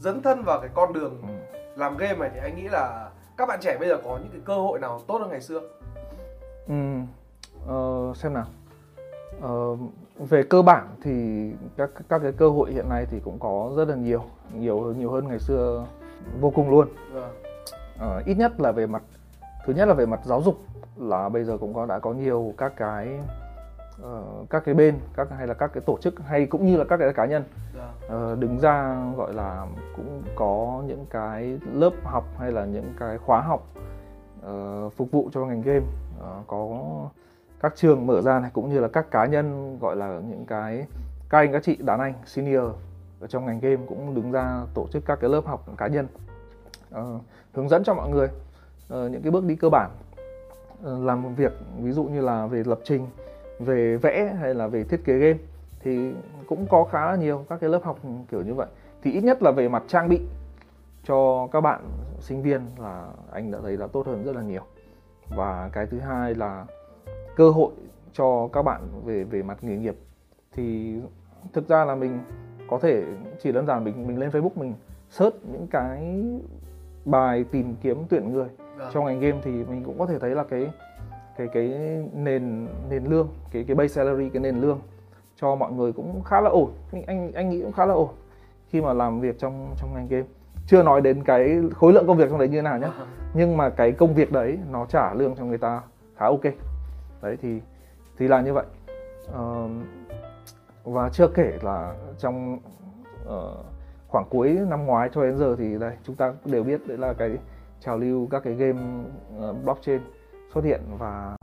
dấn 0.00 0.22
thân 0.22 0.42
vào 0.44 0.60
cái 0.60 0.70
con 0.74 0.92
đường 0.92 1.22
ừ. 1.22 1.58
làm 1.76 1.96
game 1.96 2.16
này 2.16 2.30
thì 2.34 2.40
anh 2.40 2.56
nghĩ 2.56 2.68
là 2.68 3.10
các 3.36 3.46
bạn 3.46 3.58
trẻ 3.62 3.76
bây 3.80 3.88
giờ 3.88 3.96
có 4.04 4.18
những 4.18 4.30
cái 4.32 4.40
cơ 4.44 4.54
hội 4.54 4.78
nào 4.78 5.00
tốt 5.06 5.18
hơn 5.20 5.30
ngày 5.30 5.40
xưa? 5.40 5.60
Ừ, 6.68 6.74
ờ, 7.66 8.12
xem 8.14 8.34
nào 8.34 8.46
Ờ, 9.42 9.76
về 10.18 10.42
cơ 10.42 10.62
bản 10.62 10.88
thì 11.02 11.46
các 11.76 11.90
các 12.08 12.18
cái 12.22 12.32
cơ 12.32 12.48
hội 12.48 12.72
hiện 12.72 12.88
nay 12.88 13.06
thì 13.10 13.20
cũng 13.20 13.38
có 13.38 13.72
rất 13.76 13.88
là 13.88 13.94
nhiều 13.94 14.22
nhiều 14.54 14.94
nhiều 14.98 15.10
hơn 15.10 15.28
ngày 15.28 15.38
xưa 15.38 15.86
vô 16.40 16.50
cùng 16.50 16.70
luôn. 16.70 16.88
Ờ, 17.98 18.22
ít 18.26 18.34
nhất 18.34 18.60
là 18.60 18.72
về 18.72 18.86
mặt 18.86 19.02
thứ 19.66 19.72
nhất 19.72 19.88
là 19.88 19.94
về 19.94 20.06
mặt 20.06 20.20
giáo 20.24 20.42
dục 20.42 20.58
là 20.96 21.28
bây 21.28 21.44
giờ 21.44 21.58
cũng 21.58 21.74
có 21.74 21.86
đã 21.86 21.98
có 21.98 22.12
nhiều 22.12 22.54
các 22.58 22.72
cái 22.76 23.20
ờ, 24.02 24.24
các 24.50 24.64
cái 24.64 24.74
bên 24.74 24.98
các 25.14 25.28
hay 25.30 25.46
là 25.46 25.54
các 25.54 25.70
cái 25.74 25.82
tổ 25.86 25.98
chức 26.00 26.14
hay 26.20 26.46
cũng 26.46 26.66
như 26.66 26.76
là 26.76 26.84
các 26.84 26.96
cái 26.96 27.12
cá 27.12 27.26
nhân. 27.26 27.44
Ờ, 28.08 28.36
đứng 28.36 28.58
ra 28.60 29.04
gọi 29.16 29.34
là 29.34 29.66
cũng 29.96 30.22
có 30.34 30.82
những 30.86 31.06
cái 31.10 31.58
lớp 31.72 31.90
học 32.04 32.24
hay 32.38 32.52
là 32.52 32.64
những 32.64 32.94
cái 32.98 33.18
khóa 33.18 33.40
học 33.40 33.66
ờ, 34.42 34.88
phục 34.88 35.10
vụ 35.10 35.30
cho 35.32 35.44
ngành 35.44 35.62
game. 35.62 35.84
Ờ, 36.20 36.42
có 36.46 36.80
các 37.60 37.72
trường 37.76 38.06
mở 38.06 38.20
ra 38.22 38.40
này 38.40 38.50
cũng 38.54 38.70
như 38.70 38.80
là 38.80 38.88
các 38.88 39.10
cá 39.10 39.26
nhân 39.26 39.78
gọi 39.80 39.96
là 39.96 40.20
những 40.28 40.46
cái 40.46 40.86
các 41.28 41.38
anh 41.38 41.52
các 41.52 41.62
chị 41.62 41.76
đàn 41.76 42.00
anh 42.00 42.14
senior 42.26 42.64
ở 43.20 43.26
trong 43.26 43.46
ngành 43.46 43.60
game 43.60 43.86
cũng 43.88 44.14
đứng 44.14 44.32
ra 44.32 44.62
tổ 44.74 44.86
chức 44.92 45.04
các 45.06 45.18
cái 45.20 45.30
lớp 45.30 45.46
học 45.46 45.64
cá 45.76 45.86
nhân. 45.86 46.06
Ờ, 46.90 47.18
hướng 47.52 47.68
dẫn 47.68 47.84
cho 47.84 47.94
mọi 47.94 48.08
người 48.08 48.28
ờ, 48.88 49.08
những 49.08 49.22
cái 49.22 49.30
bước 49.30 49.44
đi 49.44 49.56
cơ 49.56 49.68
bản 49.68 49.90
Ờ, 50.82 50.98
làm 50.98 51.22
một 51.22 51.28
việc 51.36 51.52
ví 51.80 51.92
dụ 51.92 52.04
như 52.04 52.20
là 52.20 52.46
về 52.46 52.62
lập 52.66 52.78
trình 52.84 53.06
về 53.64 53.96
vẽ 53.96 54.36
hay 54.40 54.54
là 54.54 54.66
về 54.66 54.84
thiết 54.84 55.04
kế 55.04 55.18
game 55.18 55.38
thì 55.80 56.12
cũng 56.46 56.66
có 56.70 56.84
khá 56.84 57.06
là 57.10 57.16
nhiều 57.16 57.44
các 57.48 57.60
cái 57.60 57.70
lớp 57.70 57.82
học 57.84 57.98
kiểu 58.30 58.42
như 58.42 58.54
vậy. 58.54 58.66
Thì 59.02 59.12
ít 59.12 59.20
nhất 59.24 59.42
là 59.42 59.50
về 59.50 59.68
mặt 59.68 59.82
trang 59.88 60.08
bị 60.08 60.20
cho 61.04 61.48
các 61.52 61.60
bạn 61.60 61.80
sinh 62.20 62.42
viên 62.42 62.60
là 62.78 63.06
anh 63.32 63.50
đã 63.50 63.58
thấy 63.62 63.76
là 63.76 63.86
tốt 63.86 64.06
hơn 64.06 64.24
rất 64.24 64.36
là 64.36 64.42
nhiều. 64.42 64.62
Và 65.36 65.70
cái 65.72 65.86
thứ 65.86 65.98
hai 65.98 66.34
là 66.34 66.64
cơ 67.36 67.50
hội 67.50 67.72
cho 68.12 68.48
các 68.52 68.62
bạn 68.62 68.82
về 69.04 69.24
về 69.24 69.42
mặt 69.42 69.58
nghề 69.64 69.76
nghiệp. 69.76 69.94
Thì 70.52 70.96
thực 71.52 71.68
ra 71.68 71.84
là 71.84 71.94
mình 71.94 72.18
có 72.70 72.78
thể 72.78 73.04
chỉ 73.42 73.52
đơn 73.52 73.66
giản 73.66 73.84
mình 73.84 74.06
mình 74.06 74.18
lên 74.18 74.30
Facebook 74.30 74.50
mình 74.54 74.74
search 75.10 75.36
những 75.52 75.66
cái 75.70 76.24
bài 77.04 77.44
tìm 77.50 77.74
kiếm 77.82 78.04
tuyển 78.08 78.32
người 78.32 78.48
Vâng. 78.76 78.90
trong 78.94 79.04
ngành 79.04 79.20
game 79.20 79.38
thì 79.42 79.50
mình 79.50 79.84
cũng 79.84 79.98
có 79.98 80.06
thể 80.06 80.18
thấy 80.18 80.30
là 80.30 80.44
cái 80.44 80.70
cái 81.36 81.48
cái 81.48 81.68
nền 82.12 82.68
nền 82.90 83.04
lương 83.04 83.28
cái 83.50 83.64
cái 83.68 83.74
base 83.74 83.88
salary 83.88 84.28
cái 84.28 84.42
nền 84.42 84.60
lương 84.60 84.80
cho 85.36 85.54
mọi 85.54 85.72
người 85.72 85.92
cũng 85.92 86.22
khá 86.22 86.40
là 86.40 86.50
ổn. 86.50 86.72
Anh 86.92 87.02
anh 87.06 87.32
anh 87.32 87.50
nghĩ 87.50 87.62
cũng 87.62 87.72
khá 87.72 87.86
là 87.86 87.94
ổn 87.94 88.08
khi 88.68 88.80
mà 88.80 88.92
làm 88.92 89.20
việc 89.20 89.38
trong 89.38 89.74
trong 89.76 89.94
ngành 89.94 90.08
game. 90.08 90.26
Chưa 90.66 90.82
nói 90.82 91.00
đến 91.00 91.24
cái 91.24 91.58
khối 91.74 91.92
lượng 91.92 92.06
công 92.06 92.16
việc 92.16 92.30
trong 92.30 92.38
đấy 92.38 92.48
như 92.48 92.58
thế 92.58 92.62
nào 92.62 92.78
nhé 92.78 92.88
nhưng 93.34 93.56
mà 93.56 93.70
cái 93.70 93.92
công 93.92 94.14
việc 94.14 94.32
đấy 94.32 94.58
nó 94.70 94.86
trả 94.86 95.14
lương 95.14 95.36
cho 95.36 95.44
người 95.44 95.58
ta 95.58 95.82
khá 96.16 96.26
ok. 96.26 96.44
Đấy 97.22 97.36
thì 97.42 97.60
thì 98.18 98.28
là 98.28 98.40
như 98.40 98.52
vậy. 98.52 98.64
Ờ, 99.32 99.68
và 100.84 101.08
chưa 101.08 101.28
kể 101.28 101.58
là 101.62 101.94
trong 102.18 102.58
ờ, 103.24 103.54
khoảng 104.08 104.24
cuối 104.30 104.58
năm 104.68 104.86
ngoái 104.86 105.08
cho 105.12 105.22
đến 105.22 105.38
giờ 105.38 105.56
thì 105.58 105.78
đây 105.78 105.92
chúng 106.04 106.16
ta 106.16 106.32
đều 106.44 106.62
biết 106.62 106.86
đấy 106.86 106.98
là 106.98 107.12
cái 107.12 107.30
trào 107.80 107.98
lưu 107.98 108.28
các 108.30 108.42
cái 108.44 108.54
game 108.54 108.80
ờ, 109.38 109.52
blockchain 109.52 110.00
xuất 110.54 110.64
hiện 110.64 110.80
và 110.98 111.36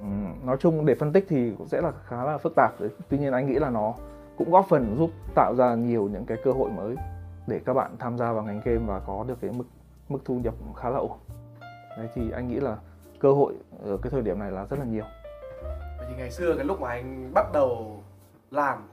ừm, 0.00 0.46
nói 0.46 0.56
chung 0.60 0.86
để 0.86 0.94
phân 0.94 1.12
tích 1.12 1.26
thì 1.28 1.52
cũng 1.58 1.68
sẽ 1.68 1.80
là 1.80 1.92
khá 2.06 2.24
là 2.24 2.38
phức 2.38 2.52
tạp 2.56 2.80
đấy. 2.80 2.90
tuy 3.08 3.18
nhiên 3.18 3.32
anh 3.32 3.46
nghĩ 3.46 3.54
là 3.54 3.70
nó 3.70 3.94
cũng 4.36 4.50
góp 4.50 4.66
phần 4.68 4.96
giúp 4.98 5.10
tạo 5.34 5.54
ra 5.54 5.74
nhiều 5.74 6.08
những 6.12 6.24
cái 6.24 6.38
cơ 6.44 6.52
hội 6.52 6.70
mới 6.70 6.96
để 7.46 7.60
các 7.66 7.74
bạn 7.74 7.96
tham 7.98 8.18
gia 8.18 8.32
vào 8.32 8.42
ngành 8.42 8.60
game 8.64 8.82
và 8.86 9.00
có 9.06 9.24
được 9.28 9.38
cái 9.40 9.50
mức 9.50 9.64
mức 10.08 10.18
thu 10.24 10.40
nhập 10.44 10.54
khá 10.76 10.90
là 10.90 10.98
ổn 10.98 11.18
đấy 11.98 12.08
thì 12.14 12.30
anh 12.30 12.48
nghĩ 12.48 12.60
là 12.60 12.76
cơ 13.20 13.32
hội 13.32 13.54
ở 13.84 13.96
cái 14.02 14.10
thời 14.10 14.22
điểm 14.22 14.38
này 14.38 14.50
là 14.50 14.66
rất 14.70 14.78
là 14.78 14.84
nhiều 14.84 15.04
vậy 15.98 16.06
thì 16.08 16.14
ngày 16.16 16.30
xưa 16.30 16.54
cái 16.56 16.64
lúc 16.64 16.80
mà 16.80 16.88
anh 16.88 17.30
bắt 17.34 17.46
đầu 17.52 18.02
làm 18.50 18.88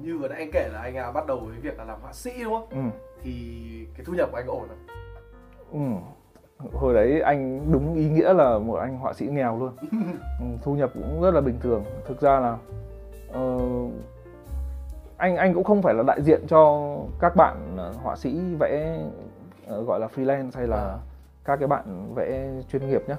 như 0.00 0.18
vừa 0.18 0.28
nãy 0.28 0.38
anh 0.38 0.50
kể 0.52 0.68
là 0.72 0.80
anh 0.80 0.96
à, 0.96 1.12
bắt 1.12 1.26
đầu 1.26 1.38
với 1.38 1.58
việc 1.60 1.78
là 1.78 1.84
làm 1.84 2.00
họa 2.00 2.12
sĩ 2.12 2.30
đúng 2.44 2.52
không 2.52 2.68
ừ. 2.70 2.98
thì 3.22 3.62
cái 3.94 4.04
thu 4.04 4.12
nhập 4.12 4.28
của 4.32 4.36
anh 4.36 4.46
ổn 4.46 4.68
không 4.68 4.86
ừ. 5.72 6.00
Hồi 6.58 6.94
đấy 6.94 7.20
anh 7.20 7.72
đúng 7.72 7.94
ý 7.94 8.08
nghĩa 8.08 8.32
là 8.32 8.58
một 8.58 8.74
anh 8.74 8.98
họa 8.98 9.12
sĩ 9.12 9.26
nghèo 9.26 9.58
luôn. 9.58 9.72
Ừ, 10.40 10.46
thu 10.62 10.74
nhập 10.74 10.90
cũng 10.94 11.22
rất 11.22 11.34
là 11.34 11.40
bình 11.40 11.58
thường. 11.60 11.84
Thực 12.06 12.20
ra 12.20 12.40
là 12.40 12.58
uh, 13.44 13.92
anh 15.16 15.36
anh 15.36 15.54
cũng 15.54 15.64
không 15.64 15.82
phải 15.82 15.94
là 15.94 16.02
đại 16.02 16.22
diện 16.22 16.40
cho 16.48 16.94
các 17.20 17.36
bạn 17.36 17.74
ờ, 17.76 17.94
họa 18.02 18.16
sĩ 18.16 18.40
vẽ 18.58 18.98
uh, 19.74 19.86
gọi 19.86 20.00
là 20.00 20.08
freelance 20.16 20.50
hay 20.54 20.66
là 20.66 20.76
à. 20.76 20.98
các 21.44 21.56
cái 21.56 21.68
bạn 21.68 22.14
vẽ 22.14 22.50
chuyên 22.72 22.88
nghiệp 22.88 23.02
nhé 23.08 23.14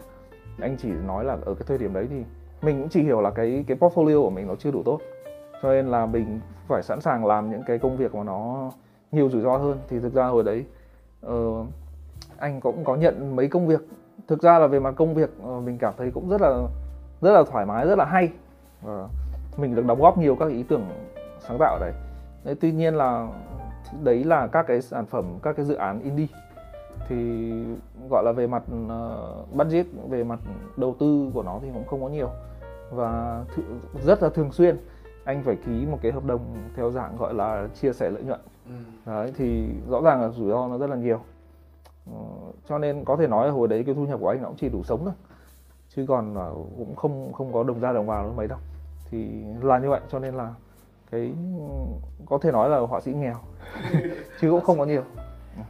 anh 0.61 0.75
chỉ 0.77 0.89
nói 0.89 1.25
là 1.25 1.37
ở 1.45 1.53
cái 1.53 1.63
thời 1.67 1.77
điểm 1.77 1.93
đấy 1.93 2.07
thì 2.09 2.23
mình 2.61 2.79
cũng 2.79 2.89
chỉ 2.89 3.03
hiểu 3.03 3.21
là 3.21 3.29
cái 3.29 3.63
cái 3.67 3.77
portfolio 3.77 4.23
của 4.23 4.29
mình 4.29 4.47
nó 4.47 4.55
chưa 4.55 4.71
đủ 4.71 4.83
tốt. 4.85 4.99
Cho 5.61 5.69
nên 5.69 5.87
là 5.87 6.05
mình 6.05 6.39
phải 6.67 6.83
sẵn 6.83 7.01
sàng 7.01 7.25
làm 7.25 7.51
những 7.51 7.63
cái 7.67 7.77
công 7.77 7.97
việc 7.97 8.15
mà 8.15 8.23
nó 8.23 8.71
nhiều 9.11 9.29
rủi 9.29 9.41
ro 9.41 9.57
hơn. 9.57 9.79
Thì 9.89 9.99
thực 9.99 10.13
ra 10.13 10.25
hồi 10.25 10.43
đấy 10.43 10.65
uh, 11.27 11.67
anh 12.39 12.61
cũng 12.61 12.83
có 12.83 12.95
nhận 12.95 13.35
mấy 13.35 13.47
công 13.47 13.67
việc. 13.67 13.81
Thực 14.27 14.41
ra 14.41 14.59
là 14.59 14.67
về 14.67 14.79
mặt 14.79 14.93
công 14.97 15.13
việc 15.13 15.29
uh, 15.43 15.63
mình 15.63 15.77
cảm 15.77 15.93
thấy 15.97 16.11
cũng 16.11 16.29
rất 16.29 16.41
là 16.41 16.57
rất 17.21 17.31
là 17.31 17.43
thoải 17.51 17.65
mái 17.65 17.87
rất 17.87 17.97
là 17.97 18.05
hay. 18.05 18.31
Uh, 18.85 19.09
mình 19.57 19.75
được 19.75 19.85
đóng 19.85 20.01
góp 20.01 20.17
nhiều 20.17 20.35
các 20.35 20.49
ý 20.49 20.63
tưởng 20.63 20.85
sáng 21.39 21.57
tạo 21.59 21.73
ở 21.73 21.79
đấy 21.79 21.93
đấy 22.43 22.55
tuy 22.61 22.71
nhiên 22.71 22.95
là 22.95 23.27
đấy 24.03 24.23
là 24.23 24.47
các 24.47 24.65
cái 24.67 24.81
sản 24.81 25.05
phẩm 25.05 25.25
các 25.43 25.55
cái 25.55 25.65
dự 25.65 25.75
án 25.75 26.01
indie. 26.01 26.27
Thì 27.07 27.51
gọi 28.09 28.23
là 28.23 28.31
về 28.31 28.47
mặt 28.47 28.63
uh, 28.85 29.53
budget 29.53 29.85
về 30.09 30.23
mặt 30.23 30.39
đầu 30.77 30.95
tư 30.99 31.31
của 31.33 31.43
nó 31.43 31.59
thì 31.61 31.67
cũng 31.73 31.87
không 31.87 32.01
có 32.01 32.07
nhiều. 32.09 32.29
Và 32.91 33.43
th- 33.55 33.63
rất 34.05 34.23
là 34.23 34.29
thường 34.29 34.51
xuyên 34.51 34.77
anh 35.23 35.43
phải 35.43 35.55
ký 35.55 35.85
một 35.91 35.97
cái 36.01 36.11
hợp 36.11 36.25
đồng 36.25 36.41
theo 36.75 36.91
dạng 36.91 37.17
gọi 37.17 37.33
là 37.33 37.67
chia 37.81 37.93
sẻ 37.93 38.09
lợi 38.09 38.23
nhuận. 38.23 38.39
Ừ. 38.65 38.73
đấy 39.05 39.33
thì 39.37 39.69
rõ 39.89 40.01
ràng 40.01 40.21
là 40.21 40.29
rủi 40.29 40.49
ro 40.49 40.67
nó 40.67 40.77
rất 40.77 40.89
là 40.89 40.95
nhiều 40.95 41.19
cho 42.69 42.77
nên 42.77 43.05
có 43.05 43.15
thể 43.15 43.27
nói 43.27 43.47
là 43.47 43.53
hồi 43.53 43.67
đấy 43.67 43.83
cái 43.85 43.95
thu 43.95 44.05
nhập 44.05 44.19
của 44.19 44.29
anh 44.29 44.41
nó 44.41 44.47
cũng 44.47 44.57
chỉ 44.57 44.69
đủ 44.69 44.83
sống 44.83 45.01
thôi 45.05 45.13
chứ 45.95 46.05
còn 46.07 46.35
cũng 46.77 46.95
không 46.95 47.33
không 47.33 47.53
có 47.53 47.63
đồng 47.63 47.79
ra 47.79 47.93
đồng 47.93 48.07
vào 48.07 48.33
mấy 48.37 48.47
đâu 48.47 48.59
thì 49.11 49.43
là 49.61 49.79
như 49.79 49.89
vậy 49.89 50.01
cho 50.09 50.19
nên 50.19 50.33
là 50.33 50.53
cái 51.11 51.33
có 52.25 52.37
thể 52.37 52.51
nói 52.51 52.69
là 52.69 52.79
họa 52.79 53.01
sĩ 53.01 53.13
nghèo 53.13 53.35
chứ 54.41 54.51
cũng 54.51 54.61
không 54.61 54.79
có 54.79 54.85
nhiều 54.85 55.03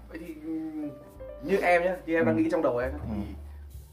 vậy 0.09 0.19
thì 0.19 0.35
như 1.43 1.57
em 1.57 1.83
nhé 1.83 1.95
như 2.05 2.15
em 2.15 2.25
đang 2.25 2.35
ừ. 2.35 2.41
nghĩ 2.41 2.49
trong 2.51 2.61
đầu 2.61 2.77
em 2.77 2.91
thì 3.03 3.15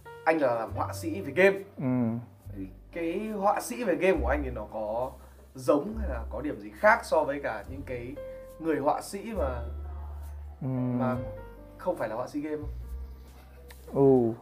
ừ. 0.04 0.10
anh 0.24 0.38
là 0.38 0.68
họa 0.76 0.92
sĩ 0.92 1.20
về 1.20 1.32
game 1.32 1.58
ừ. 1.78 2.64
cái 2.92 3.28
họa 3.28 3.60
sĩ 3.60 3.84
về 3.84 3.94
game 3.94 4.18
của 4.20 4.28
anh 4.28 4.42
thì 4.44 4.50
nó 4.50 4.66
có 4.72 5.10
giống 5.54 5.94
hay 5.98 6.08
là 6.08 6.24
có 6.30 6.40
điểm 6.40 6.60
gì 6.60 6.70
khác 6.74 7.00
so 7.04 7.24
với 7.24 7.40
cả 7.42 7.64
những 7.70 7.82
cái 7.86 8.14
người 8.60 8.78
họa 8.78 9.02
sĩ 9.02 9.32
mà 9.38 9.60
ừ. 10.62 10.68
mà 10.98 11.16
không 11.86 11.96
phải 11.96 12.08
là 12.08 12.14
họa 12.14 12.26
sĩ 12.26 12.40
game 12.40 12.56
không? 12.56 12.66
Ừ. 13.94 14.32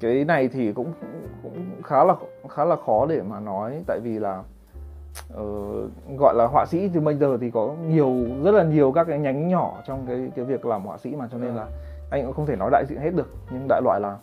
Cái 0.00 0.24
này 0.24 0.48
thì 0.48 0.72
cũng 0.72 0.92
cũng 1.42 1.82
khá 1.84 2.04
là 2.04 2.14
khá 2.48 2.64
là 2.64 2.76
khó 2.86 3.06
để 3.06 3.22
mà 3.22 3.40
nói 3.40 3.82
tại 3.86 4.00
vì 4.02 4.18
là 4.18 4.42
uh, 5.32 5.90
gọi 6.18 6.34
là 6.34 6.46
họa 6.46 6.66
sĩ 6.66 6.88
thì 6.88 7.00
bây 7.00 7.14
giờ 7.14 7.38
thì 7.40 7.50
có 7.50 7.74
nhiều 7.88 8.14
rất 8.44 8.50
là 8.50 8.64
nhiều 8.64 8.92
các 8.92 9.04
cái 9.04 9.18
nhánh 9.18 9.48
nhỏ 9.48 9.82
trong 9.86 10.06
cái 10.06 10.30
cái 10.36 10.44
việc 10.44 10.66
làm 10.66 10.84
họa 10.84 10.98
sĩ 10.98 11.16
mà 11.16 11.28
cho 11.32 11.38
nên 11.38 11.56
là 11.56 11.66
anh 12.10 12.24
cũng 12.24 12.32
không 12.32 12.46
thể 12.46 12.56
nói 12.56 12.70
đại 12.72 12.84
diện 12.88 13.00
hết 13.00 13.14
được. 13.14 13.28
Nhưng 13.50 13.66
đại 13.68 13.80
loại 13.84 14.00
là 14.00 14.16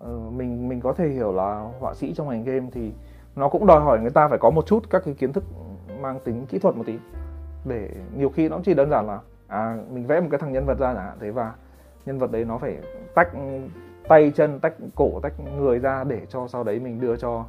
uh, 0.00 0.32
mình 0.32 0.68
mình 0.68 0.80
có 0.80 0.92
thể 0.92 1.08
hiểu 1.08 1.32
là 1.32 1.70
họa 1.80 1.94
sĩ 1.94 2.14
trong 2.14 2.28
ngành 2.28 2.44
game 2.44 2.66
thì 2.72 2.92
nó 3.36 3.48
cũng 3.48 3.66
đòi 3.66 3.80
hỏi 3.80 4.00
người 4.00 4.10
ta 4.10 4.28
phải 4.28 4.38
có 4.38 4.50
một 4.50 4.66
chút 4.66 4.90
các 4.90 5.02
cái 5.04 5.14
kiến 5.14 5.32
thức 5.32 5.44
mang 6.00 6.20
tính 6.24 6.46
kỹ 6.46 6.58
thuật 6.58 6.76
một 6.76 6.84
tí. 6.86 6.98
Để 7.64 7.90
nhiều 8.16 8.30
khi 8.30 8.48
nó 8.48 8.58
chỉ 8.64 8.74
đơn 8.74 8.90
giản 8.90 9.06
là 9.06 9.18
à 9.52 9.76
mình 9.90 10.06
vẽ 10.06 10.20
một 10.20 10.28
cái 10.30 10.38
thằng 10.38 10.52
nhân 10.52 10.66
vật 10.66 10.78
ra 10.78 10.94
chẳng 10.94 11.04
hạn, 11.04 11.16
thế 11.20 11.30
và 11.30 11.54
nhân 12.06 12.18
vật 12.18 12.32
đấy 12.32 12.44
nó 12.44 12.58
phải 12.58 12.78
tách 13.14 13.28
tay 14.08 14.32
chân, 14.34 14.60
tách 14.60 14.74
cổ, 14.94 15.20
tách 15.22 15.32
người 15.58 15.78
ra 15.78 16.04
để 16.04 16.26
cho 16.28 16.48
sau 16.48 16.64
đấy 16.64 16.80
mình 16.80 17.00
đưa 17.00 17.16
cho 17.16 17.44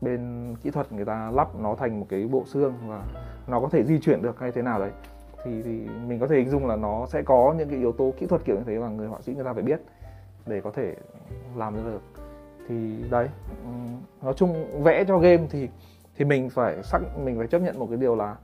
bên 0.00 0.54
kỹ 0.62 0.70
thuật 0.70 0.92
người 0.92 1.04
ta 1.04 1.30
lắp 1.30 1.48
nó 1.60 1.74
thành 1.74 2.00
một 2.00 2.06
cái 2.08 2.28
bộ 2.32 2.42
xương 2.46 2.74
và 2.86 3.02
nó 3.46 3.60
có 3.60 3.68
thể 3.68 3.84
di 3.84 3.98
chuyển 4.00 4.22
được 4.22 4.40
hay 4.40 4.52
thế 4.52 4.62
nào 4.62 4.78
đấy. 4.78 4.90
Thì 5.44 5.62
thì 5.62 5.88
mình 6.06 6.18
có 6.18 6.26
thể 6.26 6.36
hình 6.36 6.50
dung 6.50 6.66
là 6.66 6.76
nó 6.76 7.06
sẽ 7.06 7.22
có 7.22 7.54
những 7.58 7.68
cái 7.68 7.78
yếu 7.78 7.92
tố 7.92 8.12
kỹ 8.18 8.26
thuật 8.26 8.44
kiểu 8.44 8.56
như 8.56 8.62
thế 8.66 8.78
mà 8.78 8.88
người 8.88 9.08
họa 9.08 9.20
sĩ 9.20 9.34
người 9.34 9.44
ta 9.44 9.52
phải 9.52 9.62
biết 9.62 9.80
để 10.46 10.60
có 10.60 10.70
thể 10.70 10.94
làm 11.56 11.76
được. 11.84 12.00
Thì 12.68 13.04
đấy 13.10 13.28
nói 14.22 14.34
chung 14.36 14.82
vẽ 14.82 15.04
cho 15.04 15.18
game 15.18 15.46
thì 15.50 15.68
thì 16.16 16.24
mình 16.24 16.50
phải 16.50 16.82
xác, 16.82 16.98
mình 17.24 17.38
phải 17.38 17.46
chấp 17.46 17.58
nhận 17.58 17.78
một 17.78 17.86
cái 17.90 17.98
điều 17.98 18.16
là 18.16 18.36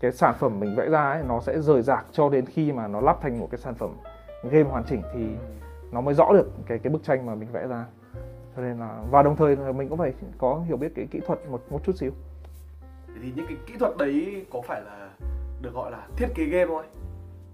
cái 0.00 0.12
sản 0.12 0.34
phẩm 0.38 0.60
mình 0.60 0.74
vẽ 0.76 0.88
ra 0.88 1.10
ấy 1.10 1.22
nó 1.28 1.40
sẽ 1.40 1.60
rời 1.60 1.82
rạc 1.82 2.06
cho 2.12 2.28
đến 2.28 2.46
khi 2.46 2.72
mà 2.72 2.88
nó 2.88 3.00
lắp 3.00 3.18
thành 3.22 3.40
một 3.40 3.48
cái 3.50 3.58
sản 3.58 3.74
phẩm 3.74 3.90
game 4.50 4.70
hoàn 4.70 4.84
chỉnh 4.84 5.02
thì 5.14 5.26
nó 5.92 6.00
mới 6.00 6.14
rõ 6.14 6.32
được 6.32 6.50
cái 6.66 6.78
cái 6.78 6.92
bức 6.92 7.02
tranh 7.04 7.26
mà 7.26 7.34
mình 7.34 7.48
vẽ 7.52 7.66
ra. 7.66 7.84
Cho 8.56 8.62
nên 8.62 8.78
là 8.78 8.98
và 9.10 9.22
đồng 9.22 9.36
thời 9.36 9.56
là 9.56 9.72
mình 9.72 9.88
cũng 9.88 9.98
phải 9.98 10.12
có 10.38 10.62
hiểu 10.66 10.76
biết 10.76 10.92
cái 10.94 11.06
kỹ 11.10 11.20
thuật 11.26 11.38
một 11.50 11.62
một 11.70 11.84
chút 11.84 11.96
xíu. 11.96 12.10
Thì 13.22 13.32
những 13.36 13.46
cái 13.46 13.56
kỹ 13.66 13.74
thuật 13.78 13.96
đấy 13.96 14.46
có 14.52 14.60
phải 14.60 14.80
là 14.80 15.10
được 15.62 15.74
gọi 15.74 15.90
là 15.90 16.06
thiết 16.16 16.28
kế 16.34 16.44
game 16.44 16.66
thôi 16.66 16.84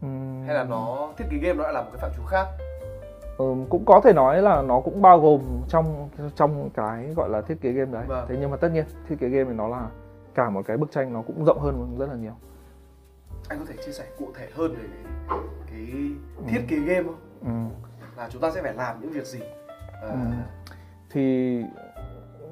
uhm... 0.07 0.47
hay 0.47 0.55
là 0.55 0.65
nó 0.65 1.13
thiết 1.17 1.25
kế 1.31 1.37
game 1.37 1.57
nó 1.57 1.63
lại 1.63 1.73
là 1.73 1.83
một 1.83 1.89
cái 1.93 2.01
phạm 2.01 2.11
trù 2.17 2.23
khác? 2.27 2.47
Ừ, 3.39 3.55
cũng 3.71 3.85
có 3.85 4.01
thể 4.05 4.13
nói 4.13 4.43
là 4.43 4.63
nó 4.63 4.81
cũng 4.81 5.03
bao 5.03 5.21
gồm 5.21 5.41
trong 5.69 6.09
trong 6.35 6.71
cái 6.75 7.13
gọi 7.17 7.29
là 7.29 7.41
thiết 7.41 7.61
kế 7.61 7.73
game 7.73 7.93
đấy. 7.93 8.05
Vâng. 8.09 8.27
thế 8.29 8.37
nhưng 8.41 8.51
mà 8.51 8.57
tất 8.57 8.69
nhiên 8.69 8.85
thiết 9.09 9.17
kế 9.21 9.29
game 9.29 9.51
thì 9.51 9.57
nó 9.57 9.69
là 9.69 9.89
cả 10.35 10.51
một 10.51 10.63
cái 10.67 10.77
bức 10.77 10.91
tranh 10.91 11.13
nó 11.13 11.23
cũng 11.23 11.45
rộng 11.45 11.61
hơn 11.61 11.97
rất 11.99 12.09
là 12.09 12.15
nhiều 12.15 12.35
anh 13.49 13.59
có 13.59 13.65
thể 13.69 13.75
chia 13.87 13.93
sẻ 13.93 14.05
cụ 14.19 14.29
thể 14.35 14.49
hơn 14.55 14.75
về 14.75 14.89
cái 15.67 15.87
thiết 16.49 16.61
ừ. 16.61 16.67
kế 16.69 16.77
game 16.77 17.03
không 17.03 17.17
ừ 17.41 17.85
là 18.17 18.29
chúng 18.31 18.41
ta 18.41 18.51
sẽ 18.51 18.63
phải 18.63 18.75
làm 18.75 19.01
những 19.01 19.11
việc 19.11 19.27
gì 19.27 19.41
à... 20.03 20.09
ừ. 20.09 20.17
thì 21.11 21.61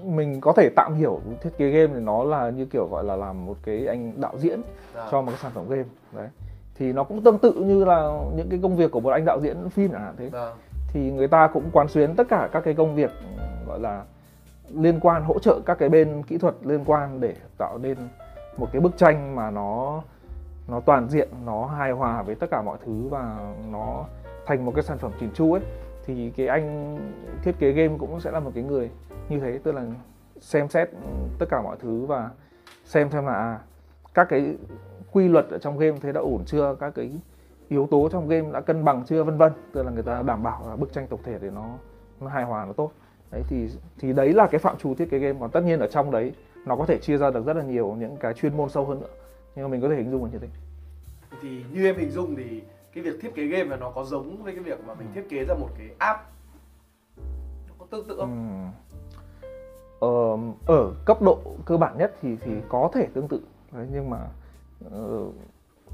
mình 0.04 0.40
có 0.40 0.52
thể 0.56 0.70
tạm 0.76 0.94
hiểu 0.94 1.20
thiết 1.42 1.50
kế 1.58 1.70
game 1.70 1.94
thì 1.94 2.00
nó 2.00 2.24
là 2.24 2.50
như 2.50 2.66
kiểu 2.66 2.88
gọi 2.90 3.04
là 3.04 3.16
làm 3.16 3.46
một 3.46 3.56
cái 3.62 3.86
anh 3.86 4.20
đạo 4.20 4.34
diễn 4.38 4.62
à. 4.94 5.08
cho 5.10 5.22
một 5.22 5.30
cái 5.30 5.40
sản 5.42 5.52
phẩm 5.54 5.68
game 5.68 5.84
đấy 6.12 6.28
thì 6.74 6.92
nó 6.92 7.04
cũng 7.04 7.22
tương 7.22 7.38
tự 7.38 7.52
như 7.52 7.84
là 7.84 8.22
những 8.36 8.48
cái 8.50 8.58
công 8.62 8.76
việc 8.76 8.90
của 8.90 9.00
một 9.00 9.10
anh 9.10 9.24
đạo 9.24 9.40
diễn 9.42 9.70
phim 9.70 9.92
chẳng 9.92 10.00
hạn 10.00 10.14
thế 10.18 10.30
à. 10.32 10.52
thì 10.88 11.10
người 11.10 11.28
ta 11.28 11.46
cũng 11.52 11.70
quán 11.72 11.88
xuyến 11.88 12.14
tất 12.16 12.26
cả 12.28 12.48
các 12.52 12.60
cái 12.64 12.74
công 12.74 12.94
việc 12.94 13.10
gọi 13.66 13.80
là 13.80 14.04
liên 14.70 15.00
quan, 15.00 15.24
hỗ 15.24 15.38
trợ 15.38 15.60
các 15.66 15.78
cái 15.78 15.88
bên 15.88 16.22
kỹ 16.22 16.38
thuật 16.38 16.54
liên 16.62 16.84
quan 16.86 17.20
để 17.20 17.36
tạo 17.58 17.78
nên 17.78 17.96
một 18.56 18.68
cái 18.72 18.80
bức 18.80 18.96
tranh 18.96 19.36
mà 19.36 19.50
nó 19.50 20.02
nó 20.68 20.80
toàn 20.80 21.08
diện, 21.08 21.28
nó 21.46 21.66
hài 21.66 21.90
hòa 21.90 22.22
với 22.22 22.34
tất 22.34 22.46
cả 22.50 22.62
mọi 22.62 22.78
thứ 22.84 23.08
và 23.08 23.54
nó 23.70 24.04
thành 24.46 24.64
một 24.64 24.72
cái 24.74 24.82
sản 24.82 24.98
phẩm 24.98 25.12
chỉn 25.20 25.30
chu 25.34 25.52
ấy. 25.52 25.62
Thì 26.06 26.30
cái 26.30 26.46
anh 26.46 26.98
thiết 27.42 27.58
kế 27.58 27.72
game 27.72 27.98
cũng 27.98 28.20
sẽ 28.20 28.30
là 28.30 28.40
một 28.40 28.50
cái 28.54 28.64
người 28.64 28.90
như 29.28 29.40
thế, 29.40 29.58
tức 29.64 29.72
là 29.72 29.84
xem 30.40 30.68
xét 30.68 30.88
tất 31.38 31.46
cả 31.50 31.62
mọi 31.62 31.76
thứ 31.80 32.06
và 32.06 32.30
xem 32.84 33.10
xem 33.10 33.26
là 33.26 33.34
à, 33.34 33.58
các 34.14 34.26
cái 34.30 34.56
quy 35.12 35.28
luật 35.28 35.46
ở 35.50 35.58
trong 35.58 35.78
game 35.78 35.98
thế 36.00 36.12
đã 36.12 36.20
ổn 36.20 36.42
chưa, 36.46 36.76
các 36.80 36.94
cái 36.94 37.10
yếu 37.68 37.88
tố 37.90 38.08
trong 38.12 38.28
game 38.28 38.52
đã 38.52 38.60
cân 38.60 38.84
bằng 38.84 39.04
chưa, 39.06 39.24
vân 39.24 39.38
vân. 39.38 39.52
Tức 39.72 39.82
là 39.82 39.90
người 39.90 40.02
ta 40.02 40.22
đảm 40.22 40.42
bảo 40.42 40.62
là 40.68 40.76
bức 40.76 40.92
tranh 40.92 41.06
tổng 41.06 41.20
thể 41.24 41.38
để 41.40 41.50
nó 41.50 41.64
nó 42.20 42.28
hài 42.28 42.44
hòa, 42.44 42.64
nó 42.64 42.72
tốt 42.72 42.90
đấy 43.32 43.42
thì 43.48 43.68
thì 43.98 44.12
đấy 44.12 44.32
là 44.32 44.46
cái 44.46 44.58
phạm 44.58 44.76
trù 44.78 44.94
thiết 44.94 45.10
kế 45.10 45.18
game 45.18 45.38
còn 45.40 45.50
tất 45.50 45.60
nhiên 45.60 45.80
ở 45.80 45.86
trong 45.86 46.10
đấy 46.10 46.32
nó 46.66 46.76
có 46.76 46.86
thể 46.86 46.98
chia 46.98 47.16
ra 47.16 47.30
được 47.30 47.46
rất 47.46 47.56
là 47.56 47.62
nhiều 47.62 47.96
những 47.98 48.16
cái 48.16 48.34
chuyên 48.34 48.56
môn 48.56 48.68
sâu 48.68 48.84
hơn 48.84 49.00
nữa 49.00 49.06
nhưng 49.54 49.64
mà 49.64 49.68
mình 49.68 49.80
có 49.80 49.88
thể 49.88 49.96
hình 49.96 50.10
dung 50.10 50.24
là 50.24 50.30
như 50.32 50.38
thế 50.38 50.48
thì 51.40 51.64
như 51.72 51.86
em 51.86 51.96
hình 51.96 52.10
dung 52.10 52.36
thì 52.36 52.62
cái 52.94 53.04
việc 53.04 53.20
thiết 53.20 53.34
kế 53.34 53.46
game 53.46 53.64
là 53.64 53.76
nó 53.76 53.90
có 53.90 54.04
giống 54.04 54.42
với 54.42 54.54
cái 54.54 54.62
việc 54.62 54.86
mà 54.86 54.94
mình 54.94 55.08
ừ. 55.08 55.12
thiết 55.14 55.28
kế 55.28 55.44
ra 55.44 55.54
một 55.54 55.68
cái 55.78 55.88
app 55.98 56.20
nó 57.68 57.74
có 57.78 57.86
tương 57.90 58.08
tự 58.08 58.16
không? 58.16 58.72
Ừ. 59.40 59.48
Ờ, 60.00 60.38
ở 60.76 60.94
cấp 61.04 61.22
độ 61.22 61.38
cơ 61.64 61.76
bản 61.76 61.98
nhất 61.98 62.14
thì 62.22 62.36
thì 62.40 62.52
có 62.68 62.90
thể 62.94 63.06
tương 63.14 63.28
tự 63.28 63.40
Đấy, 63.72 63.86
nhưng 63.92 64.10
mà 64.10 64.18
uh, 64.86 65.34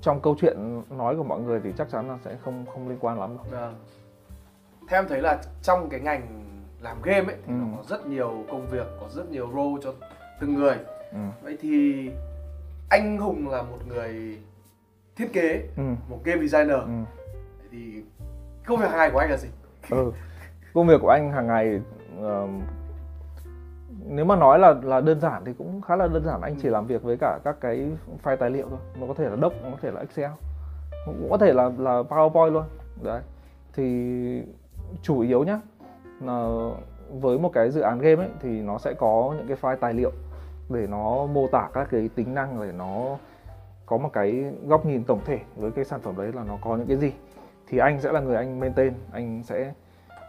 trong 0.02 0.20
câu 0.20 0.36
chuyện 0.40 0.82
nói 0.90 1.16
của 1.16 1.24
mọi 1.24 1.40
người 1.40 1.60
thì 1.64 1.72
chắc 1.78 1.90
chắn 1.90 2.08
là 2.08 2.18
sẽ 2.24 2.36
không 2.44 2.66
không 2.66 2.88
liên 2.88 2.98
quan 3.00 3.18
lắm 3.20 3.36
đâu. 3.36 3.46
Vâng. 3.50 3.74
Theo 4.88 5.02
em 5.02 5.08
thấy 5.08 5.20
là 5.20 5.42
trong 5.62 5.88
cái 5.88 6.00
ngành 6.00 6.47
làm 6.80 7.02
game 7.02 7.32
ấy 7.32 7.36
thì 7.46 7.52
ừ. 7.52 7.52
nó 7.52 7.76
có 7.76 7.82
rất 7.88 8.06
nhiều 8.06 8.44
công 8.50 8.66
việc, 8.66 8.86
có 9.00 9.08
rất 9.08 9.30
nhiều 9.30 9.48
role 9.54 9.82
cho 9.82 9.92
từng 10.40 10.54
người. 10.54 10.76
Ừ. 11.12 11.18
Vậy 11.42 11.58
thì 11.60 12.10
anh 12.88 13.18
Hùng 13.18 13.48
là 13.48 13.62
một 13.62 13.78
người 13.88 14.38
thiết 15.16 15.32
kế 15.32 15.68
ừ. 15.76 15.82
một 16.08 16.18
game 16.24 16.46
designer 16.46 16.78
ừ. 16.78 16.88
thì 17.70 18.02
công 18.66 18.80
việc 18.80 18.88
hàng 18.88 18.98
ngày 18.98 19.10
của 19.10 19.18
anh 19.18 19.30
là 19.30 19.36
gì 19.36 19.48
ừ. 19.90 20.12
công 20.74 20.86
việc 20.86 21.00
của 21.00 21.08
anh 21.08 21.32
hàng 21.32 21.46
ngày 21.46 21.80
uh, 22.20 22.50
nếu 24.06 24.24
mà 24.24 24.36
nói 24.36 24.58
là 24.58 24.74
là 24.82 25.00
đơn 25.00 25.20
giản 25.20 25.42
thì 25.44 25.52
cũng 25.58 25.80
khá 25.80 25.96
là 25.96 26.06
đơn 26.06 26.24
giản 26.24 26.40
anh 26.40 26.54
chỉ 26.62 26.68
làm 26.68 26.86
việc 26.86 27.02
với 27.02 27.16
cả 27.20 27.38
các 27.44 27.56
cái 27.60 27.90
file 28.22 28.36
tài 28.36 28.50
liệu 28.50 28.66
thôi 28.70 28.78
nó 29.00 29.06
có 29.06 29.14
thể 29.14 29.28
là 29.28 29.36
doc 29.36 29.52
nó 29.62 29.70
có 29.70 29.76
thể 29.82 29.90
là 29.90 30.00
excel 30.00 30.30
cũng 31.06 31.30
có 31.30 31.38
thể 31.38 31.52
là 31.52 31.70
là 31.78 32.02
powerpoint 32.02 32.50
luôn 32.50 32.64
đấy 33.02 33.22
thì 33.72 34.42
chủ 35.02 35.20
yếu 35.20 35.44
nhá 35.44 35.60
Ờ, 36.26 36.70
với 37.20 37.38
một 37.38 37.50
cái 37.52 37.70
dự 37.70 37.80
án 37.80 37.98
game 37.98 38.22
ấy, 38.22 38.28
thì 38.40 38.62
nó 38.62 38.78
sẽ 38.78 38.94
có 38.98 39.34
những 39.36 39.46
cái 39.48 39.56
file 39.60 39.76
tài 39.76 39.94
liệu 39.94 40.12
để 40.68 40.86
nó 40.86 41.26
mô 41.26 41.46
tả 41.52 41.68
các 41.72 41.88
cái 41.90 42.08
tính 42.14 42.34
năng, 42.34 42.62
để 42.62 42.72
nó 42.72 43.16
có 43.86 43.96
một 43.96 44.10
cái 44.12 44.44
góc 44.66 44.86
nhìn 44.86 45.04
tổng 45.04 45.20
thể 45.24 45.38
với 45.56 45.70
cái 45.70 45.84
sản 45.84 46.00
phẩm 46.00 46.14
đấy 46.16 46.32
là 46.32 46.44
nó 46.44 46.58
có 46.64 46.76
những 46.76 46.86
cái 46.86 46.96
gì. 46.96 47.12
Thì 47.68 47.78
anh 47.78 48.00
sẽ 48.00 48.12
là 48.12 48.20
người 48.20 48.36
anh 48.36 48.60
maintain, 48.60 48.92
anh 49.12 49.42
sẽ, 49.42 49.72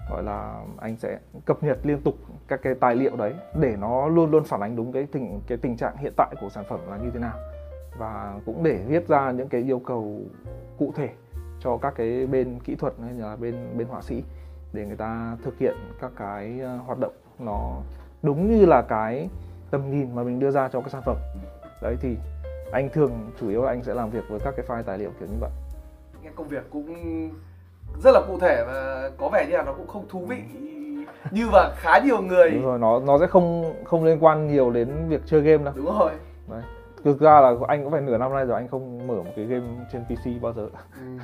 gọi 0.10 0.24
là, 0.24 0.64
anh 0.78 0.96
sẽ 0.96 1.20
cập 1.46 1.64
nhật 1.64 1.78
liên 1.84 2.02
tục 2.02 2.14
các 2.48 2.60
cái 2.64 2.76
tài 2.76 2.96
liệu 2.96 3.16
đấy 3.16 3.34
để 3.60 3.76
nó 3.80 4.08
luôn 4.08 4.32
luôn 4.32 4.44
phản 4.44 4.62
ánh 4.62 4.76
đúng 4.76 4.92
cái 4.92 5.08
tình 5.12 5.42
cái 5.48 5.58
tình 5.58 5.78
trạng 5.78 5.98
hiện 5.98 6.14
tại 6.18 6.36
của 6.42 6.50
sản 6.50 6.64
phẩm 6.70 6.80
là 6.90 6.98
như 6.98 7.10
thế 7.14 7.20
nào. 7.20 7.38
Và 7.98 8.40
cũng 8.46 8.64
để 8.64 8.80
viết 8.88 9.08
ra 9.08 9.32
những 9.32 9.50
cái 9.50 9.62
yêu 9.62 9.80
cầu 9.80 10.22
cụ 10.78 10.92
thể 10.96 11.10
cho 11.60 11.78
các 11.78 11.94
cái 11.96 12.28
bên 12.28 12.60
kỹ 12.64 12.76
thuật 12.76 12.94
hay 13.02 13.14
là 13.14 13.36
bên 13.36 13.78
bên 13.78 13.88
họa 13.88 14.02
sĩ 14.02 14.24
để 14.74 14.86
người 14.86 14.98
ta 14.98 15.38
thực 15.44 15.58
hiện 15.58 15.76
các 16.02 16.12
cái 16.16 16.60
ờ, 16.60 16.78
hoạt 16.78 17.00
động 17.00 17.14
nó 17.40 17.76
đúng 18.22 18.58
như 18.58 18.66
là 18.66 18.82
cái 18.82 19.30
tầm 19.72 19.92
nhìn 19.92 20.16
mà 20.16 20.24
mình 20.24 20.40
đưa 20.40 20.52
ra 20.52 20.68
cho 20.68 20.82
cái 20.82 20.90
sản 20.90 21.02
phẩm. 21.06 21.18
Đấy 21.82 21.98
thì 22.02 22.18
anh 22.72 22.90
thường 22.90 23.32
chủ 23.40 23.50
yếu 23.50 23.64
là 23.64 23.72
anh 23.72 23.84
sẽ 23.84 23.94
làm 23.94 24.10
việc 24.10 24.24
với 24.30 24.40
các 24.40 24.54
cái 24.58 24.66
file 24.68 24.84
tài 24.84 24.98
liệu 24.98 25.12
kiểu 25.20 25.28
như 25.28 25.38
vậy. 25.40 25.50
Nghe 26.24 26.30
công 26.36 26.48
việc 26.48 26.64
cũng 26.70 26.96
rất 28.04 28.12
là 28.14 28.22
cụ 28.28 28.40
thể 28.40 28.64
và 28.68 29.10
có 29.18 29.30
vẻ 29.34 29.46
như 29.50 29.58
là 29.58 29.64
nó 29.64 29.74
cũng 29.74 29.88
không 29.88 30.06
thú 30.10 30.26
vị 30.26 30.42
như 31.32 31.48
và 31.52 31.76
khá 31.78 32.00
nhiều 32.06 32.22
người. 32.22 32.52
Đúng 32.52 32.66
rồi 32.66 32.80
nó 32.80 33.00
nó 33.00 33.20
sẽ 33.20 33.28
không 33.28 33.76
không 33.86 34.04
liên 34.04 34.24
quan 34.24 34.48
nhiều 34.48 34.72
đến 34.72 34.90
việc 35.10 35.22
chơi 35.26 35.42
game 35.42 35.64
đâu. 35.64 35.74
Đúng 35.78 36.00
rồi. 36.00 36.12
Đấy 36.48 36.62
thực 37.04 37.20
ra 37.20 37.42
là 37.42 37.54
anh 37.68 37.84
cũng 37.84 37.92
phải 37.92 38.02
nửa 38.02 38.18
năm 38.18 38.34
nay 38.34 38.46
rồi 38.46 38.56
anh 38.56 38.68
không 38.68 39.08
mở 39.08 39.14
một 39.16 39.32
cái 39.36 39.46
game 39.46 39.66
trên 39.92 40.02
PC 40.06 40.42
bao 40.42 40.54
giờ. 40.54 40.68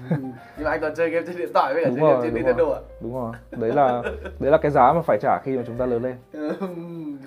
Ừ. 0.10 0.16
nhưng 0.58 0.64
mà 0.66 0.70
anh 0.72 0.82
còn 0.82 0.92
chơi 0.96 1.10
game 1.10 1.26
trên 1.28 1.38
điện 1.38 1.50
thoại 1.54 1.74
với 1.74 1.84
cả 1.84 1.90
Đúng 1.90 2.00
chơi 2.00 2.04
rồi, 2.10 2.14
game 2.14 2.24
trên 2.24 2.34
đúng 2.34 2.44
Nintendo 2.44 2.74
à? 2.76 2.80
Đúng 3.02 3.14
rồi. 3.16 3.34
Đấy 3.52 3.74
là 3.74 4.02
đấy 4.40 4.52
là 4.52 4.58
cái 4.58 4.72
giá 4.72 4.94
mà 4.94 5.02
phải 5.02 5.18
trả 5.22 5.40
khi 5.44 5.58
mà 5.58 5.64
chúng 5.68 5.78
ta 5.78 5.86
lớn 5.86 6.04
lên. 6.04 6.16
Ừ, 6.32 6.52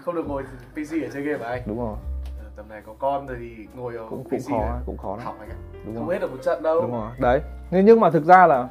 không 0.04 0.14
được 0.14 0.26
ngồi 0.28 0.42
PC 0.72 0.92
để 1.00 1.08
chơi 1.14 1.22
game 1.22 1.44
à 1.44 1.48
anh? 1.50 1.62
Đúng 1.66 1.78
rồi. 1.78 1.96
Ờ, 2.38 2.44
tầm 2.56 2.68
này 2.68 2.82
có 2.86 2.92
con 2.98 3.26
rồi 3.26 3.36
thì 3.40 3.66
ngồi 3.76 3.96
ở 3.96 4.06
cũng 4.10 4.24
cũng 4.24 4.38
PC 4.40 4.50
khó 4.50 4.58
này. 4.60 4.80
cũng 4.86 4.96
khó 4.96 5.16
lắm 5.16 5.24
học 5.26 5.34
anh 5.40 5.48
ạ. 5.48 5.56
Đúng 5.86 5.94
không 5.96 6.06
rồi. 6.06 6.14
hết 6.14 6.20
được 6.20 6.30
một 6.30 6.42
trận 6.42 6.62
đâu. 6.62 6.80
Đúng 6.82 6.92
rồi. 6.92 7.10
Đấy. 7.18 7.40
Nhưng 7.70 7.84
nhưng 7.84 8.00
mà 8.00 8.10
thực 8.10 8.24
ra 8.24 8.46
là 8.46 8.68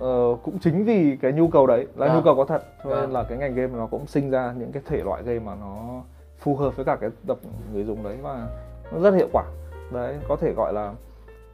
ờ, 0.00 0.36
cũng 0.42 0.58
chính 0.58 0.84
vì 0.84 1.18
cái 1.22 1.32
nhu 1.32 1.48
cầu 1.48 1.66
đấy 1.66 1.86
là 1.96 2.06
Vâng. 2.06 2.16
nhu 2.16 2.22
cầu 2.22 2.34
có 2.36 2.44
thật 2.44 2.62
cho 2.84 2.90
nên 2.90 2.98
Vâng. 3.00 3.12
là 3.12 3.22
cái 3.28 3.38
ngành 3.38 3.54
game 3.54 3.72
nó 3.78 3.86
cũng 3.86 4.06
sinh 4.06 4.30
ra 4.30 4.52
những 4.58 4.72
cái 4.72 4.82
thể 4.86 5.02
loại 5.04 5.22
game 5.22 5.38
mà 5.38 5.54
nó 5.60 6.02
phù 6.38 6.56
hợp 6.56 6.76
với 6.76 6.84
cả 6.84 6.96
cái 7.00 7.10
tập 7.26 7.38
người 7.72 7.84
dùng 7.84 8.02
đấy 8.02 8.16
và 8.22 8.46
nó 8.92 9.00
rất 9.00 9.10
hiệu 9.14 9.28
quả 9.32 9.44
đấy 9.92 10.18
có 10.28 10.36
thể 10.36 10.52
gọi 10.52 10.72
là 10.72 10.92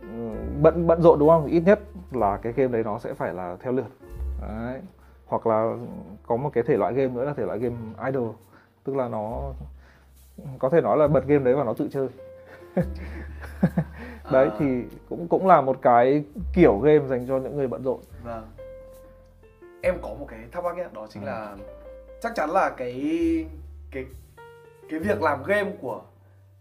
ừ, 0.00 0.30
bận 0.62 0.86
bận 0.86 1.02
rộn 1.02 1.18
đúng 1.18 1.28
không 1.28 1.46
ít 1.46 1.60
nhất 1.60 1.80
là 2.12 2.36
cái 2.42 2.52
game 2.52 2.72
đấy 2.72 2.82
nó 2.84 2.98
sẽ 2.98 3.14
phải 3.14 3.34
là 3.34 3.56
theo 3.60 3.72
lượt 3.72 3.86
đấy 4.40 4.80
hoặc 5.26 5.46
là 5.46 5.72
có 6.26 6.36
một 6.36 6.50
cái 6.52 6.64
thể 6.66 6.76
loại 6.76 6.92
game 6.94 7.08
nữa 7.14 7.24
là 7.24 7.32
thể 7.34 7.46
loại 7.46 7.58
game 7.58 7.76
idle 8.06 8.28
tức 8.84 8.96
là 8.96 9.08
nó 9.08 9.52
có 10.58 10.68
thể 10.68 10.80
nói 10.80 10.96
là 10.96 11.08
bật 11.08 11.26
game 11.26 11.44
đấy 11.44 11.54
và 11.54 11.64
nó 11.64 11.72
tự 11.74 11.88
chơi 11.92 12.08
đấy 14.32 14.48
À. 14.48 14.56
thì 14.58 14.82
cũng 15.08 15.28
cũng 15.28 15.46
là 15.46 15.60
một 15.60 15.76
cái 15.82 16.24
kiểu 16.54 16.78
game 16.78 17.06
dành 17.08 17.26
cho 17.28 17.38
những 17.38 17.56
người 17.56 17.66
bận 17.68 17.82
rộn 17.82 17.98
Vâng. 18.24 18.46
Em 19.82 19.94
có 20.02 20.08
một 20.08 20.26
cái 20.28 20.38
thắc 20.52 20.64
mắc 20.64 20.76
nhé, 20.76 20.84
đó 20.92 21.06
chính 21.10 21.22
Ừ. 21.22 21.26
là 21.26 21.56
chắc 22.22 22.32
chắn 22.34 22.50
là 22.50 22.70
cái 22.76 22.92
cái 23.90 24.06
cái 24.90 25.00
việc 25.00 25.22
làm 25.22 25.42
game 25.46 25.72
của 25.82 26.00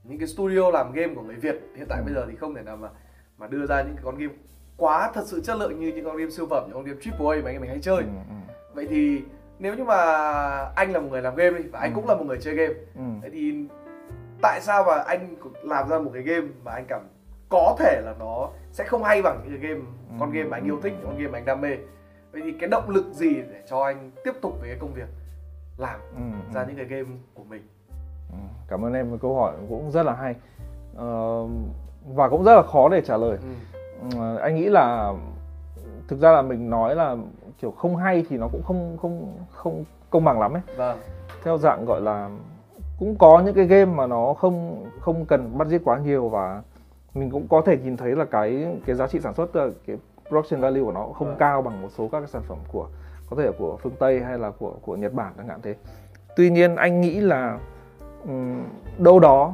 những 0.04 0.20
cái 0.20 0.28
studio 0.28 0.72
làm 0.72 0.91
game 0.91 1.14
của 1.16 1.22
người 1.22 1.36
Việt 1.36 1.56
hiện 1.76 1.88
tại 1.89 2.00
Ừ. 2.00 2.06
bây 2.06 2.14
giờ 2.14 2.26
thì 2.30 2.36
không 2.36 2.56
thể 2.56 2.62
nào 2.62 2.78
mà 2.78 2.89
mà 3.38 3.48
đưa 3.48 3.66
ra 3.66 3.82
những 3.84 3.95
cái 3.95 4.04
con 4.06 4.18
game 4.18 4.34
quá 4.78 5.12
thật 5.14 5.24
sự 5.26 5.41
chất 5.41 5.58
lượng 5.58 5.80
như 5.80 5.88
những 5.95 6.06
con 6.06 6.18
game 6.18 6.32
siêu 6.32 6.48
phẩm, 6.50 6.64
những 6.68 6.74
con 6.74 6.84
game 6.86 6.98
triple 7.02 7.26
A 7.28 7.36
mà 7.43 7.50
anh 7.50 7.56
em 7.56 7.62
mình 7.62 7.70
hay 7.70 7.80
chơi. 7.82 7.98
ừ, 7.98 8.04
ừ, 8.30 8.36
Vậy 8.74 8.88
thì 8.89 9.22
nếu 9.60 9.76
như 9.76 9.84
mà 9.84 9.95
anh 10.76 10.91
là 10.93 11.00
một 11.00 11.08
người 11.12 11.22
làm 11.22 11.36
game 11.36 11.58
đi 11.60 11.64
và 11.72 11.80
anh 11.80 11.91
Ừ. 11.91 11.95
cũng 11.95 12.08
là 12.08 12.16
một 12.16 12.24
người 12.26 12.38
chơi 12.41 12.56
game, 12.56 12.74
ừ. 12.95 13.02
thế 13.22 13.30
thì 13.30 13.68
tại 14.41 14.62
sao 14.62 14.84
mà 14.88 14.93
anh 15.08 15.36
làm 15.64 15.89
ra 15.89 16.00
một 16.00 16.12
cái 16.14 16.24
game 16.24 16.48
mà 16.64 16.72
anh 16.72 16.86
cảm 16.88 17.02
có 17.50 17.76
thể 17.80 18.02
là 18.06 18.16
nó 18.20 18.50
sẽ 18.72 18.84
không 18.84 19.04
hay 19.04 19.22
bằng 19.22 19.41
những 19.43 19.62
cái 19.62 19.70
game 19.70 19.82
con 20.20 20.32
Ừ. 20.32 20.36
game 20.38 20.50
mà 20.50 20.58
anh 20.58 20.66
yêu 20.66 20.80
thích 20.84 20.93
con 21.04 21.18
game 21.18 21.28
mà 21.32 21.38
anh 21.38 21.45
đam 21.45 21.62
mê 21.62 21.78
vậy 22.32 22.41
thì 22.45 22.52
cái 22.60 22.70
động 22.70 22.89
lực 22.89 23.06
gì 23.14 23.34
để 23.36 23.64
cho 23.70 23.84
anh 23.84 24.12
tiếp 24.24 24.32
tục 24.41 24.54
với 24.60 24.70
cái 24.70 24.78
công 24.82 24.93
việc 24.93 25.08
làm 25.78 26.00
Ừ, 26.16 26.54
ra 26.56 26.62
ừ. 26.62 26.66
những 26.68 26.78
cái 26.78 26.86
game 26.86 27.10
của 27.34 27.43
mình 27.43 27.62
Ừ, 27.62 27.68
cảm 28.67 28.86
ơn 28.86 28.93
em 28.93 29.11
một 29.11 29.17
câu 29.21 29.36
hỏi 29.36 29.53
cũng 29.69 29.91
rất 29.91 30.03
là 30.03 30.13
hay 30.13 30.36
Ờ, 30.95 31.43
và 32.15 32.30
cũng 32.30 32.43
rất 32.43 32.55
là 32.55 32.61
khó 32.61 32.89
để 32.89 33.01
trả 33.01 33.17
lời 33.17 33.38
ừ. 33.41 34.17
Ờ, 34.19 34.38
anh 34.38 34.55
nghĩ 34.55 34.65
là 34.69 35.13
thực 36.07 36.19
ra 36.19 36.32
là 36.32 36.41
mình 36.41 36.69
nói 36.69 36.95
là 36.95 37.15
kiểu 37.61 37.71
không 37.71 37.95
hay 37.95 38.25
thì 38.30 38.38
nó 38.38 38.47
cũng 38.51 38.63
không 38.63 38.97
không 39.01 39.34
không 39.51 39.84
công 40.09 40.23
bằng 40.23 40.39
lắm 40.39 40.53
ấy 40.53 40.61
vâng 40.78 40.99
theo 41.43 41.57
dạng 41.57 41.86
gọi 41.86 42.01
là 42.01 42.30
cũng 42.99 43.15
có 43.19 43.41
những 43.45 43.53
cái 43.55 43.65
game 43.65 43.86
mà 43.86 44.07
nó 44.07 44.34
không 44.34 44.86
không 44.99 45.25
cần 45.25 45.57
budget 45.57 45.82
quá 45.86 45.97
nhiều 45.97 46.30
và 46.30 46.61
mình 47.13 47.32
cũng 47.32 47.47
có 47.47 47.61
thể 47.65 47.78
nhìn 47.78 47.97
thấy 47.97 48.15
là 48.15 48.25
cái 48.25 48.67
cái 48.86 48.95
giá 48.95 49.07
trị 49.07 49.19
sản 49.19 49.34
xuất 49.34 49.53
ờ, 49.53 49.71
cái 49.88 49.97
production 50.30 50.61
value 50.61 50.84
của 50.84 50.91
nó 50.91 51.07
không 51.13 51.28
Vâng. 51.28 51.38
cao 51.39 51.61
bằng 51.61 51.82
một 51.82 51.89
số 51.97 52.07
các 52.11 52.19
cái 52.19 52.28
sản 52.28 52.41
phẩm 52.47 52.57
của 52.71 52.88
có 53.30 53.36
thể 53.38 53.43
là 53.43 53.51
của 53.59 53.78
phương 53.82 53.93
Tây 53.99 54.19
hay 54.21 54.38
là 54.38 54.51
của 54.51 54.73
của 54.82 54.95
Nhật 54.95 55.13
Bản 55.13 55.34
chẳng 55.38 55.47
hạn 55.47 55.59
thế. 55.63 55.75
Tuy 56.36 56.49
nhiên 56.49 56.75
anh 56.75 57.01
nghĩ 57.01 57.19
là 57.19 57.59
đâu 58.97 59.19
đó. 59.19 59.53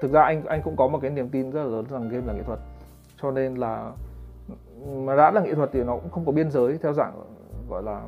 Thực 0.00 0.12
ra 0.12 0.22
anh 0.22 0.46
anh 0.46 0.62
cũng 0.62 0.76
có 0.76 0.88
một 0.88 0.98
cái 1.02 1.10
niềm 1.10 1.28
tin 1.28 1.50
rất 1.50 1.62
là 1.62 1.68
lớn 1.68 1.84
rằng 1.90 2.08
game 2.08 2.26
là 2.26 2.32
nghệ 2.32 2.42
thuật. 2.42 2.58
Cho 3.22 3.30
nên 3.30 3.54
là 3.54 3.92
mà 4.96 5.16
đã 5.16 5.30
là 5.30 5.40
nghệ 5.40 5.54
thuật 5.54 5.70
thì 5.72 5.84
nó 5.84 5.96
cũng 5.96 6.10
không 6.10 6.24
có 6.26 6.32
biên 6.32 6.50
giới 6.50 6.78
theo 6.82 6.92
dạng, 6.92 7.12
gọi 7.68 7.82
là, 7.82 8.02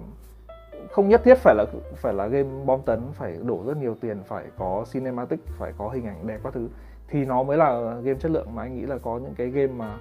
không 0.90 1.08
nhất 1.08 1.20
thiết 1.24 1.38
phải 1.38 1.54
là 1.54 1.64
phải 1.96 2.14
là 2.14 2.26
game 2.26 2.48
bom 2.64 2.80
tấn, 2.82 3.00
phải 3.12 3.38
đổ 3.42 3.62
rất 3.66 3.76
nhiều 3.76 3.96
tiền, 4.00 4.22
phải 4.26 4.44
có 4.58 4.84
cinematic, 4.92 5.40
phải 5.46 5.72
có 5.78 5.88
hình 5.88 6.06
ảnh 6.06 6.26
đẹp 6.26 6.40
các 6.44 6.52
thứ. 6.52 6.68
Thì 7.08 7.24
nó 7.24 7.42
mới 7.42 7.56
là 7.56 7.94
game 8.02 8.18
chất 8.18 8.30
lượng 8.30 8.54
mà 8.54 8.62
anh 8.62 8.74
nghĩ 8.74 8.86
là 8.86 8.98
có 8.98 9.18
những 9.18 9.34
cái 9.34 9.46
game 9.46 9.72
mà 9.72 9.98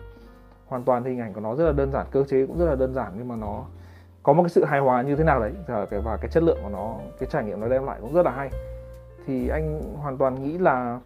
hoàn 0.68 0.84
toàn 0.84 1.04
hình 1.04 1.20
ảnh 1.20 1.34
của 1.34 1.42
nó 1.42 1.56
rất 1.56 1.66
là 1.66 1.72
đơn 1.72 1.92
giản, 1.92 2.06
cơ 2.12 2.24
chế 2.24 2.46
cũng 2.48 2.60
rất 2.60 2.66
là 2.66 2.76
đơn 2.76 2.94
giản 2.94 3.12
nhưng 3.18 3.28
mà 3.28 3.36
nó 3.36 3.66
có 4.24 4.34
một 4.34 4.44
cái 4.44 4.50
sự 4.50 4.66
hài 4.66 4.80
hòa 4.80 5.02
như 5.02 5.16
thế 5.16 5.24
nào 5.24 5.40
đấy. 5.40 5.52
Và 5.68 5.86
cái 5.86 6.00
và 6.00 6.18
cái 6.18 6.30
chất 6.30 6.44
lượng 6.44 6.58
của 6.64 6.70
nó, 6.70 6.96
cái 7.20 7.30
trải 7.32 7.44
nghiệm 7.44 7.60
nó 7.60 7.68
đem 7.68 7.86
lại 7.86 7.98
cũng 8.02 8.14
rất 8.14 8.26
là 8.26 8.32
hay 8.32 8.50
thì 9.26 9.50
anh 9.50 9.82
hoàn 9.96 10.18
toàn 10.18 10.44
nghĩ 10.44 10.58
là 10.58 11.00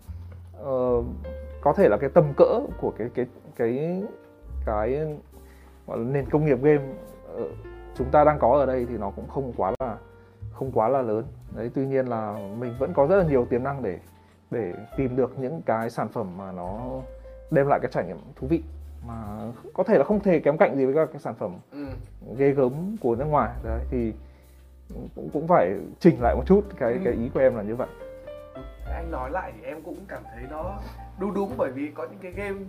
ờ, 0.63 1.01
có 1.61 1.73
thể 1.73 1.89
là 1.89 1.97
cái 1.97 2.09
tầm 2.09 2.25
cỡ 2.37 2.59
của 2.81 2.93
cái 2.97 3.09
cái 3.15 3.25
cái 3.55 4.03
cái 4.65 4.99
gọi 5.87 5.97
là 5.97 6.03
nền 6.03 6.29
công 6.29 6.45
nghiệp 6.45 6.61
game 6.61 6.83
ờ, 7.35 7.43
chúng 7.95 8.09
ta 8.11 8.23
đang 8.23 8.39
có 8.39 8.51
ở 8.59 8.65
đây 8.65 8.85
thì 8.89 8.97
nó 8.97 9.09
cũng 9.15 9.27
không 9.27 9.53
quá 9.57 9.71
là 9.79 9.97
không 10.53 10.71
quá 10.71 10.89
là 10.89 11.01
lớn 11.01 11.25
đấy 11.55 11.71
tuy 11.75 11.85
nhiên 11.85 12.05
là 12.05 12.35
mình 12.59 12.73
vẫn 12.79 12.93
có 12.93 13.07
rất 13.07 13.15
là 13.17 13.23
nhiều 13.23 13.45
tiềm 13.45 13.63
năng 13.63 13.83
để 13.83 13.99
để 14.51 14.73
tìm 14.97 15.15
được 15.15 15.39
những 15.39 15.61
cái 15.65 15.89
sản 15.89 16.07
phẩm 16.07 16.37
mà 16.37 16.51
nó 16.51 16.79
đem 17.51 17.67
lại 17.67 17.79
cái 17.81 17.91
trải 17.93 18.05
nghiệm 18.05 18.17
thú 18.35 18.47
vị 18.47 18.63
mà 19.07 19.13
có 19.73 19.83
thể 19.83 19.97
là 19.97 20.03
không 20.03 20.19
thể 20.19 20.39
kém 20.39 20.57
cạnh 20.57 20.75
gì 20.77 20.85
với 20.85 20.95
các 20.95 21.09
cái 21.11 21.19
sản 21.19 21.35
phẩm 21.35 21.55
ừ. 21.71 21.85
ghê 22.37 22.51
gớm 22.51 22.95
của 23.01 23.15
nước 23.15 23.25
ngoài 23.25 23.49
đấy 23.63 23.81
thì 23.91 24.13
cũng 25.15 25.29
cũng 25.33 25.47
phải 25.47 25.75
chỉnh 25.99 26.15
lại 26.21 26.35
một 26.35 26.43
chút 26.45 26.61
cái 26.79 26.93
Ừ. 26.93 26.99
cái 27.03 27.13
ý 27.13 27.29
của 27.33 27.39
em 27.39 27.55
là 27.55 27.63
như 27.63 27.75
vậy 27.75 27.87
anh 28.93 29.11
nói 29.11 29.31
lại 29.31 29.51
thì 29.55 29.63
em 29.67 29.81
cũng 29.81 29.97
cảm 30.07 30.23
thấy 30.33 30.43
nó 30.49 30.77
đúng 31.19 31.33
đúng 31.33 31.51
bởi 31.57 31.71
vì 31.71 31.91
có 31.95 32.03
những 32.03 32.19
cái 32.21 32.31
game 32.31 32.59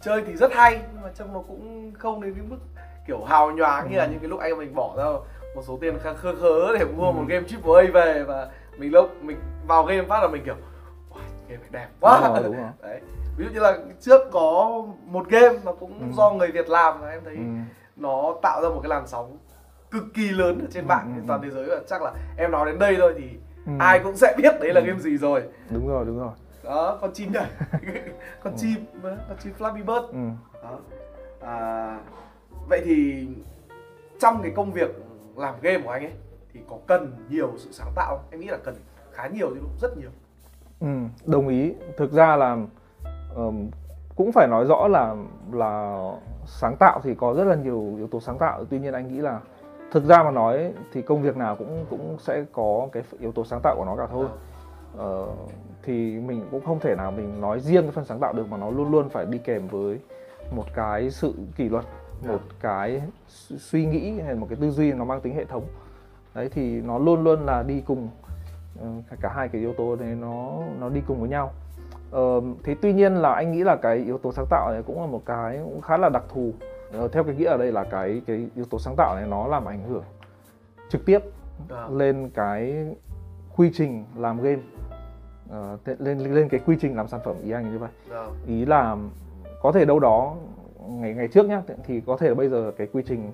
chơi 0.00 0.22
thì 0.26 0.36
rất 0.36 0.52
hay 0.54 0.80
nhưng 0.92 1.02
mà 1.02 1.08
trông 1.14 1.32
nó 1.32 1.38
cũng 1.48 1.92
không 1.98 2.20
đến 2.22 2.34
cái 2.34 2.44
mức 2.48 2.58
kiểu 3.06 3.24
hào 3.24 3.50
nhoáng 3.50 3.90
như 3.90 3.96
là 3.96 4.06
những 4.06 4.18
cái 4.20 4.28
lúc 4.28 4.40
anh 4.40 4.58
mình 4.58 4.74
bỏ 4.74 4.94
ra 4.96 5.04
một 5.54 5.62
số 5.62 5.78
tiền 5.80 5.98
khá 6.02 6.12
khớ 6.12 6.34
khớ 6.34 6.76
để 6.78 6.84
mua 6.84 7.06
Ừ. 7.06 7.12
một 7.12 7.24
game 7.28 7.44
triple 7.48 7.72
A 7.74 7.90
về 7.92 8.22
và 8.24 8.50
mình 8.78 8.92
lúc 8.92 9.22
mình 9.22 9.36
vào 9.66 9.84
game 9.84 10.02
phát 10.08 10.20
là 10.22 10.28
mình 10.28 10.42
kiểu 10.44 10.54
"Uầy, 11.10 11.24
game 11.48 11.60
này 11.62 11.68
đẹp 11.72 11.88
quá 12.00 12.20
đúng 12.24 12.34
rồi, 12.34 12.42
đúng 12.44 12.56
rồi. 12.56 12.70
đấy 12.82 13.00
ví 13.36 13.44
dụ 13.44 13.50
như 13.50 13.60
là 13.60 13.78
trước 14.00 14.20
có 14.32 14.82
một 15.06 15.28
game 15.28 15.58
mà 15.64 15.72
cũng 15.72 15.98
Ừ. 15.98 16.16
do 16.16 16.30
người 16.30 16.50
Việt 16.50 16.68
làm 16.68 17.00
và 17.00 17.10
em 17.10 17.20
thấy 17.24 17.34
Ừ. 17.34 17.42
nó 17.96 18.34
tạo 18.42 18.62
ra 18.62 18.68
một 18.68 18.80
cái 18.82 18.88
làn 18.88 19.06
sóng 19.06 19.38
cực 19.90 20.04
kỳ 20.14 20.28
lớn 20.30 20.58
ở 20.60 20.66
trên 20.72 20.84
Ừ, 20.84 20.88
mạng 20.88 21.04
ừ, 21.06 21.12
trên 21.16 21.26
toàn 21.26 21.40
ừ. 21.40 21.44
thế 21.44 21.50
giới 21.54 21.64
và 21.68 21.76
chắc 21.88 22.02
là 22.02 22.12
em 22.36 22.50
nói 22.50 22.66
đến 22.66 22.78
đây 22.78 22.96
thôi 22.98 23.14
thì 23.18 23.24
Ừ. 23.66 23.72
ai 23.78 24.00
cũng 24.04 24.16
sẽ 24.16 24.34
biết 24.36 24.52
đấy 24.60 24.72
là 24.74 24.80
Ừ. 24.80 24.86
game 24.86 24.98
gì 25.00 25.16
rồi 25.18 25.42
đúng 25.70 25.88
rồi 25.88 26.04
đúng 26.06 26.18
rồi 26.18 26.30
đó 26.64 26.98
con 27.00 27.10
chim 27.14 27.32
nhảy 27.32 27.50
con 28.42 28.52
Ừ. 28.52 28.56
chim 28.58 28.84
con 29.02 29.36
chim 29.42 29.52
Flappy 29.58 29.84
Bird 29.84 30.12
ừ. 30.12 30.28
đó 30.62 30.78
à, 31.40 31.98
vậy 32.68 32.82
thì 32.84 33.26
trong 34.20 34.42
cái 34.42 34.52
công 34.56 34.72
việc 34.72 34.90
làm 35.36 35.54
game 35.62 35.78
của 35.84 35.90
anh 35.90 36.02
ấy 36.04 36.12
thì 36.52 36.60
có 36.70 36.76
cần 36.86 37.12
nhiều 37.28 37.52
sự 37.56 37.72
sáng 37.72 37.92
tạo 37.94 38.16
không? 38.16 38.26
em 38.30 38.40
nghĩ 38.40 38.46
là 38.46 38.58
cần 38.64 38.74
khá 39.12 39.26
nhiều 39.26 39.48
chứ 39.54 39.60
không? 39.60 39.76
rất 39.80 39.96
nhiều 39.98 40.10
Ừ, 40.80 40.86
đồng 41.26 41.48
ý. 41.48 41.74
Thực 41.96 42.12
ra 42.12 42.36
là 42.36 42.56
ờm, 43.34 43.68
cũng 44.16 44.32
phải 44.32 44.48
nói 44.48 44.64
rõ 44.64 44.88
là 44.88 45.14
là 45.52 45.96
sáng 46.46 46.76
tạo 46.76 47.00
thì 47.04 47.14
có 47.14 47.34
rất 47.34 47.44
là 47.44 47.54
nhiều 47.54 47.94
yếu 47.96 48.06
tố 48.06 48.20
sáng 48.20 48.38
tạo. 48.38 48.64
Tuy 48.70 48.78
nhiên 48.78 48.92
anh 48.92 49.08
nghĩ 49.08 49.20
là 49.20 49.40
thực 49.92 50.04
ra 50.04 50.22
mà 50.22 50.30
nói 50.30 50.72
thì 50.92 51.02
công 51.02 51.22
việc 51.22 51.36
nào 51.36 51.56
cũng 51.56 51.86
cũng 51.90 52.16
sẽ 52.18 52.44
có 52.52 52.88
cái 52.92 53.02
yếu 53.20 53.32
tố 53.32 53.44
sáng 53.44 53.60
tạo 53.62 53.76
của 53.76 53.84
nó 53.84 53.96
cả 53.96 54.06
thôi. 54.10 54.26
ờ, 54.96 55.26
thì 55.82 56.18
mình 56.18 56.46
cũng 56.50 56.64
không 56.64 56.80
thể 56.80 56.94
nào 56.94 57.10
mình 57.10 57.40
nói 57.40 57.60
riêng 57.60 57.82
cái 57.82 57.90
phần 57.90 58.04
sáng 58.04 58.20
tạo 58.20 58.32
được 58.32 58.48
mà 58.50 58.56
nó 58.56 58.70
luôn 58.70 58.90
luôn 58.90 59.08
phải 59.08 59.26
đi 59.26 59.38
kèm 59.38 59.68
với 59.68 59.98
một 60.56 60.64
cái 60.74 61.10
sự 61.10 61.34
kỷ 61.56 61.68
luật 61.68 61.84
một 62.26 62.40
cái 62.60 63.02
suy 63.58 63.86
nghĩ 63.86 64.20
hay 64.20 64.34
một 64.34 64.46
cái 64.50 64.58
tư 64.60 64.70
duy 64.70 64.92
nó 64.92 65.04
mang 65.04 65.20
tính 65.20 65.34
hệ 65.34 65.44
thống. 65.44 65.64
Đấy 66.34 66.48
thì 66.52 66.80
nó 66.80 66.98
luôn 66.98 67.24
luôn 67.24 67.46
là 67.46 67.62
đi 67.62 67.82
cùng 67.86 68.08
ờ, 68.80 68.86
cả 69.20 69.32
hai 69.34 69.48
cái 69.48 69.60
yếu 69.60 69.72
tố 69.72 69.96
này 69.96 70.14
nó 70.14 70.58
nó 70.80 70.88
đi 70.88 71.00
cùng 71.06 71.20
với 71.20 71.28
nhau. 71.28 71.52
Ờ, 72.10 72.40
thế 72.64 72.76
tuy 72.82 72.92
nhiên 72.92 73.14
là 73.14 73.32
anh 73.32 73.52
nghĩ 73.52 73.64
là 73.64 73.76
cái 73.76 73.96
yếu 73.96 74.18
tố 74.18 74.32
sáng 74.32 74.46
tạo 74.50 74.72
này 74.72 74.82
cũng 74.86 75.00
là 75.00 75.06
một 75.06 75.22
cái 75.26 75.60
cũng 75.64 75.80
khá 75.80 75.96
là 75.96 76.08
đặc 76.08 76.22
thù 76.28 76.52
theo 77.12 77.24
cái 77.24 77.34
nghĩa 77.34 77.48
ở 77.48 77.56
đây 77.56 77.72
là 77.72 77.84
cái 77.84 78.22
cái 78.26 78.48
yếu 78.56 78.64
tố 78.64 78.78
sáng 78.78 78.94
tạo 78.96 79.16
này 79.16 79.26
nó 79.28 79.46
làm 79.46 79.64
ảnh 79.64 79.82
hưởng 79.88 80.04
trực 80.88 81.04
tiếp 81.06 81.18
à. 81.70 81.88
lên 81.90 82.30
cái 82.34 82.86
quy 83.56 83.70
trình 83.74 84.04
làm 84.16 84.42
game 84.42 84.62
uh, 85.50 86.00
lên 86.00 86.18
lên 86.18 86.48
cái 86.48 86.60
quy 86.66 86.76
trình 86.80 86.96
làm 86.96 87.08
sản 87.08 87.20
phẩm 87.24 87.36
ý 87.44 87.50
anh 87.50 87.72
như 87.72 87.78
vậy 87.78 87.90
à. 88.10 88.26
ý 88.46 88.64
là 88.66 88.96
có 89.62 89.72
thể 89.72 89.84
đâu 89.84 89.98
đó 89.98 90.34
ngày 90.88 91.14
ngày 91.14 91.28
trước 91.28 91.46
nhá 91.46 91.62
thì 91.86 92.00
có 92.00 92.16
thể 92.16 92.28
là 92.28 92.34
bây 92.34 92.48
giờ 92.48 92.72
cái 92.76 92.86
quy 92.92 93.02
trình 93.06 93.32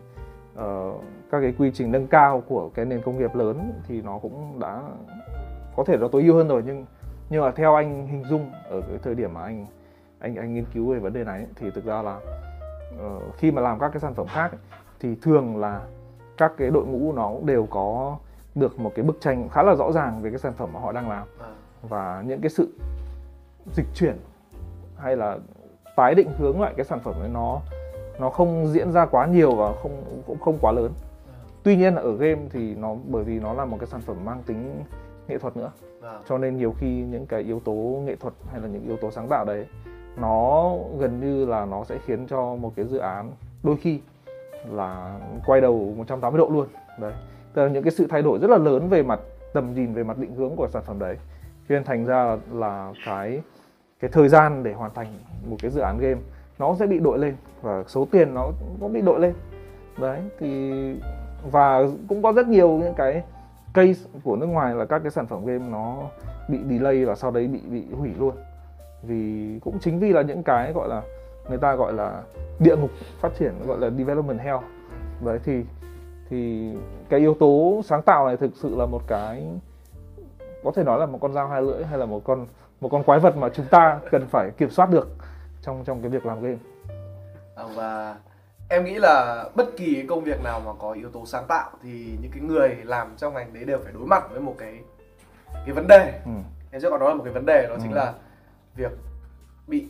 uh, 0.55 1.03
các 1.31 1.41
cái 1.41 1.55
quy 1.59 1.71
trình 1.75 1.93
nâng 1.93 2.07
cao 2.07 2.43
của 2.49 2.69
cái 2.69 2.85
nền 2.85 3.03
công 3.03 3.19
nghiệp 3.19 3.35
lớn 3.35 3.73
thì 3.89 4.03
nó 4.03 4.19
cũng 4.19 4.61
đã 4.61 4.83
có 5.77 5.85
thể 5.85 5.97
nó 5.97 6.09
tối 6.09 6.23
ưu 6.23 6.35
hơn 6.35 6.49
rồi 6.49 6.63
nhưng 6.67 6.85
nhưng 7.31 7.43
mà 7.43 7.51
theo 7.51 7.75
anh 7.75 8.07
hình 8.07 8.25
dung 8.25 8.51
ở 8.71 8.81
cái 8.81 8.99
thời 9.03 9.15
điểm 9.15 9.35
mà 9.35 9.43
anh 9.43 9.67
anh 10.19 10.37
anh 10.37 10.55
nghiên 10.55 10.65
cứu 10.75 10.93
về 10.93 10.99
vấn 10.99 11.13
đề 11.13 11.25
này 11.25 11.47
thì 11.57 11.71
thực 11.71 11.85
ra 11.85 12.03
là 12.03 12.21
uh, 13.07 13.36
khi 13.36 13.51
mà 13.51 13.62
làm 13.62 13.78
các 13.78 13.88
cái 13.88 14.01
sản 14.01 14.14
phẩm 14.14 14.26
khác 14.26 14.53
thì 15.01 15.14
thường 15.22 15.57
là 15.57 15.80
các 16.36 16.53
cái 16.57 16.70
đội 16.70 16.86
ngũ 16.86 17.12
nó 17.12 17.28
cũng 17.28 17.46
đều 17.46 17.66
có 17.70 18.16
được 18.55 18.78
một 18.78 18.92
cái 18.94 19.05
bức 19.05 19.20
tranh 19.20 19.49
khá 19.49 19.62
là 19.62 19.74
rõ 19.74 19.92
ràng 19.92 20.22
về 20.22 20.30
cái 20.30 20.38
sản 20.38 20.53
phẩm 20.53 20.68
mà 20.72 20.80
họ 20.80 20.92
đang 20.92 21.09
làm 21.11 21.26
à. 21.40 21.49
và 21.82 22.22
những 22.26 22.40
cái 22.40 22.51
sự 22.51 22.68
dịch 23.72 23.86
chuyển 23.94 24.16
hay 24.96 25.16
là 25.16 25.38
tái 25.96 26.14
định 26.14 26.28
hướng 26.38 26.61
lại 26.61 26.74
cái 26.76 26.84
sản 26.84 27.01
phẩm 27.01 27.14
ấy 27.20 27.28
nó 27.28 27.61
nó 28.20 28.30
không 28.30 28.66
diễn 28.66 28.92
ra 28.92 29.07
quá 29.07 29.26
nhiều 29.26 29.55
và 29.55 29.72
không 29.82 30.22
cũng 30.26 30.38
không 30.40 30.59
quá 30.61 30.72
lớn 30.72 30.92
à. 31.28 31.34
tuy 31.62 31.76
nhiên 31.76 31.94
là 31.94 32.03
ở 32.03 32.16
game 32.16 32.40
thì 32.51 32.74
nó 32.74 32.96
bởi 33.07 33.24
vì 33.24 33.40
nó 33.40 33.53
là 33.53 33.64
một 33.64 33.76
cái 33.80 33.86
sản 33.86 34.01
phẩm 34.01 34.16
mang 34.24 34.42
tính 34.46 34.84
nghệ 35.28 35.38
thuật 35.38 35.57
nữa 35.57 35.70
à. 36.03 36.18
cho 36.28 36.38
nên 36.38 36.57
nhiều 36.57 36.74
khi 36.78 37.03
những 37.03 37.26
cái 37.26 37.42
yếu 37.42 37.61
tố 37.61 38.03
nghệ 38.05 38.16
thuật 38.16 38.34
hay 38.51 38.61
là 38.61 38.68
những 38.68 38.84
yếu 38.86 38.96
tố 38.96 39.11
sáng 39.11 39.28
tạo 39.28 39.44
đấy 39.44 39.66
nó 40.21 40.75
gần 40.99 41.21
như 41.21 41.45
là 41.47 41.64
nó 41.64 41.85
sẽ 41.85 41.99
khiến 42.07 42.27
cho 42.27 42.55
một 42.55 42.73
cái 42.77 42.85
dự 42.85 42.99
án 42.99 43.31
đôi 43.62 43.77
khi 43.77 44.01
là 44.71 45.19
quay 45.47 45.61
đầu 45.61 45.95
180 45.97 46.39
độ 46.39 46.49
luôn. 46.49 46.66
Đấy. 47.01 47.12
Tức 47.55 47.62
là 47.62 47.69
những 47.69 47.83
cái 47.83 47.91
sự 47.91 48.07
thay 48.11 48.23
đổi 48.23 48.39
rất 48.39 48.51
là 48.51 48.59
lớn 48.59 48.89
về 48.89 49.03
mặt 49.03 49.21
tầm 49.53 49.75
nhìn, 49.75 49.95
về 49.95 50.05
mặt 50.05 50.19
định 50.19 50.35
hướng 50.35 50.57
của 50.57 50.69
sản 50.69 50.83
phẩm 50.87 50.99
đấy. 50.99 51.16
Cho 51.69 51.75
nên 51.75 51.85
thành 51.85 52.05
ra 52.05 52.37
là 52.53 52.93
cái 53.07 53.43
cái 54.01 54.11
thời 54.12 54.29
gian 54.29 54.62
để 54.62 54.73
hoàn 54.73 54.95
thành 54.95 55.07
một 55.47 55.57
cái 55.62 55.71
dự 55.71 55.81
án 55.81 55.99
game 55.99 56.21
nó 56.59 56.77
sẽ 56.79 56.87
bị 56.87 56.99
đội 56.99 57.19
lên 57.19 57.37
và 57.62 57.85
số 57.87 58.09
tiền 58.11 58.35
nó 58.35 58.51
cũng 58.81 58.93
bị 58.93 59.01
đội 59.01 59.21
lên. 59.21 59.35
Đấy, 60.01 60.21
thì, 60.39 60.73
và 61.51 61.83
cũng 62.09 62.23
có 62.23 62.33
rất 62.33 62.49
nhiều 62.49 62.71
những 62.71 62.95
cái 62.95 63.23
case 63.75 64.11
của 64.25 64.37
nước 64.37 64.47
ngoài 64.47 64.75
là 64.75 64.85
các 64.85 64.99
cái 64.99 65.11
sản 65.11 65.27
phẩm 65.27 65.47
game 65.47 65.64
nó 65.71 65.97
bị 66.49 66.59
delay 66.71 67.05
và 67.05 67.14
sau 67.14 67.31
đấy 67.31 67.49
bị 67.49 67.61
bị 67.71 67.85
hủy 67.99 68.11
luôn 68.19 68.35
vì 69.03 69.59
cũng 69.64 69.78
chính 69.80 69.99
vì 69.99 70.12
là 70.12 70.22
những 70.22 70.42
cái 70.42 70.72
gọi 70.72 70.88
là 70.88 71.03
người 71.49 71.59
ta 71.59 71.74
gọi 71.74 71.92
là 71.92 72.22
địa 72.59 72.76
ngục 72.76 72.90
phát 73.20 73.32
triển 73.38 73.53
gọi 73.66 73.78
là 73.78 73.90
development 73.90 74.40
hell 74.40 74.59
đấy 75.24 75.38
thì 75.44 75.64
thì 76.30 76.72
cái 77.09 77.20
yếu 77.20 77.34
tố 77.34 77.80
sáng 77.84 78.03
tạo 78.03 78.26
này 78.26 78.36
thực 78.36 78.51
sự 78.55 78.76
là 78.76 78.86
một 78.86 79.03
cái 79.07 79.46
có 80.64 80.72
thể 80.76 80.84
nói 80.84 81.01
là 81.01 81.07
một 81.07 81.18
con 81.20 81.32
dao 81.32 81.49
hai 81.49 81.62
lưỡi 81.62 81.84
hay 81.84 81.99
là 81.99 82.07
một 82.07 82.24
con 82.24 82.46
một 82.80 82.88
con 82.88 83.03
quái 83.03 83.20
vật 83.20 83.36
mà 83.36 83.49
chúng 83.49 83.66
ta 83.70 84.01
cần 84.11 84.26
phải 84.30 84.51
kiểm 84.59 84.70
soát 84.70 84.90
được 84.90 85.09
trong 85.62 85.84
trong 85.84 86.03
cái 86.03 86.11
việc 86.11 86.26
làm 86.26 86.42
game 86.42 86.57
à, 87.57 87.64
và 87.74 88.16
em 88.68 88.84
nghĩ 88.84 88.94
là 88.94 89.44
bất 89.55 89.76
kỳ 89.76 90.07
công 90.09 90.24
việc 90.24 90.42
nào 90.42 90.61
mà 90.61 90.72
có 90.78 90.92
yếu 90.92 91.11
tố 91.11 91.26
sáng 91.26 91.44
tạo 91.49 91.70
thì 91.82 92.18
những 92.22 92.30
cái 92.30 92.42
người 92.42 92.76
làm 92.84 93.14
trong 93.16 93.34
ngành 93.34 93.55
đấy 93.55 93.64
đều 93.64 93.78
phải 93.84 93.92
đối 93.92 94.07
mặt 94.07 94.24
với 94.30 94.40
một 94.40 94.55
cái 94.59 94.80
cái 95.53 95.72
vấn 95.74 95.86
đề 95.86 96.20
ừ. 96.24 96.30
em 96.70 96.82
trước 96.82 96.90
còn 96.90 97.01
nói 97.01 97.09
là 97.09 97.14
một 97.14 97.24
cái 97.24 97.32
vấn 97.32 97.46
đề 97.46 97.66
đó 97.68 97.74
ừ. 97.74 97.80
chính 97.82 97.92
là 97.92 98.12
việc 98.79 98.93
bị 99.66 99.87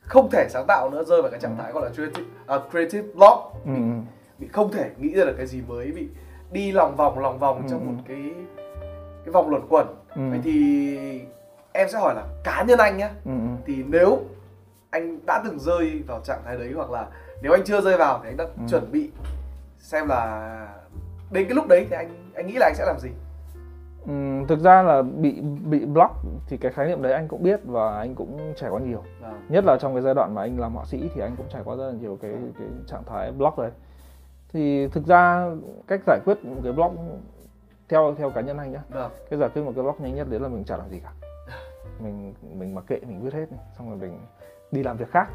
không 0.00 0.30
thể 0.30 0.46
sáng 0.50 0.64
tạo 0.68 0.90
nữa 0.90 1.04
rơi 1.04 1.22
vào 1.22 1.30
cái 1.30 1.40
trạng 1.40 1.56
ừ. 1.56 1.62
thái 1.62 1.72
gọi 1.72 1.84
là 1.84 1.90
creative, 1.94 2.24
uh, 2.56 2.70
creative 2.70 3.08
block 3.14 3.52
ừ. 3.64 3.70
bị, 3.70 3.80
bị 4.38 4.48
không 4.48 4.72
thể 4.72 4.90
nghĩ 4.98 5.14
ra 5.14 5.24
được 5.24 5.34
cái 5.36 5.46
gì 5.46 5.62
mới 5.68 5.92
bị 5.92 6.08
đi 6.50 6.72
lòng 6.72 6.96
vòng 6.96 7.18
lòng 7.18 7.38
vòng 7.38 7.62
ừ. 7.62 7.66
trong 7.70 7.86
một 7.86 8.02
cái 8.08 8.32
cái 9.24 9.32
vòng 9.32 9.50
luẩn 9.50 9.62
quẩn 9.68 9.86
ừ. 10.14 10.20
vậy 10.30 10.40
thì 10.44 11.20
em 11.72 11.88
sẽ 11.92 11.98
hỏi 11.98 12.14
là 12.14 12.24
cá 12.44 12.62
nhân 12.62 12.78
anh 12.78 12.96
nhá 12.96 13.10
ừ. 13.24 13.32
thì 13.66 13.84
nếu 13.86 14.18
anh 14.90 15.18
đã 15.26 15.42
từng 15.44 15.58
rơi 15.58 16.02
vào 16.06 16.20
trạng 16.24 16.42
thái 16.44 16.56
đấy 16.56 16.72
hoặc 16.76 16.90
là 16.90 17.06
nếu 17.42 17.52
anh 17.52 17.64
chưa 17.64 17.80
rơi 17.80 17.96
vào 17.96 18.20
thì 18.22 18.30
anh 18.30 18.36
đã 18.36 18.44
ừ. 18.44 18.62
chuẩn 18.70 18.92
bị 18.92 19.10
xem 19.78 20.08
là 20.08 20.68
đến 21.30 21.44
cái 21.44 21.54
lúc 21.54 21.66
đấy 21.68 21.86
thì 21.90 21.96
anh 21.96 22.32
anh 22.34 22.46
nghĩ 22.46 22.54
là 22.56 22.66
anh 22.66 22.74
sẽ 22.74 22.84
làm 22.86 22.98
gì 23.00 23.08
Ừ, 24.06 24.12
thực 24.48 24.60
ra 24.60 24.82
là 24.82 25.02
bị 25.02 25.40
bị 25.70 25.84
block 25.84 26.14
thì 26.46 26.56
cái 26.56 26.72
khái 26.72 26.86
niệm 26.86 27.02
đấy 27.02 27.12
anh 27.12 27.28
cũng 27.28 27.42
biết 27.42 27.60
và 27.64 27.98
anh 27.98 28.14
cũng 28.14 28.54
trải 28.56 28.70
qua 28.70 28.80
nhiều. 28.80 29.02
À. 29.22 29.32
nhất 29.48 29.64
là 29.64 29.76
trong 29.80 29.94
cái 29.94 30.02
giai 30.02 30.14
đoạn 30.14 30.34
mà 30.34 30.42
anh 30.42 30.58
làm 30.58 30.74
họa 30.74 30.84
sĩ 30.84 31.10
thì 31.14 31.20
anh 31.20 31.36
cũng 31.36 31.46
trải 31.52 31.62
qua 31.64 31.76
rất 31.76 31.86
là 31.86 31.92
nhiều 31.92 32.18
cái 32.22 32.32
cái 32.58 32.68
trạng 32.86 33.04
thái 33.06 33.32
block 33.32 33.58
đấy 33.58 33.70
thì 34.52 34.88
thực 34.88 35.06
ra 35.06 35.50
cách 35.86 36.00
giải 36.06 36.20
quyết 36.24 36.44
một 36.44 36.60
cái 36.64 36.72
block 36.72 36.94
theo 37.88 38.14
theo 38.18 38.30
cá 38.30 38.40
nhân 38.40 38.58
anh 38.58 38.72
nhá. 38.72 38.82
À. 38.92 39.08
cái 39.30 39.38
giải 39.38 39.48
quyết 39.54 39.62
một 39.62 39.72
cái 39.74 39.84
block 39.84 40.00
nhanh 40.00 40.14
nhất 40.14 40.26
đấy 40.30 40.40
là 40.40 40.48
mình 40.48 40.64
chả 40.64 40.76
làm 40.76 40.90
gì 40.90 41.00
cả. 41.04 41.12
Mình 42.00 42.34
mình 42.58 42.74
mặc 42.74 42.84
kệ 42.86 43.00
mình 43.08 43.20
viết 43.20 43.32
hết 43.32 43.46
xong 43.78 43.88
rồi 43.88 43.98
mình 43.98 44.18
đi 44.72 44.82
làm 44.82 44.96
việc 44.96 45.10
khác. 45.10 45.28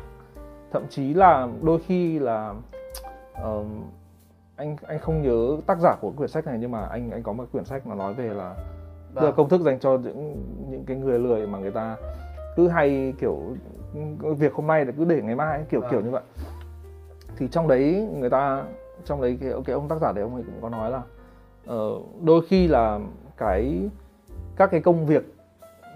Thậm 0.72 0.88
chí 0.90 1.14
là 1.14 1.48
đôi 1.62 1.80
khi 1.88 2.20
là 2.20 2.54
uh, 3.48 3.66
anh 4.62 4.76
anh 4.88 5.00
không 5.00 5.22
nhớ 5.22 5.58
tác 5.68 5.78
giả 5.80 5.96
của 6.02 6.12
quyển 6.18 6.30
sách 6.30 6.46
này 6.46 6.58
nhưng 6.60 6.72
mà 6.72 6.86
anh 6.86 7.12
anh 7.12 7.24
có 7.24 7.34
một 7.34 7.46
quyển 7.52 7.66
sách 7.66 7.88
mà 7.88 7.96
nói 7.96 8.14
về 8.14 8.34
là 8.34 8.56
vâng. 9.14 9.34
công 9.38 9.50
thức 9.50 9.62
dành 9.62 9.80
cho 9.80 9.98
những 9.98 10.44
những 10.70 10.86
cái 10.86 10.98
người 10.98 11.20
lười 11.20 11.48
mà 11.48 11.60
người 11.60 11.72
ta 11.72 11.98
cứ 12.56 12.68
hay 12.68 13.14
kiểu 13.20 13.40
việc 14.38 14.54
hôm 14.54 14.68
nay 14.68 14.86
là 14.86 14.92
cứ 14.98 15.06
để 15.06 15.22
ngày 15.22 15.36
mai 15.36 15.66
kiểu 15.70 15.82
kiểu 15.82 16.00
vâng. 16.00 16.06
như 16.06 16.12
vậy 16.12 16.22
thì 17.38 17.48
trong 17.48 17.68
đấy 17.68 18.08
người 18.20 18.30
ta 18.30 18.64
trong 19.06 19.22
đấy 19.22 19.38
cái, 19.42 19.52
cái 19.66 19.74
ông 19.74 19.88
tác 19.88 20.02
giả 20.02 20.12
đấy 20.12 20.24
ông 20.24 20.36
ấy 20.36 20.44
cũng 20.44 20.62
có 20.62 20.70
nói 20.70 20.92
là 20.92 21.02
uh, 21.76 22.06
đôi 22.22 22.42
khi 22.48 22.68
là 22.68 23.00
cái 23.38 23.90
các 24.56 24.72
cái 24.72 24.82
công 24.82 25.06
việc 25.06 25.36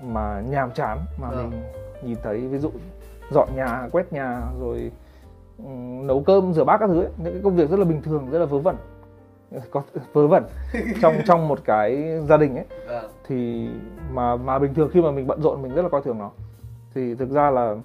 mà 0.03 0.41
nhàm 0.49 0.71
chán 0.71 0.99
mà 1.21 1.29
ừ. 1.29 1.35
mình 1.35 1.61
nhìn 2.03 2.17
thấy 2.23 2.47
ví 2.47 2.57
dụ 2.57 2.71
dọn 3.31 3.49
nhà 3.55 3.89
quét 3.91 4.13
nhà 4.13 4.41
rồi 4.59 4.91
nấu 6.07 6.23
cơm 6.25 6.53
rửa 6.53 6.63
bát 6.63 6.77
các 6.77 6.87
thứ 6.87 7.01
ấy, 7.01 7.11
những 7.17 7.33
cái 7.33 7.41
công 7.43 7.55
việc 7.55 7.69
rất 7.69 7.79
là 7.79 7.85
bình 7.85 8.01
thường 8.01 8.27
rất 8.31 8.39
là 8.39 8.45
vớ 8.45 8.59
vẩn. 8.59 8.75
Có 9.71 9.81
vớ 10.13 10.27
vẩn. 10.27 10.43
Trong 11.01 11.13
trong 11.25 11.47
một 11.47 11.59
cái 11.65 12.19
gia 12.29 12.37
đình 12.37 12.55
ấy. 12.55 12.65
Vâng. 12.87 13.11
thì 13.27 13.69
mà 14.13 14.35
mà 14.35 14.59
bình 14.59 14.73
thường 14.73 14.89
khi 14.93 15.01
mà 15.01 15.11
mình 15.11 15.27
bận 15.27 15.41
rộn 15.41 15.61
mình 15.61 15.75
rất 15.75 15.81
là 15.81 15.89
coi 15.89 16.01
thường 16.01 16.17
nó. 16.17 16.31
Thì 16.95 17.15
thực 17.15 17.29
ra 17.29 17.51
là 17.51 17.75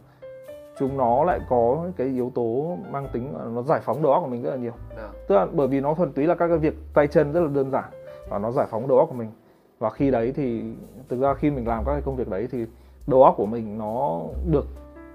chúng 0.78 0.96
nó 0.96 1.24
lại 1.24 1.40
có 1.48 1.86
cái 1.96 2.06
yếu 2.06 2.32
tố 2.34 2.78
mang 2.90 3.08
tính 3.12 3.34
nó 3.54 3.62
giải 3.62 3.80
phóng 3.82 4.02
đầu 4.02 4.12
óc 4.12 4.22
của 4.22 4.30
mình 4.30 4.42
rất 4.42 4.50
là 4.50 4.56
nhiều. 4.56 4.72
Vâng. 4.96 5.10
tức 5.28 5.34
là 5.34 5.46
bởi 5.52 5.68
vì 5.68 5.80
nó 5.80 5.94
thuần 5.94 6.12
túy 6.12 6.26
là 6.26 6.34
các 6.34 6.48
cái 6.48 6.58
việc 6.58 6.74
tay 6.94 7.06
chân 7.06 7.32
rất 7.32 7.40
là 7.40 7.48
đơn 7.48 7.70
giản 7.70 7.90
và 8.28 8.38
nó 8.38 8.50
giải 8.50 8.66
phóng 8.70 8.88
đầu 8.88 8.98
óc 8.98 9.08
của 9.08 9.14
mình. 9.14 9.30
Và 9.78 9.90
khi 9.90 10.10
đấy 10.10 10.32
thì 10.36 10.62
thực 11.08 11.20
ra 11.20 11.34
khi 11.34 11.50
mình 11.50 11.68
làm 11.68 11.84
các 11.84 11.92
cái 11.92 12.02
công 12.04 12.16
việc 12.16 12.28
đấy 12.28 12.48
thì 12.52 12.66
đầu 13.06 13.24
óc 13.24 13.34
của 13.36 13.46
mình 13.46 13.78
nó 13.78 14.20
được 14.50 14.66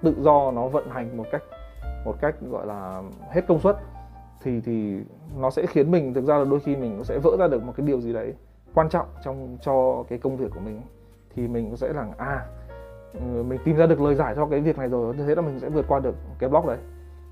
tự 0.04 0.16
do 0.20 0.52
nó 0.52 0.68
vận 0.68 0.90
hành 0.90 1.18
một 1.18 1.26
cách 1.32 1.44
một 2.06 2.16
cách 2.22 2.36
gọi 2.50 2.68
là 2.68 3.04
hết 3.32 3.42
công 3.48 3.60
suất 3.60 3.78
thì 4.42 4.62
thì 4.62 5.00
nó 5.38 5.50
sẽ 5.50 5.66
khiến 5.66 5.92
mình 5.92 6.14
thực 6.14 6.26
ra 6.26 6.38
là 6.38 6.46
đôi 6.46 6.60
khi 6.60 6.76
mình 6.76 6.96
cũng 6.96 7.04
sẽ 7.04 7.20
vỡ 7.20 7.38
ra 7.40 7.48
được 7.48 7.64
một 7.64 7.74
cái 7.78 7.88
điều 7.88 8.02
gì 8.02 8.14
đấy 8.14 8.34
quan 8.74 8.90
trọng 8.90 9.08
trong 9.24 9.58
cho 9.62 10.04
cái 10.10 10.20
công 10.20 10.38
việc 10.38 10.52
của 10.54 10.60
mình. 10.60 10.82
Thì 11.36 11.48
mình 11.48 11.78
sẽ 11.78 11.94
là 11.94 12.08
à 12.18 12.46
ừ, 13.14 13.44
mình 13.44 13.60
tìm 13.66 13.76
ra 13.76 13.86
được 13.86 14.02
lời 14.02 14.16
giải 14.16 14.36
cho 14.36 14.46
cái 14.46 14.62
việc 14.62 14.78
này 14.78 14.88
rồi 14.88 15.16
thế 15.18 15.36
là 15.36 15.42
mình 15.42 15.60
sẽ 15.60 15.70
vượt 15.70 15.86
qua 15.88 16.00
được 16.00 16.16
cái 16.40 16.50
block 16.50 16.68
đấy. 16.68 16.78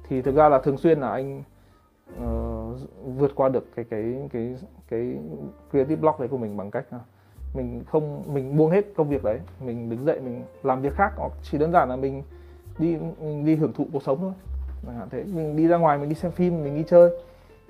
Thì 0.07 0.21
thực 0.21 0.35
ra 0.35 0.49
là 0.49 0.59
thường 0.59 0.77
xuyên 0.77 0.99
là 0.99 1.09
anh 1.09 1.43
uh, 2.11 2.79
vượt 3.17 3.31
qua 3.35 3.49
được 3.49 3.65
cái 3.75 3.85
cái 3.89 4.29
cái 4.33 4.55
cái 4.89 5.17
creative 5.71 6.01
block 6.01 6.19
đấy 6.19 6.27
của 6.27 6.37
mình 6.37 6.57
bằng 6.57 6.71
cách 6.71 6.85
mình 7.53 7.83
không 7.87 8.23
mình 8.33 8.57
buông 8.57 8.71
hết 8.71 8.85
công 8.95 9.09
việc 9.09 9.23
đấy 9.23 9.39
mình 9.59 9.89
đứng 9.89 10.05
dậy 10.05 10.19
mình 10.19 10.43
làm 10.63 10.81
việc 10.81 10.93
khác 10.95 11.11
hoặc 11.17 11.31
chỉ 11.41 11.57
đơn 11.57 11.71
giản 11.71 11.89
là 11.89 11.95
mình 11.95 12.23
đi 12.79 12.97
mình 13.19 13.45
đi 13.45 13.55
hưởng 13.55 13.73
thụ 13.73 13.87
cuộc 13.93 14.03
sống 14.03 14.17
thôi 14.21 14.31
hạn 14.91 15.09
thế 15.09 15.23
mình 15.23 15.55
đi 15.55 15.67
ra 15.67 15.77
ngoài 15.77 15.97
mình 15.97 16.09
đi 16.09 16.15
xem 16.15 16.31
phim 16.31 16.63
mình 16.63 16.75
đi 16.75 16.83
chơi 16.87 17.09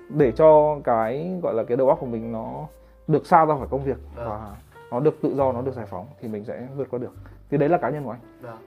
để 0.08 0.32
cho 0.32 0.78
cái 0.84 1.38
gọi 1.42 1.54
là 1.54 1.64
cái 1.64 1.76
đầu 1.76 1.88
óc 1.88 1.98
của 2.00 2.06
mình 2.06 2.32
nó 2.32 2.66
được 3.06 3.26
xa 3.26 3.44
ra 3.44 3.54
khỏi 3.58 3.68
công 3.70 3.84
việc. 3.84 3.96
Vâng. 4.16 4.28
và 4.28 4.56
nó 4.90 5.00
được 5.00 5.18
tự 5.22 5.34
do 5.34 5.52
nó 5.52 5.62
được 5.62 5.74
giải 5.74 5.86
phóng 5.86 6.06
thì 6.20 6.28
mình 6.28 6.44
sẽ 6.44 6.66
vượt 6.76 6.88
qua 6.90 6.98
được 6.98 7.12
thì 7.50 7.58
đấy 7.58 7.68
là 7.68 7.78
cá 7.78 7.90
nhân 7.90 8.04
của 8.04 8.10
anh. 8.10 8.20
Vâng. 8.40 8.58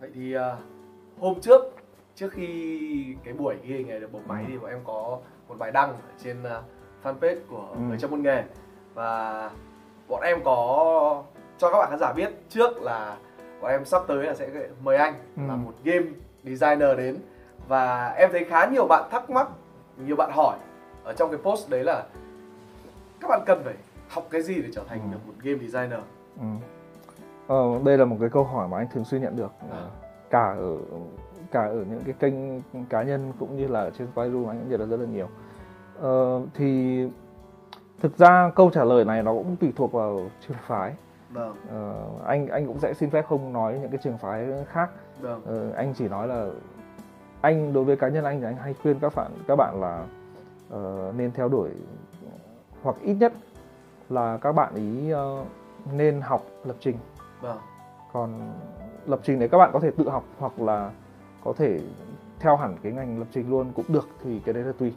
vậy 0.00 0.10
thì 0.14 0.36
uh, 0.36 0.42
hôm 1.20 1.40
trước 1.40 1.62
trước 2.14 2.32
khi 2.32 3.16
cái 3.24 3.34
buổi 3.34 3.56
ghi 3.62 3.74
hình 3.74 3.88
này 3.88 4.00
được 4.00 4.12
bộc 4.12 4.22
máy 4.26 4.44
thì 4.48 4.58
bọn 4.58 4.70
em 4.70 4.78
có 4.84 5.18
một 5.48 5.54
bài 5.58 5.70
đăng 5.72 5.90
ở 5.90 6.12
trên 6.24 6.42
uh, 6.42 6.64
fanpage 7.02 7.38
của 7.50 7.68
ừ. 7.72 7.80
người 7.88 7.98
trong 7.98 8.10
môn 8.10 8.22
nghề 8.22 8.44
và 8.94 9.50
bọn 10.08 10.22
em 10.22 10.38
có 10.44 11.22
cho 11.58 11.70
các 11.70 11.78
bạn 11.78 11.90
khán 11.90 11.98
giả 11.98 12.12
biết 12.12 12.32
trước 12.48 12.82
là 12.82 13.16
bọn 13.60 13.70
em 13.70 13.84
sắp 13.84 14.02
tới 14.08 14.24
là 14.24 14.34
sẽ 14.34 14.48
mời 14.82 14.96
anh 14.96 15.14
ừ. 15.36 15.42
là 15.48 15.56
một 15.56 15.72
game 15.84 16.06
designer 16.44 16.98
đến 16.98 17.16
và 17.68 18.08
em 18.08 18.30
thấy 18.32 18.44
khá 18.44 18.66
nhiều 18.66 18.86
bạn 18.86 19.08
thắc 19.10 19.30
mắc 19.30 19.48
nhiều 20.06 20.16
bạn 20.16 20.30
hỏi 20.32 20.58
ở 21.04 21.12
trong 21.12 21.30
cái 21.30 21.38
post 21.42 21.70
đấy 21.70 21.84
là 21.84 22.04
các 23.20 23.28
bạn 23.28 23.40
cần 23.46 23.62
phải 23.64 23.74
học 24.08 24.26
cái 24.30 24.42
gì 24.42 24.62
để 24.62 24.68
trở 24.72 24.82
thành 24.88 25.00
ừ. 25.00 25.12
được 25.12 25.18
một 25.26 25.32
game 25.42 25.58
designer 25.58 26.00
ừ. 26.40 26.46
ờ, 27.46 27.80
đây 27.84 27.98
là 27.98 28.04
một 28.04 28.16
cái 28.20 28.28
câu 28.28 28.44
hỏi 28.44 28.68
mà 28.68 28.78
anh 28.78 28.86
thường 28.92 29.04
xuyên 29.04 29.22
nhận 29.22 29.36
được 29.36 29.52
à. 29.70 29.84
cả 30.30 30.54
ở 30.58 30.76
cả 31.50 31.64
ở 31.64 31.84
những 31.90 32.02
cái 32.04 32.14
kênh 32.18 32.34
cá 32.88 33.02
nhân 33.02 33.32
cũng 33.38 33.56
như 33.56 33.68
là 33.68 33.90
trên 33.98 34.08
Fireroom 34.14 34.48
anh 34.48 34.58
cũng 34.58 34.70
nhận 34.70 34.78
được 34.78 34.90
rất 34.90 35.00
là 35.00 35.06
nhiều 35.06 35.28
ờ, 36.00 36.40
thì 36.54 37.02
thực 38.00 38.18
ra 38.18 38.50
câu 38.54 38.70
trả 38.70 38.84
lời 38.84 39.04
này 39.04 39.22
nó 39.22 39.32
cũng 39.32 39.56
tùy 39.56 39.72
thuộc 39.76 39.92
vào 39.92 40.20
trường 40.40 40.56
phái 40.66 40.94
vâng. 41.30 41.56
ờ, 41.70 42.04
anh 42.26 42.46
anh 42.46 42.66
cũng 42.66 42.78
sẽ 42.78 42.94
xin 42.94 43.10
phép 43.10 43.26
không 43.28 43.52
nói 43.52 43.78
những 43.80 43.90
cái 43.90 44.00
trường 44.02 44.18
phái 44.18 44.48
khác 44.66 44.90
vâng. 45.20 45.42
ờ, 45.46 45.70
anh 45.70 45.94
chỉ 45.94 46.08
nói 46.08 46.28
là 46.28 46.46
anh 47.40 47.72
đối 47.72 47.84
với 47.84 47.96
cá 47.96 48.08
nhân 48.08 48.24
anh 48.24 48.40
thì 48.40 48.46
anh 48.46 48.56
hay 48.56 48.74
khuyên 48.74 48.98
các 49.00 49.14
bạn 49.16 49.32
các 49.48 49.56
bạn 49.56 49.80
là 49.80 50.04
uh, 50.74 51.14
nên 51.14 51.32
theo 51.32 51.48
đuổi 51.48 51.70
hoặc 52.82 52.96
ít 53.02 53.14
nhất 53.14 53.32
là 54.08 54.38
các 54.40 54.52
bạn 54.52 54.74
ý 54.74 55.14
uh, 55.14 55.46
nên 55.92 56.20
học 56.20 56.42
lập 56.64 56.76
trình 56.80 56.96
vâng. 57.40 57.58
còn 58.12 58.52
lập 59.06 59.20
trình 59.22 59.38
đấy 59.38 59.48
các 59.48 59.58
bạn 59.58 59.70
có 59.72 59.80
thể 59.80 59.90
tự 59.90 60.08
học 60.08 60.24
hoặc 60.38 60.60
là 60.60 60.90
có 61.44 61.52
thể 61.52 61.80
theo 62.38 62.56
hẳn 62.56 62.76
cái 62.82 62.92
ngành 62.92 63.18
lập 63.18 63.26
trình 63.32 63.50
luôn 63.50 63.72
cũng 63.74 63.84
được 63.88 64.08
thì 64.24 64.40
cái 64.44 64.54
đấy 64.54 64.64
là 64.64 64.72
tùy 64.78 64.92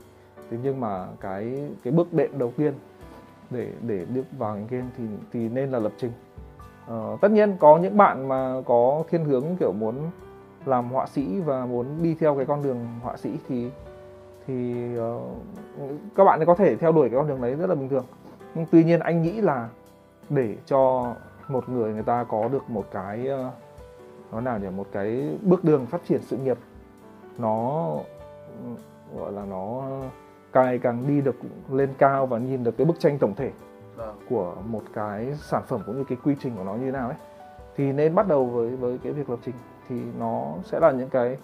thế 0.52 0.58
nhưng 0.64 0.80
mà 0.80 1.08
cái 1.20 1.70
cái 1.84 1.94
bước 1.94 2.14
đệm 2.14 2.38
đầu 2.38 2.52
tiên 2.58 2.74
để 3.54 3.72
để 3.82 4.06
bước 4.06 4.24
vào 4.38 4.56
ngành 4.56 4.68
game 4.68 4.88
thì 4.98 5.04
thì 5.32 5.50
nên 5.50 5.72
là 5.72 5.80
lập 5.80 5.92
trình. 5.98 6.12
Uh, 6.94 7.22
tất 7.22 7.32
nhiên 7.32 7.58
có 7.60 7.78
những 7.78 7.98
bạn 7.98 8.28
mà 8.28 8.62
có 8.66 9.04
thiên 9.10 9.26
hướng 9.26 9.44
kiểu 9.60 9.72
muốn 9.72 9.96
làm 10.66 10.90
họa 10.90 11.06
sĩ 11.06 11.40
và 11.40 11.66
muốn 11.66 11.86
đi 12.02 12.16
theo 12.20 12.36
cái 12.36 12.46
con 12.46 12.64
đường 12.64 12.88
họa 13.02 13.18
sĩ 13.18 13.38
thì 13.48 13.70
thì 14.48 14.86
uh, 15.00 15.22
các 16.16 16.24
bạn 16.24 16.46
có 16.46 16.56
thể 16.56 16.76
theo 16.76 16.92
đuổi 16.92 17.10
cái 17.10 17.18
con 17.18 17.28
đường 17.28 17.42
đấy 17.42 17.56
rất 17.56 17.70
là 17.70 17.76
bình 17.76 17.90
thường. 17.90 18.06
Nhưng 18.56 18.66
tuy 18.72 18.84
nhiên 18.84 19.00
anh 19.00 19.22
nghĩ 19.22 19.42
là 19.42 19.70
để 20.30 20.56
cho 20.66 21.14
một 21.48 21.70
người 21.70 21.94
người 21.94 22.04
ta 22.04 22.24
có 22.24 22.48
được 22.48 22.70
một 22.70 22.86
cái 22.92 23.30
uh, 23.34 23.54
nó 24.32 24.42
nào 24.42 24.60
nhỉ 24.60 24.70
một 24.70 24.88
cái 24.92 25.38
bước 25.42 25.64
đường 25.64 25.86
phát 25.86 26.02
triển 26.08 26.22
sự 26.22 26.38
nghiệp 26.38 26.58
nó 27.38 27.88
gọi 29.18 29.32
là 29.32 29.46
nó 29.46 29.84
càng 30.54 30.80
càng 30.80 31.08
đi 31.08 31.22
được 31.22 31.36
lên 31.72 31.90
cao 31.98 32.26
và 32.26 32.38
nhìn 32.38 32.64
được 32.64 32.78
cái 32.78 32.86
bức 32.86 33.00
tranh 33.00 33.20
tổng 33.20 33.36
thể 33.36 33.52
vâng. 33.96 34.16
của 34.30 34.56
một 34.68 34.84
cái 34.94 35.34
sản 35.36 35.64
phẩm 35.68 35.82
cũng 35.86 35.98
như 35.98 36.04
cái 36.04 36.18
quy 36.24 36.36
trình 36.42 36.56
của 36.58 36.64
nó 36.64 36.76
như 36.76 36.86
thế 36.86 36.92
nào 36.92 37.08
ấy 37.08 37.18
thì 37.76 37.92
nên 37.92 38.16
bắt 38.16 38.28
đầu 38.28 38.46
với 38.46 38.76
với 38.76 39.00
cái 39.04 39.12
việc 39.12 39.30
lập 39.30 39.40
trình 39.46 39.56
thì 39.90 40.02
nó 40.20 40.54
sẽ 40.64 40.80
là 40.80 40.92
những 40.92 41.10
cái 41.10 41.38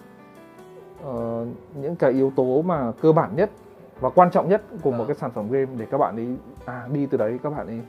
uh, 1.08 1.48
những 1.74 1.96
cái 1.96 2.12
yếu 2.12 2.32
tố 2.36 2.62
mà 2.62 2.92
cơ 3.02 3.12
bản 3.12 3.36
nhất 3.36 3.50
và 4.00 4.10
quan 4.10 4.30
trọng 4.30 4.48
nhất 4.48 4.62
của 4.82 4.90
một 4.90 4.98
vâng. 4.98 5.06
cái 5.06 5.16
sản 5.16 5.30
phẩm 5.30 5.50
game 5.50 5.70
để 5.76 5.86
các 5.90 5.98
bạn 5.98 6.16
ấy 6.16 6.36
à 6.64 6.88
đi 6.92 7.06
từ 7.06 7.18
đấy 7.18 7.38
các 7.42 7.50
bạn 7.50 7.66
ấy 7.66 7.80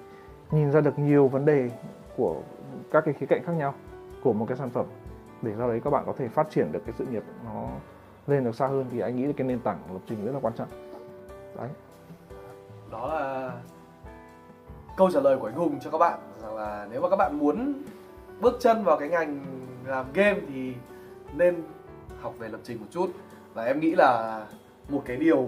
nhìn 0.52 0.72
ra 0.72 0.82
được 0.82 1.00
nhiều 1.00 1.28
vấn 1.28 1.46
đề 1.46 1.70
của 2.18 2.36
các 2.92 3.06
cái 3.06 3.14
khía 3.14 3.26
cạnh 3.26 3.44
khác 3.46 3.54
nhau 3.58 3.74
của 4.24 4.34
một 4.34 4.46
cái 4.48 4.58
sản 4.58 4.70
phẩm 4.70 4.86
để 5.42 5.54
sau 5.58 5.68
đấy 5.68 5.82
các 5.84 5.90
bạn 5.90 6.04
có 6.06 6.14
thể 6.18 6.28
phát 6.28 6.48
triển 6.50 6.72
được 6.72 6.82
cái 6.86 6.96
sự 6.98 7.06
nghiệp 7.06 7.24
nó 7.46 7.68
lên 8.28 8.44
được 8.44 8.56
xa 8.56 8.68
hơn 8.68 8.86
thì 8.92 9.00
anh 9.00 9.16
nghĩ 9.16 9.34
cái 9.34 9.48
nền 9.48 9.60
tảng 9.60 9.78
lập 9.94 10.00
trình 10.10 10.26
rất 10.26 10.32
là 10.32 10.40
quan 10.40 10.54
trọng 10.54 10.91
đấy. 11.56 11.70
Đó 12.92 13.08
là 13.08 13.52
câu 14.98 15.12
trả 15.12 15.20
lời 15.20 15.38
của 15.38 15.48
anh 15.48 15.56
Hùng 15.56 15.80
cho 15.84 15.90
các 15.90 15.98
bạn 15.98 16.20
rằng 16.42 16.56
là 16.56 16.88
nếu 16.92 17.02
mà 17.02 17.10
các 17.10 17.16
bạn 17.16 17.40
muốn 17.40 17.74
bước 18.40 18.58
chân 18.60 18.84
vào 18.84 18.98
cái 18.98 19.10
ngành 19.10 19.46
làm 19.86 20.06
game 20.14 20.40
thì 20.48 20.74
nên 21.36 21.64
học 22.22 22.34
về 22.40 22.50
lập 22.50 22.60
trình 22.64 22.80
một 22.80 22.88
chút. 22.92 23.12
Và 23.54 23.64
em 23.64 23.80
nghĩ 23.80 23.96
là 23.96 24.46
một 24.90 25.02
cái 25.06 25.18
điều 25.18 25.48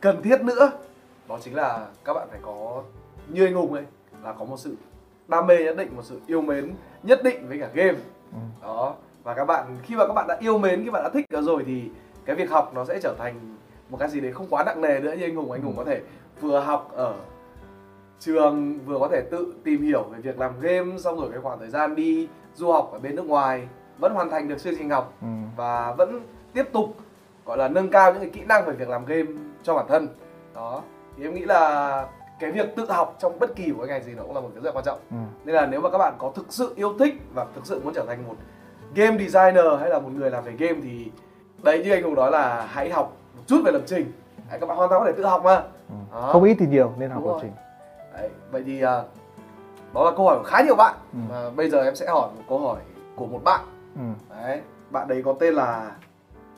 cần 0.00 0.22
thiết 0.22 0.42
nữa 0.42 0.70
đó 1.28 1.38
chính 1.42 1.54
là 1.54 1.86
các 2.04 2.14
bạn 2.14 2.28
phải 2.30 2.40
có 2.42 2.82
như 3.28 3.46
anh 3.46 3.54
Hùng 3.54 3.72
ấy 3.72 3.84
là 4.22 4.32
có 4.32 4.44
một 4.44 4.56
sự 4.56 4.76
đam 5.28 5.46
mê 5.46 5.64
nhất 5.64 5.76
định 5.76 5.96
một 5.96 6.02
sự 6.04 6.20
yêu 6.26 6.42
mến 6.42 6.74
nhất 7.02 7.20
định 7.24 7.48
với 7.48 7.58
cả 7.58 7.70
game. 7.74 7.98
Ừ. 8.32 8.38
đó. 8.62 8.94
Và 9.22 9.34
các 9.34 9.44
bạn 9.44 9.76
khi 9.82 9.96
mà 9.96 10.06
các 10.06 10.12
bạn 10.12 10.26
đã 10.28 10.36
yêu 10.40 10.58
mến 10.58 10.84
khi 10.84 10.90
bạn 10.90 11.02
đã 11.02 11.10
thích 11.14 11.26
nó 11.30 11.42
rồi 11.42 11.62
thì 11.66 11.90
cái 12.24 12.36
việc 12.36 12.50
học 12.50 12.72
nó 12.74 12.84
sẽ 12.84 13.00
trở 13.02 13.14
thành 13.18 13.56
một 13.92 13.98
cái 13.98 14.08
gì 14.08 14.20
đấy 14.20 14.32
không 14.32 14.46
quá 14.50 14.64
nặng 14.64 14.80
nề 14.80 15.00
nữa 15.00 15.12
như 15.18 15.24
anh 15.24 15.34
Hùng 15.34 15.52
anh 15.52 15.62
Hùng 15.62 15.74
có 15.76 15.84
thể 15.84 16.00
vừa 16.40 16.60
học 16.60 16.92
ở 16.94 17.14
trường 18.20 18.78
vừa 18.86 18.98
có 18.98 19.08
thể 19.08 19.22
tự 19.30 19.54
tìm 19.64 19.82
hiểu 19.82 20.02
về 20.02 20.18
việc 20.18 20.38
làm 20.38 20.60
game 20.60 20.98
xong 20.98 21.20
rồi 21.20 21.28
cái 21.32 21.40
khoảng 21.40 21.58
thời 21.58 21.70
gian 21.70 21.94
đi 21.94 22.28
du 22.54 22.72
học 22.72 22.90
ở 22.92 22.98
bên 22.98 23.16
nước 23.16 23.26
ngoài 23.26 23.68
vẫn 23.98 24.14
hoàn 24.14 24.30
thành 24.30 24.48
được 24.48 24.58
chương 24.58 24.74
trình 24.78 24.90
học 24.90 25.12
ừ. 25.22 25.26
và 25.56 25.92
vẫn 25.92 26.20
tiếp 26.52 26.64
tục 26.72 26.96
gọi 27.46 27.58
là 27.58 27.68
nâng 27.68 27.90
cao 27.90 28.12
những 28.12 28.22
cái 28.22 28.30
kỹ 28.30 28.40
năng 28.48 28.66
về 28.66 28.72
việc 28.72 28.88
làm 28.88 29.04
game 29.04 29.30
cho 29.62 29.74
bản 29.74 29.86
thân. 29.88 30.08
Đó. 30.54 30.82
Thì 31.16 31.24
em 31.24 31.34
nghĩ 31.34 31.44
là 31.44 32.06
cái 32.40 32.52
việc 32.52 32.76
tự 32.76 32.90
học 32.90 33.16
trong 33.20 33.38
bất 33.38 33.56
kỳ 33.56 33.72
một 33.72 33.78
cái 33.78 33.88
ngành 33.88 34.02
gì 34.02 34.12
nó 34.14 34.22
cũng 34.22 34.34
là 34.34 34.40
một 34.40 34.50
cái 34.54 34.62
rất 34.62 34.70
là 34.70 34.72
quan 34.72 34.84
trọng. 34.84 34.98
Ừ. 35.10 35.16
nên 35.44 35.54
là 35.54 35.66
nếu 35.66 35.80
mà 35.80 35.90
các 35.90 35.98
bạn 35.98 36.14
có 36.18 36.32
thực 36.34 36.46
sự 36.48 36.72
yêu 36.76 36.94
thích 36.98 37.14
và 37.34 37.46
thực 37.54 37.66
sự 37.66 37.80
muốn 37.84 37.94
trở 37.94 38.04
thành 38.06 38.26
một 38.28 38.34
game 38.94 39.18
designer 39.18 39.80
hay 39.80 39.90
là 39.90 39.98
một 39.98 40.10
người 40.14 40.30
làm 40.30 40.44
về 40.44 40.52
game 40.58 40.80
thì 40.82 41.10
đấy 41.62 41.82
như 41.84 41.90
anh 41.90 42.02
hùng 42.02 42.14
nói 42.14 42.30
là 42.30 42.66
hãy 42.70 42.90
học 42.90 43.16
một 43.42 43.46
chút 43.48 43.62
về 43.64 43.72
lập 43.72 43.82
trình 43.86 44.12
đấy, 44.50 44.58
các 44.60 44.66
bạn 44.66 44.76
hoàn 44.76 44.90
toàn 44.90 45.00
có 45.00 45.06
thể 45.06 45.12
tự 45.16 45.24
học 45.24 45.44
mà 45.44 45.62
ừ. 45.88 46.30
không 46.32 46.44
ít 46.44 46.56
thì 46.58 46.66
nhiều 46.66 46.92
nên 46.98 47.10
học 47.10 47.22
lập 47.26 47.38
trình 47.42 47.52
đấy, 48.14 48.30
vậy 48.50 48.62
thì 48.66 48.84
uh, 48.84 48.88
đó 49.94 50.04
là 50.04 50.10
câu 50.16 50.26
hỏi 50.26 50.38
của 50.38 50.44
khá 50.44 50.62
nhiều 50.62 50.74
bạn 50.76 50.94
ừ. 51.12 51.18
và 51.28 51.50
bây 51.50 51.70
giờ 51.70 51.84
em 51.84 51.96
sẽ 51.96 52.06
hỏi 52.06 52.28
một 52.36 52.42
câu 52.48 52.58
hỏi 52.58 52.80
của 53.16 53.26
một 53.26 53.40
bạn 53.44 53.60
ừ. 53.94 54.34
đấy 54.36 54.60
bạn 54.90 55.08
đấy 55.08 55.22
có 55.24 55.34
tên 55.40 55.54
là 55.54 55.96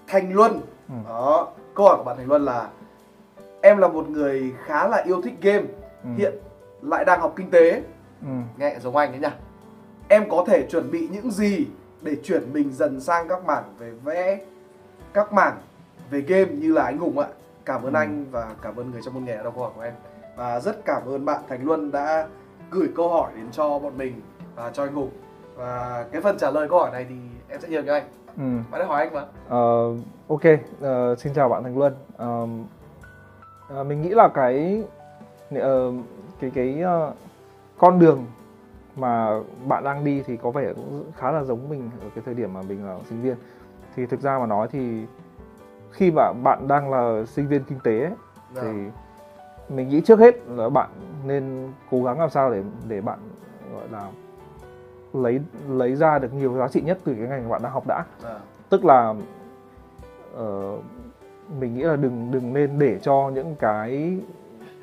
thành 0.06 0.32
luân 0.34 0.60
ừ. 0.88 0.94
đó 1.08 1.48
câu 1.74 1.86
hỏi 1.86 1.96
của 1.96 2.04
bạn 2.04 2.16
thành 2.16 2.28
luân 2.28 2.44
là 2.44 2.68
em 3.62 3.78
là 3.78 3.88
một 3.88 4.08
người 4.08 4.52
khá 4.64 4.88
là 4.88 5.02
yêu 5.06 5.22
thích 5.22 5.34
game 5.40 5.64
ừ. 6.02 6.08
hiện 6.16 6.34
lại 6.82 7.04
đang 7.04 7.20
học 7.20 7.32
kinh 7.36 7.50
tế 7.50 7.82
ừ. 8.22 8.28
nghe 8.56 8.76
giống 8.80 8.96
anh 8.96 9.10
đấy 9.10 9.20
nhá 9.20 9.36
em 10.08 10.30
có 10.30 10.44
thể 10.46 10.66
chuẩn 10.70 10.90
bị 10.90 11.08
những 11.12 11.30
gì 11.30 11.66
để 12.02 12.16
chuyển 12.22 12.52
mình 12.52 12.72
dần 12.72 13.00
sang 13.00 13.28
các 13.28 13.44
mảng 13.44 13.64
về 13.78 13.90
vẽ 14.04 14.38
các 15.12 15.32
mảng 15.32 15.56
về 16.10 16.20
game 16.20 16.52
như 16.52 16.72
là 16.72 16.84
anh 16.84 16.98
hùng 16.98 17.18
ạ. 17.18 17.28
Cảm 17.64 17.82
ơn 17.82 17.92
ừ. 17.92 17.98
anh 17.98 18.24
và 18.30 18.54
cảm 18.62 18.76
ơn 18.76 18.90
người 18.90 19.00
trong 19.04 19.14
môn 19.14 19.24
nghề 19.24 19.36
đã 19.36 19.42
đọc 19.42 19.54
câu 19.54 19.64
hỏi 19.64 19.72
của 19.76 19.82
em. 19.82 19.94
Và 20.36 20.60
rất 20.60 20.84
cảm 20.84 21.02
ơn 21.06 21.24
bạn 21.24 21.42
thành 21.48 21.66
luân 21.66 21.90
đã 21.90 22.28
gửi 22.70 22.88
câu 22.96 23.08
hỏi 23.08 23.32
đến 23.36 23.46
cho 23.50 23.78
bọn 23.78 23.98
mình 23.98 24.20
và 24.54 24.70
cho 24.70 24.82
anh 24.84 24.94
hùng. 24.94 25.10
Và 25.56 26.04
cái 26.12 26.20
phần 26.20 26.38
trả 26.38 26.50
lời 26.50 26.68
câu 26.68 26.78
hỏi 26.78 26.90
này 26.90 27.06
thì 27.08 27.14
em 27.48 27.60
sẽ 27.60 27.68
nhường 27.68 27.86
cho 27.86 27.92
anh. 27.92 28.04
Ừ. 28.36 28.70
bạn 28.70 28.80
đã 28.80 28.86
hỏi 28.86 29.06
anh 29.06 29.14
mà. 29.14 29.22
Uh, 29.22 29.98
ok. 30.28 30.40
Uh, 30.44 31.18
xin 31.18 31.34
chào 31.34 31.48
bạn 31.48 31.62
thành 31.62 31.78
luân. 31.78 31.94
Uh, 32.14 32.50
uh, 33.80 33.86
mình 33.86 34.02
nghĩ 34.02 34.08
là 34.08 34.28
cái 34.28 34.84
uh, 35.58 35.94
cái 36.40 36.50
cái 36.54 36.82
uh, 36.82 37.14
con 37.78 37.98
đường 37.98 38.26
mà 38.96 39.40
bạn 39.66 39.84
đang 39.84 40.04
đi 40.04 40.22
thì 40.26 40.36
có 40.36 40.50
vẻ 40.50 40.72
cũng 40.74 41.04
khá 41.16 41.30
là 41.30 41.44
giống 41.44 41.68
mình 41.68 41.90
ở 42.02 42.08
cái 42.14 42.24
thời 42.26 42.34
điểm 42.34 42.54
mà 42.54 42.62
mình 42.62 42.86
là 42.86 42.98
sinh 43.08 43.22
viên. 43.22 43.36
Thì 43.96 44.06
thực 44.06 44.20
ra 44.20 44.38
mà 44.38 44.46
nói 44.46 44.68
thì 44.70 45.04
khi 45.94 46.10
mà 46.10 46.32
bạn 46.32 46.68
đang 46.68 46.90
là 46.90 47.24
sinh 47.26 47.48
viên 47.48 47.64
kinh 47.64 47.78
tế 47.84 48.00
ấy, 48.00 48.12
dạ. 48.54 48.62
thì 48.62 48.68
mình 49.68 49.88
nghĩ 49.88 50.00
trước 50.00 50.18
hết 50.18 50.34
là 50.48 50.68
bạn 50.68 50.90
nên 51.26 51.72
cố 51.90 52.02
gắng 52.02 52.20
làm 52.20 52.30
sao 52.30 52.50
để 52.50 52.62
để 52.88 53.00
bạn 53.00 53.18
gọi 53.74 53.88
là 53.90 54.10
lấy 55.12 55.40
lấy 55.68 55.94
ra 55.94 56.18
được 56.18 56.34
nhiều 56.34 56.56
giá 56.56 56.68
trị 56.68 56.80
nhất 56.80 56.98
từ 57.04 57.14
cái 57.14 57.28
ngành 57.28 57.48
bạn 57.48 57.62
đang 57.62 57.72
học 57.72 57.86
đã 57.86 58.04
à. 58.24 58.38
tức 58.70 58.84
là 58.84 59.14
uh, 60.40 60.84
mình 61.60 61.74
nghĩ 61.74 61.82
là 61.82 61.96
đừng 61.96 62.30
đừng 62.30 62.52
nên 62.52 62.78
để 62.78 62.98
cho 62.98 63.30
những 63.34 63.54
cái 63.58 64.18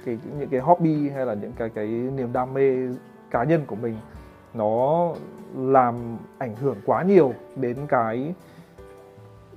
cái 0.06 0.18
những 0.40 0.50
cái 0.50 0.60
hobby 0.60 1.10
hay 1.10 1.26
là 1.26 1.34
những 1.34 1.54
cái 1.58 1.70
cái 1.70 1.88
niềm 1.88 2.34
đam 2.34 2.54
mê 2.54 2.88
cá 3.32 3.44
nhân 3.44 3.62
của 3.68 3.76
mình 3.76 3.96
nó 4.54 5.08
làm 5.58 6.18
ảnh 6.38 6.56
hưởng 6.56 6.78
quá 6.86 7.04
nhiều 7.04 7.34
đến 7.56 7.78
cái 7.88 8.34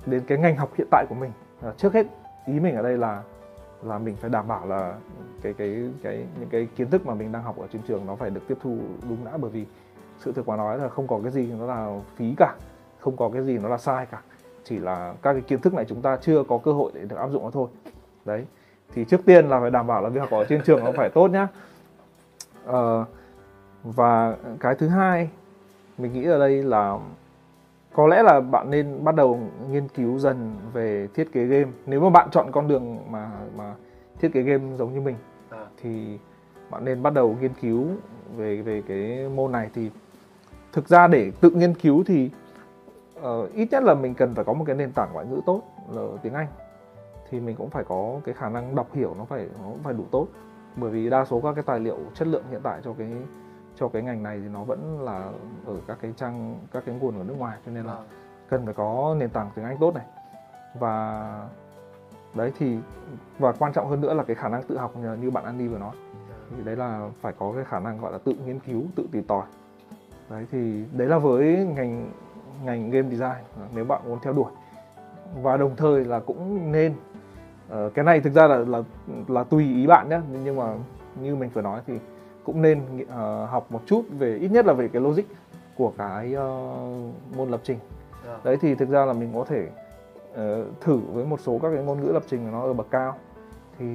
đến 0.05 0.23
cái 0.27 0.37
ngành 0.37 0.57
học 0.57 0.69
hiện 0.77 0.87
tại 0.91 1.05
của 1.09 1.15
mình 1.15 1.31
à, 1.61 1.73
trước 1.77 1.93
hết 1.93 2.05
ý 2.45 2.59
mình 2.59 2.75
ở 2.75 2.81
đây 2.81 2.97
là 2.97 3.23
là 3.83 3.97
mình 3.97 4.15
phải 4.15 4.29
đảm 4.29 4.47
bảo 4.47 4.67
là 4.67 4.95
cái 5.41 5.53
cái 5.53 5.89
cái 6.03 6.27
những 6.39 6.49
cái 6.49 6.67
kiến 6.75 6.89
thức 6.89 7.05
mà 7.05 7.13
mình 7.13 7.31
đang 7.31 7.43
học 7.43 7.57
ở 7.57 7.67
trên 7.73 7.81
trường 7.87 8.05
nó 8.05 8.15
phải 8.15 8.29
được 8.29 8.41
tiếp 8.47 8.57
thu 8.61 8.77
đúng 9.09 9.25
đã. 9.25 9.37
Bởi 9.37 9.51
vì 9.51 9.65
sự 10.19 10.31
thực 10.31 10.47
mà 10.47 10.57
nói 10.57 10.77
là 10.77 10.89
không 10.89 11.07
có 11.07 11.19
cái 11.23 11.31
gì 11.31 11.53
nó 11.59 11.65
là 11.65 11.99
phí 12.15 12.35
cả 12.37 12.55
không 12.99 13.17
có 13.17 13.29
cái 13.33 13.43
gì 13.43 13.57
nó 13.57 13.69
là 13.69 13.77
sai 13.77 14.05
cả. 14.05 14.21
Chỉ 14.63 14.79
là 14.79 15.13
các 15.21 15.33
cái 15.33 15.41
kiến 15.41 15.61
thức 15.61 15.73
này 15.73 15.85
chúng 15.85 16.01
ta 16.01 16.17
chưa 16.17 16.43
có 16.43 16.57
cơ 16.57 16.73
hội 16.73 16.91
để 16.95 17.01
được 17.01 17.15
áp 17.15 17.29
dụng 17.29 17.43
nó 17.43 17.51
thôi. 17.51 17.67
Đấy. 18.25 18.45
Thì 18.93 19.05
trước 19.05 19.25
tiên 19.25 19.49
là 19.49 19.59
phải 19.59 19.71
đảm 19.71 19.87
bảo 19.87 20.01
là 20.01 20.09
việc 20.09 20.19
học 20.19 20.31
ở 20.31 20.45
trên 20.45 20.61
trường 20.63 20.83
nó 20.83 20.91
phải 20.91 21.09
tốt 21.09 21.27
nhá. 21.27 21.47
Uh, 22.69 23.07
và 23.83 24.35
cái 24.59 24.75
thứ 24.75 24.87
hai 24.87 25.29
mình 25.97 26.13
nghĩ 26.13 26.25
ở 26.25 26.39
đây 26.39 26.63
là 26.63 26.97
có 27.95 28.07
lẽ 28.07 28.23
là 28.23 28.41
bạn 28.41 28.69
nên 28.69 29.03
bắt 29.03 29.15
đầu 29.15 29.39
nghiên 29.71 29.87
cứu 29.87 30.19
dần 30.19 30.55
về 30.73 31.07
thiết 31.13 31.31
kế 31.31 31.45
game. 31.45 31.71
Nếu 31.85 32.01
mà 32.01 32.09
bạn 32.09 32.29
chọn 32.31 32.51
con 32.51 32.67
đường 32.67 33.11
mà 33.11 33.31
mà 33.57 33.73
thiết 34.19 34.33
kế 34.33 34.41
game 34.41 34.75
giống 34.77 34.93
như 34.93 35.01
mình 35.01 35.15
à. 35.49 35.65
thì 35.81 36.19
bạn 36.69 36.85
nên 36.85 37.03
bắt 37.03 37.13
đầu 37.13 37.35
nghiên 37.41 37.53
cứu 37.61 37.87
về 38.35 38.61
về 38.61 38.81
cái 38.87 39.29
môn 39.35 39.51
này. 39.51 39.69
Thì 39.73 39.91
thực 40.73 40.87
ra 40.87 41.07
để 41.07 41.31
tự 41.41 41.49
nghiên 41.49 41.73
cứu 41.73 42.03
thì 42.07 42.29
uh, 43.19 43.53
ít 43.53 43.67
nhất 43.71 43.83
là 43.83 43.93
mình 43.93 44.13
cần 44.13 44.35
phải 44.35 44.45
có 44.45 44.53
một 44.53 44.63
cái 44.67 44.75
nền 44.75 44.91
tảng 44.91 45.09
ngoại 45.13 45.25
ngữ 45.25 45.41
tốt 45.45 45.61
là 45.91 46.01
tiếng 46.21 46.33
Anh. 46.33 46.47
Thì 47.29 47.39
mình 47.39 47.55
cũng 47.55 47.69
phải 47.69 47.83
có 47.83 48.19
cái 48.25 48.35
khả 48.35 48.49
năng 48.49 48.75
đọc 48.75 48.87
hiểu 48.93 49.15
nó 49.17 49.25
phải 49.25 49.47
nó 49.63 49.69
cũng 49.69 49.83
phải 49.83 49.93
đủ 49.93 50.03
tốt. 50.11 50.27
Bởi 50.75 50.91
vì 50.91 51.09
đa 51.09 51.25
số 51.25 51.41
các 51.41 51.53
cái 51.53 51.63
tài 51.63 51.79
liệu 51.79 51.97
chất 52.13 52.27
lượng 52.27 52.43
hiện 52.51 52.61
tại 52.63 52.79
cho 52.83 52.93
cái 52.97 53.07
cho 53.75 53.87
cái 53.87 54.01
ngành 54.01 54.23
này 54.23 54.39
thì 54.43 54.49
nó 54.49 54.63
vẫn 54.63 54.99
là 55.01 55.31
ở 55.65 55.75
các 55.87 55.97
cái 56.01 56.13
trang 56.17 56.59
các 56.71 56.83
cái 56.85 56.95
nguồn 56.95 57.17
ở 57.17 57.23
nước 57.23 57.35
ngoài 57.37 57.57
cho 57.65 57.71
nên 57.71 57.85
là 57.85 57.93
Vâng. 57.93 58.07
cần 58.49 58.65
phải 58.65 58.73
có 58.73 59.15
nền 59.19 59.29
tảng 59.29 59.49
tiếng 59.55 59.65
Anh 59.65 59.77
tốt 59.79 59.95
này. 59.95 60.05
Và 60.79 61.49
đấy 62.33 62.51
thì 62.57 62.77
và 63.39 63.51
quan 63.51 63.73
trọng 63.73 63.89
hơn 63.89 64.01
nữa 64.01 64.13
là 64.13 64.23
cái 64.23 64.35
khả 64.35 64.49
năng 64.49 64.63
tự 64.63 64.77
học 64.77 64.93
như, 65.21 65.31
bạn 65.31 65.43
Andy 65.43 65.67
vừa 65.67 65.77
nói. 65.77 65.95
Thì 66.57 66.63
đấy 66.63 66.75
là 66.75 67.09
phải 67.21 67.33
có 67.39 67.51
cái 67.55 67.63
khả 67.65 67.79
năng 67.79 68.01
gọi 68.01 68.11
là 68.11 68.17
tự 68.17 68.33
nghiên 68.45 68.59
cứu 68.59 68.83
tự 68.95 69.07
tìm 69.11 69.23
tòi. 69.23 69.43
Đấy 70.29 70.45
thì 70.51 70.83
đấy 70.91 71.07
là 71.07 71.17
với 71.17 71.65
ngành 71.75 72.11
ngành 72.65 72.91
game 72.91 73.09
design 73.09 73.67
nếu 73.73 73.85
bạn 73.85 74.01
muốn 74.05 74.19
theo 74.21 74.33
đuổi. 74.33 74.51
Và 75.41 75.57
đồng 75.57 75.75
thời 75.75 76.05
là 76.05 76.19
cũng 76.19 76.71
nên 76.71 76.93
ờ, 77.69 77.89
cái 77.93 78.05
này 78.05 78.21
thực 78.21 78.33
ra 78.33 78.47
là 78.47 78.57
là 78.57 78.81
là 79.27 79.43
tùy 79.43 79.63
ý 79.63 79.87
bạn 79.87 80.09
nhé 80.09 80.21
nhưng 80.43 80.55
mà 80.55 80.75
như 81.21 81.35
mình 81.35 81.49
vừa 81.53 81.61
nói 81.61 81.81
thì 81.87 81.99
cũng 82.45 82.61
nên 82.61 83.05
ờ, 83.09 83.45
học 83.45 83.71
một 83.71 83.81
chút 83.85 84.05
về 84.09 84.37
ít 84.37 84.51
nhất 84.51 84.65
là 84.65 84.73
về 84.73 84.87
cái 84.87 85.01
logic 85.01 85.23
của 85.77 85.91
cái 85.97 86.33
ờ, 86.33 86.47
môn 87.35 87.49
lập 87.49 87.59
trình. 87.63 87.79
Vâng. 88.27 88.39
đấy 88.43 88.57
thì 88.61 88.75
thực 88.75 88.89
ra 88.89 89.05
là 89.05 89.13
mình 89.13 89.31
có 89.35 89.45
thể 89.47 89.67
ờ, 90.35 90.65
thử 90.81 90.99
với 91.13 91.25
một 91.25 91.39
số 91.39 91.59
các 91.61 91.69
cái 91.73 91.83
ngôn 91.83 92.03
ngữ 92.03 92.11
lập 92.11 92.23
trình 92.27 92.51
nó 92.51 92.61
ở 92.61 92.73
bậc 92.73 92.87
cao. 92.91 93.15
Thì 93.79 93.85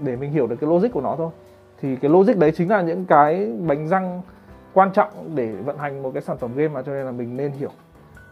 để 0.00 0.16
mình 0.16 0.30
hiểu 0.30 0.46
được 0.46 0.56
cái 0.60 0.70
logic 0.70 0.92
của 0.92 1.00
nó 1.00 1.14
thôi. 1.16 1.30
Thì 1.80 1.96
cái 1.96 2.10
logic 2.10 2.36
đấy 2.36 2.52
chính 2.56 2.70
là 2.70 2.82
những 2.82 3.04
cái 3.04 3.52
bánh 3.66 3.88
răng 3.88 4.22
quan 4.72 4.92
trọng 4.92 5.34
để 5.34 5.52
vận 5.52 5.78
hành 5.78 6.02
một 6.02 6.10
cái 6.14 6.22
sản 6.22 6.38
phẩm 6.38 6.50
game 6.54 6.68
mà 6.68 6.82
cho 6.82 6.92
nên 6.92 7.04
là 7.04 7.12
mình 7.12 7.36
nên 7.36 7.52
hiểu. 7.52 7.70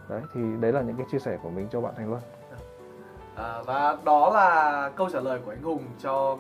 Đấy 0.09 0.21
thì 0.35 0.41
đấy 0.61 0.73
là 0.73 0.83
những 0.83 0.97
cái 0.97 1.07
chia 1.13 1.19
sẻ 1.19 1.39
của 1.43 1.51
mình 1.51 1.67
cho 1.71 1.81
bạn 1.81 1.93
Thành 1.97 2.11
Luân. 2.11 2.23
À, 3.35 3.63
và 3.67 3.97
đó 4.05 4.31
là 4.35 4.91
câu 4.97 5.11
trả 5.11 5.21
lời 5.21 5.41
của 5.45 5.51
anh 5.51 5.63
Hùng 5.63 5.83
cho 6.03 6.39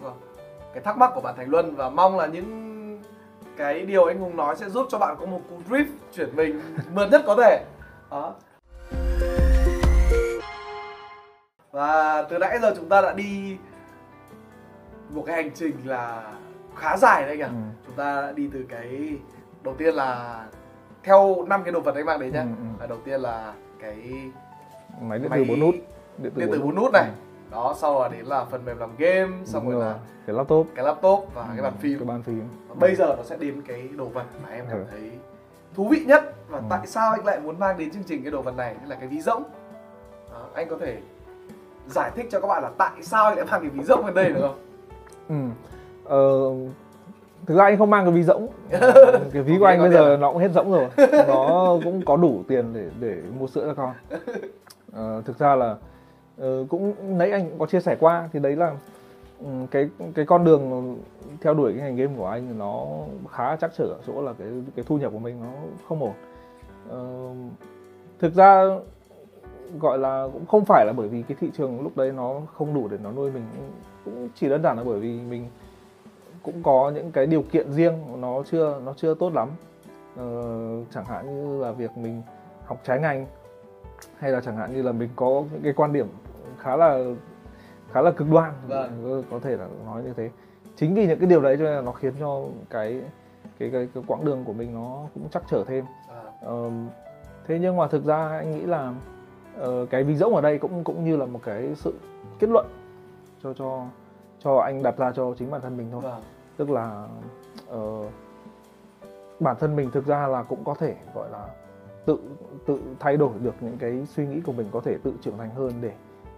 cái 0.74 0.82
thắc 0.82 0.98
mắc 0.98 1.10
của 1.14 1.20
bạn 1.20 1.34
Thành 1.36 1.50
Luân 1.50 1.74
và 1.74 1.90
mong 1.90 2.16
là 2.16 2.26
những 2.26 2.71
cái 3.56 3.86
điều 3.86 4.04
anh 4.04 4.18
Hùng 4.18 4.36
nói 4.36 4.56
sẽ 4.56 4.68
giúp 4.68 4.86
cho 4.90 4.98
bạn 4.98 5.16
có 5.20 5.26
một 5.26 5.40
cú 5.50 5.74
drift 5.74 5.86
chuyển 6.12 6.36
mình 6.36 6.60
mượt 6.94 7.08
nhất 7.10 7.22
có 7.26 7.36
thể. 7.36 7.64
Đó. 8.10 8.34
Và 11.70 12.22
từ 12.22 12.38
nãy 12.38 12.58
giờ 12.62 12.74
chúng 12.76 12.88
ta 12.88 13.00
đã 13.00 13.12
đi 13.12 13.56
một 15.10 15.22
cái 15.26 15.36
hành 15.36 15.50
trình 15.54 15.76
là 15.84 16.32
khá 16.76 16.96
dài 16.96 17.22
đấy 17.22 17.30
anh 17.30 17.40
ạ. 17.40 17.48
Ừ. 17.48 17.54
Chúng 17.86 17.94
ta 17.96 18.20
đã 18.20 18.32
đi 18.32 18.50
từ 18.52 18.64
cái 18.68 19.18
đầu 19.62 19.74
tiên 19.78 19.94
là 19.94 20.42
theo 21.02 21.44
năm 21.48 21.62
cái 21.64 21.72
đồ 21.72 21.80
vật 21.80 21.94
anh 21.94 22.06
mang 22.06 22.20
đến 22.20 22.32
nhá. 22.32 22.40
Ừ, 22.40 22.46
ừ. 22.58 22.64
Và 22.78 22.86
đầu 22.86 22.98
tiên 23.04 23.20
là 23.20 23.52
cái 23.80 23.96
máy 25.00 25.18
điện 25.18 25.30
tử 25.34 25.44
bốn 25.48 25.60
nút 25.60 25.74
điện 26.18 26.32
điện 26.36 26.48
tử 26.52 26.60
bốn 26.60 26.74
nút 26.74 26.92
này 26.92 27.10
đó 27.52 27.74
sau 27.78 28.00
là 28.02 28.08
đến 28.08 28.24
là 28.26 28.44
phần 28.44 28.64
mềm 28.64 28.78
làm 28.78 28.90
game 28.98 29.32
xong 29.44 29.64
rồi 29.70 29.72
rồi. 29.74 29.84
là 29.84 29.98
cái 30.26 30.36
laptop 30.36 30.66
cái 30.74 30.84
laptop 30.84 31.28
và 31.34 31.48
cái 31.54 31.62
bàn 31.62 31.72
phim 31.80 31.98
cái 31.98 32.06
bàn 32.08 32.22
phim 32.22 32.42
và 32.68 32.74
bây 32.78 32.94
giờ 32.94 33.14
nó 33.16 33.22
sẽ 33.22 33.36
đến 33.36 33.62
cái 33.66 33.88
đồ 33.96 34.04
vật 34.04 34.24
mà 34.42 34.48
em 34.54 34.64
cảm 34.70 34.78
Ừ. 34.78 34.84
thấy 34.90 35.10
thú 35.74 35.88
vị 35.88 36.04
nhất 36.06 36.34
và 36.48 36.58
Ừ. 36.58 36.64
tại 36.70 36.86
sao 36.86 37.12
anh 37.12 37.24
lại 37.24 37.40
muốn 37.40 37.58
mang 37.58 37.78
đến 37.78 37.90
chương 37.90 38.02
trình 38.02 38.22
cái 38.22 38.30
đồ 38.32 38.42
vật 38.42 38.56
này 38.56 38.76
là 38.88 38.96
cái 38.96 39.08
ví 39.08 39.20
rỗng 39.20 39.42
đó, 40.32 40.46
anh 40.54 40.68
có 40.68 40.76
thể 40.80 40.98
giải 41.88 42.10
thích 42.16 42.26
cho 42.30 42.40
các 42.40 42.46
bạn 42.48 42.62
là 42.62 42.70
tại 42.78 43.02
sao 43.02 43.24
anh 43.24 43.36
lại 43.36 43.46
mang 43.50 43.60
cái 43.60 43.70
ví 43.70 43.82
rỗng 43.84 44.06
lên 44.06 44.14
đây 44.14 44.28
được 44.32 44.40
không 44.40 44.58
ừ. 45.28 45.34
ờ, 46.04 46.20
thực 47.46 47.54
ra 47.56 47.64
anh 47.64 47.78
không 47.78 47.90
mang 47.90 48.04
cái 48.04 48.12
ví 48.12 48.22
rỗng 48.22 48.48
cái 49.32 49.42
ví 49.42 49.58
của 49.58 49.66
anh 49.66 49.78
bây 49.80 49.90
giờ 49.90 50.16
nó 50.20 50.32
cũng 50.32 50.42
hết 50.42 50.50
rỗng 50.54 50.72
rồi 50.72 50.86
nó 51.28 51.76
cũng 51.84 52.02
có 52.06 52.16
đủ 52.16 52.42
tiền 52.48 52.72
để 52.74 52.90
để 53.00 53.22
mua 53.38 53.46
sữa 53.46 53.64
cho 53.66 53.74
con 53.74 54.20
Ờ, 54.94 55.22
thực 55.24 55.38
ra 55.38 55.54
là 55.56 55.76
Ờ, 56.38 56.66
cũng 56.68 56.94
nãy 57.18 57.30
anh 57.30 57.50
cũng 57.50 57.58
có 57.58 57.66
chia 57.66 57.80
sẻ 57.80 57.96
qua 58.00 58.28
thì 58.32 58.40
đấy 58.40 58.56
là 58.56 58.76
ừ, 59.40 59.46
cái 59.70 59.88
cái 60.14 60.24
con 60.24 60.44
đường 60.44 60.98
theo 61.40 61.54
đuổi 61.54 61.72
cái 61.72 61.82
ngành 61.82 61.96
game 61.96 62.12
của 62.16 62.26
anh 62.26 62.58
nó 62.58 62.86
khá 63.30 63.56
chắc 63.56 63.70
trở 63.78 63.84
ở 63.84 63.98
chỗ 64.06 64.22
là 64.22 64.32
cái 64.32 64.48
cái 64.76 64.84
thu 64.88 64.98
nhập 64.98 65.12
của 65.12 65.18
mình 65.18 65.40
nó 65.40 65.48
không 65.88 66.02
ổn. 66.02 66.12
Ờ, 66.88 67.30
thực 68.18 68.34
ra 68.34 68.64
gọi 69.80 69.98
là 69.98 70.28
cũng 70.32 70.46
không 70.46 70.64
phải 70.64 70.86
là 70.86 70.92
bởi 70.96 71.08
vì 71.08 71.22
cái 71.22 71.36
thị 71.40 71.50
trường 71.56 71.82
lúc 71.82 71.96
đấy 71.96 72.12
nó 72.12 72.40
không 72.54 72.74
đủ 72.74 72.88
để 72.88 72.98
nó 73.02 73.12
nuôi 73.12 73.30
mình 73.30 73.42
cũng 74.04 74.28
chỉ 74.34 74.48
đơn 74.48 74.62
giản 74.62 74.76
là 74.76 74.84
bởi 74.84 75.00
vì 75.00 75.20
mình 75.20 75.46
cũng 76.42 76.62
có 76.62 76.92
những 76.94 77.12
cái 77.12 77.26
điều 77.26 77.42
kiện 77.42 77.72
riêng 77.72 78.20
nó 78.20 78.42
chưa 78.50 78.80
nó 78.84 78.94
chưa 78.96 79.14
tốt 79.14 79.34
lắm. 79.34 79.48
Ờ, 80.16 80.24
chẳng 80.94 81.04
hạn 81.04 81.26
như 81.36 81.62
là 81.62 81.72
việc 81.72 81.90
mình 81.96 82.22
học 82.64 82.80
trái 82.84 83.00
ngành 83.00 83.26
hay 84.18 84.30
là 84.30 84.40
chẳng 84.40 84.56
hạn 84.56 84.72
như 84.74 84.82
là 84.82 84.92
mình 84.92 85.08
có 85.16 85.44
những 85.52 85.62
cái 85.62 85.72
quan 85.72 85.92
điểm 85.92 86.06
khá 86.58 86.76
là 86.76 87.04
khá 87.92 88.02
là 88.02 88.10
cực 88.10 88.30
đoan. 88.30 88.52
Vâng. 88.68 89.22
Có- 89.30 89.38
thể 89.38 89.56
là 89.56 89.68
nói 89.86 90.02
như 90.02 90.12
thế. 90.16 90.30
Chính 90.76 90.94
vì 90.94 91.06
những 91.06 91.18
cái 91.18 91.28
điều 91.28 91.40
đấy 91.40 91.56
cho 91.56 91.64
nên 91.64 91.72
là 91.74 91.80
nó 91.80 91.92
khiến 91.92 92.14
cho 92.20 92.40
cái 92.70 93.02
cái 93.58 93.70
cái, 93.70 93.88
cái 93.94 94.02
quãng 94.06 94.24
đường 94.24 94.44
của 94.44 94.52
mình 94.52 94.74
nó 94.74 95.02
cũng 95.14 95.28
chắc 95.30 95.42
trở 95.50 95.64
thêm. 95.66 95.84
À, 96.08 96.22
Ờm, 96.42 96.88
thế 97.46 97.58
nhưng 97.58 97.76
mà 97.76 97.86
thực 97.88 98.04
ra 98.04 98.28
anh 98.28 98.50
nghĩ 98.50 98.60
là 98.60 98.94
ờ, 99.58 99.86
cái 99.90 100.04
ví 100.04 100.14
rỗng 100.16 100.34
ở 100.34 100.40
đây 100.40 100.58
cũng 100.58 100.84
cũng 100.84 101.04
như 101.04 101.16
là 101.16 101.26
một 101.26 101.40
cái 101.44 101.74
sự 101.74 101.94
kết 102.38 102.50
luận 102.50 102.66
cho 103.42 103.54
cho 103.54 103.86
cho 104.38 104.56
anh 104.58 104.82
đặt 104.82 104.96
ra 104.96 105.12
cho 105.16 105.34
chính 105.38 105.50
bản 105.50 105.60
thân 105.60 105.76
mình 105.76 105.88
thôi. 105.92 106.00
Vâng. 106.04 106.22
Tức 106.56 106.70
là 106.70 107.06
ờ, 107.68 108.08
bản 109.40 109.56
thân 109.60 109.76
mình 109.76 109.90
thực 109.90 110.06
ra 110.06 110.26
là 110.28 110.42
cũng 110.42 110.64
có 110.64 110.74
thể 110.74 110.94
gọi 111.14 111.30
là 111.30 111.46
tự 112.06 112.18
tự 112.66 112.78
thay 113.00 113.16
đổi 113.16 113.30
được 113.42 113.54
những 113.60 113.76
cái 113.78 114.06
suy 114.06 114.26
nghĩ 114.26 114.40
của 114.40 114.52
mình 114.52 114.66
có 114.72 114.80
thể 114.80 114.98
tự 115.02 115.14
trưởng 115.20 115.38
thành 115.38 115.50
hơn 115.50 115.72
để 115.80 115.92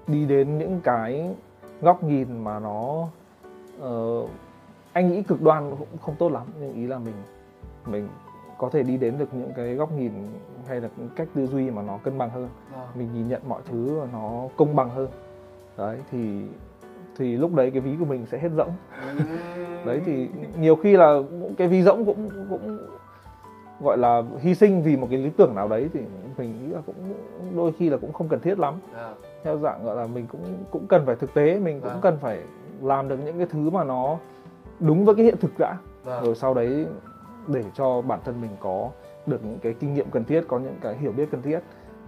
đi 0.06 0.26
đến 0.26 0.58
những 0.58 0.80
cái 0.84 1.34
góc 1.80 2.04
nhìn 2.04 2.44
mà 2.44 2.58
nó 2.58 3.08
ờ, 3.80 4.26
anh 4.92 5.12
nghĩ 5.12 5.22
cực 5.22 5.42
đoan 5.42 5.70
cũng 5.78 5.98
không 6.00 6.14
tốt 6.18 6.32
lắm. 6.32 6.46
Nhưng 6.60 6.74
ý 6.74 6.86
là 6.86 6.98
mình 6.98 7.14
mình 7.86 8.08
có 8.58 8.70
thể 8.70 8.82
đi 8.82 8.96
đến 8.96 9.18
được 9.18 9.34
những 9.34 9.52
cái 9.56 9.74
góc 9.74 9.92
nhìn 9.92 10.12
hay 10.68 10.80
là 10.80 10.88
cách 11.16 11.28
tư 11.34 11.46
duy 11.46 11.70
mà 11.70 11.82
nó 11.82 11.98
cân 12.04 12.18
bằng 12.18 12.30
hơn. 12.30 12.48
Vâng. 12.72 12.88
Mình 12.94 13.08
nhìn 13.14 13.28
nhận 13.28 13.42
mọi 13.48 13.62
thứ 13.70 14.00
và 14.00 14.06
nó 14.12 14.48
công 14.56 14.76
bằng 14.76 14.90
hơn. 14.90 15.08
Đấy 15.78 15.98
thì 16.10 16.42
thì 17.16 17.36
lúc 17.36 17.54
đấy 17.54 17.70
cái 17.70 17.80
ví 17.80 17.96
của 17.98 18.04
mình 18.04 18.26
sẽ 18.26 18.38
hết 18.38 18.48
rỗng. 18.56 18.72
Đấy 19.84 20.00
thì 20.06 20.28
nhiều 20.60 20.76
khi 20.76 20.96
là 20.96 21.20
cái 21.58 21.68
ví 21.68 21.82
rỗng 21.82 22.04
cũng 22.04 22.28
cũng 22.50 22.78
gọi 23.80 23.98
là 23.98 24.22
hy 24.40 24.54
sinh 24.54 24.82
vì 24.82 24.96
một 24.96 25.06
cái 25.10 25.18
lý 25.18 25.30
tưởng 25.36 25.54
nào 25.54 25.68
đấy 25.68 25.90
thì 25.92 26.00
mình 26.38 26.54
nghĩ 26.62 26.74
là 26.74 26.80
cũng 26.86 27.14
đôi 27.56 27.72
khi 27.78 27.90
là 27.90 27.96
cũng 27.96 28.12
không 28.12 28.28
cần 28.28 28.40
thiết 28.40 28.58
lắm. 28.58 28.74
À, 28.94 29.12
theo 29.44 29.58
dạng 29.58 29.84
gọi 29.84 29.96
là 29.96 30.06
mình 30.06 30.26
cũng 30.26 30.40
cũng 30.70 30.86
cần 30.86 31.06
phải 31.06 31.16
thực 31.16 31.34
tế 31.34 31.58
mình 31.58 31.80
cũng 31.80 31.90
Vâng. 31.92 32.00
cần 32.00 32.18
phải 32.20 32.38
làm 32.82 33.08
được 33.08 33.16
những 33.24 33.38
cái 33.38 33.46
thứ 33.50 33.70
mà 33.70 33.84
nó 33.84 34.18
đúng 34.80 35.04
với 35.04 35.14
cái 35.14 35.24
hiện 35.24 35.36
thực 35.40 35.58
đã. 35.58 35.76
Vâng. 36.04 36.24
Rồi 36.24 36.34
sau 36.34 36.54
đấy 36.54 36.86
để 37.46 37.64
cho 37.74 38.00
bản 38.02 38.20
thân 38.24 38.40
mình 38.40 38.50
có 38.60 38.90
được 39.26 39.44
những 39.44 39.58
cái 39.62 39.74
kinh 39.80 39.94
nghiệm 39.94 40.10
cần 40.10 40.24
thiết 40.24 40.44
có 40.48 40.58
những 40.58 40.76
cái 40.80 40.96
hiểu 40.96 41.12
biết 41.12 41.28
cần 41.30 41.42
thiết 41.42 41.60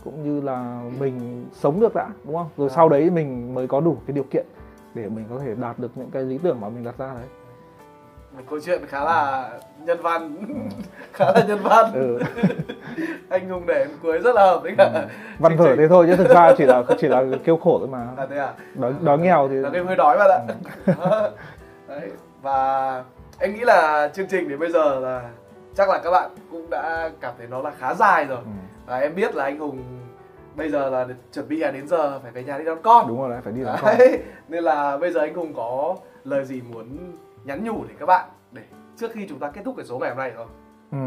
cũng 0.05 0.25
như 0.25 0.41
là 0.41 0.83
mình 1.01 1.47
sống 1.53 1.81
được 1.81 1.95
đã 1.95 2.09
đúng 2.25 2.35
không? 2.35 2.49
Rồi 2.57 2.69
Vâng. 2.69 2.77
sau 2.77 2.89
đấy 2.89 3.11
mình 3.11 3.55
mới 3.55 3.69
có 3.69 3.81
đủ 3.81 3.97
cái 4.07 4.15
điều 4.15 4.25
kiện 4.31 4.47
để 4.95 5.09
mình 5.09 5.25
có 5.31 5.39
thể 5.39 5.55
đạt 5.55 5.79
được 5.79 5.91
những 5.95 6.11
cái 6.11 6.23
lý 6.23 6.39
tưởng 6.39 6.61
mà 6.61 6.69
mình 6.69 6.85
đặt 6.85 6.99
ra 6.99 7.15
đấy 7.15 7.27
câu 8.51 8.61
chuyện 8.65 8.87
khá 8.87 9.05
là 9.05 9.51
nhân 9.85 9.99
văn. 10.03 10.37
Khá 11.13 11.25
là 11.35 11.45
nhân 11.49 11.59
văn. 11.63 11.93
Ừ. 11.95 12.19
anh 13.29 13.49
hùng 13.49 13.67
để 13.67 13.87
cuối 14.03 14.19
rất 14.19 14.35
là 14.35 14.43
hợp 14.43 14.61
với 14.63 14.75
cả 14.79 15.07
văn 15.39 15.53
chương 15.53 15.59
vở 15.59 15.67
trình. 15.69 15.77
thế 15.79 15.89
thôi 15.89 16.07
chứ 16.09 16.17
thực 16.17 16.29
ra 16.29 16.53
chỉ 16.59 16.65
là 16.65 16.83
chỉ 16.99 17.09
là 17.09 17.25
kêu 17.45 17.57
khổ 17.57 17.79
thôi 17.79 17.89
mà. 17.89 18.07
À 18.17 18.27
thế 18.31 18.39
à? 18.39 18.53
Đói, 18.75 18.93
đói 19.01 19.19
nghèo 19.19 19.49
thì 19.49 19.55
là 19.57 19.71
cái 19.71 19.85
hơi 19.85 19.97
đói 19.97 20.19
bạn 20.19 20.31
ạ. 20.31 20.41
Đấy 21.89 22.11
và 22.43 23.05
em 23.39 23.55
nghĩ 23.55 23.61
là 23.61 24.09
chương 24.15 24.27
trình 24.27 24.49
đến 24.49 24.59
bây 24.59 24.73
giờ 24.73 25.01
là 25.01 25.23
chắc 25.75 25.89
là 25.89 25.99
các 26.05 26.11
bạn 26.11 26.31
cũng 26.51 26.71
đã 26.71 27.11
cảm 27.21 27.35
thấy 27.39 27.47
nó 27.47 27.63
là 27.63 27.71
khá 27.79 27.95
dài 27.95 28.25
rồi. 28.25 28.39
Ừ. 28.39 28.51
và 28.87 28.99
em 28.99 29.15
biết 29.15 29.35
là 29.35 29.45
anh 29.45 29.59
hùng 29.59 29.83
bây 30.55 30.69
giờ 30.71 30.91
là 30.91 31.07
chuẩn 31.33 31.49
bị 31.49 31.57
là 31.57 31.71
đến 31.71 31.89
giờ 31.89 32.19
phải 32.23 32.31
về 32.33 32.45
nhà 32.45 32.59
đi 32.59 32.65
đón 32.65 32.79
con. 32.83 33.09
Đúng 33.09 33.21
rồi 33.21 33.31
đấy 33.31 33.41
phải 33.45 33.53
đi 33.53 33.63
đón 33.65 33.77
con. 33.83 33.99
đấy 33.99 34.19
nên 34.49 34.65
là 34.65 34.97
bây 34.97 35.11
giờ 35.13 35.21
anh 35.21 35.35
hùng 35.35 35.55
có 35.55 35.97
lời 36.25 36.45
gì 36.45 36.63
muốn 36.63 36.99
nhắn 37.47 37.65
nhủ 37.65 37.85
để 37.89 37.95
các 37.99 38.07
bạn 38.07 38.29
để 38.53 38.63
trước 38.97 39.11
khi 39.13 39.27
chúng 39.29 39.39
ta 39.39 39.51
kết 39.51 39.61
thúc 39.65 39.75
cái 39.77 39.87
số 39.87 39.99
ngày 39.99 40.11
hôm 40.11 40.19
nay 40.19 40.33
không? 40.37 40.49
Ừ. 40.93 40.99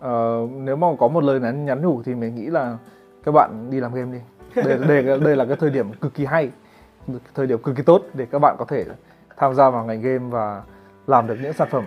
ờ, 0.00 0.46
nếu 0.50 0.76
mà 0.76 0.86
có 0.98 1.08
một 1.08 1.24
lời 1.24 1.40
nhắn 1.40 1.64
nhắn 1.64 1.82
nhủ 1.82 2.02
thì 2.02 2.14
mình 2.14 2.34
nghĩ 2.34 2.46
là 2.46 2.78
các 3.24 3.32
bạn 3.32 3.70
đi 3.70 3.80
làm 3.80 3.94
game 3.94 4.12
đi. 4.12 4.18
Đây, 4.62 4.78
đây, 4.88 5.18
đây 5.18 5.36
là 5.36 5.44
cái 5.44 5.56
thời 5.56 5.70
điểm 5.70 5.92
cực 5.92 6.14
kỳ 6.14 6.24
hay 6.24 6.50
thời 7.34 7.46
điểm 7.46 7.62
cực 7.62 7.76
kỳ 7.76 7.82
tốt 7.82 8.02
để 8.14 8.26
các 8.30 8.38
bạn 8.38 8.56
có 8.58 8.64
thể 8.64 8.84
tham 9.36 9.54
gia 9.54 9.70
vào 9.70 9.84
ngành 9.84 10.02
game 10.02 10.18
và 10.18 10.62
làm 11.06 11.26
được 11.26 11.36
những 11.42 11.52
sản 11.52 11.68
phẩm. 11.70 11.84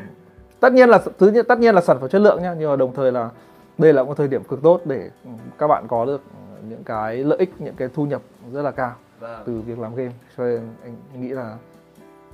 Tất 0.59 0.74
nhiên 0.74 0.89
là 0.89 0.99
thứ 1.18 1.32
nhất 1.32 1.45
tất 1.47 1.59
nhiên 1.59 1.76
là 1.76 1.82
sản 1.82 1.97
phẩm 1.99 2.09
chất 2.09 2.20
lượng 2.20 2.41
nhá 2.41 2.55
nhưng 2.59 2.70
mà 2.70 2.76
đồng 2.76 2.93
thời 2.93 3.12
là 3.12 3.30
đây 3.78 3.93
là 3.93 4.03
một 4.03 4.18
thời 4.18 4.28
điểm 4.28 4.43
cực 4.43 4.62
tốt 4.62 4.82
để 4.86 5.09
các 5.57 5.68
bạn 5.68 5.86
có 5.88 6.05
được 6.05 6.22
những 6.70 6.84
cái 6.84 7.18
lợi 7.18 7.38
ích 7.38 7.53
những 7.59 7.76
cái 7.76 7.89
thu 7.93 8.05
nhập 8.05 8.22
rất 8.53 8.62
là 8.62 8.72
cao 8.72 8.95
vâng. 9.20 9.43
từ 9.45 9.62
việc 9.62 9.80
làm 9.80 9.95
game. 9.95 10.12
Cho 10.38 10.43
nên 10.43 10.62
anh 10.84 10.95
nghĩ 11.22 11.30
là 11.30 11.57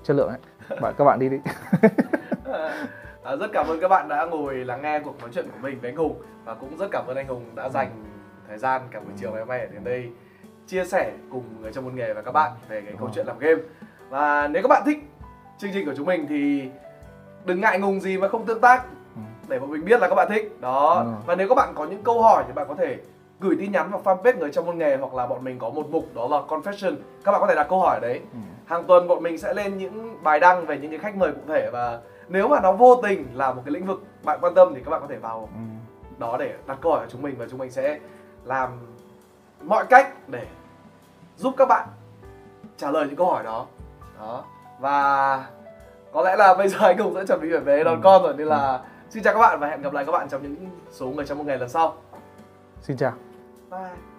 chất 0.04 0.14
lượng 0.14 0.30
ấy 0.30 0.38
bạn 0.82 0.94
các 0.98 1.04
bạn 1.04 1.20
đi 1.20 1.30
đi. 1.30 1.38
À, 3.24 3.36
rất 3.36 3.48
cảm 3.54 3.68
ơn 3.68 3.80
các 3.80 3.88
bạn 3.88 4.08
đã 4.08 4.26
ngồi 4.26 4.56
lắng 4.56 4.82
nghe 4.82 5.00
cuộc 5.00 5.20
nói 5.20 5.30
chuyện 5.34 5.46
của 5.46 5.58
mình 5.62 5.80
với 5.82 5.92
anh 5.92 5.98
Hùng. 5.98 6.22
Và 6.46 6.54
cũng 6.54 6.78
rất 6.78 6.88
cảm 6.92 7.08
ơn 7.08 7.18
anh 7.18 7.28
Hùng 7.28 7.56
đã 7.56 7.70
dành 7.70 7.90
thời 8.48 8.58
gian 8.58 8.82
cả 8.92 9.00
buổi 9.00 9.14
chiều 9.18 9.32
ngày 9.32 9.40
hôm 9.40 9.50
nay 9.50 9.68
đến 9.74 9.84
đây 9.84 10.10
chia 10.68 10.86
sẻ 10.86 11.12
cùng 11.32 11.62
người 11.62 11.74
trong 11.74 11.86
môn 11.86 11.96
nghề 11.96 12.14
và 12.14 12.22
các 12.22 12.32
bạn 12.32 12.52
về 12.70 12.82
cái 12.82 12.94
câu 13.00 13.10
chuyện 13.16 13.28
làm 13.28 13.40
game. 13.40 13.62
Và 14.10 14.48
nếu 14.48 14.64
các 14.64 14.68
bạn 14.68 14.84
thích 14.86 14.98
chương 15.58 15.72
trình 15.74 15.86
của 15.86 15.94
chúng 15.98 16.06
mình 16.06 16.26
thì 16.30 16.70
đừng 17.46 17.62
ngại 17.62 17.80
ngùng 17.80 18.00
gì 18.00 18.18
mà 18.18 18.28
không 18.28 18.46
tương 18.46 18.62
tác 18.62 18.86
để 19.48 19.60
bọn 19.60 19.72
mình 19.72 19.86
biết 19.86 20.00
là 20.02 20.08
các 20.08 20.16
bạn 20.16 20.28
thích. 20.30 20.62
Đó. 20.62 21.04
Ừ. 21.06 21.12
và 21.26 21.36
nếu 21.36 21.50
các 21.50 21.56
bạn 21.56 21.74
có 21.76 21.86
những 21.86 22.04
câu 22.04 22.22
hỏi 22.22 22.44
thì 22.48 22.54
bạn 22.54 22.68
có 22.68 22.76
thể 22.76 22.98
gửi 23.40 23.56
tin 23.60 23.72
nhắn 23.72 23.92
vào 23.92 24.02
fanpage 24.04 24.38
người 24.38 24.52
trong 24.52 24.66
môn 24.66 24.78
nghề 24.78 24.98
hoặc 24.98 25.14
là 25.14 25.28
bọn 25.28 25.44
mình 25.44 25.60
có 25.60 25.70
một 25.70 25.90
mục 25.90 26.06
đó 26.16 26.28
là 26.28 26.38
confession. 26.48 26.96
Các 27.24 27.32
bạn 27.32 27.42
có 27.42 27.48
thể 27.48 27.56
đặt 27.56 27.68
câu 27.70 27.80
hỏi 27.80 27.96
ở 27.96 28.00
đấy. 28.00 28.22
Ừ. 28.34 28.40
hàng 28.68 28.84
tuần 28.88 29.08
bọn 29.08 29.24
mình 29.24 29.38
sẽ 29.38 29.54
lên 29.54 29.78
những 29.78 30.24
bài 30.24 30.40
đăng 30.40 30.66
về 30.66 30.78
những 30.78 30.92
cái 30.92 31.00
khách 31.00 31.16
mời 31.16 31.32
cụ 31.32 31.42
thể 31.48 31.70
và 31.74 32.00
nếu 32.28 32.48
mà 32.48 32.60
nó 32.62 32.72
vô 32.72 32.96
tình 33.04 33.28
là 33.34 33.54
một 33.54 33.62
cái 33.66 33.72
lĩnh 33.72 33.86
vực 33.86 34.04
bạn 34.24 34.40
quan 34.42 34.54
tâm 34.56 34.74
thì 34.76 34.82
các 34.86 34.92
bạn 34.92 35.02
có 35.02 35.08
thể 35.08 35.16
vào 35.18 35.50
Ừ. 35.54 35.60
đó 36.18 36.38
để 36.40 36.56
đặt 36.68 36.78
câu 36.82 36.92
hỏi 36.92 37.02
của 37.06 37.12
chúng 37.12 37.22
mình 37.22 37.36
và 37.38 37.46
chúng 37.50 37.60
mình 37.60 37.72
sẽ 37.72 38.00
làm 38.44 38.70
mọi 39.62 39.86
cách 39.90 40.14
để 40.28 40.46
giúp 41.38 41.54
các 41.58 41.66
bạn 41.68 41.88
trả 42.78 42.92
lời 42.92 43.06
những 43.08 43.16
câu 43.16 43.28
hỏi 43.28 43.44
đó. 43.44 43.66
Đó. 44.20 44.44
Và 44.80 45.46
có 46.14 46.22
lẽ 46.22 46.36
là 46.36 46.54
bây 46.54 46.68
giờ 46.68 46.78
anh 46.82 46.98
cũng 46.98 47.14
sẽ 47.16 47.26
chuẩn 47.28 47.42
bị 47.42 47.50
về 47.50 47.84
đón 47.84 47.96
Ừ. 47.96 48.02
con 48.04 48.24
rồi 48.24 48.34
nên 48.38 48.48
là 48.48 48.82
xin 49.10 49.24
chào 49.24 49.34
các 49.34 49.40
bạn 49.40 49.60
và 49.60 49.68
hẹn 49.68 49.82
gặp 49.82 49.94
lại 49.94 50.06
các 50.06 50.12
bạn 50.12 50.30
trong 50.30 50.44
những 50.44 50.56
số 50.92 51.06
người 51.08 51.26
trong 51.26 51.38
một 51.38 51.44
ngày 51.48 51.58
lần 51.58 51.70
sau. 51.70 51.96
Xin 52.82 52.98
chào. 52.98 53.12
Bye 53.72 54.17